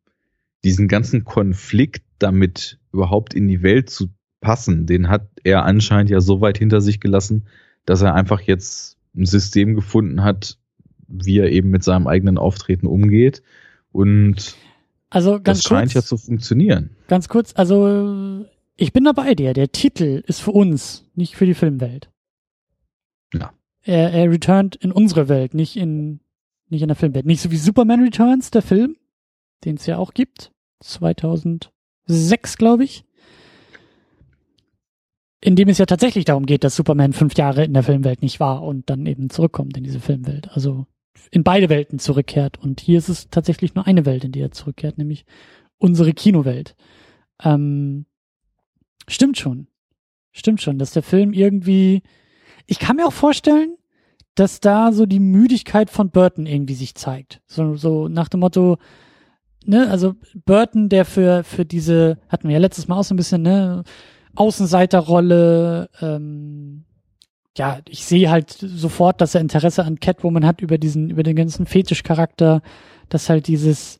diesen 0.63 0.88
ganzen 0.88 1.24
Konflikt 1.24 2.03
damit 2.20 2.80
überhaupt 2.91 3.34
in 3.34 3.47
die 3.47 3.61
Welt 3.61 3.89
zu 3.89 4.09
passen, 4.41 4.86
den 4.86 5.09
hat 5.09 5.28
er 5.43 5.65
anscheinend 5.65 6.09
ja 6.09 6.22
so 6.22 6.41
weit 6.41 6.57
hinter 6.57 6.82
sich 6.82 6.99
gelassen, 6.99 7.47
dass 7.86 8.01
er 8.01 8.13
einfach 8.13 8.41
jetzt 8.41 8.97
ein 9.15 9.26
System 9.26 9.76
gefunden 9.76 10.24
hat, 10.24 10.57
wie 11.08 11.39
er 11.39 11.51
eben 11.51 11.70
mit 11.70 11.84
seinem 11.84 12.08
eigenen 12.08 12.38
Auftreten 12.38 12.88
umgeht. 12.88 13.41
Und 13.91 14.55
also 15.10 15.34
ganz 15.41 15.60
das 15.60 15.64
scheint 15.64 15.93
kurz, 15.93 15.93
ja 15.93 16.01
zu 16.01 16.18
funktionieren. 16.18 16.91
Ganz 17.08 17.30
kurz, 17.30 17.53
also 17.55 18.45
ich 18.76 18.93
bin 18.93 19.03
dabei 19.03 19.34
dir. 19.34 19.53
Der 19.53 19.72
Titel 19.72 20.24
ist 20.28 20.39
für 20.39 20.51
uns, 20.51 21.05
nicht 21.16 21.36
für 21.36 21.45
die 21.45 21.55
Filmwelt. 21.55 22.10
Ja. 23.34 23.53
Er, 23.84 24.12
er 24.14 24.30
returned 24.30 24.76
in 24.76 24.91
unsere 24.91 25.30
Welt, 25.30 25.53
nicht 25.53 25.78
in, 25.78 26.20
nicht 26.70 26.82
in 26.82 26.88
der 26.88 26.95
Filmwelt. 26.95 27.26
Nicht 27.26 27.41
so 27.41 27.51
wie 27.51 27.58
Superman 27.58 28.03
Returns, 28.03 28.51
der 28.51 28.62
Film, 28.62 28.97
den 29.66 29.76
es 29.76 29.86
ja 29.86 29.97
auch 29.97 30.14
gibt. 30.14 30.51
2006, 30.82 32.58
glaube 32.58 32.84
ich. 32.84 33.03
In 35.39 35.55
dem 35.55 35.70
es 35.70 35.78
ja 35.78 35.86
tatsächlich 35.86 36.26
darum 36.26 36.45
geht, 36.45 36.64
dass 36.64 36.76
Superman 36.76 37.14
fünf 37.14 37.36
Jahre 37.38 37.64
in 37.64 37.74
der 37.74 37.84
Filmwelt 37.84 38.22
nicht 38.22 38.39
war 38.39 38.64
und 38.64 38.89
dann 38.89 39.05
eben 39.05 39.30
zurückkommt 39.30 39.78
in 39.78 39.84
diese 39.84 39.99
Filmwelt. 39.99 40.49
Also 40.51 40.88
in 41.32 41.43
beide 41.43 41.70
Welten 41.70 41.99
zurückkehrt. 41.99 42.57
Und 42.61 42.80
hier 42.80 42.97
ist 42.97 43.09
es 43.09 43.30
tatsächlich 43.30 43.76
nur 43.76 43.88
eine 43.88 44.05
Welt, 44.05 44.24
in 44.24 44.32
die 44.32 44.41
er 44.41 44.51
zurückkehrt, 44.51 44.97
nämlich 44.97 45.26
unsere 45.78 46.13
Kinowelt. 46.13 46.76
Ähm, 47.43 48.05
stimmt 49.07 49.38
schon. 49.38 49.68
Stimmt 50.32 50.61
schon, 50.61 50.78
dass 50.78 50.91
der 50.91 51.03
Film 51.03 51.34
irgendwie. 51.34 52.03
Ich 52.65 52.80
kann 52.80 52.97
mir 52.97 53.07
auch 53.07 53.13
vorstellen, 53.13 53.78
dass 54.36 54.59
da 54.59 54.91
so 54.91 55.05
die 55.05 55.20
Müdigkeit 55.20 55.89
von 55.89 56.11
Burton 56.11 56.45
irgendwie 56.45 56.76
sich 56.76 56.95
zeigt. 56.95 57.41
So, 57.47 57.76
so 57.76 58.07
nach 58.07 58.30
dem 58.30 58.41
Motto, 58.41 58.78
ne, 59.65 59.89
also 59.89 60.13
Burton, 60.45 60.89
der 60.89 61.05
für, 61.05 61.43
für 61.43 61.65
diese, 61.65 62.20
hatten 62.30 62.47
wir 62.47 62.53
ja 62.53 62.59
letztes 62.59 62.88
Mal 62.88 62.99
auch 62.99 63.03
so 63.03 63.15
ein 63.15 63.18
bisschen, 63.18 63.41
ne, 63.41 63.84
Außenseiterrolle, 64.36 65.89
ähm, 65.99 66.86
ja, 67.58 67.80
ich 67.89 68.05
sehe 68.05 68.30
halt 68.30 68.51
sofort, 68.51 69.20
dass 69.20 69.34
er 69.34 69.41
Interesse 69.41 69.84
an 69.84 69.99
Catwoman 69.99 70.45
hat 70.45 70.62
über 70.62 70.78
diesen, 70.78 71.10
über 71.10 71.24
den 71.24 71.36
ganzen 71.36 71.66
Fetischcharakter, 71.66 72.62
dass 73.10 73.30
halt 73.30 73.47
dieses, 73.47 73.99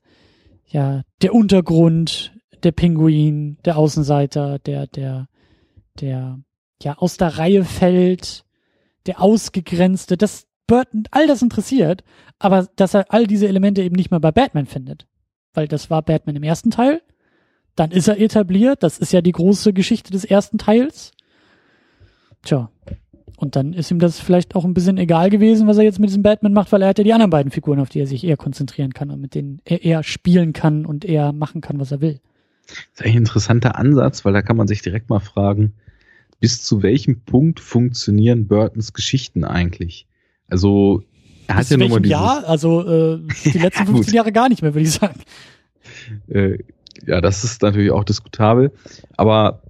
ja, 0.68 1.02
der 1.24 1.34
Untergrund, 1.34 2.34
der 2.64 2.72
Pinguin, 2.72 3.58
der 3.66 3.78
Außenseiter, 3.78 4.60
der, 4.60 4.86
der, 4.88 5.28
der, 6.00 6.40
ja, 6.84 6.98
aus 6.98 7.18
der 7.18 7.40
Reihe 7.40 7.64
fällt, 7.64 8.46
der 9.08 9.22
Ausgegrenzte, 9.22 10.18
das 10.18 10.46
Burton 10.68 11.06
all 11.12 11.26
das 11.26 11.42
interessiert, 11.42 12.04
aber 12.38 12.68
dass 12.76 12.94
er 12.94 13.12
all 13.12 13.26
diese 13.26 13.48
Elemente 13.48 13.82
eben 13.82 13.96
nicht 13.96 14.12
mehr 14.12 14.20
bei 14.20 14.32
Batman 14.32 14.68
findet. 14.68 15.08
Weil 15.54 15.68
das 15.68 15.90
war 15.90 16.04
Batman 16.04 16.36
im 16.36 16.44
ersten 16.44 16.70
Teil, 16.70 17.02
dann 17.76 17.90
ist 17.92 18.08
er 18.08 18.20
etabliert, 18.20 18.84
das 18.84 19.00
ist 19.00 19.14
ja 19.14 19.22
die 19.22 19.32
große 19.32 19.74
Geschichte 19.74 20.12
des 20.12 20.26
ersten 20.26 20.58
Teils. 20.58 21.12
Tja, 22.44 22.70
und 23.38 23.56
dann 23.56 23.74
ist 23.74 23.92
ihm 23.92 24.00
das 24.00 24.20
vielleicht 24.20 24.56
auch 24.56 24.66
ein 24.66 24.74
bisschen 24.74 24.98
egal 24.98 25.30
gewesen, 25.30 25.68
was 25.68 25.78
er 25.78 25.84
jetzt 25.84 26.00
mit 26.00 26.10
diesem 26.10 26.24
Batman 26.24 26.54
macht, 26.54 26.72
weil 26.72 26.82
er 26.82 26.90
hat 26.90 26.98
ja 26.98 27.04
die 27.04 27.14
anderen 27.14 27.30
beiden 27.30 27.52
Figuren, 27.52 27.80
auf 27.80 27.90
die 27.90 28.00
er 28.00 28.08
sich 28.08 28.24
eher 28.24 28.36
konzentrieren 28.36 28.94
kann 28.94 29.12
und 29.12 29.22
mit 29.22 29.36
denen 29.36 29.62
er 29.64 29.84
eher 29.84 30.02
spielen 30.02 30.54
kann 30.54 30.88
und 30.88 31.06
eher 31.06 31.32
machen 31.34 31.62
kann, 31.62 31.80
was 31.80 31.92
er 31.92 32.02
will. 32.02 32.20
Das 32.66 32.76
ist 32.76 33.02
eigentlich 33.02 33.16
ein 33.16 33.20
interessanter 33.20 33.76
Ansatz, 33.78 34.26
weil 34.26 34.34
da 34.34 34.42
kann 34.42 34.58
man 34.58 34.68
sich 34.68 34.82
direkt 34.82 35.10
mal 35.10 35.20
fragen, 35.20 35.74
bis 36.40 36.64
zu 36.64 36.82
welchem 36.82 37.22
Punkt 37.22 37.60
funktionieren 37.60 38.48
Burtons 38.48 38.94
Geschichten 38.94 39.44
eigentlich? 39.44 40.08
Also, 40.48 41.04
er 41.46 41.56
hat 41.56 41.62
bis 41.62 41.70
ja 41.70 41.78
nur 41.78 41.90
mal 41.90 42.00
dieses... 42.00 42.12
Jahr? 42.12 42.44
Also, 42.48 42.88
äh, 42.88 43.22
die 43.46 43.58
letzten 43.60 43.86
15 43.86 44.16
Jahre 44.16 44.32
gar 44.32 44.50
nicht 44.50 44.64
mehr, 44.64 44.74
würde 44.74 44.88
ich 44.88 44.92
sagen. 44.92 45.20
Äh, 46.28 46.58
ja, 47.06 47.22
das 47.22 47.44
ist 47.44 47.62
natürlich 47.62 47.92
auch 47.92 48.04
diskutabel. 48.04 48.72
Aber 49.16 49.62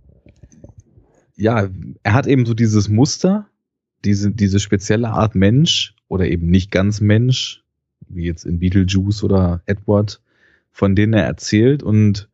ja, 1.35 1.67
er 2.03 2.13
hat 2.13 2.27
eben 2.27 2.45
so 2.45 2.53
dieses 2.53 2.87
Muster, 2.87 3.47
diese, 4.05 4.31
diese 4.31 4.59
spezielle 4.59 5.09
Art 5.09 5.35
Mensch 5.35 5.95
oder 6.07 6.27
eben 6.27 6.47
nicht 6.47 6.71
ganz 6.71 7.01
Mensch, 7.01 7.63
wie 8.07 8.25
jetzt 8.25 8.45
in 8.45 8.59
Beetlejuice 8.59 9.23
oder 9.23 9.61
Edward, 9.65 10.21
von 10.71 10.95
denen 10.95 11.13
er 11.13 11.25
erzählt 11.25 11.83
und 11.83 12.29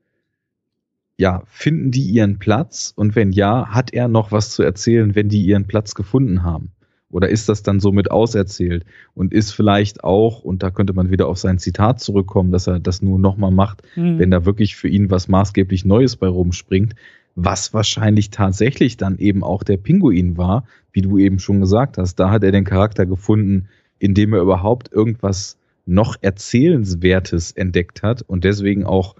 ja, 1.18 1.44
finden 1.46 1.92
die 1.92 2.04
ihren 2.04 2.38
Platz? 2.38 2.92
Und 2.94 3.16
wenn 3.16 3.32
ja, 3.32 3.70
hat 3.70 3.94
er 3.94 4.10
noch 4.10 4.32
was 4.32 4.50
zu 4.50 4.62
erzählen, 4.62 5.16
wenn 5.16 5.30
die 5.30 5.46
ihren 5.46 5.66
Platz 5.66 5.96
gefunden 5.96 6.44
haben? 6.44 6.73
Oder 7.14 7.30
ist 7.30 7.48
das 7.48 7.62
dann 7.62 7.80
so 7.80 7.92
mit 7.92 8.10
auserzählt? 8.10 8.86
Und 9.14 9.34
ist 9.34 9.52
vielleicht 9.52 10.04
auch, 10.04 10.44
und 10.44 10.64
da 10.64 10.72
könnte 10.72 10.94
man 10.94 11.12
wieder 11.12 11.28
auf 11.28 11.38
sein 11.38 11.60
Zitat 11.60 12.00
zurückkommen, 12.00 12.52
dass 12.52 12.66
er 12.66 12.80
das 12.80 13.04
nur 13.04 13.20
nochmal 13.20 13.52
macht, 13.52 13.84
mhm. 13.96 14.18
wenn 14.18 14.32
da 14.32 14.46
wirklich 14.46 14.76
für 14.76 14.88
ihn 14.88 15.12
was 15.12 15.28
maßgeblich 15.28 15.86
Neues 15.86 16.16
bei 16.16 16.28
rumspringt, 16.28 16.96
was 17.36 17.72
wahrscheinlich 17.72 18.32
tatsächlich 18.32 18.98
dann 18.98 19.20
eben 19.20 19.44
auch 19.44 19.62
der 19.62 19.78
Pinguin 19.78 20.38
war, 20.38 20.66
wie 20.92 21.04
du 21.04 21.20
eben 21.20 21.38
schon 21.38 21.60
gesagt 21.60 22.00
hast. 22.00 22.16
Da 22.16 22.32
hat 22.32 22.44
er 22.44 22.52
den 22.52 22.66
Charakter 22.66 23.06
gefunden, 23.06 23.68
indem 24.00 24.34
er 24.34 24.42
überhaupt 24.42 24.92
irgendwas 24.92 25.58
noch 25.86 26.16
Erzählenswertes 26.22 27.52
entdeckt 27.52 28.02
hat 28.02 28.24
und 28.24 28.44
deswegen 28.44 28.86
auch 28.86 29.16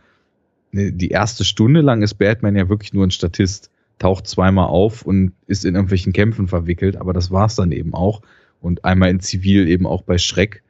ne, 0.72 0.92
die 0.92 1.10
erste 1.10 1.46
Stunde 1.46 1.82
lang 1.82 2.02
ist 2.02 2.16
Batman 2.16 2.56
ja 2.56 2.70
wirklich 2.70 2.94
nur 2.94 3.06
ein 3.06 3.12
Statist, 3.12 3.70
taucht 4.04 4.28
zweimal 4.28 4.68
auf 4.68 5.04
und 5.04 5.32
ist 5.48 5.64
in 5.64 5.76
irgendwelchen 5.76 6.12
Kämpfen 6.12 6.50
verwickelt, 6.50 6.98
aber 6.98 7.14
das 7.14 7.32
war's 7.32 7.56
dann 7.56 7.72
eben 7.72 7.94
auch 7.94 8.22
und 8.60 8.84
einmal 8.84 9.10
in 9.10 9.22
Zivil 9.22 9.70
eben 9.70 9.88
auch 9.88 10.02
bei 10.02 10.18
Schreck. 10.18 10.62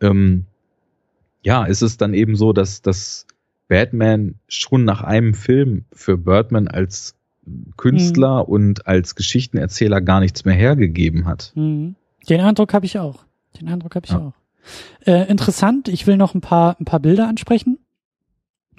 Ähm, 0.00 0.46
ja, 1.44 1.66
ist 1.66 1.82
es 1.82 1.98
dann 1.98 2.14
eben 2.14 2.34
so, 2.34 2.52
dass, 2.52 2.82
dass 2.82 3.28
Batman 3.68 4.34
schon 4.48 4.84
nach 4.84 5.02
einem 5.02 5.34
Film 5.34 5.84
für 5.92 6.18
Birdman 6.18 6.66
als 6.66 7.14
Künstler 7.76 8.42
mhm. 8.42 8.52
und 8.52 8.86
als 8.88 9.14
Geschichtenerzähler 9.14 10.00
gar 10.00 10.18
nichts 10.18 10.44
mehr 10.44 10.56
hergegeben 10.56 11.26
hat. 11.26 11.52
Mhm. 11.54 11.94
Den 12.28 12.40
Eindruck 12.40 12.74
habe 12.74 12.86
ich 12.86 12.98
auch. 12.98 13.24
Den 13.60 13.68
Eindruck 13.68 13.94
habe 13.94 14.06
ich 14.06 14.12
ja. 14.12 14.18
auch. 14.18 14.32
Äh, 15.06 15.30
interessant, 15.30 15.86
ich 15.86 16.08
will 16.08 16.16
noch 16.16 16.34
ein 16.34 16.40
paar, 16.40 16.74
ein 16.80 16.86
paar 16.86 16.98
Bilder 16.98 17.28
ansprechen, 17.28 17.78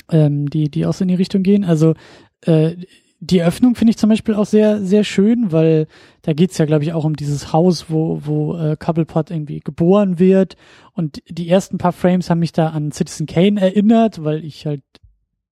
ähm, 0.10 0.50
die, 0.50 0.70
die 0.70 0.86
auch 0.86 0.94
so 0.94 1.06
in 1.06 1.08
die 1.08 1.16
Richtung 1.16 1.44
gehen. 1.44 1.64
Also 1.64 1.94
äh, 2.42 2.76
die 3.26 3.42
Öffnung 3.42 3.76
finde 3.76 3.92
ich 3.92 3.98
zum 3.98 4.10
Beispiel 4.10 4.36
auch 4.36 4.46
sehr, 4.46 4.82
sehr 4.82 5.04
schön, 5.04 5.52
weil 5.52 5.88
da 6.22 6.34
geht's 6.34 6.58
ja, 6.58 6.66
glaube 6.66 6.84
ich, 6.84 6.94
auch 6.94 7.06
um 7.06 7.16
dieses 7.16 7.52
Haus, 7.54 7.86
wo, 7.90 8.22
wo 8.24 8.56
äh, 8.58 8.78
Cobblepot 8.78 9.32
irgendwie 9.32 9.62
geboren 9.62 10.20
wird. 10.20 10.56
Und 10.94 11.22
die 11.28 11.50
ersten 11.50 11.78
paar 11.78 11.94
Frames 11.94 12.30
haben 12.30 12.40
mich 12.40 12.52
da 12.52 12.70
an 12.70 12.92
Citizen 12.92 13.26
Kane 13.26 13.60
erinnert, 13.60 14.24
weil 14.24 14.44
ich 14.46 14.66
halt 14.66 14.84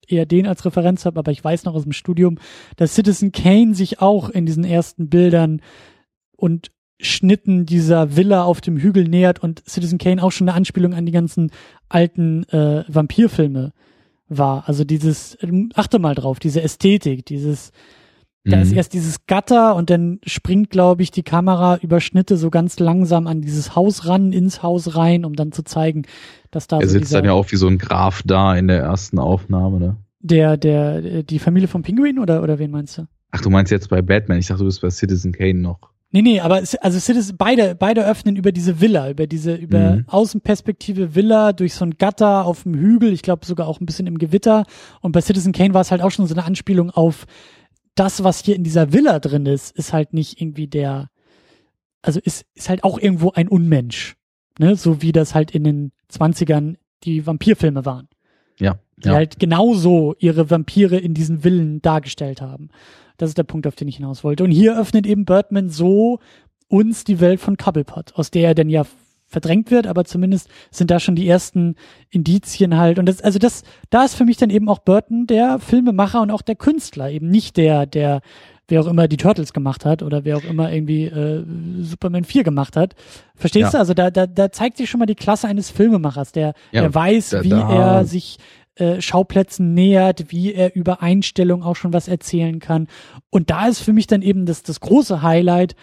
eher 0.06 0.26
den 0.26 0.46
als 0.46 0.64
Referenz 0.64 1.06
habe, 1.06 1.18
aber 1.18 1.32
ich 1.32 1.42
weiß 1.42 1.64
noch 1.64 1.74
aus 1.74 1.84
dem 1.84 1.92
Studium, 1.92 2.38
dass 2.76 2.94
Citizen 2.94 3.32
Kane 3.32 3.74
sich 3.74 4.00
auch 4.00 4.28
in 4.28 4.44
diesen 4.44 4.64
ersten 4.64 5.08
Bildern 5.08 5.62
und 6.36 6.72
Schnitten 7.00 7.66
dieser 7.66 8.16
Villa 8.16 8.44
auf 8.44 8.60
dem 8.60 8.76
Hügel 8.76 9.08
nähert 9.08 9.42
und 9.42 9.62
Citizen 9.66 9.98
Kane 9.98 10.22
auch 10.22 10.30
schon 10.30 10.48
eine 10.48 10.56
Anspielung 10.56 10.94
an 10.94 11.06
die 11.06 11.12
ganzen 11.12 11.50
alten 11.88 12.44
äh, 12.50 12.84
Vampirfilme 12.86 13.72
war. 14.38 14.68
Also 14.68 14.84
dieses, 14.84 15.38
achte 15.74 15.98
mal 15.98 16.14
drauf, 16.14 16.38
diese 16.38 16.62
Ästhetik, 16.62 17.26
dieses, 17.26 17.72
da 18.44 18.60
ist 18.60 18.72
mhm. 18.72 18.76
erst 18.76 18.92
dieses 18.92 19.26
Gatter 19.26 19.76
und 19.76 19.88
dann 19.88 20.18
springt, 20.24 20.70
glaube 20.70 21.02
ich, 21.02 21.12
die 21.12 21.22
Kamera 21.22 21.76
über 21.76 22.00
Schnitte 22.00 22.36
so 22.36 22.50
ganz 22.50 22.80
langsam 22.80 23.28
an 23.28 23.40
dieses 23.40 23.76
Haus 23.76 24.06
ran, 24.06 24.32
ins 24.32 24.64
Haus 24.64 24.96
rein, 24.96 25.24
um 25.24 25.34
dann 25.34 25.52
zu 25.52 25.62
zeigen, 25.62 26.02
dass 26.50 26.66
da. 26.66 26.80
Er 26.80 26.88
so 26.88 26.92
sitzt 26.92 27.14
dann 27.14 27.24
ja 27.24 27.32
auch 27.32 27.52
wie 27.52 27.56
so 27.56 27.68
ein 27.68 27.78
Graf 27.78 28.22
da 28.24 28.56
in 28.56 28.66
der 28.66 28.80
ersten 28.80 29.20
Aufnahme, 29.20 29.78
ne? 29.78 29.96
Der, 30.18 30.56
der, 30.56 31.22
die 31.22 31.38
Familie 31.38 31.68
vom 31.68 31.82
Pinguin 31.82 32.18
oder, 32.18 32.42
oder 32.42 32.59
wen 32.59 32.70
meinst 32.72 32.98
du? 32.98 33.06
Ach, 33.30 33.40
du 33.40 33.50
meinst 33.50 33.70
jetzt 33.70 33.88
bei 33.88 34.02
Batman? 34.02 34.38
Ich 34.38 34.48
dachte, 34.48 34.60
du 34.60 34.66
bist 34.66 34.82
bei 34.82 34.90
Citizen 34.90 35.32
Kane 35.32 35.60
noch. 35.60 35.91
Nee, 36.14 36.20
nee, 36.20 36.40
aber 36.40 36.56
also 36.56 36.98
Citizen, 36.98 37.39
beide, 37.39 37.74
beide 37.74 38.06
öffnen 38.06 38.36
über 38.36 38.52
diese 38.52 38.82
Villa, 38.82 39.10
über 39.10 39.26
diese, 39.26 39.55
über 39.55 39.97
mhm. 39.97 40.05
Außenperspektive 40.09 41.14
Villa 41.14 41.55
durch 41.55 41.72
so 41.74 41.86
ein 41.86 41.97
Gatter 41.97 42.44
auf 42.44 42.64
dem 42.64 42.74
Hügel, 42.74 43.14
ich 43.14 43.22
glaube 43.22 43.47
sogar 43.47 43.66
auch 43.66 43.80
ein 43.80 43.86
bisschen 43.86 44.06
im 44.06 44.18
Gewitter. 44.18 44.64
Und 45.01 45.12
bei 45.12 45.22
Citizen 45.22 45.52
Kane 45.52 45.72
war 45.72 45.80
es 45.80 45.90
halt 45.90 46.02
auch 46.02 46.10
schon 46.10 46.26
so 46.26 46.34
eine 46.34 46.44
Anspielung 46.44 46.90
auf 46.90 47.26
das, 47.94 48.22
was 48.22 48.44
hier 48.44 48.56
in 48.56 48.62
dieser 48.62 48.93
Villa 48.93 49.20
drin 49.20 49.47
ist, 49.47 49.76
ist 49.76 49.94
halt 49.94 50.12
nicht 50.12 50.40
irgendwie 50.40 50.66
der, 50.66 51.09
also 52.02 52.20
ist, 52.20 52.44
ist 52.55 52.68
halt 52.68 52.84
auch 52.84 52.98
irgendwo 52.98 53.32
ein 53.32 53.48
Unmensch. 53.48 54.16
Ne? 54.59 54.76
So 54.76 55.01
wie 55.01 55.12
das 55.12 55.34
halt 55.34 55.51
in 55.52 55.64
den 55.64 55.93
Zwanzigern 56.09 56.76
die 57.05 57.26
Vampirfilme 57.26 57.86
waren. 57.86 58.09
Ja. 58.59 58.78
Die 58.98 59.09
ja. 59.09 59.14
halt 59.14 59.39
genauso 59.39 60.14
ihre 60.18 60.51
Vampire 60.51 60.98
in 60.98 61.14
diesen 61.14 61.40
Villen 61.40 61.80
dargestellt 61.80 62.43
haben. 62.43 62.68
Das 63.22 63.30
ist 63.30 63.38
der 63.38 63.44
Punkt, 63.44 63.68
auf 63.68 63.76
den 63.76 63.86
ich 63.86 63.98
hinaus 63.98 64.24
wollte. 64.24 64.42
Und 64.42 64.50
hier 64.50 64.76
öffnet 64.76 65.06
eben 65.06 65.24
Birdman 65.24 65.68
so 65.68 66.18
uns 66.66 67.04
die 67.04 67.20
Welt 67.20 67.38
von 67.38 67.56
Cobblepot, 67.56 68.14
aus 68.16 68.32
der 68.32 68.48
er 68.48 68.54
denn 68.56 68.68
ja 68.68 68.82
verdrängt 69.28 69.70
wird, 69.70 69.86
aber 69.86 70.04
zumindest 70.04 70.48
sind 70.72 70.90
da 70.90 70.98
schon 70.98 71.14
die 71.14 71.28
ersten 71.28 71.76
Indizien 72.10 72.76
halt. 72.76 72.98
Und 72.98 73.06
das, 73.06 73.20
also 73.20 73.38
das, 73.38 73.62
da 73.90 74.02
ist 74.02 74.16
für 74.16 74.24
mich 74.24 74.38
dann 74.38 74.50
eben 74.50 74.68
auch 74.68 74.80
Burton 74.80 75.28
der 75.28 75.60
Filmemacher 75.60 76.20
und 76.20 76.32
auch 76.32 76.42
der 76.42 76.56
Künstler, 76.56 77.10
eben 77.10 77.28
nicht 77.28 77.56
der, 77.58 77.86
der, 77.86 78.22
wer 78.66 78.80
auch 78.80 78.88
immer 78.88 79.06
die 79.06 79.18
Turtles 79.18 79.52
gemacht 79.52 79.84
hat 79.84 80.02
oder 80.02 80.24
wer 80.24 80.38
auch 80.38 80.44
immer 80.44 80.72
irgendwie 80.72 81.04
äh, 81.04 81.44
Superman 81.80 82.24
4 82.24 82.42
gemacht 82.42 82.76
hat. 82.76 82.96
Verstehst 83.36 83.66
ja. 83.66 83.70
du? 83.70 83.78
Also 83.78 83.94
da, 83.94 84.10
da, 84.10 84.26
da 84.26 84.50
zeigt 84.50 84.78
sich 84.78 84.90
schon 84.90 84.98
mal 84.98 85.06
die 85.06 85.14
Klasse 85.14 85.46
eines 85.46 85.70
Filmemachers, 85.70 86.32
der, 86.32 86.54
ja, 86.72 86.80
der 86.80 86.92
weiß, 86.92 87.30
da, 87.30 87.44
wie 87.44 87.50
da, 87.50 87.98
er 87.98 88.04
sich 88.04 88.38
äh, 88.76 89.00
Schauplätzen 89.00 89.74
nähert, 89.74 90.30
wie 90.32 90.54
er 90.54 90.74
über 90.74 91.02
Einstellung 91.02 91.62
auch 91.62 91.76
schon 91.76 91.92
was 91.92 92.08
erzählen 92.08 92.58
kann. 92.58 92.88
Und 93.30 93.50
da 93.50 93.68
ist 93.68 93.80
für 93.80 93.92
mich 93.92 94.06
dann 94.06 94.22
eben 94.22 94.46
das, 94.46 94.62
das 94.62 94.80
große 94.80 95.22
Highlight, 95.22 95.74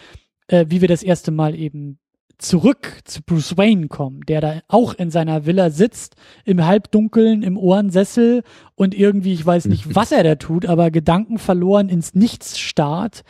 äh, 0.48 0.66
wie 0.68 0.80
wir 0.80 0.88
das 0.88 1.02
erste 1.02 1.30
Mal 1.30 1.54
eben 1.54 1.98
zurück 2.40 3.00
zu 3.04 3.22
Bruce 3.22 3.56
Wayne 3.56 3.88
kommen, 3.88 4.22
der 4.26 4.40
da 4.40 4.60
auch 4.66 4.94
in 4.94 5.10
seiner 5.10 5.46
Villa 5.46 5.70
sitzt, 5.70 6.16
im 6.44 6.64
Halbdunkeln, 6.64 7.42
im 7.42 7.56
Ohrensessel 7.56 8.42
und 8.74 8.94
irgendwie, 8.94 9.34
ich 9.34 9.44
weiß 9.44 9.66
nicht, 9.66 9.94
was 9.94 10.12
er 10.12 10.24
da 10.24 10.34
tut, 10.36 10.66
aber 10.66 10.90
Gedanken 10.90 11.38
verloren 11.38 11.88
ins 11.88 12.14
Nichts 12.14 12.58
starrt 12.58 13.22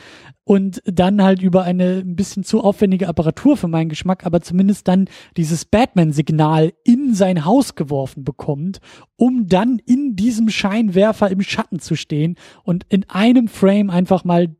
und 0.44 0.82
dann 0.84 1.22
halt 1.22 1.42
über 1.42 1.62
eine 1.62 1.98
ein 1.98 2.16
bisschen 2.16 2.44
zu 2.44 2.60
aufwendige 2.60 3.08
Apparatur 3.08 3.56
für 3.56 3.68
meinen 3.68 3.88
Geschmack, 3.88 4.26
aber 4.26 4.40
zumindest 4.40 4.88
dann 4.88 5.08
dieses 5.36 5.64
Batman-Signal 5.64 6.72
in 6.84 7.14
sein 7.14 7.44
Haus 7.44 7.74
geworfen 7.74 8.24
bekommt, 8.24 8.80
um 9.16 9.46
dann 9.46 9.78
in 9.84 10.16
diesem 10.16 10.48
Scheinwerfer 10.48 11.30
im 11.30 11.42
Schatten 11.42 11.78
zu 11.78 11.94
stehen 11.94 12.36
und 12.64 12.84
in 12.88 13.08
einem 13.08 13.48
Frame 13.48 13.90
einfach 13.90 14.24
mal 14.24 14.56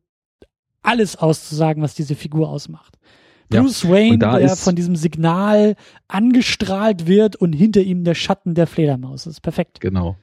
alles 0.83 1.17
auszusagen, 1.17 1.83
was 1.83 1.95
diese 1.95 2.15
Figur 2.15 2.49
ausmacht. 2.49 2.99
Bruce 3.51 3.83
ja. 3.83 3.91
Wayne, 3.91 4.19
der 4.19 4.57
von 4.57 4.77
diesem 4.77 4.97
Signal 4.97 5.75
angestrahlt 6.09 7.07
wird 7.07 7.37
und 7.37 7.53
hinter 7.53 7.81
ihm 7.81 8.05
der 8.05 8.15
Schatten 8.15 8.55
der 8.55 8.67
Fledermaus. 8.67 9.25
Das 9.25 9.35
ist 9.35 9.41
perfekt. 9.41 9.81
Genau. 9.81 10.17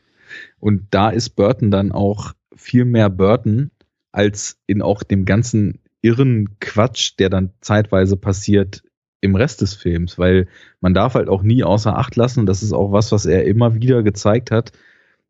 Und 0.59 0.87
da 0.91 1.09
ist 1.09 1.31
Burton 1.31 1.71
dann 1.71 1.91
auch 1.91 2.33
viel 2.55 2.85
mehr 2.85 3.09
Burton 3.09 3.71
als 4.17 4.57
in 4.65 4.81
auch 4.81 5.03
dem 5.03 5.25
ganzen 5.25 5.79
irren 6.01 6.59
Quatsch, 6.59 7.13
der 7.19 7.29
dann 7.29 7.51
zeitweise 7.61 8.17
passiert 8.17 8.81
im 9.21 9.35
Rest 9.35 9.61
des 9.61 9.75
Films, 9.75 10.17
weil 10.17 10.47
man 10.81 10.95
darf 10.95 11.13
halt 11.13 11.29
auch 11.29 11.43
nie 11.43 11.63
außer 11.63 11.95
Acht 11.95 12.15
lassen, 12.15 12.47
das 12.47 12.63
ist 12.63 12.73
auch 12.73 12.91
was, 12.91 13.11
was 13.11 13.27
er 13.27 13.45
immer 13.45 13.75
wieder 13.75 14.01
gezeigt 14.01 14.49
hat, 14.49 14.71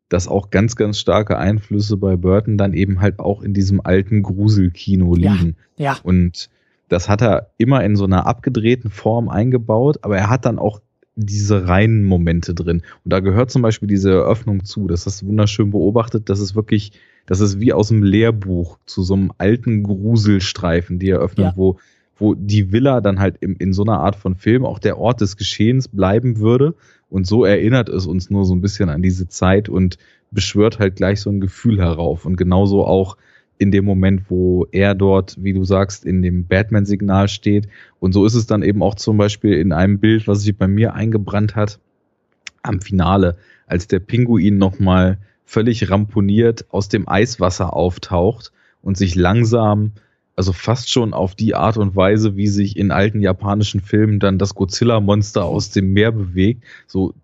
dass 0.08 0.26
auch 0.26 0.48
ganz, 0.50 0.74
ganz 0.74 0.98
starke 0.98 1.36
Einflüsse 1.36 1.98
bei 1.98 2.16
Burton 2.16 2.56
dann 2.56 2.72
eben 2.72 3.02
halt 3.02 3.18
auch 3.18 3.42
in 3.42 3.52
diesem 3.52 3.82
alten 3.84 4.22
Gruselkino 4.22 5.14
liegen. 5.14 5.56
Ja, 5.76 5.84
ja. 5.84 5.98
Und 6.02 6.48
das 6.88 7.10
hat 7.10 7.20
er 7.20 7.50
immer 7.58 7.84
in 7.84 7.94
so 7.94 8.04
einer 8.04 8.26
abgedrehten 8.26 8.90
Form 8.90 9.28
eingebaut, 9.28 9.98
aber 10.00 10.16
er 10.16 10.30
hat 10.30 10.46
dann 10.46 10.58
auch 10.58 10.80
diese 11.14 11.68
reinen 11.68 12.04
Momente 12.04 12.54
drin. 12.54 12.82
Und 13.04 13.12
da 13.12 13.20
gehört 13.20 13.50
zum 13.50 13.60
Beispiel 13.60 13.88
diese 13.88 14.12
Eröffnung 14.12 14.64
zu. 14.64 14.86
Das 14.86 15.04
hast 15.04 15.20
du 15.20 15.26
wunderschön 15.26 15.70
beobachtet. 15.72 16.30
Das 16.30 16.40
ist 16.40 16.54
wirklich, 16.54 16.92
das 17.28 17.40
ist 17.40 17.60
wie 17.60 17.74
aus 17.74 17.88
dem 17.88 18.02
Lehrbuch 18.02 18.78
zu 18.86 19.02
so 19.02 19.12
einem 19.12 19.32
alten 19.36 19.82
Gruselstreifen, 19.82 20.98
die 20.98 21.10
Eröffnung, 21.10 21.48
ja. 21.48 21.52
wo, 21.56 21.78
wo 22.16 22.34
die 22.34 22.72
Villa 22.72 23.02
dann 23.02 23.20
halt 23.20 23.36
in, 23.36 23.54
in 23.56 23.74
so 23.74 23.82
einer 23.82 24.00
Art 24.00 24.16
von 24.16 24.34
Film 24.34 24.64
auch 24.64 24.78
der 24.78 24.96
Ort 24.96 25.20
des 25.20 25.36
Geschehens 25.36 25.88
bleiben 25.88 26.38
würde. 26.38 26.74
Und 27.10 27.26
so 27.26 27.44
erinnert 27.44 27.90
es 27.90 28.06
uns 28.06 28.30
nur 28.30 28.46
so 28.46 28.54
ein 28.54 28.62
bisschen 28.62 28.88
an 28.88 29.02
diese 29.02 29.28
Zeit 29.28 29.68
und 29.68 29.98
beschwört 30.30 30.78
halt 30.78 30.96
gleich 30.96 31.20
so 31.20 31.28
ein 31.28 31.40
Gefühl 31.40 31.78
herauf. 31.78 32.24
Und 32.24 32.36
genauso 32.36 32.86
auch 32.86 33.18
in 33.58 33.72
dem 33.72 33.84
Moment, 33.84 34.30
wo 34.30 34.66
er 34.72 34.94
dort, 34.94 35.36
wie 35.38 35.52
du 35.52 35.64
sagst, 35.64 36.06
in 36.06 36.22
dem 36.22 36.46
Batman-Signal 36.46 37.28
steht. 37.28 37.68
Und 38.00 38.12
so 38.12 38.24
ist 38.24 38.36
es 38.36 38.46
dann 38.46 38.62
eben 38.62 38.82
auch 38.82 38.94
zum 38.94 39.18
Beispiel 39.18 39.52
in 39.52 39.72
einem 39.72 39.98
Bild, 39.98 40.26
was 40.28 40.40
sich 40.40 40.56
bei 40.56 40.66
mir 40.66 40.94
eingebrannt 40.94 41.56
hat, 41.56 41.78
am 42.62 42.80
Finale, 42.80 43.36
als 43.66 43.86
der 43.86 43.98
Pinguin 43.98 44.56
nochmal 44.56 45.18
völlig 45.48 45.90
ramponiert 45.90 46.66
aus 46.68 46.90
dem 46.90 47.08
Eiswasser 47.08 47.72
auftaucht 47.72 48.52
und 48.82 48.98
sich 48.98 49.14
langsam, 49.14 49.92
also 50.36 50.52
fast 50.52 50.90
schon 50.90 51.14
auf 51.14 51.34
die 51.34 51.54
Art 51.54 51.78
und 51.78 51.96
Weise, 51.96 52.36
wie 52.36 52.48
sich 52.48 52.76
in 52.76 52.90
alten 52.90 53.22
japanischen 53.22 53.80
Filmen 53.80 54.20
dann 54.20 54.36
das 54.36 54.54
Godzilla-Monster 54.54 55.46
aus 55.46 55.70
dem 55.70 55.94
Meer 55.94 56.12
bewegt, 56.12 56.64
so 56.86 57.14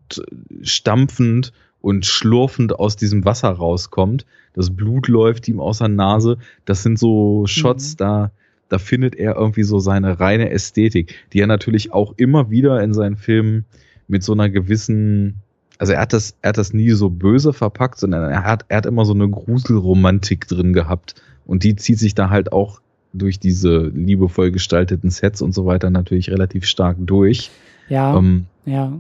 stampfend 0.63 1.53
und 1.83 2.07
schlurfend 2.07 2.79
aus 2.79 2.97
diesem 2.97 3.27
Wasser 3.27 3.51
rauskommt. 3.51 4.25
Das 4.55 4.75
Blut 4.75 5.09
läuft 5.09 5.47
ihm 5.47 5.61
aus 5.61 5.79
der 5.79 5.89
Nase. 5.89 6.39
Das 6.65 6.83
sind 6.83 6.99
so 6.99 7.45
Shots, 7.47 7.93
mhm. 7.93 7.97
da, 7.99 8.31
da 8.71 8.79
findet 8.79 9.17
er 9.17 9.37
irgendwie 9.37 9.65
so 9.65 9.81
seine 9.81 10.19
reine 10.19 10.49
Ästhetik, 10.49 11.15
die 11.35 11.41
er 11.41 11.47
natürlich 11.47 11.93
auch 11.93 12.15
immer 12.17 12.51
wieder 12.51 12.83
in 12.83 12.95
seinen 12.95 13.17
Filmen 13.17 13.67
mit 14.09 14.23
so 14.23 14.33
einer 14.33 14.49
gewissen, 14.49 15.43
also 15.79 15.93
er 15.93 16.01
hat 16.01 16.13
das, 16.13 16.37
er 16.43 16.51
hat 16.51 16.59
das 16.59 16.73
nie 16.73 16.91
so 16.91 17.11
böse 17.11 17.53
verpackt, 17.53 17.99
sondern 17.99 18.31
er 18.31 18.45
hat, 18.45 18.65
er 18.69 18.79
hat 18.79 18.87
immer 18.87 19.05
so 19.05 19.15
eine 19.15 19.29
Gruselromantik 19.29 20.47
drin 20.47 20.73
gehabt. 20.73 21.15
Und 21.47 21.65
die 21.65 21.77
zieht 21.77 21.99
sich 21.99 22.15
da 22.15 22.31
halt 22.31 22.53
auch 22.53 22.81
durch 23.13 23.39
diese 23.39 23.87
liebevoll 23.89 24.51
gestalteten 24.51 25.11
Sets 25.11 25.43
und 25.43 25.53
so 25.53 25.67
weiter 25.67 25.91
natürlich 25.91 26.31
relativ 26.31 26.65
stark 26.67 26.97
durch. 27.01 27.51
Ja. 27.89 28.17
Ähm, 28.17 28.47
ja. 28.65 28.93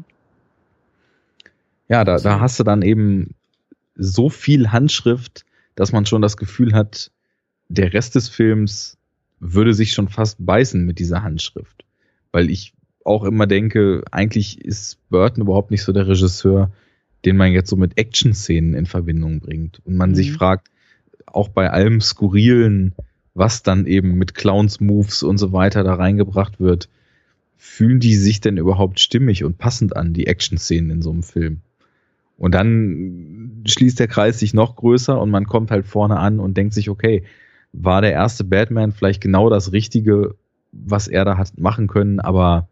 Ja, 1.88 2.04
da, 2.04 2.18
da 2.18 2.40
hast 2.40 2.58
du 2.58 2.64
dann 2.64 2.82
eben 2.82 3.34
so 3.94 4.28
viel 4.28 4.72
Handschrift, 4.72 5.44
dass 5.74 5.92
man 5.92 6.06
schon 6.06 6.22
das 6.22 6.36
Gefühl 6.36 6.72
hat, 6.72 7.10
der 7.68 7.92
Rest 7.92 8.14
des 8.14 8.28
Films 8.28 8.96
würde 9.40 9.74
sich 9.74 9.92
schon 9.92 10.08
fast 10.08 10.44
beißen 10.44 10.84
mit 10.84 10.98
dieser 10.98 11.22
Handschrift. 11.22 11.84
Weil 12.32 12.50
ich 12.50 12.72
auch 13.04 13.24
immer 13.24 13.46
denke, 13.46 14.02
eigentlich 14.10 14.60
ist 14.64 14.98
Burton 15.10 15.42
überhaupt 15.42 15.70
nicht 15.70 15.82
so 15.82 15.92
der 15.92 16.08
Regisseur, 16.08 16.72
den 17.24 17.36
man 17.36 17.52
jetzt 17.52 17.70
so 17.70 17.76
mit 17.76 17.96
Action-Szenen 17.96 18.74
in 18.74 18.86
Verbindung 18.86 19.40
bringt. 19.40 19.80
Und 19.84 19.96
man 19.96 20.10
mhm. 20.10 20.14
sich 20.14 20.32
fragt, 20.32 20.68
auch 21.26 21.48
bei 21.48 21.70
allem 21.70 22.00
Skurrilen, 22.00 22.94
was 23.34 23.62
dann 23.62 23.86
eben 23.86 24.14
mit 24.14 24.34
Clowns-Moves 24.34 25.22
und 25.22 25.38
so 25.38 25.52
weiter 25.52 25.84
da 25.84 25.94
reingebracht 25.94 26.60
wird, 26.60 26.88
fühlen 27.56 28.00
die 28.00 28.14
sich 28.14 28.40
denn 28.40 28.56
überhaupt 28.56 29.00
stimmig 29.00 29.44
und 29.44 29.58
passend 29.58 29.96
an, 29.96 30.12
die 30.12 30.26
Action-Szenen 30.26 30.90
in 30.90 31.02
so 31.02 31.10
einem 31.10 31.22
Film? 31.22 31.60
Und 32.36 32.54
dann 32.54 33.62
schließt 33.66 34.00
der 34.00 34.08
Kreis 34.08 34.38
sich 34.38 34.54
noch 34.54 34.76
größer 34.76 35.20
und 35.20 35.30
man 35.30 35.46
kommt 35.46 35.70
halt 35.70 35.86
vorne 35.86 36.18
an 36.18 36.40
und 36.40 36.56
denkt 36.56 36.74
sich, 36.74 36.90
okay, 36.90 37.24
war 37.72 38.02
der 38.02 38.12
erste 38.12 38.44
Batman 38.44 38.92
vielleicht 38.92 39.20
genau 39.20 39.50
das 39.50 39.72
Richtige, 39.72 40.34
was 40.72 41.08
er 41.08 41.24
da 41.24 41.38
hat 41.38 41.58
machen 41.58 41.86
können, 41.86 42.20
aber 42.20 42.68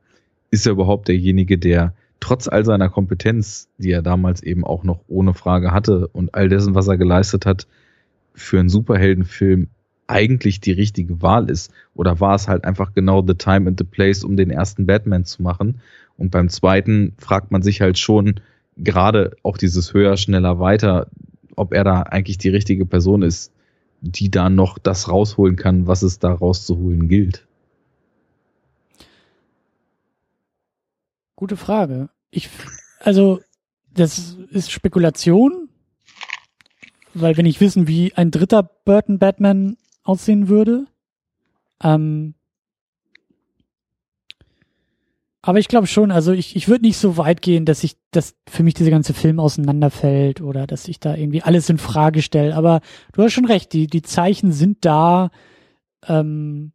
ist 0.52 0.66
er 0.66 0.72
überhaupt 0.72 1.08
derjenige, 1.08 1.58
der 1.58 1.94
trotz 2.20 2.46
all 2.46 2.64
seiner 2.64 2.88
Kompetenz, 2.88 3.68
die 3.78 3.90
er 3.90 4.02
damals 4.02 4.42
eben 4.42 4.64
auch 4.64 4.84
noch 4.84 5.00
ohne 5.08 5.34
Frage 5.34 5.72
hatte 5.72 6.06
und 6.08 6.34
all 6.34 6.48
dessen, 6.48 6.76
was 6.76 6.86
er 6.86 6.98
geleistet 6.98 7.46
hat, 7.46 7.66
für 8.34 8.60
einen 8.60 8.68
Superheldenfilm 8.68 9.68
eigentlich 10.06 10.60
die 10.60 10.72
richtige 10.72 11.22
Wahl 11.22 11.50
ist. 11.50 11.72
Oder 11.94 12.20
war 12.20 12.34
es 12.34 12.48
halt 12.48 12.64
einfach 12.64 12.92
genau 12.94 13.24
the 13.26 13.34
time 13.34 13.68
and 13.68 13.78
the 13.78 13.84
place, 13.84 14.24
um 14.24 14.36
den 14.36 14.50
ersten 14.50 14.86
Batman 14.86 15.24
zu 15.24 15.42
machen? 15.42 15.80
Und 16.18 16.30
beim 16.30 16.48
zweiten 16.48 17.14
fragt 17.18 17.50
man 17.50 17.62
sich 17.62 17.80
halt 17.80 17.98
schon, 17.98 18.34
gerade 18.76 19.34
auch 19.42 19.56
dieses 19.56 19.94
höher, 19.94 20.16
schneller, 20.16 20.60
weiter, 20.60 21.08
ob 21.56 21.72
er 21.72 21.84
da 21.84 22.02
eigentlich 22.02 22.38
die 22.38 22.50
richtige 22.50 22.84
Person 22.86 23.22
ist, 23.22 23.52
die 24.02 24.30
da 24.30 24.50
noch 24.50 24.78
das 24.78 25.08
rausholen 25.08 25.56
kann, 25.56 25.86
was 25.86 26.02
es 26.02 26.18
da 26.18 26.32
rauszuholen 26.32 27.08
gilt. 27.08 27.46
Gute 31.42 31.56
Frage. 31.56 32.08
Ich, 32.30 32.48
also, 33.00 33.40
das 33.92 34.36
ist 34.52 34.70
Spekulation, 34.70 35.68
weil 37.14 37.36
wenn 37.36 37.46
ich 37.46 37.60
wissen, 37.60 37.88
wie 37.88 38.14
ein 38.14 38.30
dritter 38.30 38.62
Burton 38.62 39.18
Batman 39.18 39.76
aussehen 40.04 40.46
würde, 40.46 40.86
ähm, 41.82 42.34
aber 45.40 45.58
ich 45.58 45.66
glaube 45.66 45.88
schon, 45.88 46.12
also 46.12 46.30
ich, 46.30 46.54
ich 46.54 46.68
würde 46.68 46.84
nicht 46.84 46.96
so 46.96 47.16
weit 47.16 47.42
gehen, 47.42 47.64
dass 47.64 47.82
ich, 47.82 47.96
dass 48.12 48.36
für 48.48 48.62
mich 48.62 48.74
dieser 48.74 48.92
ganze 48.92 49.12
Film 49.12 49.40
auseinanderfällt 49.40 50.42
oder 50.42 50.68
dass 50.68 50.86
ich 50.86 51.00
da 51.00 51.16
irgendwie 51.16 51.42
alles 51.42 51.68
in 51.68 51.78
Frage 51.78 52.22
stelle. 52.22 52.54
Aber 52.54 52.82
du 53.14 53.24
hast 53.24 53.32
schon 53.32 53.46
recht, 53.46 53.72
die, 53.72 53.88
die 53.88 54.02
Zeichen 54.02 54.52
sind 54.52 54.84
da, 54.84 55.32
ähm, 56.06 56.70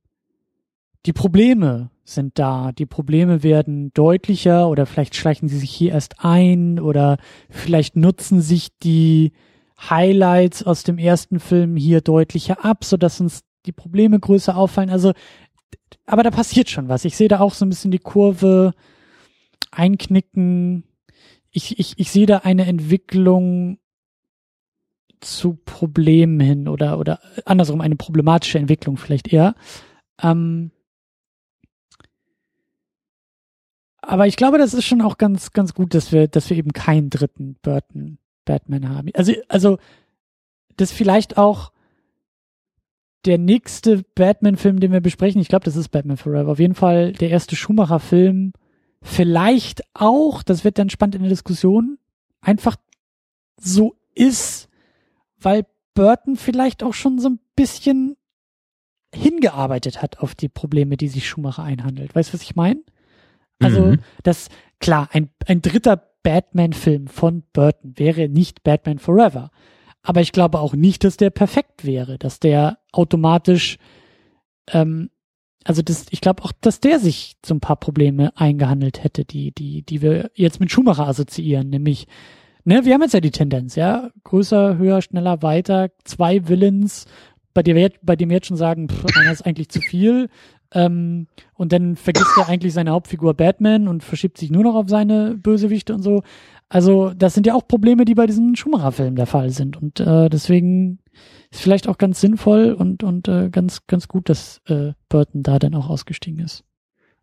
die 1.05 1.13
Probleme 1.13 1.91
sind 2.03 2.39
da. 2.39 2.71
Die 2.71 2.85
Probleme 2.85 3.43
werden 3.43 3.91
deutlicher 3.93 4.69
oder 4.69 4.85
vielleicht 4.85 5.15
schleichen 5.15 5.49
sie 5.49 5.57
sich 5.57 5.71
hier 5.71 5.91
erst 5.91 6.23
ein 6.23 6.79
oder 6.79 7.17
vielleicht 7.49 7.95
nutzen 7.95 8.41
sich 8.41 8.77
die 8.79 9.33
Highlights 9.89 10.63
aus 10.63 10.83
dem 10.83 10.97
ersten 10.97 11.39
Film 11.39 11.75
hier 11.75 12.01
deutlicher 12.01 12.65
ab, 12.65 12.83
sodass 12.83 13.21
uns 13.21 13.43
die 13.65 13.71
Probleme 13.71 14.19
größer 14.19 14.55
auffallen. 14.55 14.89
Also 14.89 15.13
aber 16.05 16.23
da 16.23 16.31
passiert 16.31 16.69
schon 16.69 16.87
was. 16.87 17.05
Ich 17.05 17.17
sehe 17.17 17.27
da 17.27 17.39
auch 17.39 17.53
so 17.53 17.65
ein 17.65 17.69
bisschen 17.69 17.91
die 17.91 17.99
Kurve 17.99 18.73
einknicken. 19.71 20.85
Ich, 21.51 21.77
ich, 21.79 21.93
ich 21.97 22.11
sehe 22.11 22.25
da 22.25 22.39
eine 22.39 22.65
Entwicklung 22.65 23.79
zu 25.19 25.55
Problemen 25.65 26.39
hin 26.39 26.67
oder, 26.67 26.99
oder 26.99 27.19
andersrum 27.45 27.81
eine 27.81 27.95
problematische 27.95 28.59
Entwicklung 28.59 28.97
vielleicht 28.97 29.33
eher. 29.33 29.55
Ähm, 30.21 30.71
aber 34.07 34.25
ich 34.25 34.37
glaube, 34.37 34.57
das 34.57 34.73
ist 34.73 34.85
schon 34.85 35.01
auch 35.01 35.17
ganz, 35.17 35.51
ganz 35.51 35.73
gut, 35.73 35.93
dass 35.93 36.13
wir, 36.13 36.27
dass 36.27 36.49
wir 36.49 36.55
eben 36.55 36.71
keinen 36.71 37.09
dritten 37.09 37.57
Burton 37.61 38.19
Batman 38.45 38.87
haben. 38.87 39.09
Also, 39.13 39.33
also, 39.49 39.77
das 40.77 40.93
vielleicht 40.93 41.37
auch 41.37 41.73
der 43.25 43.37
nächste 43.37 44.03
Batman-Film, 44.15 44.79
den 44.79 44.93
wir 44.93 45.01
besprechen, 45.01 45.41
ich 45.41 45.49
glaube, 45.49 45.65
das 45.65 45.75
ist 45.75 45.89
Batman 45.89 46.15
Forever. 46.15 46.49
Auf 46.49 46.59
jeden 46.59 46.75
Fall 46.75 47.11
der 47.11 47.29
erste 47.29 47.57
Schumacher-Film. 47.57 48.53
Vielleicht 49.01 49.83
auch, 49.93 50.41
das 50.41 50.63
wird 50.63 50.79
dann 50.79 50.89
spannend 50.89 51.15
in 51.15 51.23
der 51.23 51.29
Diskussion, 51.29 51.97
einfach 52.39 52.77
so 53.59 53.95
ist, 54.15 54.69
weil 55.37 55.65
Burton 55.93 56.37
vielleicht 56.37 56.81
auch 56.81 56.93
schon 56.93 57.19
so 57.19 57.29
ein 57.29 57.39
bisschen 57.57 58.15
hingearbeitet 59.13 60.01
hat 60.01 60.19
auf 60.19 60.33
die 60.33 60.49
Probleme, 60.49 60.95
die 60.95 61.09
sich 61.09 61.27
Schumacher 61.27 61.63
einhandelt. 61.63 62.15
Weißt 62.15 62.29
du, 62.29 62.35
was 62.35 62.43
ich 62.43 62.55
meine? 62.55 62.81
Also, 63.59 63.81
mhm. 63.81 63.99
das, 64.23 64.49
klar, 64.79 65.09
ein, 65.11 65.29
ein 65.45 65.61
dritter 65.61 66.01
Batman-Film 66.23 67.07
von 67.07 67.43
Burton 67.53 67.93
wäre 67.97 68.27
nicht 68.27 68.63
Batman 68.63 68.99
Forever. 68.99 69.49
Aber 70.03 70.21
ich 70.21 70.31
glaube 70.31 70.59
auch 70.59 70.73
nicht, 70.73 71.03
dass 71.03 71.17
der 71.17 71.29
perfekt 71.29 71.85
wäre, 71.85 72.17
dass 72.17 72.39
der 72.39 72.79
automatisch, 72.91 73.77
ähm, 74.71 75.09
also 75.63 75.81
das, 75.81 76.05
ich 76.11 76.21
glaube 76.21 76.43
auch, 76.43 76.51
dass 76.61 76.79
der 76.79 76.99
sich 76.99 77.35
so 77.45 77.53
ein 77.53 77.59
paar 77.59 77.75
Probleme 77.75 78.31
eingehandelt 78.37 79.03
hätte, 79.03 79.25
die, 79.25 79.51
die, 79.53 79.83
die 79.83 80.01
wir 80.01 80.31
jetzt 80.33 80.59
mit 80.59 80.71
Schumacher 80.71 81.07
assoziieren, 81.07 81.69
nämlich, 81.69 82.07
ne, 82.63 82.85
wir 82.85 82.93
haben 82.93 83.01
jetzt 83.01 83.13
ja 83.13 83.21
die 83.21 83.31
Tendenz, 83.31 83.75
ja, 83.75 84.09
größer, 84.23 84.77
höher, 84.77 85.01
schneller, 85.01 85.41
weiter, 85.41 85.91
zwei 86.03 86.47
Villains, 86.47 87.05
bei 87.53 87.63
dem 87.63 87.75
wir, 87.75 87.91
bei 88.01 88.15
dem 88.15 88.29
wir 88.29 88.35
jetzt 88.35 88.47
schon 88.47 88.55
sagen, 88.55 88.87
pff, 88.87 89.05
einer 89.17 89.31
ist 89.31 89.45
eigentlich 89.45 89.69
zu 89.69 89.81
viel, 89.81 90.29
ähm, 90.73 91.27
und 91.53 91.71
dann 91.71 91.95
vergisst 91.95 92.37
er 92.37 92.49
eigentlich 92.49 92.73
seine 92.73 92.91
Hauptfigur 92.91 93.33
Batman 93.33 93.87
und 93.87 94.03
verschiebt 94.03 94.37
sich 94.37 94.51
nur 94.51 94.63
noch 94.63 94.75
auf 94.75 94.89
seine 94.89 95.35
Bösewichte 95.35 95.93
und 95.93 96.01
so. 96.01 96.23
Also 96.69 97.13
das 97.13 97.33
sind 97.33 97.47
ja 97.47 97.53
auch 97.53 97.67
Probleme, 97.67 98.03
die 98.03 98.15
bei 98.15 98.25
diesen 98.25 98.55
Schumacher-Filmen 98.55 99.15
der 99.15 99.25
Fall 99.25 99.49
sind. 99.51 99.77
Und 99.77 99.99
äh, 99.99 100.29
deswegen 100.29 100.99
ist 101.49 101.61
vielleicht 101.61 101.87
auch 101.87 101.97
ganz 101.97 102.19
sinnvoll 102.19 102.73
und, 102.73 103.03
und 103.03 103.27
äh, 103.27 103.49
ganz, 103.49 103.87
ganz 103.87 104.07
gut, 104.07 104.29
dass 104.29 104.61
äh, 104.65 104.91
Burton 105.07 105.43
da 105.43 105.59
dann 105.59 105.75
auch 105.75 105.89
ausgestiegen 105.89 106.43
ist. 106.43 106.63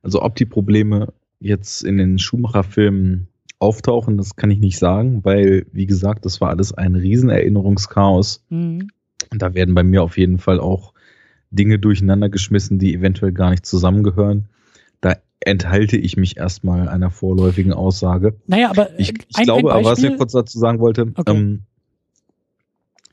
Also 0.03 0.23
ob 0.23 0.35
die 0.37 0.47
Probleme 0.47 1.13
jetzt 1.41 1.83
in 1.83 1.99
den 1.99 2.19
Schumacher-Filmen 2.19 3.29
auftauchen, 3.59 4.17
das 4.17 4.37
kann 4.37 4.51
ich 4.51 4.59
nicht 4.59 4.79
sagen, 4.79 5.25
weil, 5.25 5.67
wie 5.73 5.87
gesagt, 5.87 6.25
das 6.25 6.41
war 6.41 6.49
alles 6.49 6.73
ein 6.73 6.95
Riesenerinnerungschaos. 6.95 8.45
Mhm. 8.49 8.89
Und 9.31 9.43
da 9.43 9.55
werden 9.55 9.75
bei 9.75 9.83
mir 9.83 10.03
auf 10.03 10.17
jeden 10.17 10.39
Fall 10.39 10.61
auch 10.61 10.94
Dinge 11.55 11.79
durcheinander 11.79 12.29
geschmissen, 12.29 12.79
die 12.79 12.95
eventuell 12.95 13.33
gar 13.33 13.51
nicht 13.51 13.67
zusammengehören. 13.67 14.49
Da 15.01 15.17
enthalte 15.41 15.97
ich 15.97 16.17
mich 16.17 16.37
erstmal 16.37 16.89
einer 16.89 17.11
vorläufigen 17.11 17.73
Aussage. 17.73 18.37
Naja, 18.47 18.71
aber 18.71 18.99
ich, 18.99 19.11
ich 19.29 19.37
ein, 19.37 19.45
glaube, 19.45 19.73
ein 19.73 19.79
aber 19.79 19.91
was 19.91 20.03
ich 20.03 20.17
kurz 20.17 20.33
dazu 20.33 20.59
sagen 20.59 20.81
wollte, 20.81 21.13
okay. 21.15 21.33
ähm, 21.33 21.63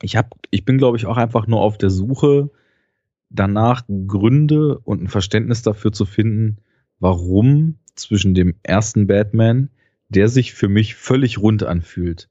ich 0.00 0.16
habe, 0.16 0.30
ich 0.50 0.64
bin 0.64 0.78
glaube 0.78 0.96
ich 0.96 1.06
auch 1.06 1.16
einfach 1.16 1.46
nur 1.46 1.60
auf 1.60 1.78
der 1.78 1.90
Suche 1.90 2.50
danach 3.30 3.84
Gründe 4.06 4.78
und 4.78 5.02
ein 5.02 5.08
Verständnis 5.08 5.62
dafür 5.62 5.92
zu 5.92 6.04
finden, 6.04 6.58
warum 6.98 7.78
zwischen 7.94 8.34
dem 8.34 8.54
ersten 8.62 9.06
Batman, 9.06 9.70
der 10.08 10.28
sich 10.28 10.52
für 10.52 10.68
mich 10.68 10.94
völlig 10.94 11.38
rund 11.38 11.62
anfühlt, 11.62 12.28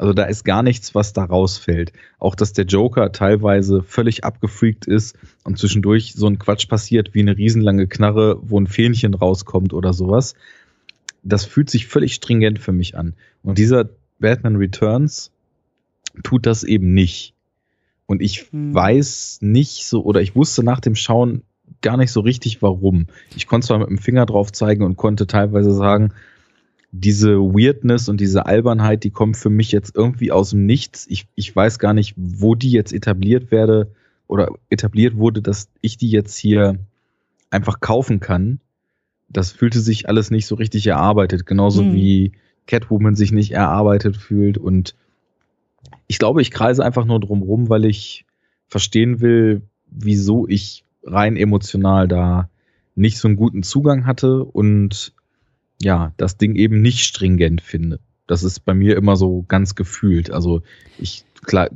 also 0.00 0.14
da 0.14 0.24
ist 0.24 0.44
gar 0.46 0.62
nichts, 0.62 0.94
was 0.94 1.12
da 1.12 1.24
rausfällt. 1.24 1.92
Auch 2.18 2.34
dass 2.34 2.54
der 2.54 2.64
Joker 2.64 3.12
teilweise 3.12 3.82
völlig 3.82 4.24
abgefreakt 4.24 4.86
ist 4.86 5.14
und 5.44 5.58
zwischendurch 5.58 6.14
so 6.14 6.26
ein 6.26 6.38
Quatsch 6.38 6.68
passiert 6.68 7.12
wie 7.12 7.20
eine 7.20 7.36
riesenlange 7.36 7.86
Knarre, 7.86 8.38
wo 8.40 8.58
ein 8.58 8.66
Fähnchen 8.66 9.12
rauskommt 9.12 9.74
oder 9.74 9.92
sowas. 9.92 10.36
Das 11.22 11.44
fühlt 11.44 11.68
sich 11.68 11.86
völlig 11.86 12.14
stringent 12.14 12.58
für 12.58 12.72
mich 12.72 12.96
an. 12.96 13.12
Und 13.42 13.58
dieser 13.58 13.90
Batman 14.18 14.56
Returns 14.56 15.32
tut 16.22 16.46
das 16.46 16.64
eben 16.64 16.94
nicht. 16.94 17.34
Und 18.06 18.22
ich 18.22 18.46
hm. 18.50 18.72
weiß 18.72 19.40
nicht 19.42 19.84
so, 19.84 20.02
oder 20.02 20.22
ich 20.22 20.34
wusste 20.34 20.62
nach 20.62 20.80
dem 20.80 20.96
Schauen 20.96 21.42
gar 21.82 21.98
nicht 21.98 22.10
so 22.10 22.20
richtig 22.20 22.62
warum. 22.62 23.06
Ich 23.36 23.46
konnte 23.46 23.66
zwar 23.66 23.78
mit 23.78 23.90
dem 23.90 23.98
Finger 23.98 24.24
drauf 24.24 24.50
zeigen 24.50 24.82
und 24.82 24.96
konnte 24.96 25.26
teilweise 25.26 25.74
sagen, 25.74 26.14
diese 26.92 27.38
Weirdness 27.38 28.08
und 28.08 28.20
diese 28.20 28.46
Albernheit, 28.46 29.04
die 29.04 29.10
kommt 29.10 29.36
für 29.36 29.50
mich 29.50 29.70
jetzt 29.72 29.94
irgendwie 29.94 30.32
aus 30.32 30.50
dem 30.50 30.66
Nichts. 30.66 31.06
Ich, 31.08 31.26
ich 31.34 31.54
weiß 31.54 31.78
gar 31.78 31.94
nicht, 31.94 32.14
wo 32.16 32.54
die 32.54 32.70
jetzt 32.70 32.92
etabliert 32.92 33.50
werde 33.50 33.92
oder 34.26 34.52
etabliert 34.70 35.16
wurde, 35.16 35.42
dass 35.42 35.68
ich 35.80 35.96
die 35.96 36.10
jetzt 36.10 36.36
hier 36.36 36.78
einfach 37.50 37.80
kaufen 37.80 38.20
kann. 38.20 38.60
Das 39.28 39.52
fühlte 39.52 39.80
sich 39.80 40.08
alles 40.08 40.30
nicht 40.30 40.46
so 40.46 40.56
richtig 40.56 40.86
erarbeitet, 40.86 41.46
genauso 41.46 41.82
hm. 41.82 41.94
wie 41.94 42.32
Catwoman 42.66 43.14
sich 43.14 43.30
nicht 43.30 43.52
erarbeitet 43.52 44.16
fühlt. 44.16 44.58
Und 44.58 44.96
ich 46.08 46.18
glaube, 46.18 46.42
ich 46.42 46.50
kreise 46.50 46.84
einfach 46.84 47.04
nur 47.04 47.20
drum 47.20 47.42
rum, 47.42 47.68
weil 47.68 47.84
ich 47.84 48.24
verstehen 48.66 49.20
will, 49.20 49.62
wieso 49.86 50.48
ich 50.48 50.84
rein 51.04 51.36
emotional 51.36 52.08
da 52.08 52.48
nicht 52.94 53.18
so 53.18 53.28
einen 53.28 53.36
guten 53.36 53.62
Zugang 53.62 54.06
hatte 54.06 54.44
und 54.44 55.12
ja, 55.80 56.12
das 56.16 56.36
Ding 56.36 56.54
eben 56.56 56.80
nicht 56.82 57.04
stringent 57.04 57.60
finde. 57.60 58.00
Das 58.26 58.42
ist 58.42 58.60
bei 58.60 58.74
mir 58.74 58.96
immer 58.96 59.16
so 59.16 59.44
ganz 59.48 59.74
gefühlt. 59.74 60.30
Also 60.30 60.62
ich 60.98 61.24
klar, 61.42 61.70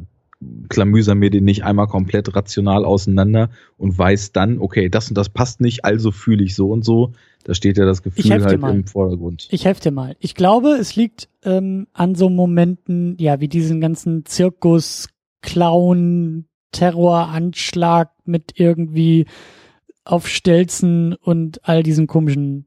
klamüser 0.68 1.14
mir 1.14 1.30
den 1.30 1.44
nicht 1.44 1.64
einmal 1.64 1.86
komplett 1.86 2.34
rational 2.34 2.84
auseinander 2.84 3.50
und 3.76 3.96
weiß 3.96 4.32
dann, 4.32 4.58
okay, 4.58 4.88
das 4.88 5.08
und 5.08 5.16
das 5.16 5.28
passt 5.28 5.60
nicht, 5.60 5.84
also 5.84 6.10
fühle 6.10 6.44
ich 6.44 6.54
so 6.54 6.70
und 6.70 6.84
so. 6.84 7.12
Da 7.44 7.54
steht 7.54 7.76
ja 7.76 7.84
das 7.84 8.02
Gefühl 8.02 8.42
halt 8.42 8.62
im 8.62 8.86
Vordergrund. 8.86 9.48
Ich 9.50 9.64
helfe 9.64 9.82
dir 9.82 9.90
mal. 9.90 10.16
Ich 10.18 10.34
glaube, 10.34 10.76
es 10.80 10.96
liegt 10.96 11.28
ähm, 11.44 11.86
an 11.92 12.14
so 12.14 12.30
Momenten, 12.30 13.16
ja, 13.18 13.40
wie 13.40 13.48
diesen 13.48 13.80
ganzen 13.80 14.24
Zirkus, 14.24 15.08
Clown, 15.42 16.46
Terroranschlag 16.72 18.10
mit 18.24 18.52
irgendwie 18.56 19.26
auf 20.04 20.28
Stelzen 20.28 21.14
und 21.14 21.66
all 21.68 21.82
diesen 21.82 22.06
komischen 22.06 22.66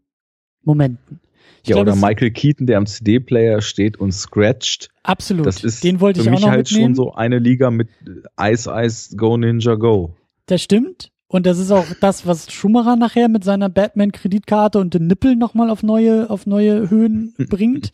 Momenten. 0.63 1.19
Ja, 1.67 1.75
glaube, 1.75 1.91
oder 1.91 1.99
Michael 1.99 2.31
Keaton, 2.31 2.67
der 2.67 2.77
am 2.77 2.85
CD-Player 2.85 3.61
steht 3.61 3.97
und 3.97 4.11
scratcht. 4.11 4.89
Absolut. 5.03 5.45
Das 5.45 5.63
ist 5.63 5.83
Den 5.83 5.99
wollte 5.99 6.21
für 6.21 6.25
ich 6.25 6.31
mich 6.31 6.39
auch 6.39 6.47
noch 6.47 6.51
halt 6.51 6.69
mitnehmen. 6.69 6.95
schon 6.95 6.95
so 6.95 7.13
eine 7.13 7.39
Liga 7.39 7.71
mit 7.71 7.89
Ice 8.39 8.69
Ice 8.73 9.15
Go 9.15 9.37
Ninja 9.37 9.75
Go. 9.75 10.13
Das 10.45 10.61
stimmt. 10.61 11.11
Und 11.29 11.45
das 11.45 11.59
ist 11.59 11.71
auch 11.71 11.85
das, 11.99 12.25
was 12.25 12.53
Schumacher 12.53 12.95
nachher 12.95 13.27
mit 13.27 13.43
seiner 13.43 13.67
Batman-Kreditkarte 13.67 14.79
und 14.79 14.93
den 14.93 15.07
Nippel 15.07 15.35
nochmal 15.35 15.69
auf 15.69 15.83
neue, 15.83 16.29
auf 16.29 16.45
neue 16.45 16.89
Höhen 16.89 17.33
bringt. 17.49 17.91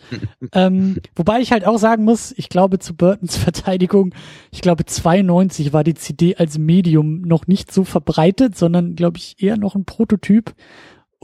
ähm, 0.51 0.97
wobei 1.15 1.39
ich 1.39 1.51
halt 1.51 1.65
auch 1.65 1.79
sagen 1.79 2.03
muss, 2.03 2.31
ich 2.37 2.49
glaube 2.49 2.77
zu 2.77 2.93
Burtons 2.95 3.35
Verteidigung, 3.37 4.13
ich 4.51 4.61
glaube 4.61 4.85
92 4.85 5.73
war 5.73 5.83
die 5.83 5.95
CD 5.95 6.35
als 6.35 6.59
Medium 6.59 7.21
noch 7.23 7.47
nicht 7.47 7.71
so 7.71 7.83
verbreitet, 7.83 8.55
sondern 8.55 8.95
glaube 8.95 9.17
ich 9.17 9.41
eher 9.41 9.57
noch 9.57 9.73
ein 9.73 9.85
Prototyp 9.85 10.53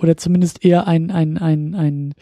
oder 0.02 0.18
zumindest 0.18 0.64
eher 0.64 0.88
ein, 0.88 1.12
ein, 1.12 1.38
ein, 1.38 1.76
ein, 1.76 2.14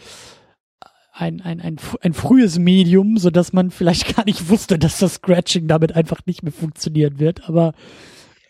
ein, 1.14 1.42
ein, 1.42 1.62
ein, 1.62 1.78
ein 2.02 2.14
frühes 2.14 2.60
Medium, 2.60 3.18
so 3.18 3.30
dass 3.30 3.54
man 3.54 3.72
vielleicht 3.72 4.16
gar 4.16 4.26
nicht 4.26 4.50
wusste, 4.50 4.78
dass 4.78 5.00
das 5.00 5.16
Scratching 5.16 5.68
damit 5.68 5.96
einfach 5.96 6.22
nicht 6.26 6.44
mehr 6.44 6.52
funktionieren 6.52 7.20
wird, 7.20 7.48
aber 7.48 7.74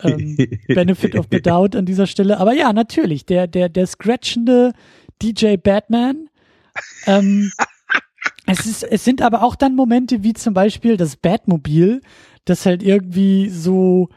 ähm, 0.03 0.37
Benefit 0.67 1.15
of 1.15 1.27
the 1.31 1.41
Doubt 1.41 1.75
an 1.75 1.85
dieser 1.85 2.07
Stelle. 2.07 2.39
Aber 2.39 2.53
ja, 2.53 2.73
natürlich, 2.73 3.25
der, 3.25 3.47
der, 3.47 3.69
der 3.69 3.87
scratchende 3.87 4.73
DJ 5.21 5.57
Batman. 5.57 6.29
Ähm, 7.05 7.51
es, 8.45 8.65
ist, 8.65 8.83
es 8.83 9.03
sind 9.03 9.21
aber 9.21 9.43
auch 9.43 9.55
dann 9.55 9.75
Momente 9.75 10.23
wie 10.23 10.33
zum 10.33 10.53
Beispiel 10.53 10.97
das 10.97 11.15
Batmobil, 11.15 12.01
das 12.45 12.65
halt 12.65 12.83
irgendwie 12.83 13.49
so 13.49 14.09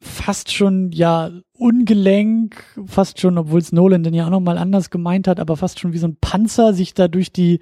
fast 0.00 0.52
schon 0.52 0.90
ja 0.92 1.30
ungelenk, 1.62 2.62
fast 2.86 3.20
schon, 3.20 3.38
obwohl 3.38 3.60
es 3.60 3.72
Nolan 3.72 4.02
dann 4.02 4.14
ja 4.14 4.26
auch 4.26 4.30
nochmal 4.30 4.58
anders 4.58 4.90
gemeint 4.90 5.28
hat, 5.28 5.40
aber 5.40 5.56
fast 5.56 5.80
schon 5.80 5.92
wie 5.92 5.98
so 5.98 6.08
ein 6.08 6.16
Panzer 6.20 6.74
sich 6.74 6.94
da 6.94 7.08
durch 7.08 7.32
die 7.32 7.60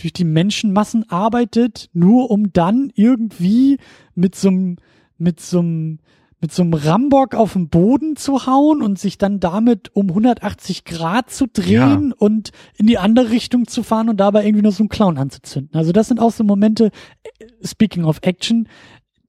durch 0.00 0.12
die 0.12 0.24
Menschenmassen 0.24 1.10
arbeitet, 1.10 1.90
nur 1.92 2.30
um 2.30 2.52
dann 2.52 2.92
irgendwie 2.94 3.78
mit 4.14 4.36
so 4.36 4.48
einem 4.48 4.76
mit 5.16 5.40
so 5.40 5.58
einem 5.58 5.98
mit 6.40 6.52
so 6.52 6.62
einem 6.62 6.74
Rambock 6.74 7.34
auf 7.34 7.54
den 7.54 7.68
Boden 7.68 8.14
zu 8.14 8.46
hauen 8.46 8.80
und 8.80 8.98
sich 8.98 9.18
dann 9.18 9.40
damit 9.40 9.90
um 9.96 10.08
180 10.08 10.84
Grad 10.84 11.30
zu 11.30 11.46
drehen 11.48 12.10
ja. 12.10 12.16
und 12.16 12.52
in 12.76 12.86
die 12.86 12.98
andere 12.98 13.30
Richtung 13.30 13.66
zu 13.66 13.82
fahren 13.82 14.08
und 14.08 14.18
dabei 14.18 14.44
irgendwie 14.44 14.62
noch 14.62 14.72
so 14.72 14.84
einen 14.84 14.88
Clown 14.88 15.18
anzuzünden. 15.18 15.76
Also 15.76 15.90
das 15.90 16.06
sind 16.06 16.20
auch 16.20 16.30
so 16.30 16.44
Momente, 16.44 16.92
äh, 17.24 17.66
speaking 17.66 18.04
of 18.04 18.20
Action, 18.22 18.68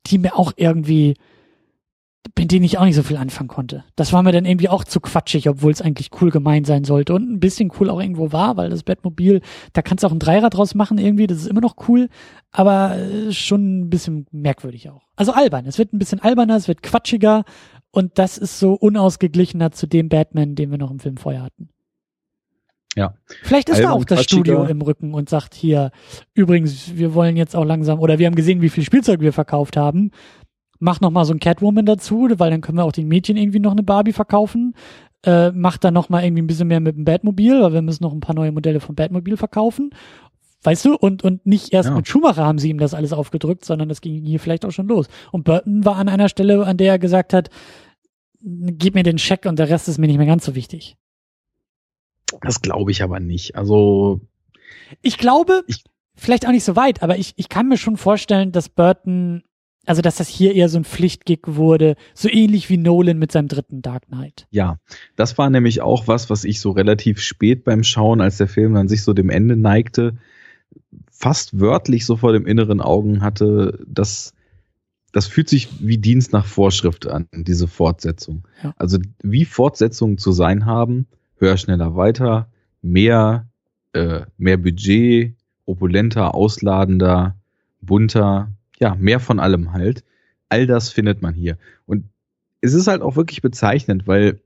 die 0.05 0.19
mir 0.19 0.37
auch 0.37 0.53
irgendwie 0.55 1.15
mit 2.37 2.51
denen 2.51 2.63
ich 2.63 2.77
auch 2.77 2.85
nicht 2.85 2.95
so 2.95 3.03
viel 3.03 3.17
anfangen 3.17 3.49
konnte. 3.49 3.83
Das 3.95 4.13
war 4.13 4.23
mir 4.23 4.31
dann 4.31 4.45
irgendwie 4.45 4.69
auch 4.69 4.83
zu 4.83 4.99
quatschig, 4.99 5.49
obwohl 5.49 5.71
es 5.71 5.81
eigentlich 5.81 6.09
cool 6.21 6.31
gemeint 6.31 6.67
sein 6.67 6.83
sollte 6.83 7.13
und 7.13 7.29
ein 7.29 7.39
bisschen 7.39 7.71
cool 7.79 7.89
auch 7.89 7.99
irgendwo 7.99 8.31
war, 8.31 8.57
weil 8.57 8.69
das 8.69 8.83
Bettmobil, 8.83 9.41
da 9.73 9.81
kannst 9.81 10.03
du 10.03 10.07
auch 10.07 10.11
ein 10.11 10.19
Dreirad 10.19 10.53
draus 10.53 10.75
machen 10.75 10.97
irgendwie, 10.97 11.27
das 11.27 11.39
ist 11.39 11.47
immer 11.47 11.61
noch 11.61 11.75
cool, 11.87 12.09
aber 12.51 12.97
äh, 12.97 13.31
schon 13.31 13.81
ein 13.81 13.89
bisschen 13.89 14.25
merkwürdig 14.31 14.89
auch. 14.89 15.03
Also 15.15 15.33
albern, 15.33 15.65
es 15.65 15.77
wird 15.77 15.93
ein 15.93 15.99
bisschen 15.99 16.21
alberner, 16.21 16.55
es 16.55 16.67
wird 16.67 16.83
quatschiger 16.83 17.43
und 17.91 18.17
das 18.17 18.37
ist 18.37 18.59
so 18.59 18.73
unausgeglichener 18.73 19.71
zu 19.71 19.87
dem 19.87 20.09
Batman, 20.09 20.55
den 20.55 20.71
wir 20.71 20.77
noch 20.77 20.91
im 20.91 20.99
Film 20.99 21.17
vorher 21.17 21.43
hatten. 21.43 21.69
Ja. 22.95 23.13
Vielleicht 23.43 23.69
ist 23.69 23.81
da 23.81 23.91
auch 23.91 24.03
das 24.03 24.23
Studio 24.23 24.65
im 24.65 24.81
Rücken 24.81 25.13
und 25.13 25.29
sagt 25.29 25.53
hier, 25.53 25.91
übrigens, 26.33 26.97
wir 26.97 27.13
wollen 27.13 27.37
jetzt 27.37 27.55
auch 27.55 27.63
langsam, 27.63 27.99
oder 27.99 28.17
wir 28.19 28.25
haben 28.25 28.35
gesehen, 28.35 28.61
wie 28.61 28.69
viel 28.69 28.83
Spielzeug 28.83 29.21
wir 29.21 29.31
verkauft 29.31 29.77
haben 29.77 30.11
mach 30.79 31.01
noch 31.01 31.11
mal 31.11 31.25
so 31.25 31.33
ein 31.33 31.39
Catwoman 31.39 31.85
dazu, 31.85 32.27
weil 32.37 32.51
dann 32.51 32.61
können 32.61 32.77
wir 32.77 32.85
auch 32.85 32.91
den 32.91 33.07
Mädchen 33.07 33.37
irgendwie 33.37 33.59
noch 33.59 33.73
eine 33.73 33.83
Barbie 33.83 34.13
verkaufen. 34.13 34.73
Äh, 35.23 35.51
mach 35.51 35.77
dann 35.77 35.93
noch 35.93 36.09
mal 36.09 36.23
irgendwie 36.23 36.41
ein 36.41 36.47
bisschen 36.47 36.69
mehr 36.69 36.79
mit 36.79 36.95
dem 36.95 37.03
Batmobil, 37.03 37.61
weil 37.61 37.73
wir 37.73 37.81
müssen 37.81 38.03
noch 38.03 38.13
ein 38.13 38.21
paar 38.21 38.35
neue 38.35 38.53
Modelle 38.53 38.79
vom 38.79 38.95
Batmobil 38.95 39.35
verkaufen. 39.35 39.91
Weißt 40.63 40.85
du, 40.85 40.95
und, 40.95 41.23
und 41.23 41.45
nicht 41.45 41.73
erst 41.73 41.89
ja. 41.89 41.95
mit 41.95 42.07
Schumacher 42.07 42.45
haben 42.45 42.57
sie 42.57 42.69
ihm 42.69 42.79
das 42.79 42.93
alles 42.93 43.13
aufgedrückt, 43.13 43.63
sondern 43.63 43.87
das 43.87 44.01
ging 44.01 44.25
hier 44.25 44.39
vielleicht 44.39 44.65
auch 44.65 44.71
schon 44.71 44.87
los. 44.87 45.07
Und 45.31 45.43
Burton 45.43 45.85
war 45.85 45.95
an 45.95 46.09
einer 46.09 46.29
Stelle, 46.29 46.65
an 46.65 46.77
der 46.77 46.93
er 46.93 46.99
gesagt 46.99 47.33
hat, 47.33 47.49
gib 48.41 48.95
mir 48.95 49.03
den 49.03 49.17
Scheck 49.17 49.45
und 49.45 49.59
der 49.59 49.69
Rest 49.69 49.87
ist 49.87 49.97
mir 49.97 50.07
nicht 50.07 50.17
mehr 50.17 50.25
ganz 50.25 50.45
so 50.45 50.55
wichtig. 50.55 50.97
Das 52.41 52.61
glaube 52.61 52.91
ich 52.91 53.03
aber 53.03 53.19
nicht. 53.19 53.55
Also. 53.55 54.21
Ich 55.01 55.17
glaube, 55.17 55.63
ich, 55.67 55.83
vielleicht 56.15 56.45
auch 56.45 56.51
nicht 56.51 56.63
so 56.63 56.75
weit, 56.75 57.03
aber 57.03 57.17
ich, 57.17 57.33
ich 57.37 57.49
kann 57.49 57.67
mir 57.67 57.77
schon 57.77 57.97
vorstellen, 57.97 58.51
dass 58.51 58.69
Burton 58.69 59.43
also 59.89 60.03
dass 60.03 60.17
das 60.17 60.27
hier 60.27 60.53
eher 60.53 60.69
so 60.69 60.77
ein 60.77 60.83
Pflichtgig 60.83 61.39
wurde, 61.47 61.95
so 62.13 62.29
ähnlich 62.29 62.69
wie 62.69 62.77
Nolan 62.77 63.17
mit 63.17 63.31
seinem 63.31 63.47
dritten 63.47 63.81
Dark 63.81 64.05
Knight. 64.05 64.45
Ja, 64.51 64.77
das 65.15 65.39
war 65.39 65.49
nämlich 65.49 65.81
auch 65.81 66.07
was, 66.07 66.29
was 66.29 66.43
ich 66.43 66.61
so 66.61 66.69
relativ 66.69 67.19
spät 67.19 67.63
beim 67.63 67.81
Schauen, 67.81 68.21
als 68.21 68.37
der 68.37 68.47
Film 68.47 68.75
dann 68.75 68.87
sich 68.87 69.01
so 69.01 69.13
dem 69.13 69.31
Ende 69.31 69.55
neigte, 69.55 70.15
fast 71.09 71.59
wörtlich 71.59 72.05
so 72.05 72.17
vor 72.17 72.33
dem 72.33 72.45
inneren 72.45 72.81
Augen 72.81 73.23
hatte, 73.23 73.79
dass 73.87 74.35
das 75.11 75.25
fühlt 75.25 75.49
sich 75.49 75.67
wie 75.79 75.97
Dienst 75.97 76.33
nach 76.33 76.45
Vorschrift 76.45 77.07
an, 77.07 77.27
diese 77.33 77.67
Fortsetzung. 77.67 78.47
Ja. 78.63 78.75
Also 78.77 78.99
wie 79.23 79.43
Fortsetzungen 79.43 80.19
zu 80.19 80.31
sein 80.33 80.67
haben, 80.67 81.07
höher, 81.39 81.57
schneller, 81.57 81.95
weiter, 81.95 82.51
mehr, 82.83 83.47
äh, 83.93 84.21
mehr 84.37 84.57
Budget, 84.57 85.33
opulenter, 85.65 86.35
ausladender, 86.35 87.37
bunter, 87.81 88.51
ja, 88.79 88.95
mehr 88.95 89.19
von 89.19 89.39
allem 89.39 89.73
halt. 89.73 90.03
All 90.49 90.65
das 90.65 90.89
findet 90.89 91.21
man 91.21 91.33
hier. 91.33 91.57
Und 91.85 92.05
es 92.61 92.73
ist 92.73 92.87
halt 92.87 93.01
auch 93.01 93.15
wirklich 93.15 93.41
bezeichnend, 93.41 94.07
weil 94.07 94.39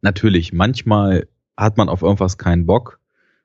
natürlich, 0.00 0.52
manchmal 0.52 1.28
hat 1.56 1.76
man 1.76 1.88
auf 1.88 2.02
irgendwas 2.02 2.38
keinen 2.38 2.66
Bock 2.66 2.98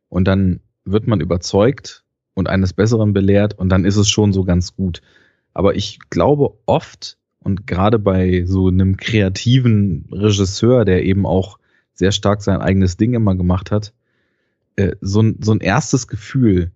und 0.09 0.27
dann 0.27 0.61
wird 0.85 1.07
man 1.07 1.21
überzeugt 1.21 2.03
und 2.33 2.47
eines 2.47 2.73
Besseren 2.73 3.13
belehrt 3.13 3.57
und 3.57 3.69
dann 3.69 3.85
ist 3.85 3.97
es 3.97 4.09
schon 4.09 4.33
so 4.33 4.43
ganz 4.43 4.75
gut. 4.75 5.01
Aber 5.53 5.75
ich 5.75 5.99
glaube 6.09 6.57
oft 6.65 7.17
und 7.39 7.67
gerade 7.67 7.99
bei 7.99 8.45
so 8.45 8.67
einem 8.67 8.97
kreativen 8.97 10.07
Regisseur, 10.11 10.85
der 10.85 11.03
eben 11.03 11.25
auch 11.25 11.59
sehr 11.93 12.11
stark 12.11 12.41
sein 12.41 12.61
eigenes 12.61 12.97
Ding 12.97 13.13
immer 13.13 13.35
gemacht 13.35 13.71
hat, 13.71 13.93
äh, 14.75 14.95
so, 15.01 15.21
ein, 15.21 15.37
so 15.41 15.51
ein 15.51 15.59
erstes 15.59 16.07
Gefühl, 16.07 16.71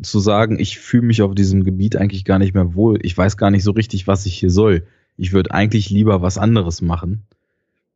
zu 0.00 0.20
sagen, 0.20 0.58
ich 0.58 0.78
fühle 0.78 1.06
mich 1.06 1.22
auf 1.22 1.34
diesem 1.34 1.64
Gebiet 1.64 1.96
eigentlich 1.96 2.24
gar 2.24 2.38
nicht 2.38 2.54
mehr 2.54 2.74
wohl. 2.74 2.98
Ich 3.02 3.16
weiß 3.16 3.36
gar 3.36 3.50
nicht 3.50 3.64
so 3.64 3.72
richtig, 3.72 4.06
was 4.06 4.26
ich 4.26 4.38
hier 4.38 4.50
soll. 4.50 4.84
Ich 5.16 5.32
würde 5.32 5.52
eigentlich 5.52 5.90
lieber 5.90 6.22
was 6.22 6.38
anderes 6.38 6.80
machen. 6.82 7.24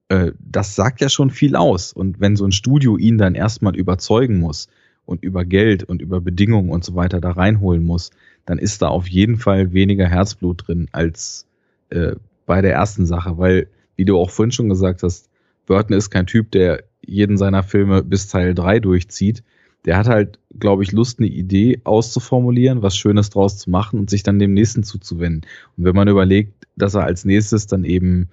Äh, 0.08 0.32
das 0.40 0.74
sagt 0.74 1.00
ja 1.00 1.08
schon 1.08 1.30
viel 1.30 1.54
aus. 1.54 1.92
Und 1.92 2.20
wenn 2.20 2.36
so 2.36 2.44
ein 2.44 2.52
Studio 2.52 2.96
ihn 2.96 3.18
dann 3.18 3.34
erstmal 3.34 3.76
überzeugen 3.76 4.40
muss 4.40 4.68
und 5.06 5.22
über 5.22 5.44
Geld 5.44 5.84
und 5.84 6.02
über 6.02 6.20
Bedingungen 6.20 6.70
und 6.70 6.84
so 6.84 6.94
weiter 6.96 7.20
da 7.20 7.32
reinholen 7.32 7.84
muss, 7.84 8.10
dann 8.44 8.58
ist 8.58 8.82
da 8.82 8.88
auf 8.88 9.06
jeden 9.06 9.36
Fall 9.36 9.72
weniger 9.72 10.08
Herzblut 10.08 10.66
drin 10.66 10.88
als 10.90 11.46
äh, 11.90 12.16
bei 12.46 12.62
der 12.62 12.72
ersten 12.72 13.06
Sache. 13.06 13.38
Weil, 13.38 13.68
wie 13.94 14.04
du 14.04 14.18
auch 14.18 14.30
vorhin 14.30 14.52
schon 14.52 14.68
gesagt 14.68 15.04
hast, 15.04 15.30
Burton 15.66 15.96
ist 15.96 16.10
kein 16.10 16.26
Typ, 16.26 16.50
der 16.50 16.82
jeden 17.04 17.36
seiner 17.36 17.62
Filme 17.62 18.02
bis 18.02 18.26
Teil 18.26 18.54
3 18.54 18.80
durchzieht 18.80 19.44
der 19.84 19.96
hat 19.96 20.08
halt, 20.08 20.38
glaube 20.58 20.82
ich, 20.82 20.92
Lust, 20.92 21.18
eine 21.18 21.28
Idee 21.28 21.80
auszuformulieren, 21.84 22.82
was 22.82 22.96
Schönes 22.96 23.30
draus 23.30 23.58
zu 23.58 23.70
machen 23.70 23.98
und 23.98 24.10
sich 24.10 24.22
dann 24.22 24.38
dem 24.38 24.54
nächsten 24.54 24.84
zuzuwenden. 24.84 25.48
Und 25.76 25.84
wenn 25.84 25.96
man 25.96 26.08
überlegt, 26.08 26.52
dass 26.76 26.94
er 26.94 27.04
als 27.04 27.24
nächstes 27.24 27.66
dann 27.66 27.84
eben 27.84 28.28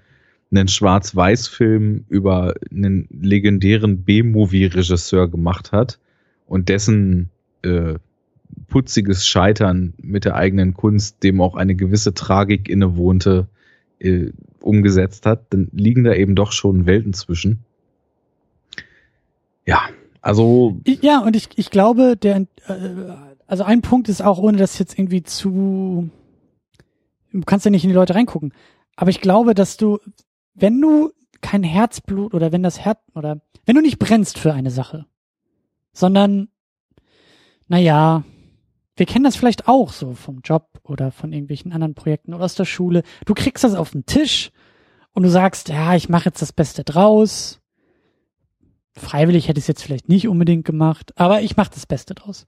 einen 0.52 0.68
Schwarz-Weiß-Film 0.68 2.06
über 2.10 2.56
einen 2.72 3.08
legendären 3.12 4.04
B-Movie-Regisseur 4.04 5.28
gemacht 5.28 5.72
hat 5.72 6.00
und 6.48 6.70
dessen 6.70 7.30
äh, 7.64 7.96
putziges 8.68 9.28
Scheitern 9.28 9.94
mit 10.02 10.26
der 10.26 10.36
eigenen 10.36 10.74
Kunst, 10.74 11.24
dem 11.24 11.42
auch 11.42 11.56
eine 11.56 11.76
gewisse 11.76 12.14
Tragik 12.14 12.70
innewohnte, 12.70 13.48
äh, 14.00 14.32
umgesetzt 14.62 15.26
hat, 15.26 15.46
dann 15.52 15.70
liegen 15.72 16.04
da 16.04 16.14
eben 16.14 16.36
doch 16.36 16.52
schon 16.52 16.86
Welten 16.86 17.14
zwischen. 17.14 17.60
Ja, 19.66 19.90
also. 20.30 20.80
Ja, 20.86 21.22
und 21.22 21.36
ich, 21.36 21.50
ich 21.56 21.72
glaube, 21.72 22.16
der, 22.16 22.42
äh, 22.68 22.78
also 23.48 23.64
ein 23.64 23.82
Punkt 23.82 24.10
ist 24.10 24.22
auch, 24.22 24.38
ohne 24.38 24.60
das 24.60 24.78
jetzt 24.78 24.98
irgendwie 24.98 25.24
zu, 25.24 26.10
du 27.32 27.42
kannst 27.42 27.66
ja 27.66 27.72
nicht 27.72 27.84
in 27.84 27.90
die 27.90 27.96
Leute 27.96 28.14
reingucken, 28.14 28.54
aber 28.96 29.10
ich 29.10 29.22
glaube, 29.22 29.56
dass 29.56 29.78
du, 29.78 29.98
wenn 30.54 30.80
du 30.80 31.12
kein 31.42 31.64
Herzblut 31.64 32.36
oder 32.36 32.52
wenn 32.52 32.62
das 32.62 32.80
Herz, 32.80 33.00
oder 33.16 33.42
wenn 33.66 33.76
du 33.76 33.82
nicht 33.82 33.98
brennst 33.98 34.38
für 34.38 34.54
eine 34.54 34.70
Sache, 34.70 35.08
sondern, 35.94 36.50
naja, 37.68 38.24
wir 38.96 39.08
kennen 39.08 39.26
das 39.26 39.36
vielleicht 39.36 39.68
auch 39.68 39.92
so 39.92 40.14
vom 40.14 40.42
Job 40.44 40.80
oder 40.84 41.12
von 41.12 41.34
irgendwelchen 41.34 41.74
anderen 41.74 41.96
Projekten 41.96 42.36
oder 42.36 42.46
aus 42.46 42.54
der 42.54 42.66
Schule. 42.66 43.02
Du 43.26 43.34
kriegst 43.34 43.64
das 43.64 43.74
auf 43.74 43.92
den 43.92 44.06
Tisch 44.06 44.52
und 45.14 45.24
du 45.24 45.30
sagst, 45.30 45.70
ja, 45.70 45.96
ich 45.96 46.08
mache 46.08 46.26
jetzt 46.26 46.42
das 46.42 46.54
Beste 46.54 46.84
draus 46.84 47.59
Freiwillig 49.00 49.48
hätte 49.48 49.60
ich 49.60 49.64
es 49.64 49.68
jetzt 49.68 49.84
vielleicht 49.84 50.10
nicht 50.10 50.28
unbedingt 50.28 50.66
gemacht, 50.66 51.14
aber 51.16 51.42
ich 51.42 51.58
mache 51.58 51.72
das 51.74 51.86
Beste 51.86 52.14
draus. 52.14 52.46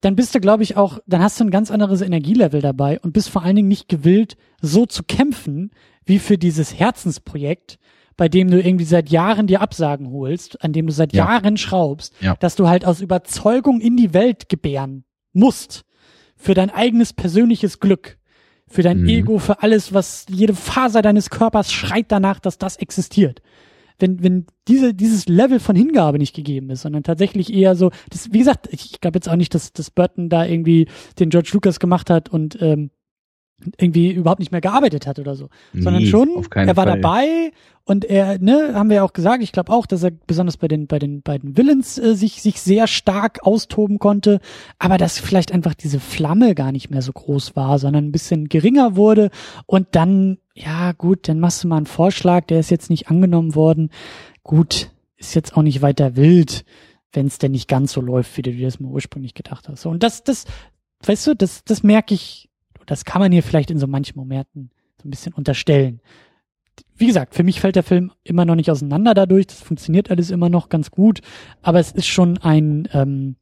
Dann 0.00 0.16
bist 0.16 0.34
du, 0.34 0.40
glaube 0.40 0.62
ich, 0.62 0.76
auch, 0.76 0.98
dann 1.06 1.22
hast 1.22 1.40
du 1.40 1.44
ein 1.44 1.50
ganz 1.50 1.70
anderes 1.70 2.02
Energielevel 2.02 2.60
dabei 2.60 3.00
und 3.00 3.12
bist 3.12 3.30
vor 3.30 3.42
allen 3.42 3.56
Dingen 3.56 3.68
nicht 3.68 3.88
gewillt, 3.88 4.36
so 4.60 4.84
zu 4.84 5.02
kämpfen, 5.02 5.70
wie 6.04 6.18
für 6.18 6.36
dieses 6.36 6.78
Herzensprojekt, 6.78 7.78
bei 8.16 8.28
dem 8.28 8.50
du 8.50 8.60
irgendwie 8.60 8.84
seit 8.84 9.10
Jahren 9.10 9.46
dir 9.46 9.60
Absagen 9.60 10.10
holst, 10.10 10.62
an 10.62 10.72
dem 10.72 10.86
du 10.86 10.92
seit 10.92 11.12
ja. 11.12 11.24
Jahren 11.24 11.56
schraubst, 11.56 12.14
ja. 12.20 12.36
dass 12.36 12.56
du 12.56 12.68
halt 12.68 12.84
aus 12.84 13.00
Überzeugung 13.00 13.80
in 13.80 13.96
die 13.96 14.12
Welt 14.12 14.48
gebären 14.48 15.04
musst 15.32 15.84
für 16.36 16.54
dein 16.54 16.70
eigenes 16.70 17.12
persönliches 17.12 17.78
Glück 17.78 18.18
Für 18.66 18.82
dein 18.82 19.02
mhm. 19.02 19.08
Ego, 19.08 19.38
für 19.38 19.62
alles, 19.62 19.92
was 19.92 20.26
jede 20.28 20.54
Faser 20.54 21.02
deines 21.02 21.30
Körpers 21.30 21.72
schreit 21.72 22.06
danach, 22.08 22.40
dass 22.40 22.58
das 22.58 22.76
existiert. 22.76 23.42
Wenn, 24.02 24.22
wenn 24.22 24.46
diese, 24.68 24.92
dieses 24.92 25.26
Level 25.28 25.60
von 25.60 25.76
Hingabe 25.76 26.18
nicht 26.18 26.34
gegeben 26.34 26.68
ist, 26.70 26.82
sondern 26.82 27.04
tatsächlich 27.04 27.52
eher 27.52 27.76
so, 27.76 27.90
das, 28.10 28.32
wie 28.32 28.40
gesagt, 28.40 28.68
ich 28.70 29.00
glaube 29.00 29.16
jetzt 29.16 29.28
auch 29.28 29.36
nicht, 29.36 29.54
dass, 29.54 29.72
dass 29.72 29.90
Burton 29.90 30.28
da 30.28 30.44
irgendwie 30.44 30.88
den 31.18 31.30
George 31.30 31.50
Lucas 31.54 31.80
gemacht 31.80 32.10
hat 32.10 32.28
und 32.28 32.60
ähm, 32.60 32.90
irgendwie 33.78 34.12
überhaupt 34.12 34.40
nicht 34.40 34.52
mehr 34.52 34.60
gearbeitet 34.60 35.06
hat 35.06 35.18
oder 35.18 35.34
so, 35.34 35.48
nee, 35.72 35.82
sondern 35.82 36.06
schon, 36.06 36.46
er 36.54 36.76
war 36.76 36.86
Fall. 36.86 37.00
dabei 37.00 37.52
und 37.84 38.04
er, 38.04 38.38
ne, 38.38 38.72
haben 38.74 38.90
wir 38.90 38.96
ja 38.96 39.02
auch 39.02 39.12
gesagt, 39.12 39.42
ich 39.42 39.52
glaube 39.52 39.72
auch, 39.72 39.86
dass 39.86 40.02
er 40.02 40.12
besonders 40.26 40.56
bei 40.56 40.68
den 40.68 40.86
bei 40.86 40.98
den 40.98 41.22
beiden 41.22 41.56
Villains 41.56 41.98
äh, 41.98 42.14
sich 42.14 42.40
sich 42.42 42.60
sehr 42.60 42.86
stark 42.86 43.44
austoben 43.44 43.98
konnte, 43.98 44.40
aber 44.78 44.98
dass 44.98 45.18
vielleicht 45.18 45.52
einfach 45.52 45.74
diese 45.74 45.98
Flamme 45.98 46.54
gar 46.54 46.72
nicht 46.72 46.90
mehr 46.90 47.02
so 47.02 47.12
groß 47.12 47.56
war, 47.56 47.78
sondern 47.78 48.06
ein 48.06 48.12
bisschen 48.12 48.48
geringer 48.48 48.96
wurde 48.96 49.30
und 49.66 49.88
dann 49.92 50.38
ja 50.54 50.92
gut, 50.92 51.28
dann 51.28 51.40
machst 51.40 51.64
du 51.64 51.68
mal 51.68 51.78
einen 51.78 51.86
Vorschlag, 51.86 52.44
der 52.46 52.60
ist 52.60 52.70
jetzt 52.70 52.90
nicht 52.90 53.08
angenommen 53.08 53.54
worden. 53.54 53.90
Gut, 54.42 54.90
ist 55.16 55.34
jetzt 55.34 55.56
auch 55.56 55.62
nicht 55.62 55.82
weiter 55.82 56.16
wild, 56.16 56.64
wenn 57.12 57.26
es 57.26 57.38
denn 57.38 57.52
nicht 57.52 57.68
ganz 57.68 57.92
so 57.92 58.00
läuft, 58.00 58.36
wie 58.36 58.42
du 58.42 58.52
dir 58.52 58.66
das 58.66 58.80
mal 58.80 58.90
ursprünglich 58.90 59.34
gedacht 59.34 59.68
hast. 59.68 59.86
Und 59.86 60.02
das 60.02 60.24
das 60.24 60.44
weißt 61.04 61.26
du, 61.28 61.34
das 61.34 61.64
das 61.64 61.82
merke 61.82 62.14
ich 62.14 62.48
das 62.86 63.04
kann 63.04 63.20
man 63.20 63.32
hier 63.32 63.42
vielleicht 63.42 63.70
in 63.70 63.78
so 63.78 63.86
manchen 63.86 64.18
Momenten 64.18 64.70
so 65.00 65.08
ein 65.08 65.10
bisschen 65.10 65.32
unterstellen. 65.32 66.00
Wie 66.96 67.06
gesagt, 67.06 67.34
für 67.34 67.42
mich 67.42 67.60
fällt 67.60 67.76
der 67.76 67.82
Film 67.82 68.12
immer 68.22 68.44
noch 68.44 68.54
nicht 68.54 68.70
auseinander 68.70 69.14
dadurch. 69.14 69.46
Das 69.46 69.60
funktioniert 69.60 70.10
alles 70.10 70.30
immer 70.30 70.48
noch 70.48 70.68
ganz 70.68 70.90
gut. 70.90 71.20
Aber 71.60 71.80
es 71.80 71.92
ist 71.92 72.06
schon 72.06 72.38
ein, 72.38 72.88
ähm, 72.92 73.36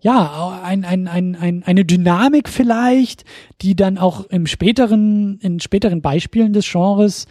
ja, 0.00 0.60
ein, 0.64 0.84
ein, 0.84 1.06
ein, 1.08 1.36
ein, 1.36 1.62
eine 1.62 1.84
Dynamik 1.84 2.48
vielleicht, 2.48 3.24
die 3.60 3.76
dann 3.76 3.98
auch 3.98 4.24
im 4.26 4.46
späteren, 4.46 5.38
in 5.38 5.60
späteren 5.60 6.02
Beispielen 6.02 6.52
des 6.52 6.70
Genres 6.70 7.26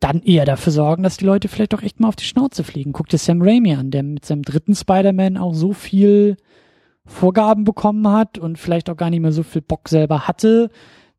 dann 0.00 0.22
eher 0.22 0.44
dafür 0.44 0.72
sorgen, 0.72 1.02
dass 1.02 1.16
die 1.16 1.24
Leute 1.24 1.48
vielleicht 1.48 1.72
doch 1.72 1.82
echt 1.82 1.98
mal 1.98 2.08
auf 2.08 2.16
die 2.16 2.24
Schnauze 2.24 2.62
fliegen. 2.62 2.92
Guck 2.92 3.08
dir 3.08 3.18
Sam 3.18 3.42
Raimi 3.42 3.74
an, 3.74 3.90
der 3.90 4.02
mit 4.02 4.24
seinem 4.24 4.42
dritten 4.42 4.74
Spider-Man 4.74 5.36
auch 5.36 5.54
so 5.54 5.72
viel 5.72 6.36
Vorgaben 7.08 7.64
bekommen 7.64 8.06
hat 8.08 8.38
und 8.38 8.58
vielleicht 8.58 8.88
auch 8.88 8.96
gar 8.96 9.10
nicht 9.10 9.20
mehr 9.20 9.32
so 9.32 9.42
viel 9.42 9.62
Bock 9.62 9.88
selber 9.88 10.28
hatte, 10.28 10.70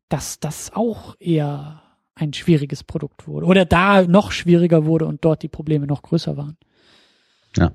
dass 0.08 0.40
das 0.40 0.72
auch 0.74 1.16
eher 1.20 1.82
ein 2.14 2.32
schwieriges 2.32 2.84
Produkt 2.84 3.26
wurde. 3.26 3.46
Oder 3.46 3.64
da 3.64 4.02
noch 4.02 4.32
schwieriger 4.32 4.84
wurde 4.84 5.06
und 5.06 5.24
dort 5.24 5.42
die 5.42 5.48
Probleme 5.48 5.86
noch 5.86 6.02
größer 6.02 6.36
waren. 6.36 6.56
Ja. 7.56 7.72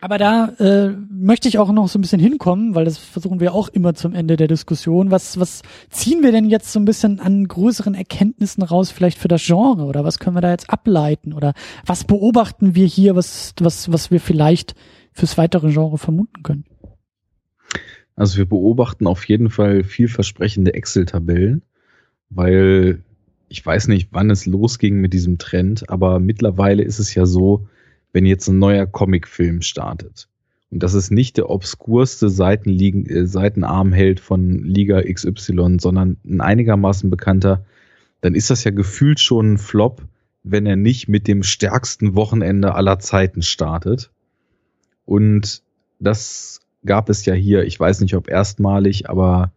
Aber 0.00 0.18
da 0.18 0.46
äh, 0.58 0.88
möchte 1.10 1.46
ich 1.46 1.58
auch 1.58 1.70
noch 1.70 1.86
so 1.86 1.96
ein 1.96 2.02
bisschen 2.02 2.20
hinkommen, 2.20 2.74
weil 2.74 2.84
das 2.84 2.98
versuchen 2.98 3.38
wir 3.38 3.54
auch 3.54 3.68
immer 3.68 3.94
zum 3.94 4.14
Ende 4.14 4.36
der 4.36 4.48
Diskussion. 4.48 5.12
Was, 5.12 5.38
was 5.38 5.62
ziehen 5.90 6.24
wir 6.24 6.32
denn 6.32 6.50
jetzt 6.50 6.72
so 6.72 6.80
ein 6.80 6.84
bisschen 6.84 7.20
an 7.20 7.46
größeren 7.46 7.94
Erkenntnissen 7.94 8.64
raus, 8.64 8.90
vielleicht 8.90 9.18
für 9.18 9.28
das 9.28 9.44
Genre? 9.44 9.84
Oder 9.84 10.02
was 10.02 10.18
können 10.18 10.34
wir 10.34 10.40
da 10.40 10.50
jetzt 10.50 10.70
ableiten? 10.70 11.32
Oder 11.32 11.54
was 11.86 12.02
beobachten 12.02 12.74
wir 12.74 12.86
hier, 12.86 13.14
was, 13.14 13.54
was, 13.60 13.92
was 13.92 14.10
wir 14.10 14.18
vielleicht 14.18 14.74
fürs 15.12 15.38
weitere 15.38 15.70
Genre 15.70 15.98
vermuten 15.98 16.42
können? 16.42 16.64
Also 18.16 18.38
wir 18.38 18.46
beobachten 18.46 19.06
auf 19.06 19.26
jeden 19.28 19.50
Fall 19.50 19.84
vielversprechende 19.84 20.74
Excel-Tabellen, 20.74 21.62
weil 22.30 23.02
ich 23.48 23.64
weiß 23.64 23.88
nicht, 23.88 24.08
wann 24.12 24.30
es 24.30 24.46
losging 24.46 25.00
mit 25.00 25.12
diesem 25.12 25.38
Trend, 25.38 25.88
aber 25.90 26.20
mittlerweile 26.20 26.82
ist 26.82 26.98
es 26.98 27.14
ja 27.14 27.26
so, 27.26 27.66
wenn 28.12 28.26
jetzt 28.26 28.48
ein 28.48 28.58
neuer 28.58 28.86
Comicfilm 28.86 29.62
startet 29.62 30.28
und 30.72 30.82
das 30.82 30.94
ist 30.94 31.10
nicht 31.10 31.36
der 31.36 31.50
obskurste 31.50 32.30
Seitenliegen, 32.30 33.06
äh, 33.06 33.26
Seitenarmheld 33.26 34.20
von 34.20 34.64
Liga 34.64 35.02
XY, 35.02 35.76
sondern 35.78 36.16
ein 36.24 36.40
einigermaßen 36.40 37.10
bekannter, 37.10 37.64
dann 38.22 38.34
ist 38.34 38.48
das 38.48 38.64
ja 38.64 38.70
gefühlt 38.70 39.20
schon 39.20 39.52
ein 39.52 39.58
Flop, 39.58 40.02
wenn 40.44 40.64
er 40.64 40.76
nicht 40.76 41.08
mit 41.08 41.28
dem 41.28 41.42
stärksten 41.42 42.14
Wochenende 42.14 42.74
aller 42.74 42.98
Zeiten 42.98 43.42
startet. 43.42 44.10
Und 45.04 45.62
das 46.00 46.60
gab 46.84 47.08
es 47.08 47.24
ja 47.24 47.34
hier, 47.34 47.64
ich 47.64 47.78
weiß 47.78 48.00
nicht 48.00 48.14
ob 48.14 48.28
erstmalig, 48.28 49.08
aber 49.08 49.52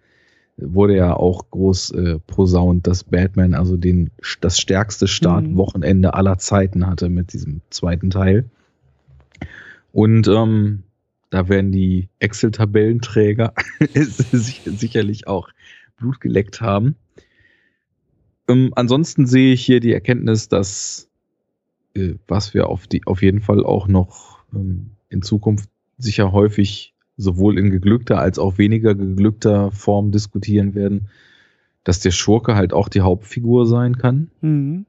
wurde 0.57 0.95
ja 0.95 1.13
auch 1.13 1.49
groß 1.51 1.91
äh, 1.91 2.19
posaunt, 2.19 2.87
dass 2.87 3.03
Batman 3.03 3.53
also 3.53 3.75
den 3.75 4.11
das 4.39 4.57
stärkste 4.57 5.07
Startwochenende 5.07 6.09
mhm. 6.09 6.13
aller 6.13 6.37
Zeiten 6.37 6.87
hatte 6.87 7.09
mit 7.09 7.33
diesem 7.33 7.61
zweiten 7.69 8.09
Teil. 8.09 8.49
Und 9.91 10.27
ähm, 10.27 10.83
da 11.29 11.49
werden 11.49 11.71
die 11.71 12.09
Excel-Tabellenträger 12.19 13.53
sicherlich 13.91 15.27
auch 15.27 15.49
Blut 15.97 16.21
geleckt 16.21 16.61
haben. 16.61 16.95
Ähm, 18.47 18.71
ansonsten 18.75 19.25
sehe 19.25 19.53
ich 19.53 19.65
hier 19.65 19.79
die 19.79 19.93
Erkenntnis, 19.93 20.47
dass 20.47 21.09
äh, 21.95 22.15
was 22.27 22.53
wir 22.53 22.67
auf 22.67 22.87
die 22.87 23.05
auf 23.05 23.21
jeden 23.21 23.41
Fall 23.41 23.65
auch 23.65 23.87
noch 23.87 24.39
ähm, 24.53 24.91
in 25.09 25.21
Zukunft 25.21 25.69
sicher 25.97 26.31
häufig 26.31 26.94
sowohl 27.17 27.57
in 27.57 27.71
geglückter 27.71 28.19
als 28.19 28.39
auch 28.39 28.57
weniger 28.57 28.95
geglückter 28.95 29.71
Form 29.71 30.11
diskutieren 30.11 30.75
werden, 30.75 31.07
dass 31.83 31.99
der 31.99 32.11
Schurke 32.11 32.55
halt 32.55 32.73
auch 32.73 32.89
die 32.89 33.01
Hauptfigur 33.01 33.65
sein 33.65 33.97
kann. 33.97 34.29
Mhm. 34.41 34.85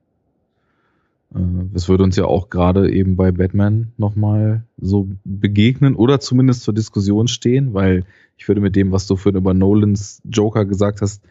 Äh, 1.35 1.39
das 1.73 1.89
würde 1.89 2.05
uns 2.05 2.16
ja 2.16 2.24
auch 2.24 2.51
gerade 2.51 2.90
eben 2.90 3.16
bei 3.16 3.31
Batman 3.32 3.93
nochmal 3.97 4.62
so 4.78 5.09
begegnen 5.24 5.94
oder 5.94 6.20
zumindest 6.20 6.62
zur 6.62 6.74
Diskussion 6.74 7.28
stehen, 7.28 7.74
weil 7.74 8.05
ich 8.39 8.48
würde 8.48 8.61
mit 8.61 8.77
dem, 8.77 8.93
was 8.93 9.07
du 9.07 9.16
vorhin 9.16 9.39
über 9.39 9.55
Nolans 9.55 10.20
Joker 10.24 10.65
gesagt 10.65 11.01
hast, 11.01 11.23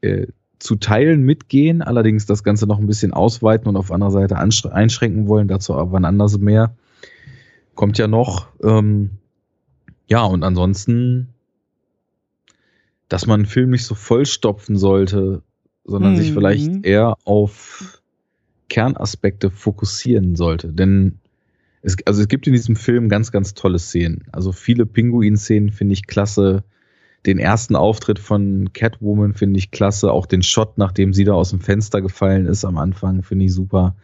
äh, 0.00 0.26
zu 0.58 0.76
Teilen 0.76 1.22
mitgehen, 1.24 1.82
allerdings 1.82 2.24
das 2.24 2.44
Ganze 2.44 2.68
noch 2.68 2.78
ein 2.78 2.86
bisschen 2.86 3.12
ausweiten 3.12 3.66
und 3.68 3.76
auf 3.76 3.90
anderer 3.90 4.12
Seite 4.12 4.36
einschränken 4.38 5.26
wollen, 5.26 5.48
dazu 5.48 5.74
aber 5.74 5.92
wann 5.92 6.04
anders 6.04 6.38
mehr. 6.38 6.76
Kommt 7.74 7.98
ja 7.98 8.06
noch. 8.06 8.48
Ähm, 8.62 9.10
ja, 10.12 10.24
und 10.24 10.44
ansonsten, 10.44 11.28
dass 13.08 13.26
man 13.26 13.40
einen 13.40 13.46
Film 13.46 13.70
nicht 13.70 13.86
so 13.86 13.94
vollstopfen 13.94 14.76
sollte, 14.76 15.42
sondern 15.84 16.12
mhm. 16.12 16.16
sich 16.18 16.32
vielleicht 16.34 16.84
eher 16.84 17.16
auf 17.24 18.02
Kernaspekte 18.68 19.50
fokussieren 19.50 20.36
sollte. 20.36 20.70
Denn 20.74 21.18
es, 21.80 21.96
also 22.04 22.20
es 22.20 22.28
gibt 22.28 22.46
in 22.46 22.52
diesem 22.52 22.76
Film 22.76 23.08
ganz, 23.08 23.32
ganz 23.32 23.54
tolle 23.54 23.78
Szenen. 23.78 24.24
Also 24.32 24.52
viele 24.52 24.84
Pinguin-Szenen 24.84 25.70
finde 25.70 25.94
ich 25.94 26.06
klasse. 26.06 26.62
Den 27.24 27.38
ersten 27.38 27.74
Auftritt 27.74 28.18
von 28.18 28.70
Catwoman 28.74 29.32
finde 29.32 29.60
ich 29.60 29.70
klasse. 29.70 30.12
Auch 30.12 30.26
den 30.26 30.42
Shot, 30.42 30.76
nachdem 30.76 31.14
sie 31.14 31.24
da 31.24 31.32
aus 31.32 31.48
dem 31.48 31.60
Fenster 31.60 32.02
gefallen 32.02 32.44
ist 32.44 32.66
am 32.66 32.76
Anfang, 32.76 33.22
finde 33.22 33.46
ich 33.46 33.54
super. 33.54 33.96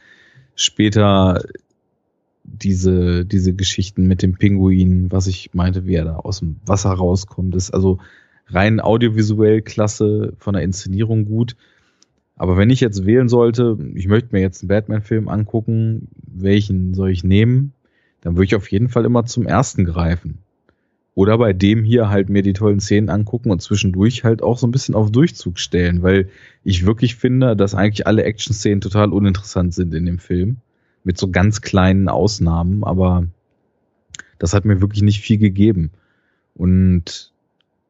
Später 0.54 1.42
diese, 2.52 3.24
diese 3.24 3.54
Geschichten 3.54 4.06
mit 4.06 4.22
dem 4.22 4.34
Pinguin, 4.34 5.10
was 5.12 5.26
ich 5.26 5.50
meinte, 5.54 5.86
wie 5.86 5.94
er 5.94 6.04
da 6.04 6.16
aus 6.16 6.40
dem 6.40 6.56
Wasser 6.66 6.90
rauskommt, 6.90 7.54
ist 7.54 7.72
also 7.72 7.98
rein 8.46 8.80
audiovisuell 8.80 9.62
klasse, 9.62 10.32
von 10.38 10.54
der 10.54 10.62
Inszenierung 10.62 11.26
gut. 11.26 11.56
Aber 12.36 12.56
wenn 12.56 12.70
ich 12.70 12.80
jetzt 12.80 13.04
wählen 13.04 13.28
sollte, 13.28 13.76
ich 13.94 14.06
möchte 14.06 14.30
mir 14.32 14.40
jetzt 14.40 14.62
einen 14.62 14.68
Batman-Film 14.68 15.28
angucken, 15.28 16.08
welchen 16.26 16.94
soll 16.94 17.10
ich 17.10 17.24
nehmen, 17.24 17.72
dann 18.20 18.36
würde 18.36 18.44
ich 18.44 18.54
auf 18.54 18.70
jeden 18.70 18.88
Fall 18.88 19.04
immer 19.04 19.24
zum 19.26 19.46
ersten 19.46 19.84
greifen. 19.84 20.38
Oder 21.14 21.36
bei 21.36 21.52
dem 21.52 21.82
hier 21.82 22.10
halt 22.10 22.28
mir 22.28 22.42
die 22.42 22.52
tollen 22.52 22.78
Szenen 22.78 23.10
angucken 23.10 23.50
und 23.50 23.60
zwischendurch 23.60 24.22
halt 24.22 24.40
auch 24.40 24.56
so 24.56 24.68
ein 24.68 24.70
bisschen 24.70 24.94
auf 24.94 25.10
Durchzug 25.10 25.58
stellen, 25.58 26.02
weil 26.02 26.28
ich 26.62 26.86
wirklich 26.86 27.16
finde, 27.16 27.56
dass 27.56 27.74
eigentlich 27.74 28.06
alle 28.06 28.22
Action-Szenen 28.22 28.80
total 28.80 29.12
uninteressant 29.12 29.74
sind 29.74 29.92
in 29.94 30.06
dem 30.06 30.20
Film 30.20 30.58
mit 31.04 31.18
so 31.18 31.30
ganz 31.30 31.60
kleinen 31.60 32.08
Ausnahmen, 32.08 32.84
aber 32.84 33.26
das 34.38 34.54
hat 34.54 34.64
mir 34.64 34.80
wirklich 34.80 35.02
nicht 35.02 35.20
viel 35.20 35.38
gegeben. 35.38 35.90
Und 36.54 37.32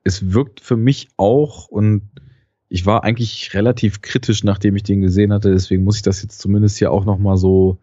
es 0.04 0.32
wirkt 0.32 0.60
für 0.60 0.76
mich 0.76 1.08
auch, 1.16 1.68
und 1.68 2.02
ich 2.68 2.86
war 2.86 3.04
eigentlich 3.04 3.54
relativ 3.54 4.02
kritisch, 4.02 4.44
nachdem 4.44 4.76
ich 4.76 4.82
den 4.82 5.00
gesehen 5.00 5.32
hatte, 5.32 5.50
deswegen 5.50 5.84
muss 5.84 5.96
ich 5.96 6.02
das 6.02 6.22
jetzt 6.22 6.40
zumindest 6.40 6.78
hier 6.78 6.92
auch 6.92 7.04
nochmal 7.04 7.36
so 7.36 7.78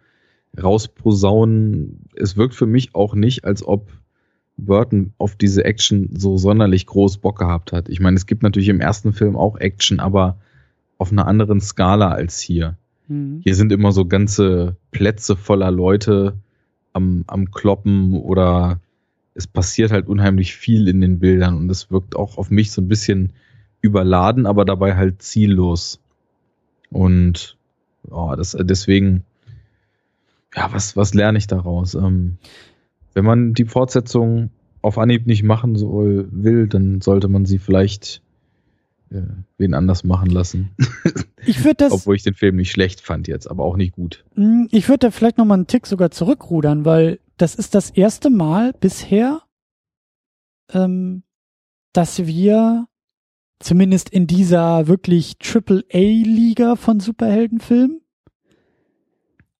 rausposaunen. 0.61 2.07
Es 2.15 2.37
wirkt 2.37 2.55
für 2.55 2.67
mich 2.67 2.95
auch 2.95 3.15
nicht, 3.15 3.45
als 3.45 3.65
ob 3.65 3.91
Burton 4.57 5.13
auf 5.17 5.35
diese 5.35 5.65
Action 5.65 6.09
so 6.15 6.37
sonderlich 6.37 6.85
groß 6.85 7.17
Bock 7.17 7.39
gehabt 7.39 7.73
hat. 7.73 7.89
Ich 7.89 7.99
meine, 7.99 8.15
es 8.15 8.25
gibt 8.25 8.43
natürlich 8.43 8.69
im 8.69 8.79
ersten 8.79 9.11
Film 9.11 9.35
auch 9.35 9.57
Action, 9.57 9.99
aber 9.99 10.37
auf 10.97 11.11
einer 11.11 11.27
anderen 11.27 11.59
Skala 11.59 12.09
als 12.09 12.39
hier. 12.39 12.77
Mhm. 13.07 13.41
Hier 13.43 13.55
sind 13.55 13.71
immer 13.71 13.91
so 13.91 14.05
ganze 14.05 14.75
Plätze 14.91 15.35
voller 15.35 15.71
Leute 15.71 16.37
am, 16.93 17.23
am 17.27 17.51
Kloppen 17.51 18.13
oder 18.13 18.79
es 19.33 19.47
passiert 19.47 19.91
halt 19.91 20.07
unheimlich 20.07 20.55
viel 20.55 20.87
in 20.87 21.01
den 21.01 21.19
Bildern 21.19 21.57
und 21.57 21.69
es 21.69 21.91
wirkt 21.91 22.15
auch 22.15 22.37
auf 22.37 22.49
mich 22.49 22.71
so 22.71 22.81
ein 22.81 22.87
bisschen 22.87 23.33
überladen, 23.81 24.45
aber 24.45 24.65
dabei 24.65 24.95
halt 24.95 25.21
ziellos. 25.21 25.99
Und 26.89 27.57
oh, 28.09 28.33
das, 28.35 28.57
deswegen, 28.59 29.23
ja, 30.55 30.71
was, 30.71 30.95
was 30.95 31.13
lerne 31.13 31.37
ich 31.37 31.47
daraus? 31.47 31.95
Ähm, 31.95 32.37
wenn 33.13 33.25
man 33.25 33.53
die 33.53 33.65
Fortsetzung 33.65 34.51
auf 34.81 34.97
Anhieb 34.97 35.27
nicht 35.27 35.43
machen 35.43 35.75
soll, 35.75 36.27
will, 36.31 36.67
dann 36.67 37.01
sollte 37.01 37.27
man 37.27 37.45
sie 37.45 37.59
vielleicht 37.59 38.21
äh, 39.11 39.21
wen 39.57 39.73
anders 39.73 40.03
machen 40.03 40.29
lassen. 40.29 40.75
Ich 41.47 41.63
würde 41.63 41.75
das. 41.75 41.93
Obwohl 41.93 42.15
ich 42.15 42.23
den 42.23 42.33
Film 42.33 42.55
nicht 42.55 42.71
schlecht 42.71 43.01
fand 43.01 43.27
jetzt, 43.27 43.45
aber 43.45 43.65
auch 43.65 43.77
nicht 43.77 43.91
gut. 43.91 44.25
Mm, 44.33 44.65
ich 44.71 44.89
würde 44.89 44.97
da 44.97 45.11
vielleicht 45.11 45.37
noch 45.37 45.45
mal 45.45 45.53
einen 45.53 45.67
Tick 45.67 45.85
sogar 45.85 46.09
zurückrudern, 46.09 46.85
weil 46.85 47.19
das 47.37 47.53
ist 47.53 47.75
das 47.75 47.91
erste 47.91 48.31
Mal 48.31 48.73
bisher, 48.73 49.43
ähm, 50.73 51.21
dass 51.93 52.25
wir 52.25 52.87
zumindest 53.59 54.09
in 54.09 54.25
dieser 54.25 54.87
wirklich 54.87 55.37
Triple-A-Liga 55.37 56.75
von 56.75 56.99
Superheldenfilmen 56.99 58.01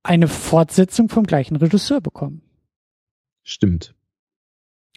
eine 0.03 0.27
Fortsetzung 0.27 1.09
vom 1.09 1.25
gleichen 1.25 1.55
Regisseur 1.55 2.01
bekommen. 2.01 2.41
Stimmt. 3.43 3.94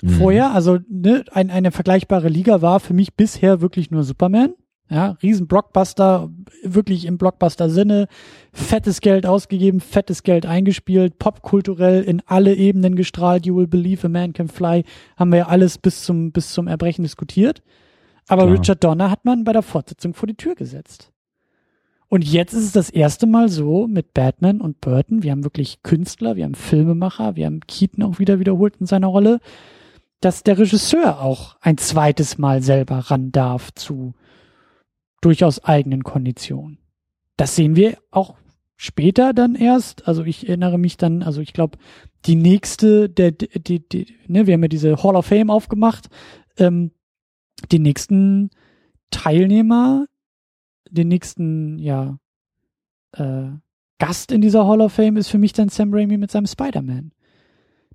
Mhm. 0.03 0.11
Vorher, 0.11 0.53
also 0.53 0.79
ne, 0.89 1.25
ein, 1.33 1.51
eine 1.51 1.71
vergleichbare 1.73 2.29
Liga 2.29 2.63
war 2.63 2.81
für 2.81 2.95
mich 2.95 3.15
bisher 3.15 3.61
wirklich 3.61 3.91
nur 3.91 4.05
Superman. 4.05 4.55
Ja, 4.91 5.19
riesen 5.23 5.47
Blockbuster, 5.47 6.31
wirklich 6.63 7.05
im 7.05 7.19
Blockbuster-Sinne, 7.19 8.09
fettes 8.55 9.03
Geld 9.03 9.27
ausgegeben, 9.27 9.81
fettes 9.81 10.23
Geld 10.23 10.47
eingespielt, 10.47 11.19
popkulturell 11.19 12.03
in 12.03 12.23
alle 12.25 12.55
Ebenen 12.55 12.97
gestrahlt, 12.97 13.45
You 13.45 13.57
Will 13.57 13.67
Believe 13.67 14.07
a 14.07 14.09
Man 14.09 14.33
Can 14.33 14.49
Fly, 14.49 14.85
haben 15.19 15.31
wir 15.31 15.41
ja 15.41 15.49
alles 15.49 15.77
bis 15.77 16.05
zum, 16.05 16.33
bis 16.33 16.55
zum 16.55 16.69
Erbrechen 16.69 17.03
diskutiert. 17.03 17.61
Aber 18.29 18.45
Klar. 18.45 18.55
Richard 18.55 18.85
Donner 18.85 19.11
hat 19.11 19.27
man 19.27 19.45
bei 19.45 19.53
der 19.53 19.63
Fortsetzung 19.63 20.15
vor 20.15 20.27
die 20.27 20.37
Tür 20.37 20.55
gesetzt. 20.55 21.13
Und 22.09 22.25
jetzt 22.25 22.55
ist 22.55 22.65
es 22.65 22.73
das 22.73 22.89
erste 22.89 23.27
Mal 23.27 23.51
so 23.51 23.87
mit 23.87 24.15
Batman 24.15 24.63
und 24.63 24.81
Burton. 24.81 25.23
Wir 25.23 25.33
haben 25.33 25.45
wirklich 25.45 25.83
Künstler, 25.83 26.37
wir 26.37 26.45
haben 26.45 26.55
Filmemacher, 26.55 27.37
wir 27.37 27.45
haben 27.45 27.61
Keaton 27.61 28.03
auch 28.03 28.19
wieder 28.19 28.39
wiederholt 28.39 28.77
in 28.81 28.87
seiner 28.87 29.09
Rolle, 29.09 29.41
dass 30.21 30.43
der 30.43 30.59
Regisseur 30.59 31.21
auch 31.21 31.57
ein 31.61 31.79
zweites 31.79 32.39
Mal 32.39 32.63
selber 32.63 32.99
ran 32.99 33.31
darf 33.31 33.73
zu 33.75 34.15
durchaus 35.21 35.63
eigenen 35.65 36.05
Konditionen. 36.05 36.79
Das 37.37 37.55
sehen 37.57 37.77
wir 37.77 37.99
auch 38.11 38.37
später 38.77 39.33
dann 39.33 39.55
erst. 39.55 40.09
Also 40.09 40.25
ich 40.25 40.49
erinnere 40.49 40.79
mich 40.79 40.97
dann, 40.97 41.23
also 41.23 41.41
ich 41.41 41.53
glaube, 41.53 41.79
die 42.27 42.37
nächste, 42.37 43.09
der, 43.09 43.33
die, 43.33 43.87
die, 43.89 44.17
ne, 44.27 44.47
wir 44.47 44.55
haben 44.55 44.63
ja 44.63 44.69
diese 44.69 45.03
Hall 45.03 45.17
of 45.17 45.27
Fame 45.27 45.51
aufgemacht. 45.51 46.09
Ähm, 46.57 46.93
die 47.71 47.79
nächsten 47.79 48.51
Teilnehmer, 49.11 50.07
den 50.91 51.09
nächsten, 51.09 51.79
ja, 51.79 52.19
äh, 53.13 53.51
Gast 53.99 54.31
in 54.31 54.41
dieser 54.41 54.67
Hall 54.67 54.81
of 54.81 54.93
Fame 54.93 55.17
ist 55.17 55.29
für 55.29 55.39
mich 55.39 55.53
dann 55.53 55.69
Sam 55.69 55.93
Raimi 55.93 56.19
mit 56.19 56.31
seinem 56.31 56.47
Spider-Man, 56.47 57.13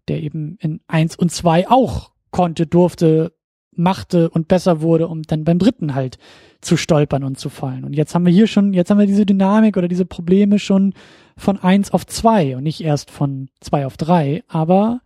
der 0.09 0.21
eben 0.21 0.57
in 0.59 0.81
eins 0.87 1.15
und 1.15 1.31
zwei 1.31 1.69
auch 1.69 2.12
konnte, 2.33 2.67
durfte, 2.67 3.31
machte 3.71 4.29
und 4.29 4.49
besser 4.49 4.81
wurde, 4.81 5.07
um 5.07 5.21
dann 5.21 5.45
beim 5.45 5.59
dritten 5.59 5.95
halt 5.95 6.17
zu 6.59 6.75
stolpern 6.75 7.23
und 7.23 7.39
zu 7.39 7.49
fallen. 7.49 7.85
Und 7.85 7.93
jetzt 7.93 8.13
haben 8.13 8.25
wir 8.25 8.33
hier 8.33 8.47
schon, 8.47 8.73
jetzt 8.73 8.89
haben 8.89 8.99
wir 8.99 9.07
diese 9.07 9.25
Dynamik 9.25 9.77
oder 9.77 9.87
diese 9.87 10.05
Probleme 10.05 10.59
schon 10.59 10.93
von 11.37 11.57
eins 11.59 11.91
auf 11.91 12.05
zwei 12.05 12.57
und 12.57 12.63
nicht 12.63 12.81
erst 12.81 13.11
von 13.11 13.49
zwei 13.61 13.85
auf 13.85 13.95
drei. 13.95 14.43
Aber, 14.47 15.01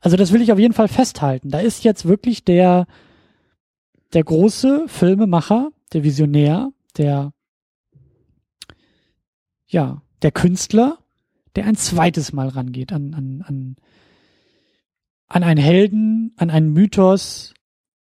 also 0.00 0.16
das 0.16 0.32
will 0.32 0.42
ich 0.42 0.52
auf 0.52 0.58
jeden 0.58 0.74
Fall 0.74 0.88
festhalten. 0.88 1.50
Da 1.50 1.58
ist 1.58 1.82
jetzt 1.82 2.06
wirklich 2.06 2.44
der, 2.44 2.86
der 4.12 4.22
große 4.22 4.84
Filmemacher, 4.86 5.70
der 5.92 6.04
Visionär, 6.04 6.70
der, 6.96 7.32
ja, 9.66 10.02
der 10.22 10.30
Künstler, 10.30 10.98
der 11.56 11.64
ein 11.64 11.76
zweites 11.76 12.32
Mal 12.32 12.48
rangeht 12.48 12.92
an, 12.92 13.14
an, 13.14 13.44
an, 13.46 13.76
an 15.28 15.42
einen 15.42 15.60
Helden, 15.60 16.32
an 16.36 16.50
einen 16.50 16.72
Mythos 16.72 17.54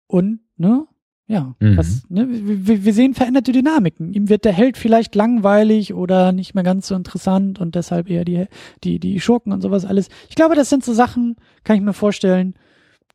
und, 0.08 0.40
ne, 0.58 0.86
ja, 1.28 1.56
mhm. 1.60 1.78
was, 1.78 2.04
ne, 2.10 2.28
wir, 2.30 2.86
wir 2.86 2.94
sehen 2.94 3.16
veränderte 3.16 3.52
Dynamiken. 3.52 4.14
Ihm 4.14 4.30
wird 4.30 4.46
der 4.46 4.54
Held 4.54 4.78
vielleicht 4.78 5.16
langweilig 5.16 5.94
oder 5.94 6.32
nicht 6.32 6.54
mehr 6.54 6.64
ganz 6.64 6.88
so 6.88 6.96
interessant 6.96 7.60
und 7.60 7.74
deshalb 7.74 8.10
eher 8.10 8.26
die, 8.26 8.46
die, 8.84 9.00
die 9.00 9.20
Schurken 9.20 9.52
und 9.52 9.62
sowas 9.62 9.86
alles. 9.86 10.10
Ich 10.30 10.36
glaube, 10.36 10.56
das 10.56 10.70
sind 10.70 10.84
so 10.84 10.94
Sachen, 10.94 11.36
kann 11.64 11.78
ich 11.78 11.82
mir 11.82 11.94
vorstellen, 11.94 12.54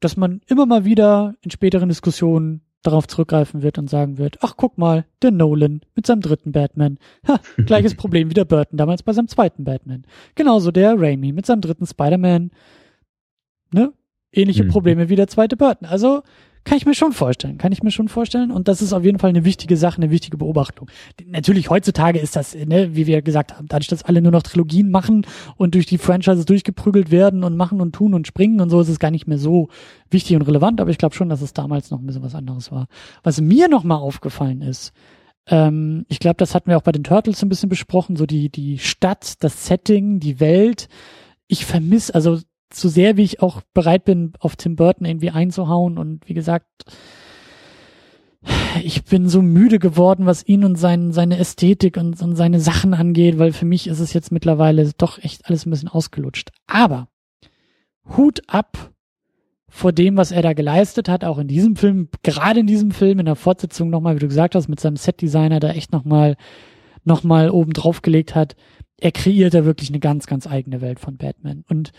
dass 0.00 0.16
man 0.16 0.40
immer 0.48 0.66
mal 0.66 0.84
wieder 0.84 1.34
in 1.42 1.50
späteren 1.50 1.88
Diskussionen 1.88 2.62
darauf 2.82 3.06
zurückgreifen 3.06 3.62
wird 3.62 3.78
und 3.78 3.90
sagen 3.90 4.18
wird, 4.18 4.38
ach 4.40 4.54
guck 4.56 4.78
mal, 4.78 5.04
der 5.22 5.30
Nolan 5.30 5.82
mit 5.94 6.06
seinem 6.06 6.22
dritten 6.22 6.50
Batman. 6.52 6.98
Ha, 7.28 7.38
gleiches 7.66 7.94
Problem 7.94 8.30
wie 8.30 8.34
der 8.34 8.46
Burton 8.46 8.78
damals 8.78 9.02
bei 9.02 9.12
seinem 9.12 9.28
zweiten 9.28 9.64
Batman. 9.64 10.04
Genauso 10.34 10.70
der 10.70 10.98
Raimi 10.98 11.32
mit 11.32 11.46
seinem 11.46 11.60
dritten 11.60 11.86
Spider-Man. 11.86 12.50
Ne? 13.72 13.92
Ähnliche 14.32 14.64
mhm. 14.64 14.68
Probleme 14.68 15.08
wie 15.08 15.16
der 15.16 15.28
zweite 15.28 15.56
Burton. 15.56 15.88
Also 15.88 16.22
kann 16.64 16.76
ich 16.76 16.84
mir 16.84 16.94
schon 16.94 17.12
vorstellen, 17.12 17.56
kann 17.56 17.72
ich 17.72 17.82
mir 17.82 17.90
schon 17.90 18.08
vorstellen. 18.08 18.50
Und 18.50 18.68
das 18.68 18.82
ist 18.82 18.92
auf 18.92 19.02
jeden 19.02 19.18
Fall 19.18 19.30
eine 19.30 19.44
wichtige 19.44 19.76
Sache, 19.76 19.96
eine 19.96 20.10
wichtige 20.10 20.36
Beobachtung. 20.36 20.90
Natürlich 21.26 21.70
heutzutage 21.70 22.18
ist 22.18 22.36
das, 22.36 22.54
ne, 22.54 22.94
wie 22.94 23.06
wir 23.06 23.22
gesagt 23.22 23.56
haben, 23.56 23.66
dadurch, 23.66 23.88
dass 23.88 24.02
alle 24.02 24.20
nur 24.20 24.32
noch 24.32 24.42
Trilogien 24.42 24.90
machen 24.90 25.26
und 25.56 25.74
durch 25.74 25.86
die 25.86 25.98
Franchises 25.98 26.44
durchgeprügelt 26.44 27.10
werden 27.10 27.44
und 27.44 27.56
machen 27.56 27.80
und 27.80 27.94
tun 27.94 28.12
und 28.12 28.26
springen 28.26 28.60
und 28.60 28.68
so, 28.68 28.80
ist 28.80 28.88
es 28.88 28.98
gar 28.98 29.10
nicht 29.10 29.26
mehr 29.26 29.38
so 29.38 29.68
wichtig 30.10 30.36
und 30.36 30.42
relevant. 30.42 30.80
Aber 30.80 30.90
ich 30.90 30.98
glaube 30.98 31.14
schon, 31.14 31.30
dass 31.30 31.40
es 31.40 31.54
damals 31.54 31.90
noch 31.90 31.98
ein 31.98 32.06
bisschen 32.06 32.22
was 32.22 32.34
anderes 32.34 32.70
war. 32.70 32.88
Was 33.22 33.40
mir 33.40 33.68
nochmal 33.68 33.98
aufgefallen 33.98 34.60
ist, 34.60 34.92
ähm, 35.46 36.04
ich 36.08 36.18
glaube, 36.18 36.36
das 36.36 36.54
hatten 36.54 36.68
wir 36.68 36.76
auch 36.76 36.82
bei 36.82 36.92
den 36.92 37.04
Turtles 37.04 37.42
ein 37.42 37.48
bisschen 37.48 37.70
besprochen, 37.70 38.16
so 38.16 38.26
die, 38.26 38.50
die 38.50 38.78
Stadt, 38.78 39.42
das 39.42 39.66
Setting, 39.66 40.20
die 40.20 40.40
Welt. 40.40 40.88
Ich 41.48 41.64
vermisse, 41.64 42.14
also 42.14 42.38
so 42.72 42.88
sehr 42.88 43.16
wie 43.16 43.22
ich 43.22 43.42
auch 43.42 43.62
bereit 43.74 44.04
bin, 44.04 44.32
auf 44.38 44.56
Tim 44.56 44.76
Burton 44.76 45.06
irgendwie 45.06 45.30
einzuhauen 45.30 45.98
und 45.98 46.28
wie 46.28 46.34
gesagt, 46.34 46.66
ich 48.82 49.04
bin 49.04 49.28
so 49.28 49.42
müde 49.42 49.78
geworden, 49.78 50.26
was 50.26 50.46
ihn 50.46 50.64
und 50.64 50.76
sein, 50.76 51.12
seine 51.12 51.38
Ästhetik 51.38 51.96
und, 51.96 52.20
und 52.22 52.36
seine 52.36 52.60
Sachen 52.60 52.94
angeht, 52.94 53.38
weil 53.38 53.52
für 53.52 53.66
mich 53.66 53.86
ist 53.86 54.00
es 54.00 54.12
jetzt 54.12 54.32
mittlerweile 54.32 54.90
doch 54.96 55.18
echt 55.18 55.46
alles 55.46 55.66
ein 55.66 55.70
bisschen 55.70 55.88
ausgelutscht. 55.88 56.50
Aber 56.66 57.08
Hut 58.16 58.40
ab 58.46 58.92
vor 59.68 59.92
dem, 59.92 60.16
was 60.16 60.32
er 60.32 60.42
da 60.42 60.52
geleistet 60.52 61.08
hat, 61.08 61.24
auch 61.24 61.38
in 61.38 61.48
diesem 61.48 61.76
Film, 61.76 62.08
gerade 62.22 62.60
in 62.60 62.66
diesem 62.66 62.90
Film, 62.90 63.20
in 63.20 63.26
der 63.26 63.36
Fortsetzung 63.36 63.90
nochmal, 63.90 64.16
wie 64.16 64.20
du 64.20 64.28
gesagt 64.28 64.54
hast, 64.54 64.68
mit 64.68 64.80
seinem 64.80 64.96
Setdesigner, 64.96 65.60
da 65.60 65.70
echt 65.70 65.92
nochmal 65.92 66.36
noch 67.04 67.22
mal 67.22 67.50
oben 67.50 67.72
drauf 67.72 68.02
gelegt 68.02 68.34
hat. 68.34 68.56
Er 69.00 69.12
kreiert 69.12 69.54
da 69.54 69.64
wirklich 69.64 69.90
eine 69.90 70.00
ganz, 70.00 70.26
ganz 70.26 70.46
eigene 70.46 70.80
Welt 70.80 71.00
von 71.00 71.16
Batman. 71.16 71.64
Und 71.68 71.92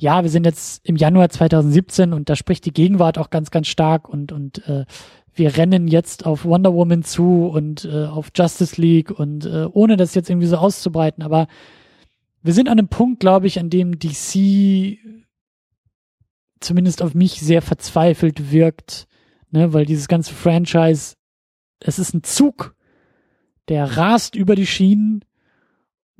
ja, 0.00 0.22
wir 0.22 0.30
sind 0.30 0.46
jetzt 0.46 0.86
im 0.86 0.96
Januar 0.96 1.28
2017 1.28 2.12
und 2.12 2.28
da 2.28 2.36
spricht 2.36 2.64
die 2.64 2.72
Gegenwart 2.72 3.18
auch 3.18 3.30
ganz, 3.30 3.50
ganz 3.50 3.68
stark 3.68 4.08
und, 4.08 4.32
und 4.32 4.66
äh, 4.66 4.84
wir 5.34 5.56
rennen 5.56 5.88
jetzt 5.88 6.26
auf 6.26 6.44
Wonder 6.44 6.74
Woman 6.74 7.02
zu 7.02 7.46
und 7.46 7.84
äh, 7.84 8.06
auf 8.06 8.30
Justice 8.34 8.80
League 8.80 9.10
und 9.10 9.46
äh, 9.46 9.66
ohne 9.70 9.96
das 9.96 10.14
jetzt 10.14 10.30
irgendwie 10.30 10.46
so 10.46 10.56
auszubreiten, 10.56 11.22
aber 11.22 11.46
wir 12.42 12.54
sind 12.54 12.68
an 12.68 12.78
einem 12.78 12.88
Punkt, 12.88 13.20
glaube 13.20 13.46
ich, 13.46 13.58
an 13.58 13.68
dem 13.68 13.98
DC 13.98 14.98
zumindest 16.60 17.02
auf 17.02 17.14
mich 17.14 17.40
sehr 17.40 17.62
verzweifelt 17.62 18.50
wirkt, 18.50 19.06
ne, 19.50 19.72
weil 19.72 19.86
dieses 19.86 20.08
ganze 20.08 20.34
Franchise, 20.34 21.16
es 21.80 21.98
ist 21.98 22.14
ein 22.14 22.22
Zug, 22.22 22.74
der 23.68 23.96
rast 23.96 24.34
über 24.34 24.54
die 24.54 24.66
Schienen 24.66 25.24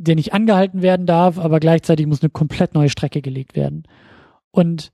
der 0.00 0.14
nicht 0.14 0.32
angehalten 0.32 0.80
werden 0.80 1.04
darf, 1.04 1.38
aber 1.38 1.60
gleichzeitig 1.60 2.06
muss 2.06 2.22
eine 2.22 2.30
komplett 2.30 2.74
neue 2.74 2.88
Strecke 2.88 3.20
gelegt 3.20 3.54
werden. 3.54 3.84
Und 4.50 4.92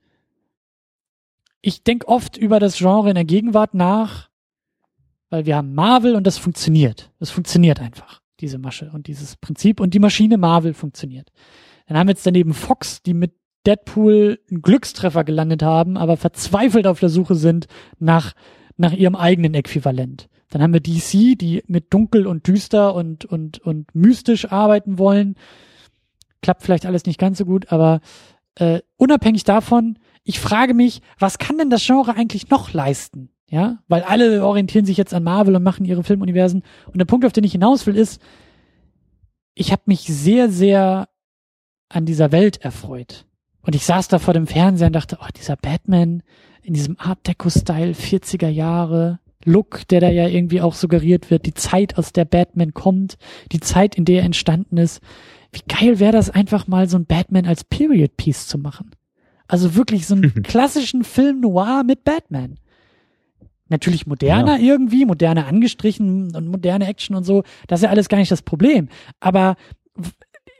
ich 1.62 1.84
denke 1.84 2.08
oft 2.08 2.36
über 2.36 2.58
das 2.58 2.76
Genre 2.76 3.08
in 3.08 3.14
der 3.14 3.24
Gegenwart 3.24 3.72
nach, 3.72 4.28
weil 5.30 5.46
wir 5.46 5.56
haben 5.56 5.74
Marvel 5.74 6.16
und 6.16 6.26
das 6.26 6.38
funktioniert. 6.38 7.12
Das 7.20 7.30
funktioniert 7.30 7.80
einfach, 7.80 8.20
diese 8.40 8.58
Masche 8.58 8.90
und 8.92 9.06
dieses 9.06 9.36
Prinzip 9.36 9.80
und 9.80 9.94
die 9.94 10.00
Maschine 10.00 10.38
Marvel 10.38 10.74
funktioniert. 10.74 11.30
Dann 11.86 11.96
haben 11.96 12.08
wir 12.08 12.12
jetzt 12.12 12.26
daneben 12.26 12.52
Fox, 12.52 13.02
die 13.02 13.14
mit 13.14 13.32
Deadpool 13.64 14.40
einen 14.50 14.62
Glückstreffer 14.62 15.22
gelandet 15.22 15.62
haben, 15.62 15.96
aber 15.96 16.16
verzweifelt 16.16 16.86
auf 16.88 16.98
der 16.98 17.08
Suche 17.10 17.36
sind 17.36 17.66
nach, 18.00 18.32
nach 18.76 18.92
ihrem 18.92 19.14
eigenen 19.14 19.54
Äquivalent. 19.54 20.28
Dann 20.50 20.62
haben 20.62 20.72
wir 20.72 20.80
DC, 20.80 21.38
die 21.38 21.62
mit 21.66 21.92
dunkel 21.92 22.26
und 22.26 22.46
düster 22.46 22.94
und, 22.94 23.24
und, 23.24 23.58
und 23.58 23.94
mystisch 23.94 24.50
arbeiten 24.50 24.98
wollen. 24.98 25.36
Klappt 26.40 26.62
vielleicht 26.62 26.86
alles 26.86 27.06
nicht 27.06 27.18
ganz 27.18 27.38
so 27.38 27.44
gut, 27.44 27.72
aber 27.72 28.00
äh, 28.54 28.80
unabhängig 28.96 29.44
davon, 29.44 29.98
ich 30.22 30.40
frage 30.40 30.74
mich, 30.74 31.02
was 31.18 31.38
kann 31.38 31.58
denn 31.58 31.70
das 31.70 31.84
Genre 31.84 32.14
eigentlich 32.14 32.50
noch 32.50 32.72
leisten? 32.72 33.30
Ja, 33.48 33.78
weil 33.86 34.02
alle 34.02 34.44
orientieren 34.44 34.86
sich 34.86 34.96
jetzt 34.96 35.14
an 35.14 35.22
Marvel 35.22 35.54
und 35.54 35.62
machen 35.62 35.84
ihre 35.84 36.02
Filmuniversen. 36.02 36.64
Und 36.86 36.98
der 36.98 37.04
Punkt, 37.04 37.24
auf 37.24 37.32
den 37.32 37.44
ich 37.44 37.52
hinaus 37.52 37.86
will, 37.86 37.96
ist, 37.96 38.20
ich 39.54 39.70
habe 39.70 39.82
mich 39.86 40.00
sehr, 40.00 40.50
sehr 40.50 41.08
an 41.88 42.06
dieser 42.06 42.32
Welt 42.32 42.56
erfreut. 42.58 43.24
Und 43.62 43.74
ich 43.76 43.86
saß 43.86 44.08
da 44.08 44.18
vor 44.18 44.34
dem 44.34 44.48
Fernseher 44.48 44.88
und 44.88 44.94
dachte, 44.94 45.18
oh, 45.20 45.28
dieser 45.36 45.56
Batman 45.56 46.22
in 46.62 46.74
diesem 46.74 46.98
Art 46.98 47.26
Deco-Style 47.26 47.92
40er 47.92 48.48
Jahre, 48.48 49.20
Look, 49.46 49.88
der 49.88 50.00
da 50.00 50.10
ja 50.10 50.28
irgendwie 50.28 50.60
auch 50.60 50.74
suggeriert 50.74 51.30
wird, 51.30 51.46
die 51.46 51.54
Zeit, 51.54 51.96
aus 51.96 52.12
der 52.12 52.24
Batman 52.24 52.74
kommt, 52.74 53.16
die 53.52 53.60
Zeit, 53.60 53.94
in 53.94 54.04
der 54.04 54.20
er 54.20 54.26
entstanden 54.26 54.76
ist. 54.76 55.00
Wie 55.52 55.62
geil 55.68 56.00
wäre 56.00 56.12
das 56.12 56.28
einfach 56.28 56.66
mal 56.66 56.88
so 56.88 56.98
ein 56.98 57.06
Batman 57.06 57.46
als 57.46 57.64
Period 57.64 58.16
Piece 58.16 58.48
zu 58.48 58.58
machen? 58.58 58.90
Also 59.48 59.74
wirklich 59.74 60.06
so 60.06 60.16
einen 60.16 60.32
klassischen 60.42 61.04
Film 61.04 61.40
noir 61.40 61.82
mit 61.86 62.04
Batman. 62.04 62.58
Natürlich 63.68 64.06
moderner 64.06 64.58
ja. 64.58 64.74
irgendwie, 64.74 65.04
moderner 65.06 65.46
angestrichen 65.46 66.34
und 66.34 66.48
moderne 66.48 66.86
Action 66.86 67.16
und 67.16 67.24
so. 67.24 67.42
Das 67.66 67.80
ist 67.80 67.84
ja 67.84 67.90
alles 67.90 68.08
gar 68.08 68.18
nicht 68.18 68.30
das 68.30 68.42
Problem. 68.42 68.88
Aber 69.20 69.56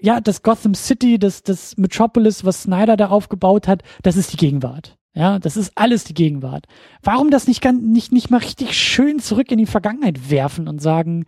ja, 0.00 0.20
das 0.20 0.42
Gotham 0.42 0.74
City, 0.74 1.18
das, 1.18 1.42
das 1.42 1.76
Metropolis, 1.76 2.44
was 2.44 2.62
Snyder 2.62 2.96
da 2.96 3.08
aufgebaut 3.08 3.68
hat, 3.68 3.82
das 4.02 4.16
ist 4.16 4.32
die 4.32 4.36
Gegenwart. 4.36 4.96
Ja, 5.16 5.38
das 5.38 5.56
ist 5.56 5.72
alles 5.76 6.04
die 6.04 6.12
Gegenwart. 6.12 6.66
Warum 7.02 7.30
das 7.30 7.48
nicht, 7.48 7.62
ganz, 7.62 7.80
nicht, 7.82 8.12
nicht 8.12 8.30
mal 8.30 8.36
richtig 8.36 8.74
schön 8.74 9.18
zurück 9.18 9.50
in 9.50 9.56
die 9.56 9.64
Vergangenheit 9.64 10.30
werfen 10.30 10.68
und 10.68 10.82
sagen, 10.82 11.24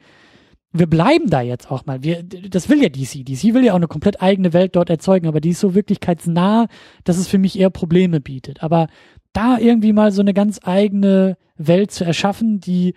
wir 0.73 0.86
bleiben 0.86 1.31
da 1.31 1.40
jetzt 1.40 1.70
auch 1.70 1.86
mal. 1.86 2.02
Wir, 2.02 2.23
das 2.23 2.69
will 2.69 2.82
ja 2.82 2.90
DC. 2.90 3.24
DC 3.24 3.55
will 3.55 3.65
ja 3.65 3.73
auch 3.73 3.77
eine 3.77 3.89
komplett 3.89 4.20
eigene 4.20 4.52
Welt 4.52 4.77
dort 4.77 4.90
erzeugen, 4.90 5.27
aber 5.27 5.40
die 5.40 5.51
ist 5.51 5.60
so 5.60 5.74
wirklichkeitsnah, 5.74 6.66
dass 7.05 7.16
es 7.16 7.28
für 7.28 7.39
mich 7.39 7.59
eher 7.59 7.70
Probleme 7.70 8.20
bietet. 8.20 8.62
Aber 8.62 8.89
da 9.32 9.56
irgendwie 9.56 9.94
mal 9.94 10.12
so 10.12 10.20
eine 10.20 10.35
ganz 10.35 10.60
eigene 10.62 11.39
Welt 11.56 11.90
zu 11.90 12.05
erschaffen, 12.05 12.60
die 12.60 12.94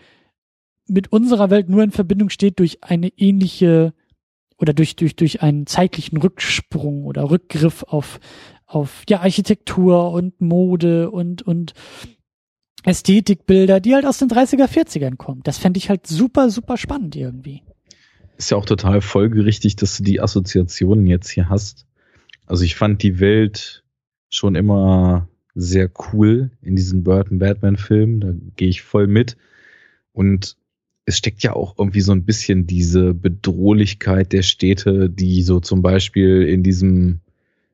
mit 0.88 1.14
unserer 1.14 1.50
Welt 1.50 1.70
nur 1.70 1.84
in 1.84 1.92
Verbindung 1.92 2.30
steht 2.30 2.60
durch 2.60 2.84
eine 2.84 3.08
ähnliche 3.16 3.94
oder 4.58 4.74
durch, 4.74 4.98
durch, 4.98 5.16
durch 5.16 5.42
einen 5.42 5.66
zeitlichen 5.68 6.18
Rücksprung 6.18 7.06
oder 7.06 7.32
Rückgriff 7.32 7.84
auf, 7.84 8.20
auf 8.74 9.04
ja, 9.10 9.20
Architektur 9.22 10.12
und 10.12 10.40
Mode 10.40 11.12
und, 11.12 11.42
und 11.42 11.74
Ästhetikbilder, 12.84 13.80
die 13.80 13.94
halt 13.94 14.06
aus 14.06 14.18
den 14.18 14.30
30er, 14.30 14.68
40ern 14.68 15.18
kommen. 15.18 15.42
Das 15.44 15.58
fände 15.58 15.78
ich 15.78 15.90
halt 15.90 16.08
super, 16.08 16.50
super 16.50 16.78
spannend 16.78 17.16
irgendwie. 17.16 17.62
Ist 18.38 18.52
ja 18.52 18.58
auch 18.58 18.66
total 18.66 19.02
folgerichtig, 19.02 19.76
dass 19.76 19.98
du 19.98 20.04
die 20.04 20.22
Assoziationen 20.22 21.06
jetzt 21.06 21.30
hier 21.30 21.50
hast. 21.50 21.86
Also 22.48 22.64
ich 22.64 22.76
fand 22.76 23.04
die 23.04 23.20
Welt 23.20 23.84
schon 24.30 24.56
immer 24.56 25.28
sehr 25.54 25.92
cool 26.12 26.52
in 26.62 26.76
diesen 26.76 27.04
Burton 27.04 27.40
Batman 27.40 27.78
Filmen. 27.78 28.20
Da 28.20 28.34
gehe 28.56 28.70
ich 28.70 28.82
voll 28.82 29.08
mit. 29.08 29.38
Und 30.14 30.56
es 31.06 31.18
steckt 31.18 31.44
ja 31.44 31.54
auch 31.54 31.78
irgendwie 31.78 32.02
so 32.02 32.14
ein 32.14 32.26
bisschen 32.26 32.68
diese 32.68 33.14
Bedrohlichkeit 33.14 34.32
der 34.34 34.44
Städte, 34.44 35.10
die 35.10 35.44
so 35.44 35.60
zum 35.60 35.82
Beispiel 35.82 36.44
in 36.44 36.64
diesem 36.64 37.20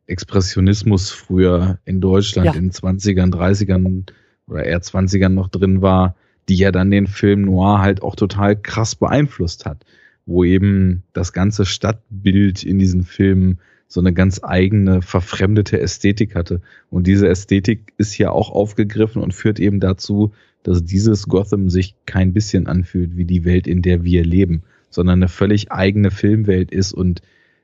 Expressionismus 0.07 1.11
früher 1.11 1.79
in 1.85 2.01
Deutschland 2.01 2.47
ja. 2.47 2.53
in 2.53 2.69
den 2.69 2.71
20ern, 2.71 3.31
30ern 3.31 4.09
oder 4.47 4.63
eher 4.63 4.81
20ern 4.81 5.29
noch 5.29 5.49
drin 5.49 5.81
war, 5.81 6.15
die 6.49 6.55
ja 6.55 6.71
dann 6.71 6.91
den 6.91 7.07
Film 7.07 7.41
Noir 7.41 7.79
halt 7.79 8.01
auch 8.01 8.15
total 8.15 8.55
krass 8.55 8.95
beeinflusst 8.95 9.65
hat, 9.65 9.85
wo 10.25 10.43
eben 10.43 11.03
das 11.13 11.33
ganze 11.33 11.65
Stadtbild 11.65 12.63
in 12.63 12.79
diesen 12.79 13.03
Filmen 13.03 13.59
so 13.89 13.99
eine 13.99 14.13
ganz 14.13 14.41
eigene 14.43 15.01
verfremdete 15.01 15.79
Ästhetik 15.79 16.35
hatte. 16.35 16.61
Und 16.89 17.07
diese 17.07 17.27
Ästhetik 17.27 17.93
ist 17.97 18.17
ja 18.17 18.31
auch 18.31 18.49
aufgegriffen 18.49 19.21
und 19.21 19.33
führt 19.33 19.59
eben 19.59 19.79
dazu, 19.79 20.33
dass 20.63 20.83
dieses 20.83 21.27
Gotham 21.27 21.69
sich 21.69 21.95
kein 22.05 22.33
bisschen 22.33 22.67
anfühlt 22.67 23.15
wie 23.15 23.25
die 23.25 23.45
Welt, 23.45 23.67
in 23.67 23.81
der 23.81 24.03
wir 24.03 24.25
leben, 24.25 24.63
sondern 24.89 25.19
eine 25.19 25.29
völlig 25.29 25.71
eigene 25.71 26.11
Filmwelt 26.11 26.71
ist 26.71 26.93
und 26.93 27.21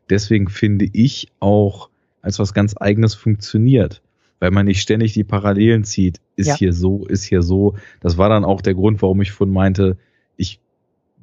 deswegen 0.09 0.47
finde 0.49 0.87
ich 0.91 1.29
auch 1.39 1.89
als 2.23 2.39
was 2.39 2.55
ganz 2.55 2.73
eigenes 2.79 3.13
funktioniert, 3.13 4.01
weil 4.39 4.49
man 4.49 4.65
nicht 4.65 4.81
ständig 4.81 5.13
die 5.13 5.23
Parallelen 5.23 5.83
zieht, 5.83 6.19
ist 6.35 6.47
ja. 6.47 6.57
hier 6.57 6.73
so, 6.73 7.05
ist 7.05 7.23
hier 7.23 7.43
so. 7.43 7.75
Das 7.99 8.17
war 8.17 8.29
dann 8.29 8.45
auch 8.45 8.61
der 8.61 8.73
Grund, 8.73 9.01
warum 9.03 9.21
ich 9.21 9.31
von 9.31 9.51
meinte, 9.51 9.97
ich 10.35 10.59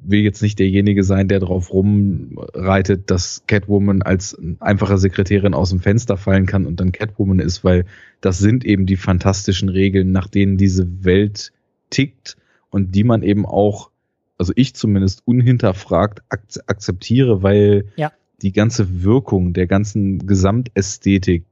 will 0.03 0.21
jetzt 0.21 0.41
nicht 0.41 0.57
derjenige 0.59 1.03
sein, 1.03 1.27
der 1.27 1.39
drauf 1.39 1.73
rumreitet, 1.73 3.11
dass 3.11 3.43
Catwoman 3.47 4.01
als 4.01 4.37
einfache 4.59 4.97
Sekretärin 4.97 5.53
aus 5.53 5.69
dem 5.69 5.79
Fenster 5.79 6.17
fallen 6.17 6.45
kann 6.45 6.65
und 6.65 6.79
dann 6.79 6.91
Catwoman 6.91 7.39
ist, 7.39 7.63
weil 7.63 7.85
das 8.21 8.39
sind 8.39 8.63
eben 8.65 8.85
die 8.85 8.95
fantastischen 8.95 9.69
Regeln, 9.69 10.11
nach 10.11 10.27
denen 10.27 10.57
diese 10.57 11.03
Welt 11.03 11.51
tickt 11.89 12.37
und 12.69 12.95
die 12.95 13.03
man 13.03 13.21
eben 13.21 13.45
auch, 13.45 13.91
also 14.37 14.53
ich 14.55 14.73
zumindest 14.73 15.21
unhinterfragt 15.25 16.23
ak 16.29 16.41
akzeptiere, 16.65 17.43
weil 17.43 17.85
ja. 17.95 18.11
Die 18.41 18.51
ganze 18.51 19.03
Wirkung 19.03 19.53
der 19.53 19.67
ganzen 19.67 20.25
Gesamtästhetik 20.25 21.45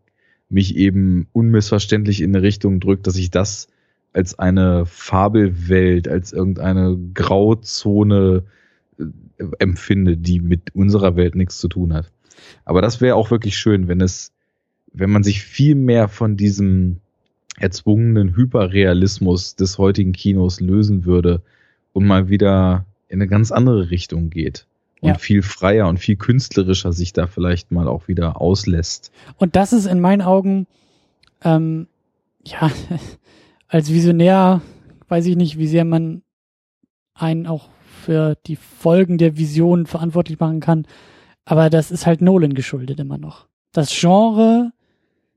mich 0.50 0.76
eben 0.76 1.28
unmissverständlich 1.32 2.22
in 2.22 2.36
eine 2.36 2.44
Richtung 2.44 2.80
drückt, 2.80 3.06
dass 3.06 3.16
ich 3.16 3.30
das 3.30 3.68
als 4.14 4.40
eine 4.40 4.86
Fabelwelt, 4.88 6.08
als 6.08 6.34
irgendeine 6.34 6.98
Grauzone 7.14 8.44
äh, 8.98 9.04
empfinde, 9.60 10.18
die 10.18 10.40
mit 10.40 10.74
unserer 10.74 11.16
Welt 11.16 11.36
nichts 11.36 11.60
zu 11.60 11.68
tun 11.68 11.94
hat. 11.94 12.12
Aber 12.66 12.82
das 12.82 13.02
wäre 13.02 13.16
auch 13.16 13.30
wirklich 13.30 13.58
schön, 13.58 13.88
wenn 13.88 14.02
es, 14.02 14.32
wenn 14.92 15.12
man 15.12 15.24
sich 15.24 15.44
viel 15.44 15.76
mehr 15.76 16.08
von 16.08 16.38
diesem 16.38 16.98
erzwungenen 17.58 18.36
Hyperrealismus 18.36 19.56
des 19.56 19.78
heutigen 19.78 20.14
Kinos 20.14 20.60
lösen 20.60 21.06
würde 21.06 21.44
und 21.94 22.08
mal 22.08 22.30
wieder 22.30 22.86
in 23.10 23.22
eine 23.22 23.28
ganz 23.28 23.52
andere 23.52 23.92
Richtung 23.92 24.32
geht 24.32 24.66
und 25.02 25.10
ja. 25.10 25.18
viel 25.18 25.42
freier 25.42 25.88
und 25.88 25.98
viel 25.98 26.16
künstlerischer 26.16 26.92
sich 26.94 27.14
da 27.14 27.28
vielleicht 27.28 27.72
mal 27.72 27.88
auch 27.88 28.08
wieder 28.08 28.42
auslässt. 28.42 29.12
Und 29.38 29.56
das 29.56 29.74
ist 29.74 29.86
in 29.86 30.00
meinen 30.00 30.22
Augen, 30.22 30.68
ähm, 31.44 31.88
ja, 32.46 32.72
als 33.68 33.92
Visionär 33.92 34.62
weiß 35.08 35.26
ich 35.26 35.36
nicht, 35.36 35.58
wie 35.58 35.68
sehr 35.68 35.86
man 35.86 36.22
einen 37.14 37.48
auch 37.48 37.70
für 38.04 38.36
die 38.46 38.56
Folgen 38.56 39.18
der 39.18 39.38
Vision 39.38 39.86
verantwortlich 39.86 40.40
machen 40.40 40.60
kann. 40.60 40.86
Aber 41.46 41.70
das 41.70 41.92
ist 41.92 42.06
halt 42.06 42.22
Nolan 42.22 42.54
geschuldet 42.54 43.00
immer 43.00 43.18
noch. 43.18 43.48
Das 43.72 43.92
Genre 43.92 44.72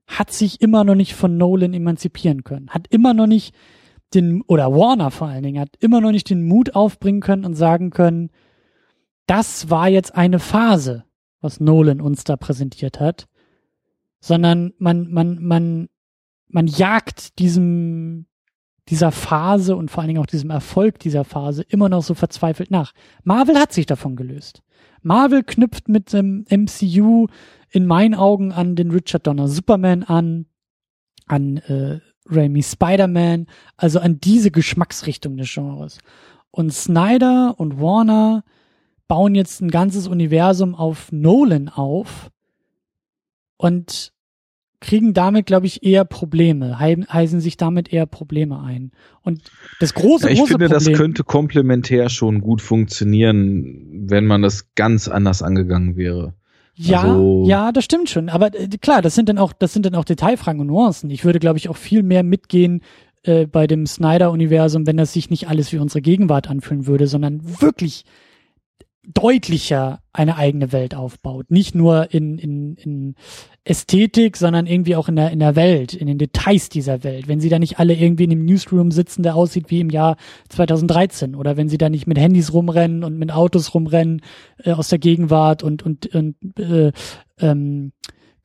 hat 0.07 0.31
sich 0.31 0.61
immer 0.61 0.83
noch 0.83 0.95
nicht 0.95 1.15
von 1.15 1.37
Nolan 1.37 1.73
emanzipieren 1.73 2.43
können. 2.43 2.69
Hat 2.69 2.87
immer 2.89 3.13
noch 3.13 3.27
nicht 3.27 3.55
den, 4.13 4.41
oder 4.43 4.71
Warner 4.71 5.11
vor 5.11 5.27
allen 5.27 5.43
Dingen, 5.43 5.59
hat 5.59 5.75
immer 5.79 6.01
noch 6.01 6.11
nicht 6.11 6.29
den 6.29 6.43
Mut 6.43 6.75
aufbringen 6.75 7.21
können 7.21 7.45
und 7.45 7.55
sagen 7.55 7.89
können, 7.89 8.29
das 9.33 9.71
war 9.71 9.89
jetzt 9.89 10.13
eine 10.13 10.37
Phase, 10.37 11.05
was 11.41 11.59
Nolan 11.59 12.01
uns 12.01 12.23
da 12.23 12.37
präsentiert 12.37 12.99
hat, 12.99 13.27
sondern 14.19 14.73
man, 14.77 15.11
man, 15.11 15.41
man, 15.41 15.89
man 16.49 16.67
jagt 16.67 17.39
diesem, 17.39 18.27
dieser 18.89 19.11
Phase 19.11 19.75
und 19.75 19.89
vor 19.89 20.01
allen 20.01 20.09
Dingen 20.09 20.21
auch 20.21 20.27
diesem 20.27 20.51
Erfolg 20.51 20.99
dieser 20.99 21.23
Phase 21.23 21.63
immer 21.63 21.89
noch 21.89 22.03
so 22.03 22.13
verzweifelt 22.13 22.69
nach. 22.69 22.93
Marvel 23.23 23.57
hat 23.57 23.73
sich 23.73 23.87
davon 23.87 24.15
gelöst. 24.15 24.61
Marvel 25.01 25.41
knüpft 25.41 25.89
mit 25.89 26.13
dem 26.13 26.45
MCU 26.47 27.25
in 27.71 27.87
meinen 27.87 28.13
Augen 28.13 28.51
an 28.51 28.75
den 28.75 28.91
Richard 28.91 29.25
Donner 29.25 29.47
Superman 29.47 30.03
an, 30.03 30.45
an 31.25 31.57
äh, 31.57 32.01
Raimi 32.27 32.61
Spider-Man, 32.61 33.47
also 33.77 33.99
an 33.99 34.19
diese 34.19 34.51
Geschmacksrichtung 34.51 35.37
des 35.37 35.51
Genres. 35.51 35.97
Und 36.51 36.71
Snyder 36.71 37.55
und 37.57 37.81
Warner 37.81 38.43
bauen 39.07 39.35
jetzt 39.35 39.61
ein 39.61 39.69
ganzes 39.69 40.07
Universum 40.07 40.75
auf 40.75 41.11
Nolan 41.11 41.69
auf 41.69 42.29
und 43.57 44.13
kriegen 44.83 45.13
damit, 45.13 45.45
glaube 45.45 45.65
ich, 45.65 45.83
eher 45.83 46.03
Probleme, 46.03 46.77
heißen 46.77 47.39
sich 47.39 47.55
damit 47.55 47.93
eher 47.93 48.05
Probleme 48.05 48.61
ein. 48.61 48.91
Und 49.21 49.41
das 49.79 49.93
große, 49.93 50.25
ja, 50.25 50.33
ich 50.33 50.39
große 50.39 50.53
finde, 50.53 50.67
Problem, 50.67 50.85
das 50.85 50.97
könnte 50.99 51.23
komplementär 51.23 52.09
schon 52.09 52.41
gut 52.41 52.61
funktionieren, 52.61 54.07
wenn 54.09 54.25
man 54.25 54.41
das 54.41 54.75
ganz 54.75 55.07
anders 55.07 55.41
angegangen 55.41 55.95
wäre. 55.95 56.33
Ja, 56.75 57.03
also, 57.03 57.45
ja, 57.47 57.71
das 57.71 57.85
stimmt 57.85 58.09
schon. 58.09 58.29
Aber 58.29 58.53
äh, 58.53 58.67
klar, 58.81 59.01
das 59.01 59.15
sind 59.15 59.29
dann 59.29 59.37
auch, 59.37 59.53
das 59.53 59.73
sind 59.73 59.85
dann 59.85 59.95
auch 59.95 60.05
Detailfragen 60.05 60.59
und 60.59 60.67
Nuancen. 60.67 61.09
Ich 61.11 61.23
würde, 61.23 61.39
glaube 61.39 61.57
ich, 61.57 61.69
auch 61.69 61.77
viel 61.77 62.03
mehr 62.03 62.23
mitgehen 62.23 62.81
äh, 63.23 63.45
bei 63.45 63.67
dem 63.67 63.85
Snyder-Universum, 63.85 64.85
wenn 64.85 64.97
das 64.97 65.13
sich 65.13 65.29
nicht 65.29 65.47
alles 65.47 65.71
wie 65.71 65.77
unsere 65.77 66.01
Gegenwart 66.01 66.49
anfühlen 66.49 66.87
würde, 66.87 67.07
sondern 67.07 67.61
wirklich 67.61 68.03
deutlicher 69.05 70.01
eine 70.13 70.37
eigene 70.37 70.71
Welt 70.71 70.95
aufbaut. 70.95 71.51
Nicht 71.51 71.75
nur 71.75 72.13
in, 72.13 72.37
in, 72.37 72.75
in 72.75 73.15
Ästhetik, 73.65 74.37
sondern 74.37 74.65
irgendwie 74.65 74.95
auch 74.95 75.09
in 75.09 75.15
der, 75.15 75.31
in 75.31 75.39
der 75.39 75.55
Welt, 75.55 75.93
in 75.93 76.07
den 76.07 76.17
Details 76.17 76.69
dieser 76.69 77.03
Welt. 77.03 77.27
Wenn 77.27 77.41
sie 77.41 77.49
da 77.49 77.59
nicht 77.59 77.79
alle 77.79 77.95
irgendwie 77.95 78.23
in 78.23 78.31
einem 78.31 78.45
Newsroom 78.45 78.91
sitzen, 78.91 79.23
der 79.23 79.35
aussieht 79.35 79.69
wie 79.69 79.81
im 79.81 79.89
Jahr 79.89 80.15
2013 80.49 81.35
oder 81.35 81.57
wenn 81.57 81.69
sie 81.69 81.77
da 81.77 81.89
nicht 81.89 82.07
mit 82.07 82.17
Handys 82.17 82.53
rumrennen 82.53 83.03
und 83.03 83.17
mit 83.17 83.31
Autos 83.31 83.73
rumrennen 83.73 84.21
äh, 84.63 84.71
aus 84.71 84.89
der 84.89 84.99
Gegenwart 84.99 85.63
und, 85.63 85.83
und, 85.83 86.07
und 86.13 86.35
äh, 86.59 86.91
ähm, 87.39 87.91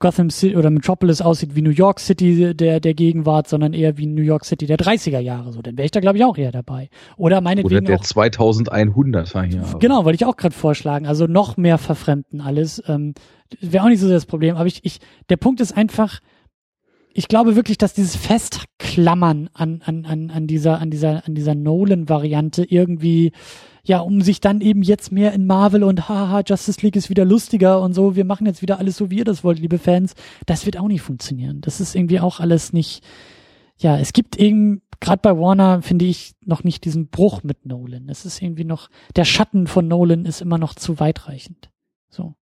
Gotham 0.01 0.31
City 0.31 0.57
oder 0.57 0.71
Metropolis 0.71 1.21
aussieht 1.21 1.57
wie 1.57 1.63
New 1.63 1.71
York 1.71 1.99
City 1.99 2.55
der, 2.55 2.79
der 2.79 2.95
Gegenwart, 2.95 3.49
sondern 3.49 3.73
eher 3.73 3.99
wie 3.99 4.07
New 4.07 4.23
York 4.23 4.45
City 4.45 4.67
der 4.67 4.79
30er 4.79 5.19
Jahre. 5.19 5.53
So, 5.53 5.61
dann 5.61 5.77
wäre 5.77 5.87
ich 5.87 5.91
da, 5.91 6.01
glaube 6.01 6.19
ich, 6.19 6.25
auch 6.25 6.39
eher 6.39 6.53
dabei. 6.53 6.89
Oder 7.17 7.41
meinetwegen. 7.41 7.87
Oder 7.87 7.99
der 7.99 8.01
2100er 8.01 9.45
Jahre. 9.45 9.79
Genau, 9.79 10.05
wollte 10.05 10.15
ich 10.17 10.25
auch 10.25 10.37
gerade 10.37 10.55
vorschlagen. 10.55 11.07
Also 11.07 11.27
noch 11.27 11.57
mehr 11.57 11.79
verfremden 11.79 12.41
alles. 12.41 12.83
Ähm, 12.87 13.15
wäre 13.61 13.85
auch 13.85 13.89
nicht 13.89 14.01
so 14.01 14.09
das 14.09 14.27
Problem. 14.27 14.57
Aber 14.57 14.67
ich, 14.67 14.85
ich, 14.85 14.99
der 15.31 15.37
Punkt 15.37 15.61
ist 15.61 15.77
einfach, 15.77 16.21
ich 17.13 17.27
glaube 17.27 17.57
wirklich, 17.57 17.79
dass 17.79 17.93
dieses 17.93 18.15
Festklammern 18.15 19.51
an, 19.53 19.83
an, 19.85 20.05
an, 20.05 20.31
an 20.31 20.47
dieser, 20.47 20.79
an 20.79 20.91
dieser, 20.91 21.27
an 21.27 21.35
dieser 21.35 21.57
Nolan-Variante 21.57 22.65
irgendwie 22.65 23.33
ja, 23.89 24.01
um 24.01 24.21
sich 24.21 24.41
dann 24.41 24.61
eben 24.61 24.83
jetzt 24.83 25.13
mehr 25.13 25.33
in 25.33 25.47
Marvel 25.47 25.83
und 25.83 26.11
haha, 26.11 26.43
Justice 26.47 26.83
League 26.83 26.95
ist 26.95 27.09
wieder 27.09 27.25
lustiger 27.25 27.81
und 27.81 27.95
so, 27.95 28.17
wir 28.17 28.27
machen 28.27 28.47
jetzt 28.47 28.61
wieder 28.61 28.79
alles 28.79 28.99
so, 28.99 29.11
wie 29.11 29.17
ihr 29.17 29.25
das 29.25 29.43
wollt, 29.43 29.59
liebe 29.59 29.79
Fans, 29.79 30.15
das 30.45 30.67
wird 30.67 30.77
auch 30.77 30.89
nicht 30.89 31.01
funktionieren. 31.01 31.63
Das 31.63 31.81
ist 31.81 31.95
irgendwie 31.95 32.21
auch 32.21 32.39
alles 32.39 32.75
nicht, 32.75 33.03
ja, 33.79 33.99
es 33.99 34.13
gibt 34.13 34.37
eben, 34.37 34.83
gerade 35.01 35.23
bei 35.23 35.39
Warner 35.39 35.81
finde 35.81 36.05
ich 36.05 36.35
noch 36.45 36.65
nicht 36.65 36.85
diesen 36.85 37.09
Bruch 37.09 37.43
mit 37.43 37.65
Nolan. 37.65 38.11
Es 38.11 38.27
ist 38.27 38.43
irgendwie 38.43 38.65
noch, 38.65 38.91
der 39.17 39.25
Schatten 39.25 39.67
von 39.67 39.89
Nolan 39.89 40.27
ist 40.27 40.43
immer 40.43 40.59
noch 40.59 40.75
zu 40.75 41.01
weitreichend. 41.01 41.71
So. 42.11 42.35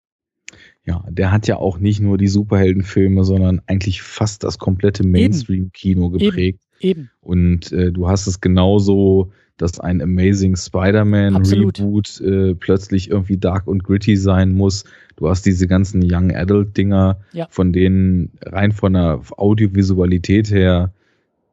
Ja, 0.85 1.05
der 1.09 1.31
hat 1.31 1.47
ja 1.47 1.59
auch 1.59 1.78
nicht 1.78 2.01
nur 2.01 2.18
die 2.18 2.27
Superheldenfilme, 2.27 3.23
sondern 3.23 3.62
eigentlich 3.66 4.02
fast 4.02 4.43
das 4.43 4.59
komplette 4.59 5.06
Mainstream-Kino 5.06 6.10
geprägt. 6.10 6.60
Eben. 6.81 7.01
Eben. 7.01 7.10
Und 7.20 7.70
äh, 7.70 7.93
du 7.93 8.09
hast 8.09 8.27
es 8.27 8.40
genauso, 8.40 9.31
dass 9.58 9.80
ein 9.80 10.02
Amazing 10.02 10.56
Spider-Man 10.56 11.36
Reboot 11.36 12.20
äh, 12.20 12.54
plötzlich 12.54 13.10
irgendwie 13.10 13.38
dark 13.38 13.66
und 13.66 13.84
gritty 13.84 14.16
sein 14.16 14.52
muss. 14.52 14.84
Du 15.16 15.28
hast 15.28 15.46
diese 15.46 15.66
ganzen 15.66 16.02
Young 16.04 16.34
Adult 16.34 16.76
Dinger, 16.76 17.18
Ja. 17.32 17.46
von 17.50 17.72
denen 17.72 18.32
rein 18.42 18.72
von 18.72 18.92
der 18.92 19.20
Audiovisualität 19.36 20.50
her 20.50 20.92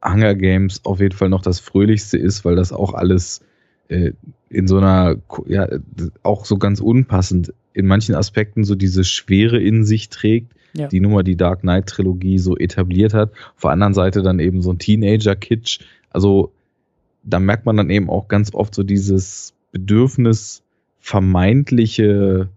Hunger 0.04 0.34
Games 0.34 0.82
auf 0.84 1.00
jeden 1.00 1.16
Fall 1.16 1.30
noch 1.30 1.40
das 1.42 1.60
fröhlichste 1.60 2.18
ist, 2.18 2.44
weil 2.44 2.56
das 2.56 2.72
auch 2.72 2.92
alles 2.92 3.40
äh, 3.88 4.12
in 4.50 4.66
so 4.68 4.76
einer, 4.78 5.16
ja, 5.46 5.66
auch 6.22 6.44
so 6.44 6.58
ganz 6.58 6.80
unpassend 6.80 7.54
in 7.72 7.86
manchen 7.86 8.14
Aspekten 8.14 8.64
so 8.64 8.74
diese 8.74 9.02
Schwere 9.04 9.58
in 9.60 9.84
sich 9.84 10.10
trägt, 10.10 10.52
Ja. 10.74 10.88
die 10.88 11.00
Nummer 11.00 11.22
die 11.22 11.36
Dark 11.36 11.60
Knight 11.62 11.86
Trilogie 11.86 12.38
so 12.38 12.56
etabliert 12.56 13.14
hat. 13.14 13.32
Auf 13.56 13.62
der 13.62 13.70
anderen 13.70 13.94
Seite 13.94 14.22
dann 14.22 14.40
eben 14.40 14.60
so 14.60 14.72
ein 14.72 14.78
Teenager-Kitsch. 14.78 15.80
Also 16.10 16.52
da 17.24 17.40
merkt 17.40 17.66
man 17.66 17.76
dann 17.76 17.90
eben 17.90 18.10
auch 18.10 18.28
ganz 18.28 18.54
oft 18.54 18.74
so 18.74 18.82
dieses 18.82 19.54
Bedürfnis, 19.72 20.62
vermeintliche 21.00 22.48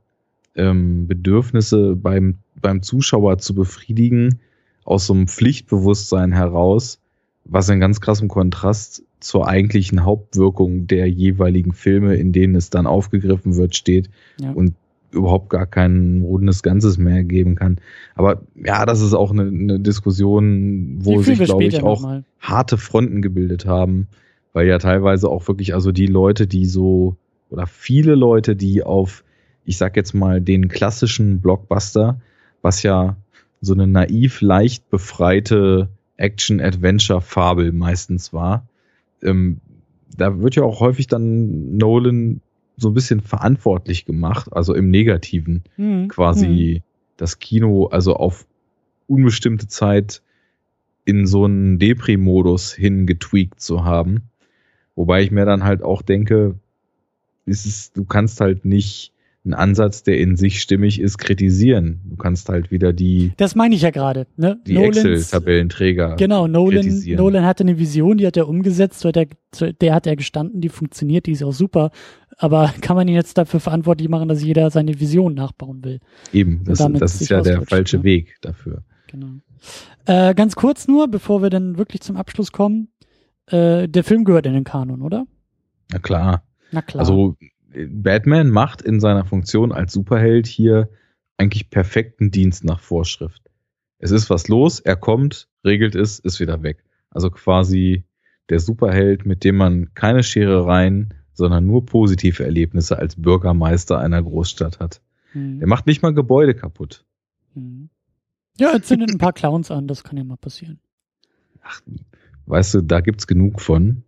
ähm, 0.56 1.07
Bedürfnisse 1.07 1.95
beim, 1.95 2.35
beim 2.61 2.81
Zuschauer 2.81 3.38
zu 3.39 3.53
befriedigen, 3.56 4.39
aus 4.84 5.07
so 5.07 5.14
einem 5.14 5.27
Pflichtbewusstsein 5.27 6.31
heraus, 6.31 6.99
was 7.45 7.69
in 7.69 7.80
ganz 7.80 8.02
krassem 8.02 8.27
Kontrast 8.27 9.03
zur 9.19 9.48
eigentlichen 9.48 10.06
Hauptwirkung 10.06 10.88
der 10.88 11.10
jeweiligen 11.10 11.73
Filme, 11.73 12.15
in 12.15 12.31
denen 12.31 12.56
es 12.56 12.69
dann 12.69 12.88
aufgegriffen 12.88 13.56
wird, 13.56 13.76
steht 13.76 14.10
Ja. 14.39 14.52
und 14.52 14.76
überhaupt 15.11 15.49
gar 15.49 15.65
kein 15.65 16.22
rundes 16.22 16.64
Ganzes 16.64 16.98
mehr 16.98 17.23
geben 17.23 17.56
kann. 17.56 17.77
Aber 18.15 18.41
ja, 18.56 18.85
das 18.85 19.02
ist 19.02 19.14
auch 19.14 19.31
eine, 19.31 19.44
eine 19.44 19.80
Diskussion, 19.80 20.98
wo 20.99 21.22
sich, 21.22 21.39
glaube 21.39 21.64
ich, 21.64 21.81
auch 21.81 22.02
mal. 22.02 22.23
harte 22.39 22.77
Fronten 22.77 23.22
gebildet 23.22 23.65
haben, 23.65 24.07
weil 24.58 24.66
ja 24.66 24.80
teilweise 24.80 25.30
auch 25.30 25.48
wirklich, 25.48 25.76
also 25.76 25.92
die 25.92 26.08
Leute, 26.08 26.48
die 26.48 26.66
so, 26.66 27.16
oder 27.52 27.68
viele 27.68 28.16
Leute, 28.16 28.56
die 28.56 28.82
auf, 28.82 29.24
ich 29.66 29.78
sag 29.78 29.96
jetzt 29.96 30.16
mal, 30.16 30.42
den 30.42 30.68
klassischen 30.68 31.42
Blockbuster, 31.42 32.20
was 32.64 32.82
ja 32.82 33.18
so 33.62 33.76
eine 33.76 33.86
naiv 33.86 34.42
leicht 34.42 34.90
befreite 34.90 35.90
Action-Adventure-Fabel 36.16 37.72
meistens 37.72 38.34
war, 38.34 38.68
ähm, 39.22 39.62
da 40.18 40.40
wird 40.42 40.56
ja 40.56 40.64
auch 40.64 40.80
häufig 40.80 41.06
dann 41.06 41.78
Nolan 41.78 42.42
so 42.78 42.90
ein 42.90 42.96
bisschen 42.96 43.22
verantwortlich 43.22 44.06
gemacht, 44.06 44.52
also 44.52 44.74
im 44.74 44.90
Negativen 44.90 45.66
Mhm. 45.78 46.08
quasi 46.08 46.82
das 47.16 47.38
Kino 47.38 47.86
also 47.92 48.16
auf 48.16 48.48
unbestimmte 49.06 49.68
Zeit 49.68 50.24
in 51.06 51.28
so 51.28 51.46
einen 51.46 51.78
Depri-Modus 51.78 52.74
hingetweakt 52.74 53.62
zu 53.62 53.86
haben. 53.86 54.32
Wobei 54.98 55.22
ich 55.22 55.32
mir 55.32 55.45
dann 55.45 55.64
halt 55.64 55.84
auch 55.84 56.02
denke, 56.02 56.56
ist 57.45 57.65
es, 57.65 57.94
du 57.94 58.03
kannst 58.03 58.41
halt 58.41 58.65
nicht 58.65 59.14
einen 59.45 59.53
Ansatz, 59.53 60.03
der 60.03 60.19
in 60.19 60.36
sich 60.36 60.60
stimmig 60.60 60.99
ist, 60.99 61.19
kritisieren. 61.19 62.02
Du 62.10 62.18
kannst 62.18 62.49
halt 62.49 62.72
wieder 62.72 62.91
die, 62.91 63.32
Das 63.38 63.56
meine 63.56 63.76
ich 63.76 63.84
ja 63.84 63.91
gerade. 63.91 64.28
Ne? 64.36 64.60
die 64.68 64.76
Excel-Tabellenträger. 64.76 66.15
Genau, 66.18 66.48
Nolan. 66.48 66.86
Nolan 67.06 67.45
hatte 67.45 67.64
eine 67.64 67.78
Vision, 67.80 68.18
die 68.18 68.28
hat 68.28 68.36
er 68.36 68.49
umgesetzt, 68.49 68.99
so 68.99 69.07
hat 69.10 69.18
er, 69.18 69.28
so- 69.56 69.72
der 69.72 69.94
hat 69.94 70.06
er 70.07 70.18
gestanden, 70.18 70.60
die 70.60 70.68
funktioniert, 70.69 71.28
die 71.28 71.32
ist 71.32 71.44
auch 71.44 71.53
super. 71.53 71.91
Aber 72.38 72.74
kann 72.82 72.95
man 72.98 73.07
ihn 73.07 73.15
jetzt 73.15 73.38
dafür 73.38 73.60
verantwortlich 73.60 74.10
machen, 74.10 74.28
dass 74.28 74.44
jeder 74.44 74.69
seine 74.69 74.99
Vision 74.99 75.36
nachbauen 75.36 75.84
will? 75.86 75.99
Eben, 76.34 76.64
das, 76.65 76.80
das 76.80 77.22
ist 77.22 77.30
ja 77.30 77.41
der 77.41 77.61
falsche 77.61 77.98
ne? 77.98 78.03
Weg 78.03 78.36
dafür. 78.41 78.84
Genau. 79.07 79.28
Äh, 80.06 80.34
ganz 80.34 80.56
kurz 80.56 80.88
nur, 80.88 81.07
bevor 81.07 81.41
wir 81.41 81.49
dann 81.49 81.78
wirklich 81.78 82.02
zum 82.02 82.18
Abschluss 82.18 82.52
kommen. 82.52 82.90
Äh, 83.48 83.88
der 83.88 84.03
Film 84.03 84.24
gehört 84.24 84.45
in 84.45 84.53
den 84.53 84.64
Kanon, 84.64 85.02
oder? 85.02 85.26
Na 85.91 85.99
klar. 85.99 86.44
Na 86.72 86.82
klar. 86.82 86.99
Also 86.99 87.38
äh, 87.72 87.86
Batman 87.86 88.49
macht 88.49 88.82
in 88.82 88.99
seiner 88.99 89.26
Funktion 89.26 89.72
als 89.72 89.94
Superheld 89.94 90.48
hier 90.48 90.90
eigentlich 91.38 91.69
perfekten 91.69 92.32
Dienst 92.32 92.64
nach 92.64 92.80
Vorschrift. 92.80 93.41
Es 93.99 94.11
ist 94.11 94.30
was 94.30 94.48
los, 94.48 94.80
er 94.80 94.95
kommt, 94.95 95.48
regelt 95.64 95.95
es, 95.95 96.19
ist 96.19 96.40
wieder 96.40 96.61
weg. 96.64 96.84
Also 97.10 97.30
quasi 97.30 98.03
der 98.49 98.60
Superheld, 98.60 99.26
mit 99.26 99.44
dem 99.44 99.57
man 99.57 99.94
keine 99.94 100.24
Scherereien, 100.24 101.14
sondern 101.34 101.65
nur 101.65 101.86
positive 101.86 102.44
Erlebnisse 102.44 102.98
als 102.98 103.15
Bürgermeister 103.15 103.99
einer 103.99 104.22
Großstadt 104.22 104.80
hat. 104.80 105.02
Mhm. 105.34 105.61
Er 105.61 105.68
macht 105.68 105.86
nicht 105.88 106.02
mal 106.02 106.14
Gebäude 106.14 106.53
kaputt. 106.53 107.06
Mhm. 107.53 107.90
Ja, 108.60 108.72
er 108.72 108.82
zündet 108.82 109.11
ein 109.11 109.19
paar 109.19 109.34
Clowns 109.34 109.69
an, 109.69 109.88
das 109.88 110.03
kann 110.03 110.18
ja 110.18 110.24
mal 110.24 110.38
passieren. 110.38 110.80
Weißt 112.48 112.74
du, 112.74 112.82
da 112.82 113.02
gibt's 113.02 113.28
genug 113.28 113.61
von. 113.61 114.03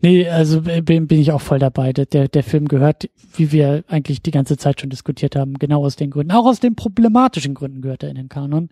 Nee, 0.00 0.28
also 0.28 0.62
bin, 0.62 1.06
bin 1.06 1.20
ich 1.20 1.32
auch 1.32 1.40
voll 1.40 1.58
dabei. 1.58 1.92
Der, 1.92 2.28
der, 2.28 2.42
Film 2.42 2.68
gehört, 2.68 3.08
wie 3.34 3.52
wir 3.52 3.84
eigentlich 3.88 4.22
die 4.22 4.30
ganze 4.30 4.56
Zeit 4.56 4.80
schon 4.80 4.90
diskutiert 4.90 5.36
haben, 5.36 5.54
genau 5.54 5.84
aus 5.84 5.96
den 5.96 6.10
Gründen. 6.10 6.32
Auch 6.32 6.46
aus 6.46 6.60
den 6.60 6.76
problematischen 6.76 7.54
Gründen 7.54 7.82
gehört 7.82 8.02
er 8.02 8.10
in 8.10 8.16
den 8.16 8.28
Kanon. 8.28 8.70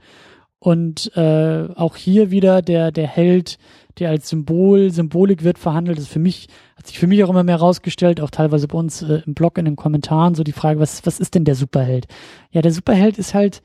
Und 0.58 1.14
äh, 1.16 1.68
auch 1.74 1.96
hier 1.96 2.30
wieder 2.30 2.62
der, 2.62 2.90
der 2.90 3.06
Held, 3.06 3.58
der 3.98 4.10
als 4.10 4.28
Symbol, 4.28 4.90
Symbolik 4.90 5.44
wird 5.44 5.58
verhandelt, 5.58 5.98
ist 5.98 6.08
für 6.08 6.18
mich, 6.18 6.48
hat 6.76 6.86
sich 6.86 6.98
für 6.98 7.06
mich 7.06 7.22
auch 7.22 7.30
immer 7.30 7.44
mehr 7.44 7.56
rausgestellt, 7.56 8.20
auch 8.20 8.30
teilweise 8.30 8.66
bei 8.66 8.78
uns 8.78 9.02
äh, 9.02 9.22
im 9.26 9.34
Blog 9.34 9.58
in 9.58 9.66
den 9.66 9.76
Kommentaren, 9.76 10.34
so 10.34 10.44
die 10.44 10.52
Frage, 10.52 10.80
was, 10.80 11.04
was 11.04 11.20
ist 11.20 11.34
denn 11.34 11.44
der 11.44 11.56
Superheld? 11.56 12.06
Ja, 12.52 12.62
der 12.62 12.72
Superheld 12.72 13.18
ist 13.18 13.34
halt 13.34 13.62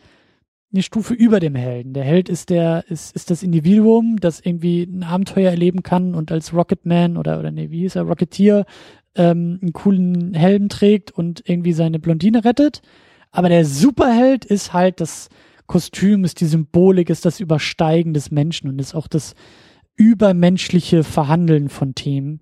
eine 0.73 0.84
Stufe 0.84 1.14
über 1.14 1.39
dem 1.39 1.56
Helden. 1.56 1.93
Der 1.93 2.03
Held 2.03 2.30
ist 2.30 2.49
der, 2.49 2.85
ist, 2.88 3.15
ist 3.15 3.30
das 3.30 3.43
Individuum, 3.43 4.18
das 4.19 4.39
irgendwie 4.39 4.84
ein 4.84 5.03
Abenteuer 5.03 5.52
erleben 5.52 5.84
kann 5.84 6.15
und 6.15 6.31
als 6.31 6.53
Rocketman 6.53 7.18
oder, 7.18 7.39
oder 7.39 7.52
nee, 7.52 7.69
wie 7.72 7.81
hieß 7.81 7.95
er, 7.98 8.03
Rocketeer, 8.03 8.65
ähm, 9.15 9.60
einen 9.61 9.73
coolen 9.73 10.34
Helm 10.34 10.69
trägt 10.69 11.11
und 11.11 11.43
irgendwie 11.45 11.73
seine 11.73 11.99
Blondine 11.99 12.45
rettet. 12.45 12.81
Aber 13.31 13.49
der 13.49 13.65
Superheld 13.65 14.45
ist 14.45 14.73
halt 14.73 15.02
das 15.02 15.30
Kostüm, 15.68 16.23
ist 16.23 16.41
die 16.41 16.45
Symbolik, 16.45 17.10
ist 17.10 17.26
das 17.26 17.39
Übersteigen 17.39 18.14
des 18.14 18.31
Menschen 18.31 18.69
und 18.69 18.80
ist 18.80 18.93
auch 18.93 19.07
das 19.07 19.35
übermenschliche 19.95 21.03
Verhandeln 21.03 21.69
von 21.69 21.95
Themen, 21.95 22.41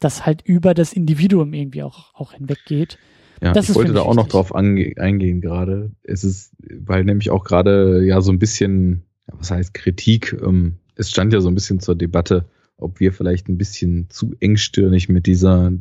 das 0.00 0.26
halt 0.26 0.42
über 0.42 0.74
das 0.74 0.92
Individuum 0.92 1.54
irgendwie 1.54 1.82
auch, 1.82 2.14
auch 2.14 2.32
hinweggeht. 2.32 2.98
Ja, 3.42 3.52
Das 3.52 3.68
ich 3.68 3.74
wollte 3.74 3.92
da 3.92 4.02
auch 4.02 4.14
noch 4.14 4.28
drauf 4.28 4.54
eingehen 4.54 5.40
gerade. 5.40 5.90
Es 6.02 6.24
ist, 6.24 6.52
weil 6.60 7.04
nämlich 7.04 7.30
auch 7.30 7.44
gerade 7.44 8.04
ja 8.04 8.20
so 8.20 8.32
ein 8.32 8.38
bisschen, 8.38 9.02
was 9.26 9.50
heißt 9.50 9.74
Kritik, 9.74 10.36
ähm, 10.44 10.76
es 10.96 11.10
stand 11.10 11.32
ja 11.32 11.40
so 11.40 11.48
ein 11.48 11.54
bisschen 11.54 11.80
zur 11.80 11.94
Debatte, 11.94 12.46
ob 12.76 13.00
wir 13.00 13.12
vielleicht 13.12 13.48
ein 13.48 13.58
bisschen 13.58 14.10
zu 14.10 14.34
engstirnig 14.40 15.08
mit 15.08 15.26
dieser, 15.26 15.72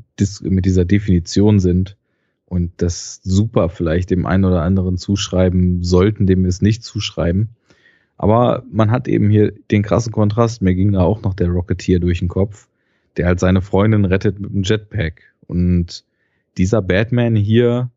mit 0.42 0.66
dieser 0.66 0.86
Definition 0.86 1.60
sind 1.60 1.98
und 2.46 2.72
das 2.78 3.20
super 3.24 3.70
vielleicht 3.70 4.10
dem 4.12 4.26
einen 4.26 4.46
oder 4.46 4.62
anderen 4.62 4.98
zuschreiben 4.98 5.84
sollten, 5.84 6.28
dem 6.28 6.44
wir 6.44 6.50
es 6.50 6.62
nicht 6.62 6.84
zuschreiben. 6.84 7.50
Aber 8.18 8.64
man 8.72 8.90
hat 8.90 9.08
eben 9.08 9.30
hier 9.30 9.52
den 9.70 9.84
krassen 9.84 10.12
Kontrast. 10.12 10.62
Mir 10.62 10.74
ging 10.74 10.92
da 10.92 11.02
auch 11.02 11.22
noch 11.22 11.36
der 11.36 11.50
Rocketeer 11.50 12.00
durch 12.00 12.20
den 12.20 12.30
Kopf, 12.30 12.68
der 13.16 13.28
halt 13.28 13.40
seine 13.40 13.62
Freundin 13.62 14.06
rettet 14.06 14.40
mit 14.40 14.52
dem 14.52 14.64
Jetpack. 14.64 15.22
Und 15.46 16.04
dieser 16.58 16.82
Batman 16.82 17.36
hier, 17.36 17.92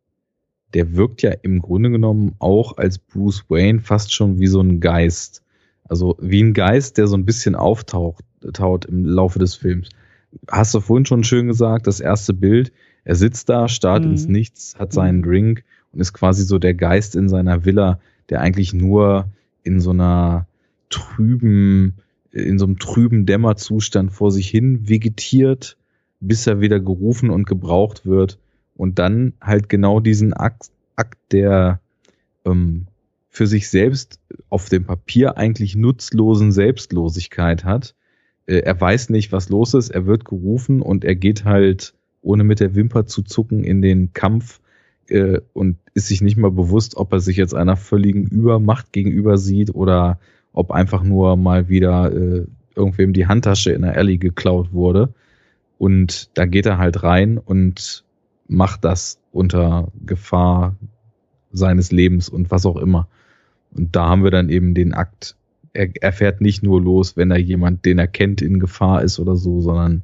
der 0.74 0.94
wirkt 0.94 1.22
ja 1.22 1.32
im 1.42 1.60
Grunde 1.60 1.90
genommen 1.90 2.34
auch 2.38 2.76
als 2.76 2.98
Bruce 2.98 3.44
Wayne 3.48 3.80
fast 3.80 4.12
schon 4.14 4.38
wie 4.38 4.46
so 4.46 4.60
ein 4.60 4.80
Geist. 4.80 5.42
Also 5.84 6.16
wie 6.20 6.42
ein 6.42 6.54
Geist, 6.54 6.98
der 6.98 7.06
so 7.08 7.16
ein 7.16 7.24
bisschen 7.24 7.54
auftaucht 7.56 8.24
taut 8.52 8.84
im 8.84 9.04
Laufe 9.04 9.38
des 9.38 9.54
Films. 9.54 9.88
Hast 10.48 10.72
du 10.74 10.80
vorhin 10.80 11.06
schon 11.06 11.24
schön 11.24 11.48
gesagt, 11.48 11.86
das 11.86 12.00
erste 12.00 12.32
Bild, 12.32 12.72
er 13.04 13.16
sitzt 13.16 13.48
da, 13.48 13.68
starrt 13.68 14.04
Mhm. 14.04 14.12
ins 14.12 14.28
Nichts, 14.28 14.76
hat 14.78 14.92
seinen 14.92 15.18
Mhm. 15.18 15.24
Drink 15.24 15.64
und 15.92 16.00
ist 16.00 16.12
quasi 16.12 16.44
so 16.44 16.58
der 16.58 16.74
Geist 16.74 17.16
in 17.16 17.28
seiner 17.28 17.64
Villa, 17.64 17.98
der 18.28 18.40
eigentlich 18.40 18.72
nur 18.72 19.26
in 19.64 19.80
so 19.80 19.90
einer 19.90 20.46
trüben, 20.88 21.94
in 22.30 22.58
so 22.58 22.66
einem 22.66 22.78
trüben 22.78 23.26
Dämmerzustand 23.26 24.12
vor 24.12 24.30
sich 24.30 24.48
hin 24.48 24.88
vegetiert, 24.88 25.76
bis 26.20 26.46
er 26.46 26.60
wieder 26.60 26.78
gerufen 26.78 27.30
und 27.30 27.46
gebraucht 27.46 28.06
wird 28.06 28.38
und 28.76 28.98
dann 28.98 29.34
halt 29.40 29.68
genau 29.68 30.00
diesen 30.00 30.32
Akt, 30.32 30.70
Akt 30.96 31.18
der 31.32 31.80
ähm, 32.44 32.86
für 33.28 33.46
sich 33.46 33.68
selbst 33.68 34.18
auf 34.48 34.68
dem 34.68 34.84
Papier 34.84 35.38
eigentlich 35.38 35.76
nutzlosen 35.76 36.52
Selbstlosigkeit 36.52 37.64
hat. 37.64 37.94
Äh, 38.46 38.58
er 38.58 38.80
weiß 38.80 39.10
nicht, 39.10 39.32
was 39.32 39.48
los 39.48 39.74
ist, 39.74 39.90
er 39.90 40.06
wird 40.06 40.24
gerufen 40.24 40.82
und 40.82 41.04
er 41.04 41.14
geht 41.14 41.44
halt, 41.44 41.94
ohne 42.22 42.44
mit 42.44 42.60
der 42.60 42.74
Wimper 42.74 43.06
zu 43.06 43.22
zucken, 43.22 43.64
in 43.64 43.82
den 43.82 44.12
Kampf 44.12 44.60
äh, 45.08 45.40
und 45.52 45.78
ist 45.94 46.08
sich 46.08 46.22
nicht 46.22 46.36
mal 46.36 46.50
bewusst, 46.50 46.96
ob 46.96 47.12
er 47.12 47.20
sich 47.20 47.36
jetzt 47.36 47.54
einer 47.54 47.76
völligen 47.76 48.26
Übermacht 48.26 48.92
gegenüber 48.92 49.38
sieht 49.38 49.74
oder 49.74 50.18
ob 50.52 50.70
einfach 50.70 51.02
nur 51.02 51.36
mal 51.36 51.68
wieder 51.68 52.12
äh, 52.12 52.46
irgendwem 52.74 53.12
die 53.12 53.26
Handtasche 53.26 53.72
in 53.72 53.82
der 53.82 53.96
Alley 53.96 54.18
geklaut 54.18 54.72
wurde. 54.72 55.14
Und 55.78 56.30
da 56.34 56.46
geht 56.46 56.66
er 56.66 56.78
halt 56.78 57.02
rein 57.02 57.38
und 57.38 58.04
macht 58.50 58.84
das 58.84 59.18
unter 59.32 59.88
Gefahr 60.04 60.74
seines 61.52 61.92
Lebens 61.92 62.28
und 62.28 62.50
was 62.50 62.66
auch 62.66 62.76
immer. 62.76 63.08
Und 63.72 63.94
da 63.94 64.08
haben 64.08 64.24
wir 64.24 64.32
dann 64.32 64.48
eben 64.48 64.74
den 64.74 64.92
Akt, 64.92 65.36
er, 65.72 65.88
er 66.00 66.12
fährt 66.12 66.40
nicht 66.40 66.62
nur 66.62 66.80
los, 66.82 67.16
wenn 67.16 67.30
er 67.30 67.38
jemand, 67.38 67.84
den 67.84 67.98
er 67.98 68.08
kennt, 68.08 68.42
in 68.42 68.58
Gefahr 68.58 69.02
ist 69.02 69.20
oder 69.20 69.36
so, 69.36 69.60
sondern 69.60 70.02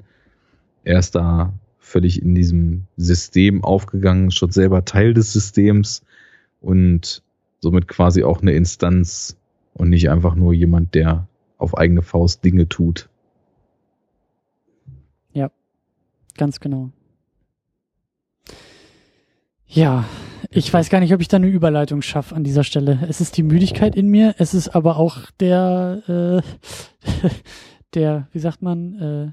er 0.84 1.00
ist 1.00 1.16
da 1.16 1.52
völlig 1.80 2.22
in 2.22 2.36
diesem 2.36 2.86
System 2.96 3.64
aufgegangen, 3.64 4.30
schon 4.30 4.52
selber 4.52 4.84
Teil 4.84 5.12
des 5.12 5.32
Systems 5.32 6.02
und 6.60 7.22
somit 7.60 7.88
quasi 7.88 8.22
auch 8.22 8.42
eine 8.42 8.52
Instanz 8.52 9.36
und 9.74 9.88
nicht 9.88 10.08
einfach 10.08 10.36
nur 10.36 10.52
jemand, 10.52 10.94
der 10.94 11.26
auf 11.58 11.76
eigene 11.76 12.02
Faust 12.02 12.44
Dinge 12.44 12.68
tut. 12.68 13.08
Ja, 15.32 15.50
ganz 16.36 16.60
genau. 16.60 16.92
Ja, 19.68 20.04
ich 20.50 20.72
weiß 20.72 20.90
gar 20.90 21.00
nicht, 21.00 21.12
ob 21.12 21.20
ich 21.20 21.28
da 21.28 21.36
eine 21.36 21.48
Überleitung 21.48 22.02
schaffe 22.02 22.34
an 22.34 22.44
dieser 22.44 22.64
Stelle. 22.64 23.00
Es 23.08 23.20
ist 23.20 23.36
die 23.36 23.42
Müdigkeit 23.42 23.96
in 23.96 24.08
mir, 24.08 24.34
es 24.38 24.54
ist 24.54 24.68
aber 24.68 24.96
auch 24.96 25.30
der, 25.40 26.42
äh, 26.44 27.28
der, 27.94 28.28
wie 28.32 28.38
sagt 28.38 28.62
man, 28.62 28.94
äh, 29.00 29.32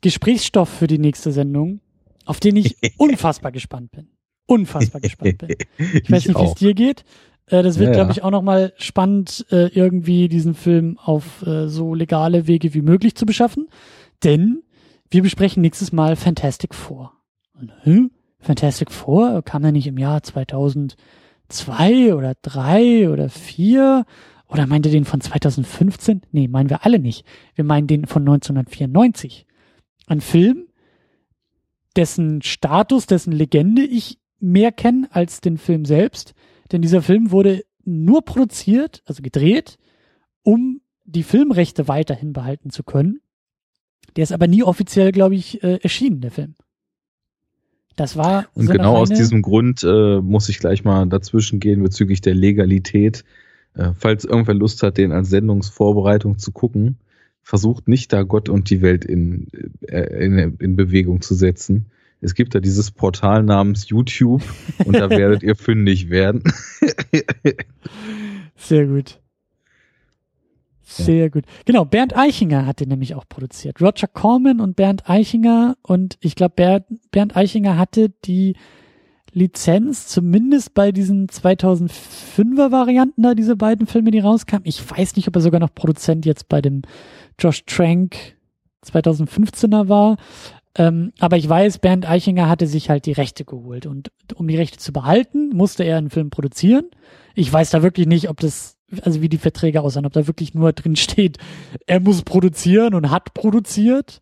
Gesprächsstoff 0.00 0.68
für 0.68 0.86
die 0.86 0.98
nächste 0.98 1.32
Sendung, 1.32 1.80
auf 2.24 2.40
den 2.40 2.56
ich 2.56 2.76
unfassbar 2.98 3.52
gespannt 3.52 3.90
bin. 3.90 4.08
Unfassbar 4.46 5.00
gespannt 5.00 5.38
bin. 5.38 5.56
Ich 5.76 6.10
weiß 6.10 6.26
nicht, 6.26 6.38
wie 6.38 6.44
es 6.44 6.54
dir 6.54 6.74
geht. 6.74 7.04
Äh, 7.46 7.62
das 7.62 7.78
wird, 7.78 7.90
ja, 7.90 7.94
glaube 7.94 8.12
ich, 8.12 8.22
auch 8.22 8.30
nochmal 8.30 8.72
spannend, 8.76 9.44
äh, 9.50 9.66
irgendwie 9.68 10.28
diesen 10.28 10.54
Film 10.54 10.98
auf 10.98 11.42
äh, 11.46 11.68
so 11.68 11.94
legale 11.94 12.46
Wege 12.46 12.74
wie 12.74 12.82
möglich 12.82 13.14
zu 13.14 13.26
beschaffen. 13.26 13.68
Denn 14.24 14.62
wir 15.10 15.22
besprechen 15.22 15.62
nächstes 15.62 15.92
Mal 15.92 16.16
Fantastic 16.16 16.74
Four. 16.74 17.12
Hm? 17.82 18.10
Fantastic 18.40 18.90
Four 18.90 19.42
kam 19.42 19.64
er 19.64 19.72
nicht 19.72 19.86
im 19.86 19.98
Jahr 19.98 20.22
2002 20.22 22.14
oder 22.14 22.34
3 22.42 23.10
oder 23.10 23.28
4? 23.28 24.04
Oder 24.48 24.66
meint 24.66 24.86
ihr 24.86 24.92
den 24.92 25.04
von 25.04 25.20
2015? 25.20 26.22
Nee, 26.32 26.48
meinen 26.48 26.70
wir 26.70 26.84
alle 26.84 26.98
nicht. 26.98 27.24
Wir 27.54 27.64
meinen 27.64 27.86
den 27.86 28.06
von 28.06 28.22
1994. 28.22 29.46
Ein 30.06 30.20
Film, 30.20 30.68
dessen 31.96 32.42
Status, 32.42 33.06
dessen 33.06 33.32
Legende 33.32 33.82
ich 33.82 34.18
mehr 34.40 34.72
kenne 34.72 35.08
als 35.10 35.40
den 35.40 35.58
Film 35.58 35.84
selbst. 35.84 36.34
Denn 36.72 36.80
dieser 36.80 37.02
Film 37.02 37.30
wurde 37.30 37.64
nur 37.84 38.24
produziert, 38.24 39.02
also 39.06 39.22
gedreht, 39.22 39.78
um 40.42 40.80
die 41.04 41.22
Filmrechte 41.22 41.88
weiterhin 41.88 42.32
behalten 42.32 42.70
zu 42.70 42.82
können. 42.82 43.20
Der 44.16 44.22
ist 44.22 44.32
aber 44.32 44.46
nie 44.46 44.62
offiziell, 44.62 45.12
glaube 45.12 45.34
ich, 45.34 45.62
äh, 45.62 45.78
erschienen, 45.82 46.20
der 46.20 46.30
Film. 46.30 46.54
Das 47.98 48.16
war. 48.16 48.46
Und 48.54 48.66
so 48.66 48.72
genau 48.72 48.96
aus 48.96 49.08
diesem 49.08 49.42
Grund 49.42 49.82
äh, 49.82 50.20
muss 50.20 50.48
ich 50.48 50.60
gleich 50.60 50.84
mal 50.84 51.04
dazwischen 51.06 51.58
gehen 51.58 51.82
bezüglich 51.82 52.20
der 52.20 52.34
Legalität. 52.34 53.24
Äh, 53.74 53.90
falls 53.98 54.24
irgendwer 54.24 54.54
Lust 54.54 54.84
hat, 54.84 54.98
den 54.98 55.10
als 55.10 55.30
Sendungsvorbereitung 55.30 56.38
zu 56.38 56.52
gucken, 56.52 56.98
versucht 57.42 57.88
nicht 57.88 58.12
da 58.12 58.22
Gott 58.22 58.48
und 58.48 58.70
die 58.70 58.82
Welt 58.82 59.04
in, 59.04 59.48
äh, 59.80 60.24
in, 60.24 60.56
in 60.60 60.76
Bewegung 60.76 61.22
zu 61.22 61.34
setzen. 61.34 61.86
Es 62.20 62.34
gibt 62.34 62.54
da 62.54 62.60
dieses 62.60 62.92
Portal 62.92 63.42
namens 63.42 63.88
YouTube 63.88 64.42
und 64.84 64.94
da 64.94 65.10
werdet 65.10 65.42
ihr 65.42 65.56
fündig 65.56 66.08
werden. 66.08 66.44
Sehr 68.56 68.86
gut. 68.86 69.20
Sehr 70.90 71.24
ja. 71.24 71.28
gut. 71.28 71.44
Genau, 71.66 71.84
Bernd 71.84 72.16
Eichinger 72.16 72.64
hat 72.64 72.80
den 72.80 72.88
nämlich 72.88 73.14
auch 73.14 73.28
produziert. 73.28 73.80
Roger 73.80 74.06
Corman 74.06 74.58
und 74.60 74.74
Bernd 74.74 75.08
Eichinger 75.08 75.76
und 75.82 76.16
ich 76.20 76.34
glaube, 76.34 76.54
Bernd, 76.56 76.86
Bernd 77.10 77.36
Eichinger 77.36 77.76
hatte 77.76 78.08
die 78.24 78.56
Lizenz, 79.32 80.06
zumindest 80.06 80.72
bei 80.72 80.90
diesen 80.90 81.28
2005er 81.28 82.72
Varianten 82.72 83.22
da, 83.22 83.34
diese 83.34 83.54
beiden 83.54 83.86
Filme, 83.86 84.10
die 84.10 84.18
rauskamen. 84.18 84.64
Ich 84.64 84.90
weiß 84.90 85.16
nicht, 85.16 85.28
ob 85.28 85.36
er 85.36 85.42
sogar 85.42 85.60
noch 85.60 85.74
Produzent 85.74 86.24
jetzt 86.24 86.48
bei 86.48 86.62
dem 86.62 86.80
Josh 87.38 87.66
Trank 87.66 88.16
2015er 88.86 89.90
war. 89.90 90.16
Ähm, 90.74 91.12
aber 91.18 91.36
ich 91.36 91.46
weiß, 91.46 91.80
Bernd 91.80 92.08
Eichinger 92.08 92.48
hatte 92.48 92.66
sich 92.66 92.88
halt 92.88 93.04
die 93.04 93.12
Rechte 93.12 93.44
geholt 93.44 93.84
und 93.84 94.10
um 94.34 94.48
die 94.48 94.56
Rechte 94.56 94.78
zu 94.78 94.94
behalten, 94.94 95.50
musste 95.50 95.84
er 95.84 95.98
einen 95.98 96.08
Film 96.08 96.30
produzieren. 96.30 96.86
Ich 97.34 97.52
weiß 97.52 97.68
da 97.70 97.82
wirklich 97.82 98.06
nicht, 98.06 98.30
ob 98.30 98.40
das 98.40 98.77
also 99.02 99.20
wie 99.22 99.28
die 99.28 99.38
Verträge 99.38 99.82
aussehen, 99.82 100.06
ob 100.06 100.12
da 100.12 100.26
wirklich 100.26 100.54
nur 100.54 100.72
drin 100.72 100.96
steht, 100.96 101.38
er 101.86 102.00
muss 102.00 102.22
produzieren 102.22 102.94
und 102.94 103.10
hat 103.10 103.34
produziert, 103.34 104.20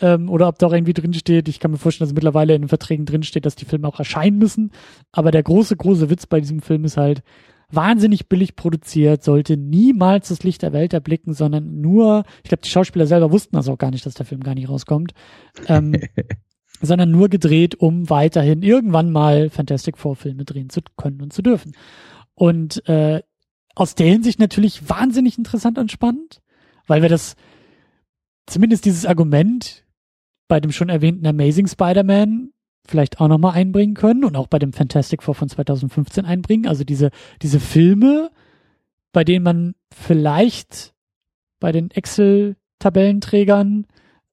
ähm, 0.00 0.30
oder 0.30 0.48
ob 0.48 0.58
da 0.58 0.66
auch 0.66 0.72
irgendwie 0.72 0.94
drin 0.94 1.12
steht, 1.12 1.48
ich 1.48 1.60
kann 1.60 1.70
mir 1.70 1.76
vorstellen, 1.76 2.08
dass 2.08 2.14
mittlerweile 2.14 2.54
in 2.54 2.62
den 2.62 2.68
Verträgen 2.68 3.04
drin 3.04 3.22
steht, 3.22 3.44
dass 3.44 3.56
die 3.56 3.66
Filme 3.66 3.86
auch 3.86 3.98
erscheinen 3.98 4.38
müssen. 4.38 4.70
Aber 5.12 5.30
der 5.30 5.42
große, 5.42 5.76
große 5.76 6.08
Witz 6.08 6.26
bei 6.26 6.40
diesem 6.40 6.60
Film 6.60 6.84
ist 6.84 6.96
halt, 6.96 7.22
wahnsinnig 7.72 8.28
billig 8.28 8.56
produziert, 8.56 9.22
sollte 9.22 9.56
niemals 9.56 10.28
das 10.28 10.42
Licht 10.42 10.62
der 10.62 10.72
Welt 10.72 10.92
erblicken, 10.92 11.34
sondern 11.34 11.80
nur, 11.80 12.24
ich 12.42 12.48
glaube, 12.48 12.62
die 12.62 12.68
Schauspieler 12.68 13.06
selber 13.06 13.30
wussten 13.30 13.56
das 13.56 13.68
auch 13.68 13.78
gar 13.78 13.90
nicht, 13.90 14.04
dass 14.06 14.14
der 14.14 14.26
Film 14.26 14.42
gar 14.42 14.54
nicht 14.54 14.68
rauskommt, 14.68 15.12
ähm, 15.68 15.94
sondern 16.82 17.10
nur 17.10 17.28
gedreht, 17.28 17.74
um 17.76 18.10
weiterhin 18.10 18.62
irgendwann 18.62 19.12
mal 19.12 19.50
Fantastic 19.50 19.98
Four 19.98 20.16
Filme 20.16 20.44
drehen 20.44 20.70
zu 20.70 20.80
können 20.96 21.22
und 21.22 21.32
zu 21.32 21.42
dürfen. 21.42 21.72
Und 22.34 22.86
äh, 22.88 23.22
aus 23.74 23.94
der 23.94 24.06
Hinsicht 24.08 24.38
natürlich 24.38 24.88
wahnsinnig 24.88 25.38
interessant 25.38 25.78
und 25.78 25.92
spannend, 25.92 26.40
weil 26.86 27.02
wir 27.02 27.08
das, 27.08 27.36
zumindest 28.46 28.84
dieses 28.84 29.06
Argument 29.06 29.84
bei 30.48 30.60
dem 30.60 30.72
schon 30.72 30.88
erwähnten 30.88 31.26
Amazing 31.26 31.68
Spider-Man 31.68 32.52
vielleicht 32.86 33.20
auch 33.20 33.28
nochmal 33.28 33.54
einbringen 33.54 33.94
können 33.94 34.24
und 34.24 34.36
auch 34.36 34.48
bei 34.48 34.58
dem 34.58 34.72
Fantastic 34.72 35.22
Four 35.22 35.34
von 35.34 35.48
2015 35.48 36.24
einbringen. 36.24 36.66
Also 36.66 36.82
diese, 36.82 37.10
diese 37.40 37.60
Filme, 37.60 38.30
bei 39.12 39.22
denen 39.22 39.44
man 39.44 39.74
vielleicht 39.94 40.94
bei 41.60 41.72
den 41.72 41.90
Excel-Tabellenträgern 41.90 43.86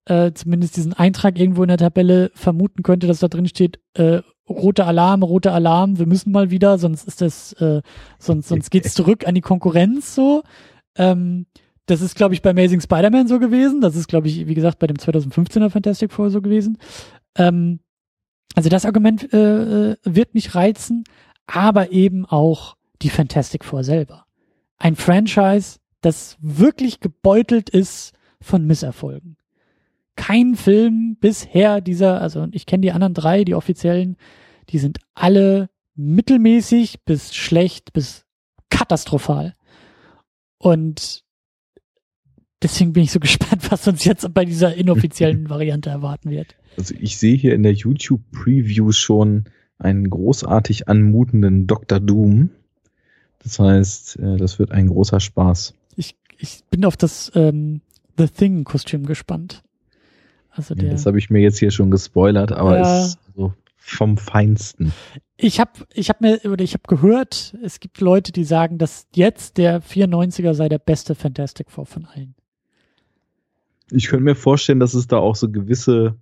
äh, 0.05 0.31
zumindest 0.33 0.77
diesen 0.77 0.93
Eintrag 0.93 1.37
irgendwo 1.37 1.63
in 1.63 1.67
der 1.67 1.77
Tabelle 1.77 2.31
vermuten 2.33 2.81
könnte, 2.81 3.07
dass 3.07 3.19
da 3.19 3.27
drin 3.27 3.47
steht, 3.47 3.79
äh, 3.93 4.21
roter 4.49 4.87
Alarm, 4.87 5.23
roter 5.23 5.53
Alarm, 5.53 5.97
wir 5.99 6.05
müssen 6.05 6.31
mal 6.31 6.51
wieder, 6.51 6.77
sonst 6.77 7.07
ist 7.07 7.21
das, 7.21 7.53
äh, 7.53 7.81
sonst, 8.19 8.47
sonst 8.47 8.71
geht's 8.71 8.93
zurück 8.93 9.27
an 9.27 9.35
die 9.35 9.41
Konkurrenz 9.41 10.15
so. 10.15 10.43
Ähm, 10.95 11.45
das 11.85 12.01
ist, 12.01 12.15
glaube 12.15 12.33
ich, 12.33 12.41
bei 12.41 12.49
Amazing 12.49 12.81
Spider-Man 12.81 13.27
so 13.27 13.39
gewesen. 13.39 13.79
Das 13.81 13.95
ist, 13.95 14.07
glaube 14.07 14.27
ich, 14.27 14.47
wie 14.47 14.53
gesagt, 14.53 14.79
bei 14.79 14.87
dem 14.87 14.97
2015er 14.97 15.69
Fantastic 15.69 16.11
Four 16.11 16.29
so 16.29 16.41
gewesen. 16.41 16.77
Ähm, 17.35 17.79
also 18.55 18.69
das 18.69 18.85
Argument 18.85 19.31
äh, 19.33 19.91
äh, 19.91 19.95
wird 20.03 20.33
mich 20.33 20.55
reizen, 20.55 21.03
aber 21.45 21.91
eben 21.91 22.25
auch 22.25 22.75
die 23.01 23.09
Fantastic 23.09 23.63
Four 23.63 23.83
selber. 23.83 24.25
Ein 24.77 24.95
Franchise, 24.95 25.79
das 26.01 26.37
wirklich 26.41 26.99
gebeutelt 26.99 27.69
ist 27.69 28.13
von 28.41 28.65
Misserfolgen 28.65 29.36
kein 30.17 30.55
Film 30.55 31.15
bisher 31.21 31.79
dieser, 31.79 32.21
also 32.21 32.47
ich 32.51 32.65
kenne 32.65 32.81
die 32.81 32.91
anderen 32.91 33.13
drei, 33.13 33.45
die 33.45 33.55
offiziellen, 33.55 34.17
die 34.69 34.79
sind 34.79 34.99
alle 35.13 35.69
mittelmäßig 35.95 37.05
bis 37.05 37.33
schlecht 37.33 37.93
bis 37.93 38.25
katastrophal. 38.69 39.53
Und 40.57 41.23
deswegen 42.61 42.91
bin 42.93 43.03
ich 43.03 43.11
so 43.11 43.19
gespannt, 43.21 43.71
was 43.71 43.87
uns 43.87 44.03
jetzt 44.03 44.33
bei 44.33 44.43
dieser 44.43 44.75
inoffiziellen 44.75 45.49
Variante 45.49 45.89
erwarten 45.89 46.29
wird. 46.29 46.55
Also 46.77 46.93
ich 46.99 47.17
sehe 47.17 47.35
hier 47.35 47.53
in 47.53 47.63
der 47.63 47.73
YouTube 47.73 48.21
Preview 48.31 48.91
schon 48.91 49.45
einen 49.79 50.09
großartig 50.09 50.87
anmutenden 50.87 51.67
Dr. 51.67 51.99
Doom. 51.99 52.49
Das 53.39 53.59
heißt, 53.59 54.19
äh, 54.19 54.37
das 54.37 54.59
wird 54.59 54.71
ein 54.71 54.87
großer 54.87 55.19
Spaß. 55.19 55.73
Ich, 55.95 56.15
ich 56.37 56.63
bin 56.69 56.83
auf 56.85 56.97
das 56.97 57.31
ähm, 57.35 57.81
The 58.17 58.27
Thing-Kostüm 58.27 59.05
gespannt. 59.05 59.63
Also 60.57 60.75
der, 60.75 60.85
ja, 60.85 60.91
das 60.91 61.05
habe 61.05 61.17
ich 61.17 61.29
mir 61.29 61.39
jetzt 61.39 61.59
hier 61.59 61.71
schon 61.71 61.91
gespoilert, 61.91 62.51
aber 62.51 62.77
ja, 62.77 63.05
ist 63.05 63.19
so 63.35 63.53
vom 63.77 64.17
Feinsten. 64.17 64.91
Ich 65.37 65.59
habe 65.59 65.71
ich 65.93 66.09
hab 66.09 66.19
mir 66.19 66.41
oder 66.45 66.63
ich 66.63 66.73
habe 66.73 66.83
gehört, 66.87 67.55
es 67.63 67.79
gibt 67.79 68.01
Leute, 68.01 68.31
die 68.31 68.43
sagen, 68.43 68.77
dass 68.77 69.07
jetzt 69.15 69.57
der 69.57 69.81
94er 69.81 70.53
sei 70.53 70.67
der 70.67 70.79
beste 70.79 71.15
Fantastic 71.15 71.71
Four 71.71 71.85
von 71.85 72.05
allen. 72.05 72.35
Ich 73.91 74.07
könnte 74.07 74.25
mir 74.25 74.35
vorstellen, 74.35 74.79
dass 74.79 74.93
es 74.93 75.07
da 75.07 75.17
auch 75.17 75.35
so 75.35 75.49
gewisse 75.49 76.15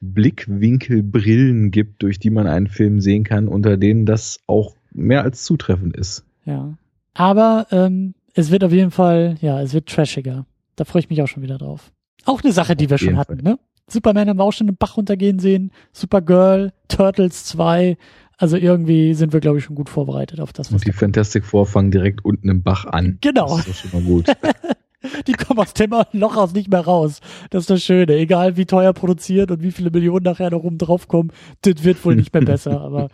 Blickwinkelbrillen 0.00 1.70
gibt, 1.70 2.02
durch 2.02 2.18
die 2.18 2.30
man 2.30 2.46
einen 2.46 2.66
Film 2.66 3.00
sehen 3.00 3.24
kann, 3.24 3.48
unter 3.48 3.76
denen 3.76 4.06
das 4.06 4.40
auch 4.46 4.74
mehr 4.92 5.22
als 5.22 5.44
zutreffend 5.44 5.96
ist. 5.96 6.24
Ja. 6.44 6.76
Aber 7.14 7.66
ähm, 7.70 8.14
es 8.34 8.50
wird 8.50 8.64
auf 8.64 8.72
jeden 8.72 8.90
Fall, 8.90 9.36
ja, 9.40 9.60
es 9.62 9.72
wird 9.72 9.88
trashiger. 9.88 10.46
Da 10.74 10.84
freue 10.84 11.00
ich 11.00 11.10
mich 11.10 11.22
auch 11.22 11.28
schon 11.28 11.42
wieder 11.42 11.58
drauf. 11.58 11.92
Auch 12.24 12.42
eine 12.42 12.52
Sache, 12.52 12.74
die 12.76 12.90
wir 12.90 12.98
schon 12.98 13.16
hatten, 13.16 13.36
ne? 13.42 13.58
Superman 13.88 14.28
haben 14.28 14.38
wir 14.38 14.44
auch 14.44 14.52
schon 14.52 14.66
den 14.66 14.76
Bach 14.76 14.96
runtergehen 14.96 15.38
sehen, 15.38 15.70
Supergirl, 15.92 16.72
Turtles 16.88 17.44
2, 17.44 17.96
Also 18.38 18.56
irgendwie 18.56 19.14
sind 19.14 19.32
wir, 19.32 19.40
glaube 19.40 19.58
ich, 19.58 19.64
schon 19.64 19.76
gut 19.76 19.88
vorbereitet 19.88 20.40
auf 20.40 20.52
das, 20.52 20.72
was 20.72 20.80
Und 20.80 20.86
die 20.86 20.92
Fantastic 20.92 21.44
Four 21.44 21.66
fangen 21.66 21.90
direkt 21.90 22.24
unten 22.24 22.48
im 22.48 22.62
Bach 22.62 22.84
an. 22.84 23.18
Genau. 23.20 23.56
Das 23.56 23.68
ist 23.68 23.68
doch 23.68 23.90
schon 23.90 24.02
mal 24.02 24.06
gut. 24.06 24.26
Die 25.26 25.34
kommen 25.34 25.60
aus 25.60 25.72
dem 25.72 25.94
Loch 26.12 26.36
aus 26.36 26.52
nicht 26.52 26.68
mehr 26.68 26.80
raus. 26.80 27.20
Das 27.50 27.60
ist 27.64 27.70
das 27.70 27.82
Schöne. 27.84 28.14
Egal 28.14 28.56
wie 28.56 28.66
teuer 28.66 28.92
produziert 28.92 29.52
und 29.52 29.62
wie 29.62 29.70
viele 29.70 29.90
Millionen 29.90 30.24
nachher 30.24 30.50
noch 30.50 30.64
oben 30.64 30.78
drauf 30.78 31.06
kommen, 31.06 31.30
das 31.62 31.84
wird 31.84 32.04
wohl 32.04 32.16
nicht 32.16 32.32
mehr 32.34 32.42
besser. 32.44 32.80
Aber 32.80 33.08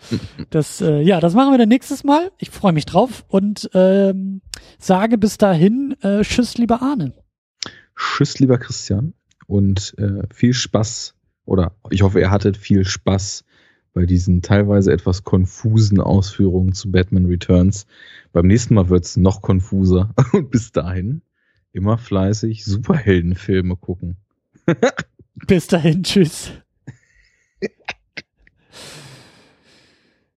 das, 0.48 0.80
äh, 0.80 1.02
ja, 1.02 1.20
das 1.20 1.34
machen 1.34 1.52
wir 1.52 1.58
dann 1.58 1.68
nächstes 1.68 2.02
Mal. 2.02 2.30
Ich 2.38 2.50
freue 2.50 2.72
mich 2.72 2.86
drauf 2.86 3.24
und 3.28 3.68
ähm, 3.74 4.40
sage 4.78 5.18
bis 5.18 5.36
dahin, 5.36 5.94
äh, 6.02 6.22
tschüss, 6.22 6.56
lieber 6.56 6.80
Arne. 6.80 7.12
Tschüss, 7.96 8.38
lieber 8.38 8.58
Christian. 8.58 9.14
Und 9.46 9.94
äh, 9.98 10.22
viel 10.32 10.54
Spaß, 10.54 11.14
oder 11.44 11.74
ich 11.90 12.02
hoffe, 12.02 12.20
ihr 12.20 12.30
hattet 12.30 12.56
viel 12.56 12.84
Spaß 12.84 13.44
bei 13.92 14.06
diesen 14.06 14.40
teilweise 14.40 14.92
etwas 14.92 15.24
konfusen 15.24 16.00
Ausführungen 16.00 16.72
zu 16.72 16.90
Batman 16.90 17.26
Returns. 17.26 17.86
Beim 18.32 18.46
nächsten 18.46 18.74
Mal 18.74 18.88
wird's 18.88 19.16
noch 19.16 19.42
konfuser. 19.42 20.14
Und 20.32 20.50
bis 20.50 20.72
dahin 20.72 21.22
immer 21.72 21.98
fleißig 21.98 22.64
Superheldenfilme 22.64 23.76
gucken. 23.76 24.16
Bis 25.46 25.66
dahin, 25.66 26.02
tschüss. 26.02 26.52